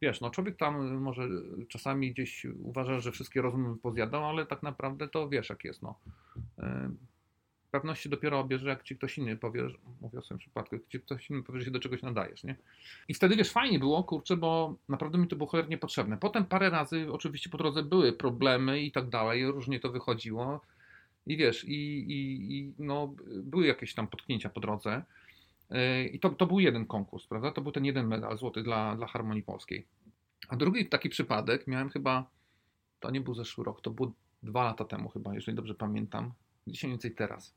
wiesz, 0.02 0.22
no 0.22 0.30
człowiek 0.30 0.58
tam 0.58 0.98
może 0.98 1.28
czasami 1.68 2.12
gdzieś 2.12 2.46
uważa, 2.46 3.00
że 3.00 3.12
wszystkie 3.12 3.42
rozumy 3.42 3.78
pozjadał, 3.78 4.26
ale 4.26 4.46
tak 4.46 4.64
naprawdę 4.64 5.08
to 5.08 5.30
wiesz 5.30 5.50
jak 5.50 5.64
jest, 5.64 5.82
no. 5.82 5.96
Pewność 7.72 8.04
się 8.04 8.10
dopiero 8.10 8.40
obierze, 8.40 8.70
jak 8.70 8.84
ci 8.84 8.96
ktoś 8.96 9.18
inny 9.18 9.38
powie, 9.38 9.68
mówię 10.02 10.20
o 10.20 10.22
swoim 10.22 10.40
przypadku, 10.40 10.76
jak 10.76 10.88
ci 10.88 11.00
ktoś 11.00 11.30
inny 11.30 11.44
powie, 11.44 11.60
że 11.60 11.66
się 11.66 11.72
do 11.72 11.80
czegoś 11.80 12.02
nadajesz, 12.02 12.44
nie? 12.44 12.56
I 13.08 13.14
wtedy, 13.14 13.36
wiesz, 13.36 13.52
fajnie 13.52 13.80
było, 13.80 14.04
kurczę, 14.04 14.38
bo 14.38 14.76
naprawdę 14.90 15.18
mi 15.18 15.28
to 15.28 15.36
było 15.36 15.50
cholernie 15.50 15.78
potrzebne. 15.78 16.18
Potem 16.18 16.46
parę 16.46 16.70
razy 16.70 17.08
oczywiście 17.12 17.50
po 17.50 17.58
drodze 17.58 17.84
były 17.84 18.14
problemy 18.14 18.82
i 18.82 18.92
tak 18.92 19.10
dalej, 19.10 19.52
różnie 19.52 19.80
to 19.80 19.92
wychodziło. 19.92 20.62
I 21.26 21.38
wiesz, 21.38 21.64
i, 21.64 22.00
i, 22.12 22.58
i 22.58 22.74
no, 22.80 23.16
były 23.28 23.68
jakieś 23.68 23.94
tam 23.94 24.08
potknięcia 24.08 24.50
po 24.50 24.60
drodze. 24.60 25.04
E, 25.70 26.04
I 26.04 26.20
to, 26.20 26.30
to 26.30 26.46
był 26.46 26.60
jeden 26.60 26.86
konkurs, 26.86 27.28
prawda? 27.28 27.52
To 27.52 27.62
był 27.62 27.72
ten 27.72 27.86
jeden 27.86 28.08
medal 28.08 28.38
złoty 28.38 28.64
dla, 28.64 28.96
dla 28.96 29.08
Harmonii 29.08 29.44
Polskiej. 29.44 29.88
A 30.48 30.56
drugi 30.56 30.90
taki 30.90 31.10
przypadek 31.10 31.68
miałem 31.68 31.90
chyba, 31.90 32.30
to 33.00 33.12
nie 33.12 33.22
był 33.22 33.34
zeszły 33.34 33.64
rok, 33.64 33.82
to 33.82 33.92
było 33.92 34.12
dwa 34.44 34.64
lata 34.64 34.86
temu 34.86 35.10
chyba, 35.10 35.34
jeżeli 35.34 35.56
dobrze 35.56 35.76
pamiętam. 35.76 36.34
Dzisiaj 36.68 36.88
mniej 36.88 36.96
więcej 36.96 37.16
teraz. 37.16 37.54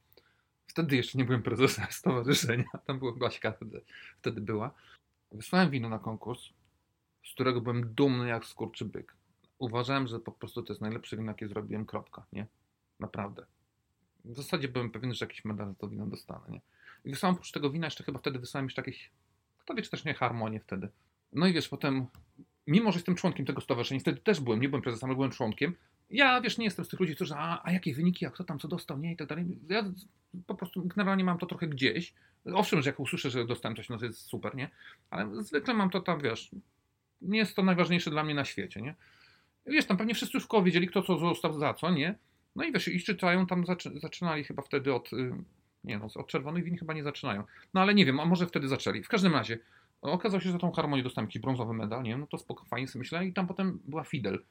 Wtedy 0.66 0.96
jeszcze 0.96 1.18
nie 1.18 1.24
byłem 1.24 1.42
prezesem 1.42 1.86
stowarzyszenia. 2.00 2.64
Tam 2.86 2.98
była 2.98 3.12
Baśka 3.12 3.52
wtedy, 3.52 3.80
wtedy 4.18 4.40
była. 4.40 4.70
Wysłałem 5.32 5.70
wino 5.70 5.88
na 5.88 5.98
konkurs, 5.98 6.40
z 7.24 7.32
którego 7.34 7.60
byłem 7.60 7.94
dumny 7.94 8.28
jak 8.28 8.44
skurczy 8.46 8.84
byk. 8.84 9.16
Uważałem, 9.58 10.06
że 10.06 10.20
po 10.20 10.32
prostu 10.32 10.62
to 10.62 10.72
jest 10.72 10.80
najlepsze 10.80 11.16
wino, 11.16 11.30
jakie 11.30 11.48
zrobiłem, 11.48 11.86
kropka, 11.86 12.26
nie? 12.32 12.46
Naprawdę. 13.00 13.46
W 14.24 14.36
zasadzie 14.36 14.68
byłem 14.68 14.90
pewien, 14.90 15.14
że 15.14 15.26
jakiś 15.26 15.44
medal 15.44 15.68
za 15.68 15.74
to 15.74 15.88
wino 15.88 16.06
dostanę, 16.06 16.44
nie? 16.48 16.60
I 17.04 17.10
wysłałem 17.10 17.34
oprócz 17.34 17.52
tego 17.52 17.70
wina 17.70 17.86
jeszcze 17.86 18.04
chyba 18.04 18.18
wtedy 18.18 18.38
wysłałem 18.38 18.66
jeszcze 18.66 18.82
jakieś, 18.82 19.10
kto 19.58 19.74
wie, 19.74 19.82
czy 19.82 19.90
też 19.90 20.04
nie 20.04 20.14
harmonię 20.14 20.60
wtedy. 20.60 20.88
No 21.32 21.46
i 21.46 21.52
wiesz, 21.52 21.68
potem, 21.68 22.06
mimo 22.66 22.92
że 22.92 22.96
jestem 22.96 23.14
członkiem 23.14 23.46
tego 23.46 23.60
stowarzyszenia, 23.60 24.00
wtedy 24.00 24.20
też 24.20 24.40
byłem, 24.40 24.60
nie 24.60 24.68
byłem 24.68 24.82
prezesem, 24.82 25.08
ale 25.10 25.16
byłem 25.16 25.30
członkiem, 25.30 25.74
ja, 26.10 26.40
wiesz, 26.40 26.58
nie 26.58 26.64
jestem 26.64 26.84
z 26.84 26.88
tych 26.88 27.00
ludzi, 27.00 27.14
którzy, 27.14 27.34
a, 27.34 27.60
a 27.64 27.72
jakie 27.72 27.94
wyniki, 27.94 28.26
a 28.26 28.30
kto 28.30 28.44
tam 28.44 28.58
co 28.58 28.68
dostał, 28.68 28.98
nie 28.98 29.12
i 29.12 29.16
tak 29.16 29.28
dalej. 29.28 29.58
Ja 29.68 29.92
po 30.46 30.54
prostu 30.54 30.86
generalnie 30.86 31.24
mam 31.24 31.38
to 31.38 31.46
trochę 31.46 31.66
gdzieś. 31.66 32.14
Owszem, 32.54 32.82
że 32.82 32.90
jak 32.90 33.00
usłyszę, 33.00 33.30
że 33.30 33.46
dostałem 33.46 33.76
coś, 33.76 33.88
no 33.88 33.98
to 33.98 34.04
jest 34.04 34.20
super, 34.20 34.54
nie? 34.54 34.70
Ale 35.10 35.42
zwykle 35.42 35.74
mam 35.74 35.90
to 35.90 36.00
tam, 36.00 36.20
wiesz, 36.20 36.50
nie 37.22 37.38
jest 37.38 37.56
to 37.56 37.62
najważniejsze 37.62 38.10
dla 38.10 38.24
mnie 38.24 38.34
na 38.34 38.44
świecie, 38.44 38.82
nie? 38.82 38.94
Wiesz, 39.66 39.86
tam 39.86 39.96
pewnie 39.96 40.14
wszyscy 40.14 40.36
już 40.36 40.46
koło 40.46 40.62
wiedzieli, 40.62 40.88
kto 40.88 41.02
co 41.02 41.18
został 41.18 41.52
za 41.52 41.74
co, 41.74 41.90
nie? 41.90 42.18
No 42.56 42.64
i 42.64 42.72
wiesz, 42.72 42.88
i 42.88 43.02
czytają 43.02 43.46
tam, 43.46 43.66
zaczy, 43.66 44.00
zaczynali 44.00 44.44
chyba 44.44 44.62
wtedy 44.62 44.94
od, 44.94 45.12
y, 45.12 45.32
nie 45.84 45.98
no, 45.98 46.08
od 46.14 46.26
czerwonych 46.26 46.64
win 46.64 46.78
chyba 46.78 46.94
nie 46.94 47.02
zaczynają. 47.02 47.44
No 47.74 47.80
ale 47.80 47.94
nie 47.94 48.06
wiem, 48.06 48.20
a 48.20 48.24
może 48.24 48.46
wtedy 48.46 48.68
zaczęli. 48.68 49.02
W 49.02 49.08
każdym 49.08 49.32
razie, 49.32 49.58
okazało 50.02 50.40
się, 50.40 50.50
że 50.50 50.58
tą 50.58 50.72
harmonię 50.72 51.02
dostałem 51.02 51.28
jakiś 51.28 51.42
brązowy 51.42 51.74
medal, 51.74 52.02
nie 52.02 52.16
no 52.16 52.26
to 52.26 52.38
spoko, 52.38 52.64
fajnie 52.64 52.88
sobie 52.88 53.00
myślę 53.00 53.26
i 53.26 53.32
tam 53.32 53.46
potem 53.46 53.80
była 53.84 54.04
Fidel. 54.04 54.44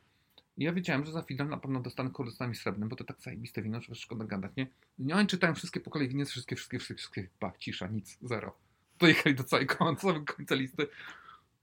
I 0.57 0.63
ja 0.63 0.73
wiedziałem, 0.73 1.05
że 1.05 1.11
za 1.11 1.21
Fidel 1.21 1.49
na 1.49 1.57
pewno 1.57 1.79
dostanę 1.79 2.09
kordystami 2.09 2.55
srebrnym, 2.55 2.89
bo 2.89 2.95
to 2.95 3.03
tak 3.03 3.21
zajebiste 3.21 3.61
wino, 3.61 3.81
że 3.81 3.95
szkoda 3.95 4.25
gadać, 4.25 4.51
nie? 4.57 4.67
No 4.99 5.15
oni 5.15 5.27
czytają 5.27 5.55
wszystkie 5.55 5.79
po 5.79 5.91
kolei 5.91 6.07
winy, 6.07 6.25
wszystkie, 6.25 6.55
wszystkie, 6.55 6.79
wszystkie, 6.79 6.95
wszystkie, 6.95 7.29
bach, 7.39 7.57
cisza, 7.57 7.87
nic, 7.87 8.17
zero. 8.21 8.57
Dojechali 8.99 9.35
do 9.35 9.43
całej 9.43 9.67
końca, 9.67 10.19
końca 10.19 10.55
listy. 10.55 10.87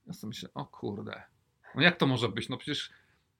Ja 0.07 0.13
sobie 0.13 0.29
myślę, 0.29 0.49
o 0.53 0.65
kurde, 0.65 1.23
no 1.75 1.81
jak 1.81 1.97
to 1.97 2.07
może 2.07 2.29
być? 2.29 2.49
No 2.49 2.57
przecież 2.57 2.91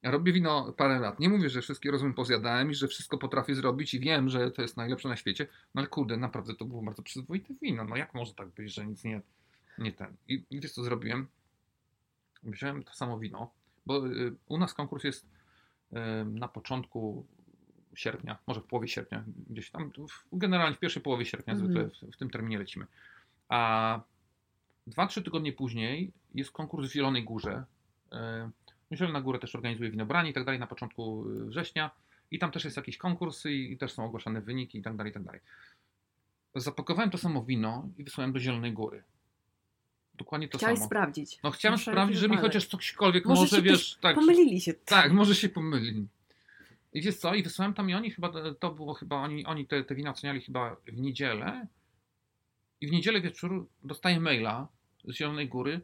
ja 0.04 0.12
robię 0.12 0.34
wino 0.34 0.74
parę 0.74 1.00
lat. 1.00 1.20
Nie 1.20 1.30
mówię, 1.30 1.50
że 1.50 1.62
wszystkie 1.62 1.92
rozumy 1.92 2.14
pozjadałem 2.14 2.72
i 2.72 2.76
że 2.76 2.88
wszystko 2.88 3.18
potrafię 3.18 3.56
zrobić 3.56 3.94
i 3.94 4.00
wiem, 4.00 4.30
że 4.30 4.52
to 4.52 4.62
jest 4.62 4.78
najlepsze 4.78 5.10
na 5.10 5.16
świecie. 5.16 5.48
No 5.76 5.82
ale 5.82 5.88
kurde, 5.88 6.18
naprawdę 6.18 6.56
to 6.56 6.66
było 6.66 6.82
bardzo 6.82 7.04
przyzwoite 7.04 7.54
wino. 7.62 7.84
No 7.84 7.96
jak 7.96 8.14
może 8.14 8.34
tak 8.34 8.50
być, 8.50 8.74
że 8.74 8.86
nic 8.86 9.04
nie, 9.04 9.22
nie 9.78 9.92
ten. 9.92 10.16
I 10.28 10.46
wiesz 10.52 10.72
co 10.72 10.84
zrobiłem? 10.84 11.28
Wziąłem 12.44 12.84
to 12.84 12.94
samo 12.94 13.20
wino, 13.20 13.52
bo 13.86 14.08
y, 14.08 14.36
u 14.48 14.58
nas 14.58 14.74
konkurs 14.74 15.04
jest 15.04 15.26
y, 15.26 15.96
na 16.26 16.48
początku 16.48 17.26
sierpnia, 17.96 18.38
może 18.48 18.62
w 18.62 18.66
połowie 18.66 18.88
sierpnia, 18.88 19.24
gdzieś 19.50 19.72
tam, 19.72 19.92
generalnie 20.34 20.76
w 20.76 20.80
pierwszej 20.80 21.02
połowie 21.02 21.26
sierpnia 21.26 21.54
mm. 21.54 21.66
zwykle 21.66 21.90
w, 21.90 22.16
w, 22.16 22.18
tym 22.18 22.30
terminie 22.30 22.60
lecimy. 22.60 22.88
A 23.50 24.02
dwa, 24.88 25.08
trzy 25.08 25.24
tygodnie 25.24 25.54
później 25.54 26.12
jest 26.36 26.52
konkurs 26.52 26.90
w 26.90 26.94
Zielonej 26.94 27.24
Górze. 27.24 27.64
Y, 28.14 28.18
na 29.14 29.22
Górę 29.22 29.40
też 29.40 29.56
organizuje 29.56 29.92
winobranie 29.92 30.30
i 30.30 30.34
tak 30.34 30.46
dalej 30.46 30.60
na 30.60 30.68
początku 30.68 31.30
y, 31.30 31.46
września. 31.46 31.92
I 32.32 32.40
tam 32.40 32.52
też 32.52 32.64
jest 32.66 32.78
jakiś 32.78 32.98
konkurs 32.98 33.46
i, 33.46 33.72
i 33.72 33.78
też 33.78 33.92
są 33.92 34.06
ogłaszane 34.06 34.42
wyniki 34.42 34.78
i 34.78 34.82
tak 34.82 34.96
dalej, 34.96 35.12
i 35.12 35.14
tak 35.14 35.24
dalej. 35.24 35.42
Zapakowałem 36.56 37.10
to 37.10 37.18
samo 37.18 37.44
wino 37.44 37.90
i 37.98 38.04
wysłałem 38.04 38.34
do 38.34 38.40
Zielonej 38.40 38.74
Góry. 38.74 39.04
Dokładnie 40.14 40.48
to 40.48 40.58
Chciałeś 40.58 40.80
samo. 40.80 40.88
sprawdzić. 40.88 41.40
No 41.44 41.52
chciałem 41.52 41.80
sprawdzić, 41.80 42.18
że 42.18 42.30
mi 42.30 42.38
chociaż 42.38 42.66
cośkolwiek 42.68 43.26
może, 43.26 43.42
może 43.42 43.62
wiesz... 43.62 43.98
Tak, 44.02 44.16
pomylili 44.16 44.62
się. 44.62 44.74
Tak, 44.74 45.12
może 45.12 45.36
się 45.36 45.50
pomylili. 45.50 46.08
I 46.94 47.02
wiesz 47.02 47.18
co, 47.18 47.36
i 47.36 47.44
wysłałem 47.44 47.74
tam 47.74 47.90
i 47.90 47.94
oni 47.94 48.12
chyba, 48.12 48.32
to 48.60 48.72
było 48.72 48.94
chyba, 48.94 49.16
oni, 49.16 49.46
oni 49.46 49.68
te, 49.68 49.84
te 49.84 49.96
wina 49.96 50.12
oceniali 50.12 50.42
chyba 50.42 50.76
w 50.88 51.00
niedzielę 51.00 51.68
i 52.82 52.88
w 52.88 52.92
niedzielę 52.92 53.22
wieczór 53.22 53.68
dostaję 53.84 54.20
maila 54.20 54.68
z 55.04 55.14
Zielonej 55.14 55.48
Góry, 55.48 55.82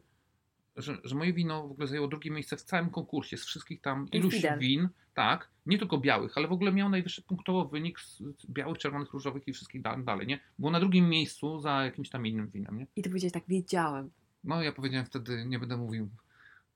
że, 0.78 0.98
że 1.04 1.14
moje 1.14 1.32
wino 1.32 1.68
w 1.68 1.70
ogóle 1.70 1.88
zajęło 1.88 2.08
drugie 2.08 2.30
miejsce 2.30 2.56
w 2.56 2.62
całym 2.62 2.90
konkursie 2.90 3.36
z 3.36 3.44
wszystkich 3.44 3.80
tam 3.80 4.08
iluś 4.12 4.42
win, 4.58 4.88
tak, 5.14 5.48
nie 5.66 5.78
tylko 5.78 5.98
białych, 5.98 6.38
ale 6.38 6.48
w 6.48 6.52
ogóle 6.52 6.72
miał 6.72 6.88
najwyższy 6.88 7.22
punktowo 7.22 7.64
wynik 7.64 8.00
z 8.00 8.22
białych, 8.50 8.78
czerwonych, 8.78 9.12
różowych 9.12 9.48
i 9.48 9.52
wszystkich 9.52 9.82
dalej, 9.82 10.26
nie? 10.26 10.40
Było 10.58 10.70
na 10.70 10.80
drugim 10.80 11.08
miejscu 11.08 11.60
za 11.60 11.84
jakimś 11.84 12.10
tam 12.10 12.26
innym 12.26 12.48
winem, 12.48 12.78
nie? 12.78 12.86
I 12.96 13.02
ty 13.02 13.10
powiedziałeś 13.10 13.32
tak, 13.32 13.44
wiedziałem. 13.48 14.10
No 14.44 14.62
ja 14.62 14.72
powiedziałem 14.72 15.06
wtedy, 15.06 15.44
nie 15.46 15.58
będę 15.58 15.76
mówił, 15.76 16.08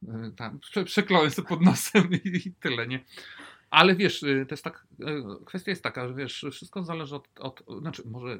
yy, 0.03 0.33
tam, 0.37 0.59
prze, 0.71 0.85
przekląłem 0.85 1.31
sobie 1.31 1.49
pod 1.49 1.61
nosem 1.61 2.09
i, 2.13 2.49
i, 2.49 2.53
tyle, 2.53 2.87
nie? 2.87 3.05
Ale 3.71 3.97
wiesz, 3.97 4.23
yy, 4.23 4.47
to 4.47 4.53
jest 4.53 4.65
tak, 4.65 4.87
yy, 4.99 5.25
kwestia 5.47 5.71
jest 5.71 5.83
taka, 5.83 6.09
że 6.09 6.15
wiesz, 6.15 6.47
wszystko 6.53 6.85
zależy 6.85 7.17
od, 7.17 7.29
od, 7.41 7.65
znaczy 7.81 8.03
może 8.07 8.39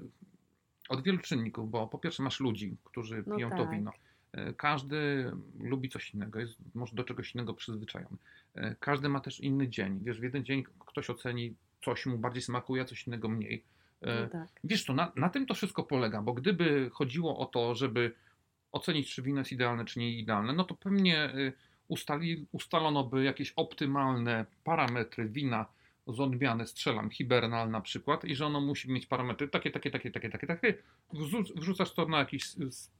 od 0.89 1.03
wielu 1.03 1.19
czynników, 1.19 1.71
bo 1.71 1.87
po 1.87 1.99
pierwsze 1.99 2.23
masz 2.23 2.41
ludzi, 2.41 2.77
którzy 2.85 3.25
no 3.27 3.37
piją 3.37 3.49
tak. 3.49 3.59
to 3.59 3.67
wino 3.67 3.93
E, 3.93 4.12
każdy 4.57 5.33
lubi 5.61 5.89
coś 5.89 6.15
innego, 6.15 6.41
jest 6.41 6.59
może 6.75 6.97
do 6.97 7.05
czegoś 7.05 7.35
innego 7.35 7.55
przyzwyczajony. 7.55 8.17
E, 8.55 8.75
każdy 8.81 9.09
ma 9.09 9.21
też 9.21 9.41
inny 9.41 9.69
dzień. 9.69 10.01
Wiesz, 10.03 10.21
w 10.21 10.23
jeden 10.23 10.45
dzień 10.45 10.65
ktoś 10.87 11.11
oceni, 11.11 11.55
coś 11.85 12.07
mu 12.07 12.19
bardziej 12.19 12.43
smakuje, 12.43 12.85
coś 12.85 13.07
innego 13.07 13.29
mniej. 13.29 13.65
E, 14.03 14.23
no 14.23 14.29
tak. 14.29 14.49
Wiesz 14.65 14.85
to 14.85 14.95
na, 14.95 15.13
na 15.17 15.29
tym 15.29 15.47
to 15.47 15.55
wszystko 15.55 15.83
polega, 15.83 16.23
bo 16.23 16.33
gdyby 16.33 16.91
chodziło 16.93 17.39
o 17.39 17.47
to, 17.47 17.75
żeby 17.75 18.13
ocenić, 18.73 19.15
czy 19.15 19.23
wino 19.23 19.39
jest 19.39 19.53
idealne, 19.53 19.85
czy 19.85 19.99
nie 19.99 20.19
idealne, 20.19 20.53
no 20.53 20.65
to 20.65 20.75
pewnie 20.75 21.33
ustali, 21.89 22.47
ustalono 22.53 23.05
by 23.05 23.25
jakieś 23.25 23.53
optymalne 23.57 24.47
parametry 24.65 25.29
wina, 25.29 25.67
z 26.07 26.21
odmiany 26.21 26.67
strzelam 26.67 27.11
hibernal 27.11 27.71
na 27.71 27.81
przykład 27.81 28.25
i 28.25 28.37
że 28.37 28.47
ono 28.47 28.61
musi 28.61 28.93
mieć 28.93 29.07
parametry 29.07 29.49
takie, 29.49 29.71
takie, 29.71 29.91
takie, 29.91 30.11
takie, 30.11 30.31
takie, 30.31 30.47
takie. 30.47 30.75
Wrzucasz 31.57 31.95
to 31.95 32.07
na 32.07 32.19
jakiś 32.19 32.45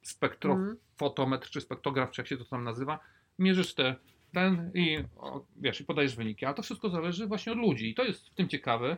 spektrofotometr 0.03 1.51
czy 1.51 1.61
spektrograf, 1.61 2.11
czy 2.11 2.21
jak 2.21 2.29
się 2.29 2.37
to 2.37 2.45
tam 2.45 2.65
nazywa, 2.65 2.99
mierzysz 3.39 3.75
te 3.75 3.97
ten 4.33 4.71
i 4.75 4.99
o, 5.17 5.45
wiesz, 5.57 5.81
i 5.81 5.85
podajesz 5.85 6.17
wyniki. 6.17 6.45
A 6.45 6.55
to 6.55 6.63
wszystko 6.63 6.91
zależy 6.91 7.27
właśnie 7.27 7.53
od 7.53 7.59
ludzi. 7.59 7.91
I 7.91 7.95
to 7.95 8.05
jest 8.05 8.29
w 8.29 8.35
tym 8.35 8.49
ciekawe, 8.49 8.97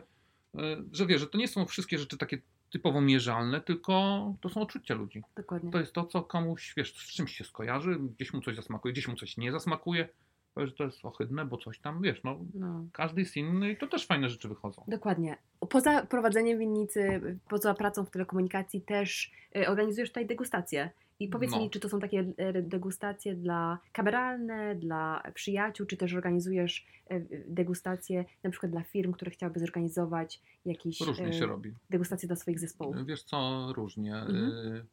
e, 0.55 0.83
że 0.91 1.05
wiesz, 1.05 1.21
że 1.21 1.27
to 1.27 1.37
nie 1.37 1.47
są 1.47 1.65
wszystkie 1.65 1.97
rzeczy 1.97 2.17
takie 2.17 2.41
typowo 2.69 3.01
mierzalne, 3.01 3.61
tylko 3.61 4.33
to 4.41 4.49
są 4.49 4.61
odczucia 4.61 4.95
ludzi. 4.95 5.21
Dokładnie. 5.35 5.71
To 5.71 5.79
jest 5.79 5.93
to, 5.93 6.05
co 6.05 6.21
komuś, 6.21 6.73
wiesz, 6.77 6.93
z 6.93 7.13
czymś 7.13 7.37
się 7.37 7.43
skojarzy, 7.43 7.99
gdzieś 8.15 8.33
mu 8.33 8.41
coś 8.41 8.55
zasmakuje, 8.55 8.93
gdzieś 8.93 9.07
mu 9.07 9.15
coś 9.15 9.37
nie 9.37 9.51
zasmakuje 9.51 10.09
powiesz, 10.55 10.69
że 10.69 10.75
to 10.75 10.83
jest 10.83 11.05
ohydne, 11.05 11.45
bo 11.45 11.57
coś 11.57 11.79
tam, 11.79 12.01
wiesz, 12.01 12.23
no 12.23 12.39
No. 12.53 12.85
każdy 12.91 13.21
jest 13.21 13.37
inny 13.37 13.71
i 13.71 13.77
to 13.77 13.87
też 13.87 14.05
fajne 14.05 14.29
rzeczy 14.29 14.47
wychodzą. 14.49 14.83
Dokładnie. 14.87 15.37
Poza 15.69 16.05
prowadzeniem 16.05 16.59
winnicy, 16.59 17.21
poza 17.49 17.73
pracą 17.73 18.05
w 18.05 18.09
telekomunikacji 18.09 18.81
też 18.81 19.31
y, 19.57 19.67
organizujesz 19.67 20.09
tutaj 20.09 20.25
degustacje. 20.25 20.89
I 21.19 21.27
powiedz 21.27 21.51
No. 21.51 21.59
mi, 21.59 21.69
czy 21.69 21.79
to 21.79 21.89
są 21.89 21.99
takie 21.99 22.19
y, 22.19 22.61
degustacje 22.61 23.35
dla 23.35 23.79
kameralne, 23.91 24.75
dla 24.75 25.23
przyjaciół, 25.33 25.85
czy 25.85 25.97
też 25.97 26.13
organizujesz 26.13 26.85
y, 27.11 27.43
degustacje 27.47 28.25
na 28.43 28.49
przykład 28.49 28.71
dla 28.71 28.81
firm, 28.83 29.11
które 29.11 29.31
chciałyby 29.31 29.59
zorganizować 29.59 30.41
jakieś 30.65 31.01
Różnie 31.01 31.33
się 31.33 31.45
robi. 31.45 31.73
degustacje 31.89 32.27
dla 32.27 32.35
swoich 32.35 32.59
zespołów. 32.59 33.05
Wiesz 33.05 33.23
co, 33.23 33.67
różnie. 33.75 34.15
Mhm. 34.15 34.85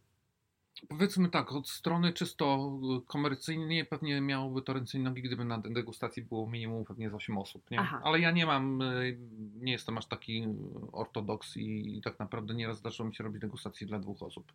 Y, 0.85 0.87
Powiedzmy 0.89 1.29
tak, 1.29 1.53
od 1.53 1.69
strony 1.69 2.13
czysto 2.13 2.73
komercyjnej 3.07 3.85
pewnie 3.87 4.21
miałoby 4.21 4.63
to 4.63 4.73
ręce 4.73 4.99
i 4.99 5.01
nogi, 5.01 5.23
gdyby 5.23 5.45
na 5.45 5.59
degustacji 5.59 6.23
było 6.23 6.51
minimum 6.51 6.85
pewnie 6.85 7.11
z 7.11 7.15
8 7.15 7.39
osób, 7.39 7.71
nie? 7.71 7.81
Aha. 7.81 8.01
Ale 8.05 8.21
ja 8.21 8.31
nie 8.31 8.47
mam, 8.47 8.83
y, 8.83 9.19
nie 9.61 9.73
jestem 9.73 9.99
aż 9.99 10.07
taki 10.07 10.47
ortodoks 10.93 11.57
i, 11.57 12.01
tak 12.05 12.19
naprawdę 12.19 12.55
nieraz 12.55 12.79
zdarzyło 12.79 13.09
mi 13.09 13.15
się 13.15 13.25
robić 13.25 13.41
degustację 13.41 13.87
dla 13.87 13.99
dwóch 13.99 14.23
osób. 14.23 14.53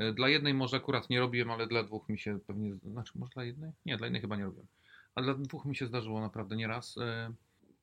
Y, 0.00 0.12
Dla 0.12 0.28
jednej 0.28 0.54
może 0.54 0.76
akurat 0.76 1.10
nie 1.10 1.20
robiłem, 1.20 1.50
ale 1.50 1.66
dla 1.66 1.82
dwóch 1.82 2.08
mi 2.08 2.18
się 2.18 2.38
pewnie, 2.46 2.74
znaczy 2.74 3.12
może 3.18 3.32
dla 3.34 3.44
jednej? 3.44 3.72
Nie, 3.86 3.96
dla 3.96 4.06
jednej 4.06 4.22
chyba 4.22 4.36
nie 4.36 4.44
robiłem. 4.44 4.66
Ale 5.14 5.24
dla 5.26 5.34
dwóch 5.34 5.64
mi 5.64 5.76
się 5.76 5.86
zdarzyło 5.86 6.20
naprawdę 6.20 6.56
nieraz. 6.56 6.96
Y, 6.96 7.00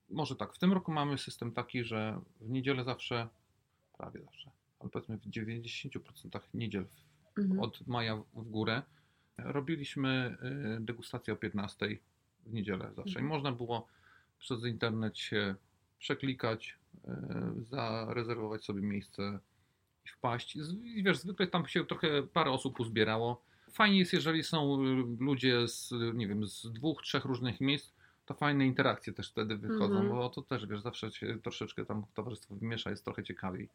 Może 0.10 0.36
tak, 0.36 0.54
w 0.54 0.60
tym 0.60 0.74
roku 0.74 0.92
mamy 0.92 1.18
system 1.18 1.52
taki, 1.52 1.84
że 1.84 2.20
w 2.42 2.50
niedzielę 2.50 2.84
zawsze, 2.84 3.28
prawie 3.98 4.22
zawsze, 4.22 4.52
ale 4.80 4.90
powiedzmy 4.90 5.18
w 5.18 5.26
90% 5.28 6.40
niedziel 6.54 6.86
Mhm. 7.38 7.60
od 7.60 7.88
maja 7.88 8.16
w 8.34 8.50
górę. 8.50 8.82
Robiliśmy 9.38 10.38
y, 10.78 10.82
degustację 10.82 11.34
o 11.34 11.38
15 11.38 11.88
w 12.46 12.54
niedzielę 12.54 12.92
zawsze. 12.96 13.12
I 13.20 13.22
Mhm. 13.24 13.28
można 13.28 13.52
było 13.52 13.88
przez 14.40 14.66
internet 14.66 15.18
się 15.18 15.56
przeklikać, 16.00 16.78
y, 17.60 17.64
zarezerwować 17.64 18.66
sobie 18.66 18.82
miejsce 18.82 19.40
i 20.06 20.10
wpaść. 20.10 20.56
I 20.84 21.04
wiesz, 21.04 21.18
zwykle 21.18 21.48
tam 21.48 21.68
się 21.68 21.86
trochę 21.86 22.24
parę 22.24 22.52
osób 22.52 22.80
uzbierało. 22.80 23.42
Fajnie 23.72 24.00
jest, 24.00 24.14
jeżeli 24.14 24.44
są 24.44 24.82
y, 24.84 25.04
ludzie 25.20 25.68
z, 25.68 25.94
nie 26.14 26.28
wiem, 26.28 26.46
z 26.48 26.72
dwóch, 26.72 27.02
trzech 27.02 27.26
różnych 27.26 27.62
miejsc, 27.62 27.92
to 28.26 28.34
fajne 28.34 28.66
interakcje 28.66 29.14
też 29.14 29.30
wtedy 29.32 29.58
wychodzą, 29.58 29.96
Mhm. 30.00 30.10
bo 30.10 30.30
to 30.30 30.42
też, 30.42 30.66
wiesz, 30.68 30.82
zawsze 30.82 31.12
się 31.12 31.40
troszeczkę 31.44 31.86
tam 31.86 32.06
towarzystwo 32.14 32.56
wymiesza, 32.56 32.90
jest 32.90 33.04
trochę 33.06 33.24
ciekawiej. 33.24 33.70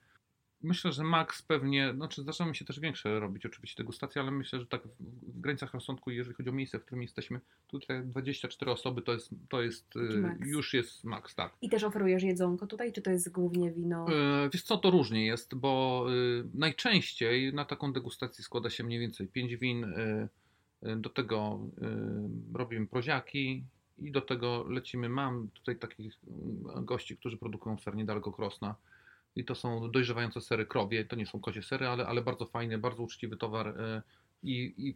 Myślę, 0.62 0.92
że 0.92 1.04
max 1.04 1.42
pewnie, 1.42 1.94
znaczy 1.94 2.22
mi 2.48 2.56
się 2.56 2.64
też 2.64 2.80
większe 2.80 3.20
robić 3.20 3.46
oczywiście 3.46 3.82
degustacje, 3.82 4.22
ale 4.22 4.30
myślę, 4.30 4.60
że 4.60 4.66
tak 4.66 4.82
w, 5.00 5.40
granicach 5.40 5.74
rozsądku, 5.74 6.10
jeżeli 6.10 6.36
chodzi 6.36 6.48
o 6.48 6.52
miejsce, 6.52 6.78
w 6.78 6.84
którym 6.84 7.02
jesteśmy, 7.02 7.40
tutaj 7.68 8.02
24 8.04 8.70
osoby 8.70 9.02
to 9.02 9.12
jest, 9.12 9.30
to 9.48 9.62
jest 9.62 9.96
y, 9.96 10.36
już 10.46 10.74
jest 10.74 11.04
max, 11.04 11.34
tak. 11.34 11.52
I 11.62 11.68
też 11.68 11.84
oferujesz 11.84 12.22
jedzonko 12.22 12.66
tutaj, 12.66 12.92
czy 12.92 13.02
to 13.02 13.10
jest 13.10 13.32
głównie 13.32 13.70
wino? 13.72 14.06
E, 14.08 14.50
Wiesz 14.52 14.62
co, 14.62 14.76
to 14.76 14.90
różnie 14.90 15.26
jest, 15.26 15.54
bo 15.54 16.06
y, 16.10 16.44
najczęściej 16.54 17.54
na 17.54 17.64
taką 17.64 17.92
degustację 17.92 18.44
składa 18.44 18.70
się 18.70 18.84
mniej 18.84 19.00
więcej 19.00 19.26
5 19.26 19.56
win, 19.56 19.84
y, 19.84 20.28
y, 20.88 20.96
do 20.96 21.10
tego 21.10 21.60
y, 22.52 22.58
robimy 22.58 22.86
proziaki 22.86 23.64
i 23.98 24.12
do 24.12 24.20
tego 24.20 24.66
lecimy. 24.68 25.08
Mam 25.08 25.48
tutaj 25.48 25.76
takich 25.76 26.12
y, 26.12 26.18
gości, 26.82 27.16
którzy 27.16 27.36
produkują 27.36 27.78
ser 27.78 27.96
niedaleko 27.96 28.32
Krosna 28.32 28.74
i 29.38 29.44
to 29.44 29.54
są 29.54 29.90
dojrzewające 29.90 30.40
sery 30.40 30.66
krowie, 30.66 31.04
to 31.04 31.16
nie 31.16 31.26
są 31.26 31.40
kozie 31.40 31.62
sery, 31.62 31.86
ale, 31.86 32.06
ale 32.06 32.22
bardzo 32.22 32.46
fajny, 32.46 32.78
bardzo 32.78 33.02
uczciwy 33.02 33.36
towar 33.36 33.68
y, 33.68 34.02
i, 34.42 34.74
i 34.76 34.94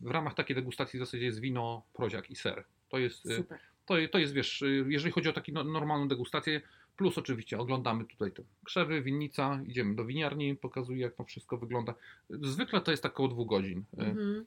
w 0.00 0.10
ramach 0.10 0.34
takiej 0.34 0.56
degustacji 0.56 0.98
w 0.98 1.02
zasadzie 1.02 1.24
jest 1.24 1.40
wino, 1.40 1.82
proziak 1.92 2.30
i 2.30 2.36
ser. 2.36 2.64
To 2.88 2.98
jest, 2.98 3.22
Super. 3.36 3.58
to, 3.86 3.94
to 4.12 4.18
jest, 4.18 4.32
wiesz, 4.32 4.62
y, 4.62 4.84
jeżeli 4.88 5.12
chodzi 5.12 5.28
o 5.28 5.32
taką 5.32 5.52
no, 5.52 5.64
normalną 5.64 6.08
degustację, 6.08 6.60
plus 6.96 7.18
oczywiście 7.18 7.58
oglądamy 7.58 8.04
tutaj 8.04 8.32
te 8.32 8.42
krzewy, 8.64 9.02
winnica, 9.02 9.60
idziemy 9.66 9.94
do 9.94 10.04
winiarni, 10.04 10.56
pokazuję 10.56 11.00
jak 11.00 11.14
to 11.14 11.24
wszystko 11.24 11.56
wygląda. 11.56 11.94
Zwykle 12.30 12.80
to 12.80 12.90
jest 12.90 13.02
tak 13.02 13.12
około 13.12 13.28
dwóch 13.28 13.48
godzin. 13.48 13.84
Mhm. 13.96 14.44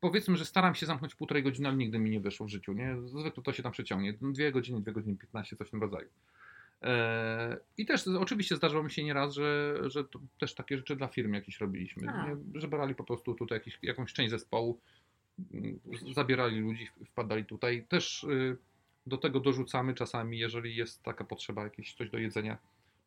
Powiedzmy, 0.00 0.36
że 0.36 0.44
staram 0.44 0.74
się 0.74 0.86
zamknąć 0.86 1.14
półtorej 1.14 1.42
godziny, 1.42 1.68
ale 1.68 1.76
nigdy 1.76 1.98
mi 1.98 2.10
nie 2.10 2.20
wyszło 2.20 2.46
w 2.46 2.50
życiu, 2.50 2.72
nie? 2.72 2.96
Zwykle 3.04 3.42
to 3.42 3.52
się 3.52 3.62
tam 3.62 3.72
przeciągnie. 3.72 4.12
Dwie 4.12 4.52
godziny, 4.52 4.80
dwie 4.80 4.92
godziny 4.92 5.16
15, 5.16 5.56
coś 5.56 5.68
w 5.68 5.70
tym 5.70 5.80
rodzaju. 5.80 6.08
E, 6.84 7.56
I 7.76 7.86
też 7.86 8.08
oczywiście 8.08 8.56
zdarzyło 8.56 8.82
mi 8.82 8.90
się 8.90 9.04
nieraz, 9.04 9.34
że, 9.34 9.78
że 9.90 10.04
to 10.04 10.20
też 10.38 10.54
takie 10.54 10.76
rzeczy 10.76 10.96
dla 10.96 11.08
firm 11.08 11.32
jakieś 11.32 11.60
robiliśmy. 11.60 12.08
A. 12.08 12.36
Że 12.54 12.68
brali 12.68 12.94
po 12.94 13.04
prostu 13.04 13.34
tutaj 13.34 13.58
jakiś, 13.58 13.78
jakąś 13.82 14.12
część 14.12 14.30
zespołu, 14.30 14.80
mm, 15.54 15.80
zabierali 16.14 16.60
ludzi, 16.60 16.88
wpadali 17.06 17.44
tutaj. 17.44 17.86
Też 17.88 18.24
y, 18.24 18.56
do 19.06 19.18
tego 19.18 19.40
dorzucamy 19.40 19.94
czasami, 19.94 20.38
jeżeli 20.38 20.76
jest 20.76 21.02
taka 21.02 21.24
potrzeba, 21.24 21.64
jakieś 21.64 21.94
coś 21.94 22.10
do 22.10 22.18
jedzenia. 22.18 22.58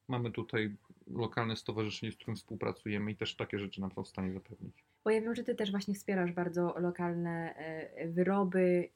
Mamy 0.08 0.32
tutaj 0.32 0.76
lokalne 1.08 1.56
stowarzyszenie, 1.56 2.12
z 2.12 2.16
którym 2.16 2.36
współpracujemy 2.36 3.12
i 3.12 3.16
też 3.16 3.36
takie 3.36 3.60
rzeczy 3.60 3.82
nam 3.82 3.92
są 3.92 4.04
w 4.04 4.08
stanie 4.08 4.34
zapewnić. 4.34 4.84
Bo 5.04 5.10
ja 5.10 5.22
wiem, 5.22 5.36
że 5.36 5.44
ty 5.44 5.56
też 5.56 5.72
właśnie 5.72 5.94
wspierasz 5.94 6.32
bardzo 6.32 6.76
lokalne 6.80 7.56
e, 7.56 8.08
wyroby, 8.08 8.90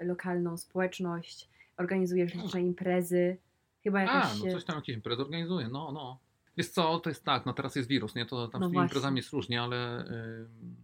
lokalną 0.00 0.56
społeczność, 0.56 1.48
organizujesz 1.76 2.34
liczne 2.34 2.62
imprezy. 2.62 3.36
Chyba 3.86 4.00
jakaś... 4.00 4.24
A, 4.24 4.34
no 4.44 4.52
coś 4.52 4.64
tam 4.64 4.76
jakieś 4.76 4.96
imprezy 4.96 5.22
organizuje, 5.22 5.68
no, 5.68 5.92
no. 5.92 6.18
Wiesz 6.56 6.68
co, 6.68 7.00
to 7.00 7.10
jest 7.10 7.24
tak, 7.24 7.46
no 7.46 7.52
teraz 7.52 7.76
jest 7.76 7.88
wirus, 7.88 8.14
nie? 8.14 8.26
To 8.26 8.48
tam 8.48 8.60
No 8.60 8.66
z 8.66 8.70
tymi 8.70 8.74
właśnie. 8.74 8.86
imprezami 8.86 9.16
jest 9.16 9.32
różnie, 9.32 9.62
ale, 9.62 10.04
ym, 10.06 10.76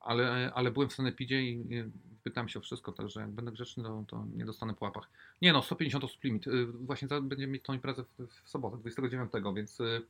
ale, 0.00 0.50
ale 0.54 0.70
byłem 0.70 0.88
w 0.88 0.92
Sanepidzie 0.92 1.42
i 1.42 1.50
i 1.74 1.84
pytam 2.22 2.48
się 2.48 2.58
o 2.58 2.62
wszystko, 2.62 2.92
także 2.92 3.20
jak 3.20 3.30
będę 3.30 3.52
grzeczny, 3.52 3.84
to, 3.84 4.04
to 4.08 4.26
nie 4.34 4.44
dostanę 4.44 4.74
po 4.74 4.84
łapach. 4.84 5.10
Nie 5.42 5.52
no, 5.52 5.62
150 5.62 6.04
osób 6.04 6.24
limit. 6.24 6.46
Y, 6.46 6.66
Właśnie 6.66 7.08
za- 7.08 7.20
będziemy 7.20 7.52
mieć 7.52 7.62
tą 7.62 7.72
imprezę 7.72 8.04
w, 8.04 8.26
w 8.44 8.48
sobotę, 8.48 8.76
29, 8.78 9.32
więc 9.56 9.80
y, 9.80 10.02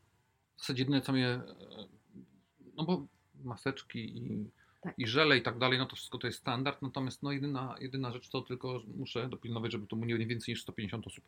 w 0.57 0.61
zasadzie 0.61 0.83
jedyne 0.83 1.01
co 1.01 1.13
mnie, 1.13 1.35
y, 1.35 2.65
no 2.77 2.85
bo 2.85 3.07
maseczki 3.45 4.19
i, 4.19 4.51
Tak. 4.81 4.95
i 4.99 5.07
żele 5.07 5.39
i 5.39 5.43
tak 5.43 5.59
dalej, 5.59 5.79
no 5.79 5.87
to 5.87 5.97
wszystko 5.97 6.19
to 6.19 6.27
jest 6.27 6.39
standard, 6.39 6.83
natomiast 6.83 7.23
no 7.23 7.33
jedyna, 7.33 7.75
jedyna 7.81 8.13
rzecz 8.13 8.29
to 8.29 8.41
tylko 8.43 8.83
muszę 8.97 9.29
dopilnować, 9.29 9.73
żeby 9.73 9.87
to 9.87 9.97
było 9.97 10.19
nie 10.19 10.27
więcej 10.27 10.53
niż 10.53 10.63
150 10.63 11.07
osób. 11.07 11.25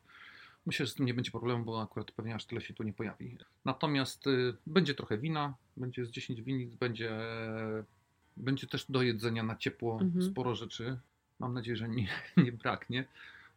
Myślę, 0.66 0.86
że 0.86 0.92
z 0.92 0.94
tym 0.94 1.06
nie 1.06 1.14
będzie 1.14 1.30
problemu, 1.30 1.64
bo 1.64 1.82
akurat 1.82 2.10
pewnie 2.12 2.34
aż 2.34 2.44
tyle 2.44 2.60
się 2.60 2.74
tu 2.74 2.82
nie 2.82 2.92
pojawi. 2.92 3.36
Natomiast 3.64 4.26
y, 4.26 4.54
będzie 4.66 4.94
trochę 4.94 5.18
wina, 5.18 5.54
będzie 5.76 6.04
z 6.06 6.10
10 6.10 6.42
winnic, 6.42 6.74
będzie, 6.74 7.18
będzie 8.36 8.66
też 8.66 8.86
do 8.88 9.02
jedzenia 9.02 9.42
na 9.42 9.56
ciepło 9.56 9.98
Mhm. 10.00 10.22
sporo 10.24 10.54
rzeczy. 10.54 10.98
Mam 11.38 11.54
nadzieję, 11.54 11.76
że 11.76 11.88
nie, 11.88 12.08
nie 12.36 12.52
braknie. 12.52 13.04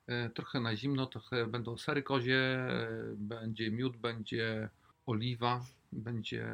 E, 0.08 0.30
Trochę 0.30 0.60
na 0.60 0.76
zimno, 0.76 1.06
trochę 1.06 1.46
będą 1.48 1.78
sery 1.78 2.04
kozie, 2.04 2.38
e, 2.38 2.88
będzie 3.18 3.72
miód, 3.72 3.98
będzie 3.98 4.70
oliwa, 5.06 5.66
będzie. 5.92 6.48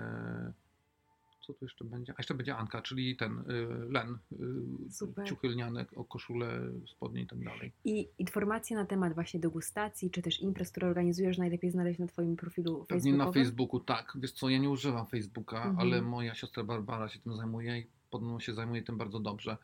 Co 1.51 1.59
tu 1.59 1.65
jeszcze 1.65 1.85
będzie? 1.85 2.13
A 2.13 2.15
jeszcze 2.17 2.33
będzie 2.33 2.55
Anka, 2.55 2.81
czyli 2.81 3.15
ten 3.17 3.39
y, 3.39 3.43
len, 3.89 4.17
y, 4.87 4.91
Super. 4.91 5.25
ciuchy 5.27 5.47
lniane, 5.47 5.85
o 5.95 6.03
koszulę, 6.05 6.61
spodnie 6.87 7.21
i 7.21 7.27
tak 7.27 7.43
dalej. 7.43 7.71
I 7.85 8.09
informacje 8.17 8.75
na 8.77 8.85
temat 8.85 9.13
właśnie 9.13 9.39
degustacji, 9.39 10.11
czy 10.11 10.21
też 10.21 10.41
imprez, 10.41 10.71
które 10.71 10.87
organizujesz, 10.87 11.37
najlepiej 11.37 11.71
znaleźć 11.71 11.99
na 11.99 12.07
twoim 12.07 12.35
profilu 12.35 12.85
Pewnie 12.89 13.11
na 13.11 13.17
facebookowym? 13.17 13.43
Facebooku, 13.43 13.79
tak. 13.79 14.17
Wiesz 14.21 14.31
co, 14.31 14.49
ja 14.49 14.57
nie 14.57 14.69
używam 14.69 15.05
Facebooka, 15.07 15.57
Mhm. 15.57 15.79
ale 15.79 16.01
moja 16.01 16.35
siostra 16.35 16.63
Barbara 16.63 17.09
się 17.09 17.19
tym 17.19 17.35
zajmuje 17.35 17.79
i 17.79 17.87
podobno 18.09 18.39
się 18.39 18.53
zajmuje 18.53 18.81
tym 18.83 18.97
bardzo 18.97 19.19
dobrze. 19.19 19.57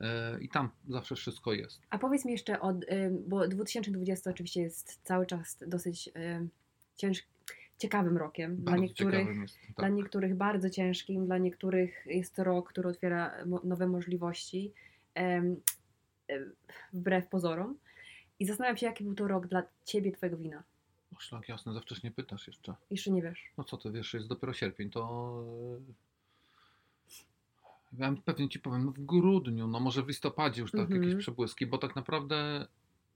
E, 0.00 0.40
I 0.40 0.48
tam 0.48 0.68
zawsze 0.88 1.14
wszystko 1.16 1.52
jest. 1.52 1.80
A 1.90 1.98
powiedz 1.98 2.24
mi 2.24 2.32
jeszcze, 2.32 2.60
od, 2.60 2.76
ym, 2.92 3.22
bo 3.28 3.48
2020 3.48 4.30
oczywiście 4.30 4.60
jest 4.62 5.00
cały 5.04 5.26
czas 5.26 5.58
dosyć 5.66 6.10
ym, 6.36 6.50
cięż, 6.96 7.22
ciekawym 7.82 8.16
rokiem. 8.16 8.56
Dla 8.56 8.64
Bardzo 8.64 8.82
niektórych, 8.82 9.12
ciekawym 9.20 9.42
jest. 9.42 9.58
dla 9.64 9.74
Tak. 9.74 9.92
niektórych 9.92 10.34
bardzo 10.36 10.70
ciężkim, 10.70 11.26
dla 11.26 11.38
niektórych 11.38 12.06
jest 12.06 12.34
to 12.34 12.44
rok, 12.44 12.68
który 12.68 12.88
otwiera 12.88 13.34
nowe 13.64 13.86
możliwości, 13.86 14.72
em, 15.14 15.56
em, 16.28 16.52
wbrew 16.92 17.28
pozorom. 17.28 17.78
I 18.38 18.46
zastanawiam 18.46 18.76
się, 18.76 18.86
jaki 18.86 19.04
był 19.04 19.14
to 19.14 19.28
rok 19.28 19.46
dla 19.46 19.62
ciebie, 19.84 20.12
twojego 20.12 20.36
wina. 20.36 20.62
O, 21.16 21.20
szlak 21.20 21.48
jasny, 21.48 21.72
za 21.72 21.80
wcześnie 21.80 22.10
pytasz 22.10 22.46
jeszcze. 22.46 22.74
Jeszcze 22.90 23.10
nie 23.10 23.22
wiesz. 23.22 23.44
No 23.58 23.64
co 23.64 23.76
ty 23.76 23.90
wiesz, 23.92 24.14
jest 24.14 24.28
dopiero 24.28 24.52
sierpień, 24.52 24.90
to. 24.90 25.44
e, 25.88 25.92
Ja 27.98 28.14
pewnie 28.24 28.48
ci 28.48 28.58
powiem, 28.60 28.84
no 28.84 28.92
w 28.92 28.98
grudniu, 29.00 29.68
no 29.68 29.80
może 29.80 30.02
w 30.02 30.08
listopadzie 30.08 30.62
już 30.62 30.70
tak 30.72 30.80
Mhm. 30.80 31.02
jakieś 31.02 31.18
przebłyski, 31.22 31.66
bo 31.66 31.78
tak 31.78 31.96
naprawdę 31.96 32.66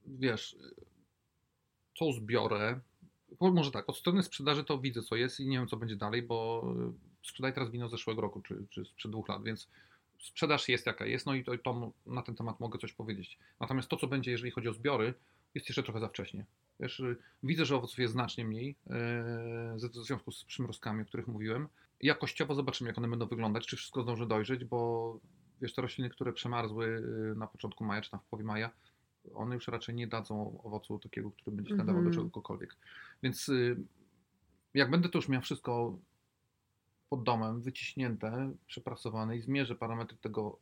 wiesz, 0.07 0.57
co 1.97 2.11
zbiorę. 2.13 2.79
Może 3.41 3.71
tak, 3.71 3.89
od 3.89 3.97
strony 3.97 4.23
sprzedaży 4.23 4.63
to 4.63 4.79
widzę 4.79 5.01
co 5.01 5.15
jest 5.15 5.39
i 5.39 5.47
nie 5.47 5.57
wiem 5.57 5.67
co 5.67 5.77
będzie 5.77 5.95
dalej, 5.95 6.21
bo 6.21 6.63
e, 6.87 6.93
sprzedaję 7.27 7.53
teraz 7.53 7.71
wino 7.71 7.87
z 7.87 7.91
zeszłego 7.91 8.21
roku 8.21 8.41
czy, 8.41 8.65
czy 8.69 8.85
sprzed 8.85 9.11
dwóch 9.11 9.29
lat, 9.29 9.43
więc 9.43 9.69
sprzedaż 10.19 10.69
jest 10.69 10.85
jaka 10.85 11.05
jest, 11.05 11.25
no 11.25 11.35
i 11.35 11.43
to, 11.43 11.57
to 11.57 11.91
na 12.05 12.21
ten 12.21 12.35
temat 12.35 12.59
mogę 12.59 12.79
coś 12.79 12.93
powiedzieć. 12.93 13.37
Natomiast 13.59 13.89
to 13.89 13.97
co 13.97 14.07
będzie, 14.07 14.31
jeżeli 14.31 14.51
chodzi 14.51 14.67
o 14.67 14.73
zbiory, 14.73 15.13
jest 15.55 15.69
jeszcze 15.69 15.83
trochę 15.83 15.99
za 15.99 16.07
wcześnie. 16.07 16.45
Wiesz, 16.79 16.99
y, 16.99 17.17
widzę, 17.43 17.65
że 17.65 17.75
owoców 17.75 17.99
jest 17.99 18.13
znacznie 18.13 18.45
mniej 18.45 18.75
ze- 19.75 19.89
w 19.89 19.93
związku 19.93 20.31
z 20.31 20.43
przymrozkami, 20.43 21.01
o 21.01 21.05
których 21.05 21.27
mówiłem. 21.27 21.67
Jakościowo 22.01 22.55
zobaczymy, 22.55 22.89
jak 22.89 22.97
one 22.97 23.07
będą 23.07 23.25
wyglądać, 23.27 23.67
czy 23.67 23.77
wszystko 23.77 24.03
zdąży 24.03 24.27
dojrzeć, 24.27 24.65
bo 24.65 25.19
wiesz, 25.61 25.73
te 25.73 25.81
rośliny, 25.81 26.09
które 26.09 26.33
przemarzły 26.33 26.85
y, 27.31 27.35
na 27.35 27.47
początku 27.47 27.83
maja 27.83 28.01
czy 28.01 28.11
tam 28.11 28.19
w 28.19 28.23
połowie 28.23 28.45
maja, 28.45 28.69
one 29.33 29.55
już 29.55 29.67
raczej 29.67 29.95
nie 29.95 30.07
dadzą 30.07 30.61
owocu 30.63 30.99
takiego, 30.99 31.31
który 31.31 31.55
będzie 31.55 31.69
się 31.69 31.75
nadawał 31.75 32.01
do 32.03 32.09
Mhm. 32.09 32.25
czegokolwiek. 32.27 32.75
Więc 33.23 33.49
y, 33.49 33.77
jak 34.73 34.91
będę 34.91 35.09
to 35.09 35.17
już 35.17 35.29
miał 35.29 35.41
wszystko 35.41 35.97
pod 37.09 37.23
domem, 37.23 37.61
wyciśnięte, 37.61 38.51
przeprasowane 38.67 39.37
i 39.37 39.41
zmierzę 39.41 39.75
parametry 39.75 40.17
tego 40.17 40.57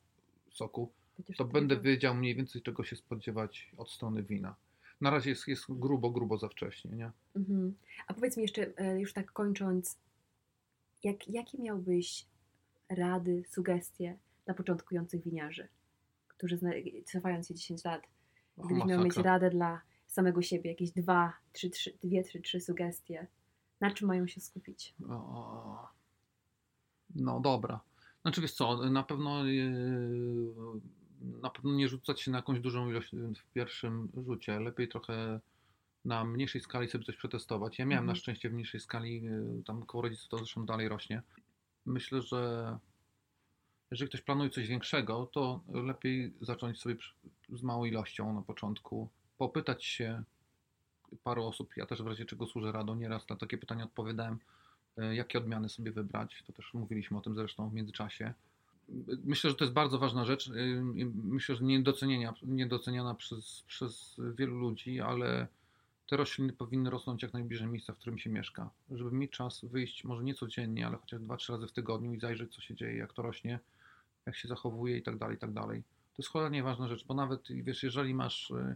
soku, 0.52 0.92
Będziesz 1.18 1.38
to 1.38 1.46
będę 1.46 1.80
wiedział. 1.80 2.16
mniej 2.16 2.36
więcej 2.36 2.62
czego 2.62 2.84
się 2.84 2.96
spodziewać 2.96 3.72
od 3.78 3.92
strony 3.92 4.24
wina. 4.24 4.56
Na 5.02 5.10
razie 5.10 5.30
jest, 5.30 5.48
jest 5.48 5.64
grubo, 5.70 6.10
grubo 6.12 6.38
za 6.38 6.50
wcześnie, 6.50 6.92
nie? 6.92 7.12
Mhm. 7.36 7.76
A 8.08 8.14
powiedz 8.14 8.38
mi 8.38 8.44
jeszcze, 8.44 8.78
e, 8.78 9.00
już 9.00 9.14
tak 9.14 9.32
kończąc, 9.32 9.98
jak, 11.04 11.28
jakie 11.28 11.58
miałbyś 11.58 12.26
rady, 12.90 13.44
sugestie 13.50 14.18
dla 14.46 14.54
początkujących 14.54 15.24
winiarzy, 15.24 15.68
którzy 16.28 16.58
zna, 16.58 16.70
cofając 17.06 17.48
się 17.48 17.54
10 17.56 17.84
lat, 17.84 18.02
Gdybyś 18.58 18.86
miał 18.86 19.00
mieć 19.00 19.08
masakra. 19.08 19.32
radę 19.32 19.50
dla 19.50 19.82
samego 20.08 20.42
siebie, 20.42 20.70
jakieś 20.70 20.92
dwa, 20.92 21.34
trzy, 21.54 21.70
trzy, 21.70 21.98
dwie, 22.04 22.24
trzy, 22.24 22.42
trzy 22.42 22.60
sugestie, 22.60 23.28
na 23.82 23.92
czym 23.92 24.08
mają 24.08 24.28
się 24.28 24.42
skupić? 24.42 24.94
O, 25.10 25.88
No 27.16 27.40
dobra. 27.40 27.80
Znaczy 28.22 28.42
wiesz 28.42 28.54
co, 28.54 28.90
na 28.90 29.04
pewno 29.04 29.46
yy, 29.46 30.54
na 31.42 31.50
pewno 31.50 31.74
nie 31.74 31.88
rzucać 31.88 32.22
się 32.22 32.32
na 32.32 32.38
jakąś 32.38 32.60
dużą 32.60 32.90
ilość 32.90 33.12
w 33.38 33.54
pierwszym 33.54 34.10
rzucie. 34.26 34.60
Lepiej 34.60 34.88
trochę 34.88 35.40
na 36.06 36.26
mniejszej 36.26 36.62
skali 36.62 36.88
sobie 36.88 37.04
coś 37.06 37.16
przetestować. 37.18 37.80
Ja 37.80 37.86
miałem 37.86 38.04
Mhm. 38.04 38.08
na 38.08 38.16
szczęście 38.22 38.50
w 38.50 38.54
mniejszej 38.54 38.80
skali, 38.80 39.22
yy, 39.24 39.64
tam 39.66 39.86
koło 39.86 40.02
rodziców 40.02 40.30
to 40.30 40.38
zresztą 40.38 40.66
dalej 40.66 40.90
rośnie. 40.90 41.22
Myślę, 41.86 42.22
że 42.22 42.78
jeżeli 43.92 44.10
ktoś 44.10 44.22
planuje 44.22 44.50
coś 44.50 44.68
większego, 44.68 45.26
to 45.26 45.62
lepiej 45.68 46.34
zacząć 46.42 46.80
sobie 46.80 46.96
z 47.50 47.64
małą 47.64 47.86
ilością 47.86 48.34
na 48.34 48.42
początku, 48.42 49.10
popytać 49.38 49.86
się 49.86 50.24
paru 51.24 51.46
osób. 51.46 51.78
Ja 51.78 51.86
też 51.86 52.02
w 52.02 52.08
razie 52.08 52.26
czego 52.26 52.48
służę 52.48 52.72
radą, 52.72 52.96
nieraz 52.96 53.30
na 53.30 53.36
takie 53.36 53.58
pytania 53.58 53.84
odpowiadałem, 53.84 54.40
e, 54.98 55.16
jakie 55.16 55.38
odmiany 55.38 55.70
sobie 55.70 55.92
wybrać. 55.92 56.44
To 56.48 56.54
też 56.54 56.74
mówiliśmy 56.74 57.18
o 57.18 57.22
tym 57.22 57.36
zresztą 57.36 57.70
w 57.70 57.74
międzyczasie. 57.74 58.34
Myślę, 59.24 59.50
że 59.50 59.56
to 59.56 59.64
jest 59.64 59.74
bardzo 59.74 60.00
ważna 60.00 60.26
rzecz. 60.26 60.52
i 60.96 61.06
Myślę, 61.06 61.56
że 61.56 61.64
niedoceniania, 61.64 62.34
niedoceniana 62.44 63.14
przez, 63.14 63.64
przez 63.68 64.22
wielu 64.36 64.60
ludzi, 64.60 65.02
ale 65.02 65.48
te 66.10 66.18
rośliny 66.18 66.54
powinny 66.54 66.90
rosnąć 66.90 67.24
jak 67.24 67.34
najbliżej 67.34 67.68
miejsca, 67.68 67.94
w 67.94 67.98
którym 67.98 68.20
się 68.20 68.30
mieszka. 68.30 68.70
Żeby 68.92 69.12
mieć 69.12 69.32
czas 69.32 69.66
wyjść, 69.66 70.04
może 70.04 70.24
nie 70.24 70.34
codziennie, 70.34 70.88
ale 70.88 70.98
chociaż 70.98 71.22
dwa, 71.22 71.38
trzy 71.38 71.52
razy 71.52 71.68
w 71.68 71.72
tygodniu 71.72 72.14
i 72.14 72.20
zajrzeć, 72.20 72.56
co 72.56 72.62
się 72.62 72.76
dzieje, 72.76 72.98
jak 72.98 73.14
to 73.14 73.22
rośnie, 73.22 73.60
jak 74.26 74.36
się 74.36 74.48
zachowuje 74.48 74.98
i 74.98 75.04
tak 75.04 75.18
dalej, 75.18 75.36
i 75.36 75.40
tak 75.40 75.52
dalej. 75.52 75.84
To 75.84 76.22
jest 76.22 76.30
cholernie 76.30 76.64
ważna 76.64 76.88
rzecz, 76.88 77.06
bo 77.06 77.14
nawet, 77.14 77.42
wiesz, 77.50 77.84
jeżeli 77.84 78.14
masz, 78.14 78.52
y, 78.52 78.76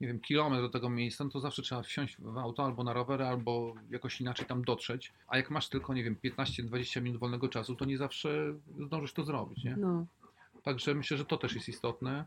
nie 0.00 0.06
wiem, 0.06 0.20
kilometr 0.20 0.62
do 0.62 0.68
tego 0.68 0.90
miejsca, 0.90 1.24
no 1.24 1.30
to 1.30 1.40
zawsze 1.40 1.62
trzeba 1.62 1.82
wsiąść 1.82 2.16
w 2.20 2.38
auto 2.38 2.64
albo 2.64 2.84
na 2.84 2.92
rower, 2.92 3.22
albo 3.22 3.74
jakoś 3.90 4.20
inaczej 4.20 4.46
tam 4.46 4.64
dotrzeć. 4.64 5.12
A 5.28 5.36
jak 5.36 5.50
masz 5.50 5.68
tylko, 5.68 5.94
nie 5.94 6.04
wiem, 6.04 6.16
15-20 6.24 7.02
minut 7.02 7.20
wolnego 7.20 7.48
czasu, 7.48 7.76
to 7.76 7.84
nie 7.84 7.98
zawsze 7.98 8.54
zdążysz 8.86 9.12
to 9.12 9.24
zrobić, 9.24 9.64
nie? 9.64 9.76
No, 9.76 10.06
Także 10.62 10.94
myślę, 10.94 11.16
że 11.16 11.24
to 11.24 11.36
też 11.36 11.54
jest 11.54 11.68
istotne. 11.68 12.24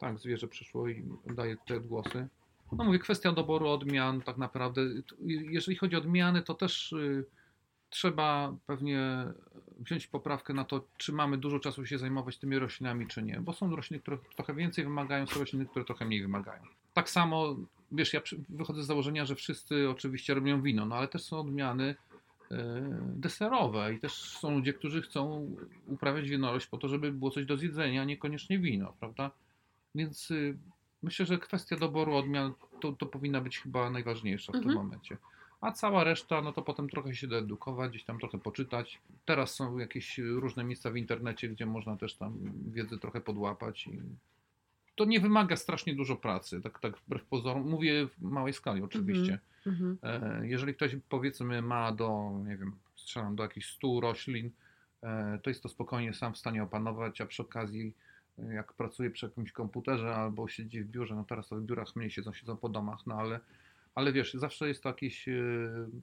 Tak, 0.00 0.18
zwierzę 0.18 0.48
przyszło 0.48 0.88
i 0.88 1.04
daje 1.26 1.56
te 1.56 1.76
odgłosy. 1.76 2.28
No 2.72 2.84
mówię, 2.84 2.98
kwestia 2.98 3.32
doboru 3.32 3.68
odmian, 3.68 4.20
tak 4.20 4.36
naprawdę. 4.36 4.82
Jeżeli 5.26 5.76
chodzi 5.76 5.96
o 5.96 5.98
odmiany, 5.98 6.42
to 6.42 6.54
też 6.54 6.92
y, 6.92 7.24
trzeba 7.90 8.56
pewnie 8.66 9.24
wziąć 9.80 10.06
poprawkę 10.06 10.54
na 10.54 10.64
to, 10.64 10.84
czy 10.96 11.12
mamy 11.12 11.38
dużo 11.38 11.58
czasu 11.60 11.86
się 11.86 11.98
zajmować 11.98 12.38
tymi 12.38 12.58
roślinami, 12.58 13.06
czy 13.06 13.22
nie. 13.22 13.40
Bo 13.40 13.52
są 13.52 13.76
rośliny, 13.76 14.00
które 14.02 14.18
trochę 14.36 14.54
więcej 14.54 14.84
wymagają, 14.84 15.26
są 15.26 15.40
rośliny, 15.40 15.66
które 15.66 15.84
trochę 15.84 16.04
mniej 16.04 16.22
wymagają. 16.22 16.62
Tak 16.94 17.10
samo, 17.10 17.56
wiesz, 17.92 18.12
ja 18.12 18.20
wychodzę 18.48 18.82
z 18.82 18.86
założenia, 18.86 19.24
że 19.24 19.34
wszyscy 19.34 19.90
oczywiście 19.90 20.34
robią 20.34 20.62
wino, 20.62 20.86
no 20.86 20.96
ale 20.96 21.08
też 21.08 21.22
są 21.22 21.40
odmiany 21.40 21.94
e, 22.50 22.56
deserowe 23.16 23.94
i 23.94 23.98
też 24.00 24.12
są 24.12 24.50
ludzie, 24.50 24.72
którzy 24.72 25.02
chcą 25.02 25.50
uprawiać 25.86 26.28
winorośl 26.28 26.68
po 26.70 26.78
to, 26.78 26.88
żeby 26.88 27.12
było 27.12 27.30
coś 27.30 27.44
do 27.46 27.56
zjedzenia, 27.56 28.02
a 28.02 28.04
niekoniecznie 28.04 28.58
wino, 28.58 28.92
prawda? 29.00 29.30
Więc 29.94 30.30
y, 30.30 30.56
myślę, 31.02 31.26
że 31.26 31.38
kwestia 31.38 31.76
doboru 31.76 32.14
odmian 32.14 32.52
to, 32.80 32.92
to 32.92 33.06
powinna 33.06 33.40
być 33.40 33.58
chyba 33.58 33.90
najważniejsza 33.90 34.52
w 34.52 34.56
tym 34.60 34.68
Mhm. 34.70 34.84
momencie. 34.84 35.16
A 35.60 35.72
cała 35.72 36.04
reszta, 36.04 36.42
no 36.42 36.52
to 36.52 36.62
potem 36.62 36.88
trochę 36.88 37.14
się 37.14 37.26
doedukować, 37.26 37.90
gdzieś 37.90 38.04
tam 38.04 38.18
trochę 38.18 38.38
poczytać. 38.38 39.00
Teraz 39.24 39.54
są 39.54 39.78
jakieś 39.78 40.18
różne 40.18 40.64
miejsca 40.64 40.90
w 40.90 40.96
internecie, 40.96 41.48
gdzie 41.48 41.66
można 41.66 41.96
też 41.96 42.14
tam 42.14 42.38
wiedzę 42.72 42.98
trochę 42.98 43.20
podłapać. 43.20 43.86
I 43.86 44.00
to 44.96 45.04
nie 45.04 45.20
wymaga 45.20 45.56
strasznie 45.56 45.94
dużo 45.94 46.16
pracy, 46.16 46.60
tak, 46.60 46.78
tak 46.78 46.96
wbrew 46.98 47.24
pozorom. 47.24 47.68
Mówię 47.70 48.06
w 48.06 48.22
małej 48.22 48.52
skali 48.52 48.82
oczywiście. 48.82 49.38
mhm. 49.66 49.98
E, 50.02 50.48
Jeżeli 50.48 50.74
ktoś 50.74 50.96
powiedzmy 51.08 51.62
ma 51.62 51.92
do, 51.92 52.30
nie 52.46 52.56
wiem, 52.56 52.72
strzelam 52.96 53.36
do 53.36 53.42
jakichś 53.42 53.66
100 53.66 54.00
roślin, 54.00 54.50
e, 55.02 55.38
to 55.42 55.50
jest 55.50 55.62
to 55.62 55.68
spokojnie 55.68 56.14
sam 56.14 56.34
w 56.34 56.38
stanie 56.38 56.62
opanować, 56.62 57.20
a 57.20 57.26
przy 57.26 57.42
okazji 57.42 57.94
e, 58.38 58.54
jak 58.54 58.72
pracuje 58.72 59.10
przy 59.10 59.26
jakimś 59.26 59.52
komputerze 59.52 60.14
albo 60.14 60.48
siedzi 60.48 60.82
w 60.82 60.86
biurze, 60.90 61.14
no 61.14 61.24
teraz 61.24 61.48
to 61.48 61.56
w 61.56 61.62
biurach 61.62 61.96
mniej 61.96 62.10
siedzą, 62.10 62.32
siedzą 62.32 62.56
po 62.56 62.68
domach, 62.68 63.06
no 63.06 63.14
ale, 63.14 63.40
ale 63.94 64.12
wiesz, 64.12 64.34
zawsze 64.34 64.68
jest 64.68 64.82
to 64.82 64.88
jakiś 64.88 65.28
e, 65.28 65.32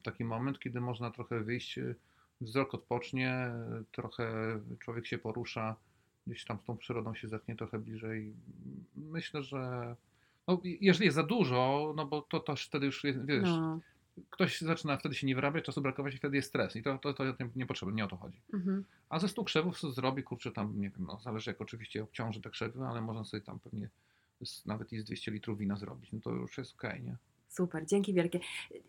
taki 0.04 0.24
moment, 0.24 0.60
kiedy 0.60 0.82
można 0.82 1.12
trochę 1.12 1.44
wyjść, 1.44 1.78
e, 1.78 1.96
wzrok 2.42 2.74
odpocznie, 2.74 3.52
trochę 3.92 4.60
człowiek 4.80 5.08
się 5.08 5.18
porusza, 5.18 5.76
gdzieś 6.28 6.46
tam 6.46 6.60
z 6.60 6.64
tą 6.64 6.78
przyrodą 6.78 7.16
się 7.16 7.28
zetknie 7.28 7.56
trochę 7.56 7.80
bliżej. 7.80 8.34
Myślę, 8.96 9.44
że 9.44 9.96
no, 10.48 10.62
jeżeli 10.64 11.06
jest 11.06 11.16
za 11.16 11.24
dużo, 11.24 11.94
no 11.96 12.06
bo 12.06 12.22
to 12.22 12.40
też 12.40 12.66
wtedy 12.66 12.86
już 12.86 13.04
jest, 13.04 13.26
wiesz, 13.26 13.50
no. 13.50 13.80
ktoś 14.30 14.62
zaczyna 14.62 14.98
wtedy 14.98 15.16
się 15.16 15.28
nie 15.28 15.36
wyrabiać, 15.36 15.66
czasu 15.66 15.82
brakować 15.82 16.14
i 16.14 16.18
wtedy 16.18 16.36
jest 16.36 16.50
stres. 16.50 16.76
I 16.76 16.84
to, 16.84 16.98
to, 16.98 17.14
to 17.14 17.24
nie, 17.56 17.66
nie 17.94 18.06
o 18.06 18.08
to 18.08 18.18
chodzi. 18.18 18.42
Mhm. 18.54 18.86
A 19.10 19.20
ze 19.20 19.28
stu 19.28 19.44
krzewów 19.44 19.80
co 19.80 19.92
zrobi, 19.92 20.24
kurczę, 20.24 20.52
tam 20.52 20.80
nie 20.80 20.90
wiem, 20.90 21.06
no, 21.08 21.20
zależy 21.20 21.52
jak 21.52 21.62
oczywiście 21.62 22.04
obciąży 22.04 22.42
te 22.42 22.50
krzewy, 22.50 22.86
ale 22.86 23.02
można 23.02 23.24
sobie 23.24 23.44
tam 23.44 23.60
pewnie 23.60 23.90
z, 24.44 24.66
nawet 24.66 24.94
i 24.94 25.00
z 25.00 25.04
200 25.04 25.32
litrów 25.32 25.58
wina 25.58 25.76
zrobić. 25.76 26.14
No 26.14 26.20
to 26.20 26.32
już 26.32 26.58
jest 26.58 26.76
okej, 26.76 27.04
nie? 27.04 27.18
Super, 27.58 27.86
dzięki 27.86 28.14
wielkie. 28.14 28.40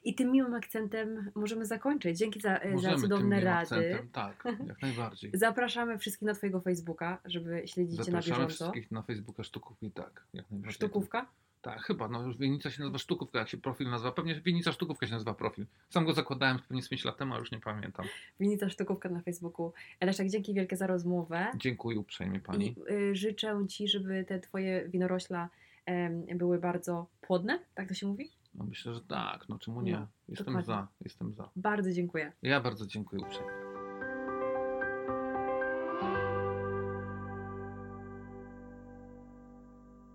I 0.04 0.14
tym 0.14 0.30
miłym 0.32 0.54
akcentem 0.54 1.30
możemy 1.34 1.66
zakończyć. 1.66 2.18
Dzięki 2.18 2.40
za, 2.40 2.60
za 2.64 2.70
Możemy 2.70 2.96
cudowne 2.96 3.36
tym 3.36 3.44
rady. 3.44 3.60
akcentem, 3.60 4.08
tak, 4.12 4.44
jak 4.68 4.82
najbardziej. 4.82 5.30
Zapraszamy 5.34 5.98
wszystkich 5.98 6.26
na 6.26 6.34
Twojego 6.34 6.60
Facebooka, 6.60 7.18
żeby 7.24 7.62
śledzić 7.66 7.92
Cię 7.92 7.98
na 7.98 8.04
Zapraszamy 8.04 8.34
bieżąco. 8.36 8.54
wszystkich 8.54 8.90
na 8.90 9.02
Facebooka 9.02 9.42
Sztukówki, 9.42 9.90
tak, 9.90 10.24
jak 10.34 10.50
najbardziej. 10.50 10.74
Sztukówka? 10.74 11.26
Tak, 11.62 11.82
chyba, 11.82 12.08
no 12.08 12.22
już 12.22 12.36
Wienica 12.38 12.70
się 12.70 12.80
nazywa 12.80 12.98
Sztukówka, 12.98 13.38
jak 13.38 13.48
się 13.48 13.56
profil 13.56 13.90
nazywa. 13.90 14.12
Pewnie 14.12 14.40
Wienica 14.40 14.72
Sztukówka 14.72 15.06
się 15.06 15.12
nazywa 15.12 15.34
profil. 15.34 15.66
Sam 15.90 16.04
go 16.04 16.12
zakładałem 16.12 16.58
pewnie 16.58 16.82
z 16.82 16.88
5 16.88 17.04
lat 17.04 17.16
temu, 17.16 17.32
ale 17.32 17.40
już 17.40 17.52
nie 17.52 17.60
pamiętam. 17.60 18.06
Winica 18.40 18.68
Sztukówka 18.70 19.08
na 19.08 19.20
Facebooku. 19.20 19.72
Leszek, 20.00 20.28
dzięki 20.28 20.54
wielkie 20.54 20.76
za 20.76 20.86
rozmowę. 20.86 21.46
Dziękuję 21.56 21.98
uprzejmie 21.98 22.40
Pani. 22.40 22.74
I 22.90 22.92
y, 22.92 23.16
życzę 23.16 23.66
Ci, 23.68 23.88
żeby 23.88 24.24
te 24.24 24.40
Twoje 24.40 24.88
winorośla 24.88 25.48
były 26.34 26.58
bardzo 26.58 27.06
płodne, 27.20 27.58
tak 27.74 27.88
to 27.88 27.94
się 27.94 28.06
mówi? 28.06 28.30
No 28.58 28.64
myślę, 28.64 28.94
że 28.94 29.00
tak, 29.00 29.48
no 29.48 29.58
czemu 29.58 29.82
nie? 29.82 29.92
No, 29.92 30.06
jestem 30.28 30.46
dokładnie. 30.46 30.66
za, 30.66 30.88
jestem 31.00 31.32
za. 31.32 31.50
Bardzo 31.56 31.92
dziękuję. 31.92 32.32
Ja 32.42 32.60
bardzo 32.60 32.86
dziękuję 32.86 33.22
uprzejmie. 33.22 33.77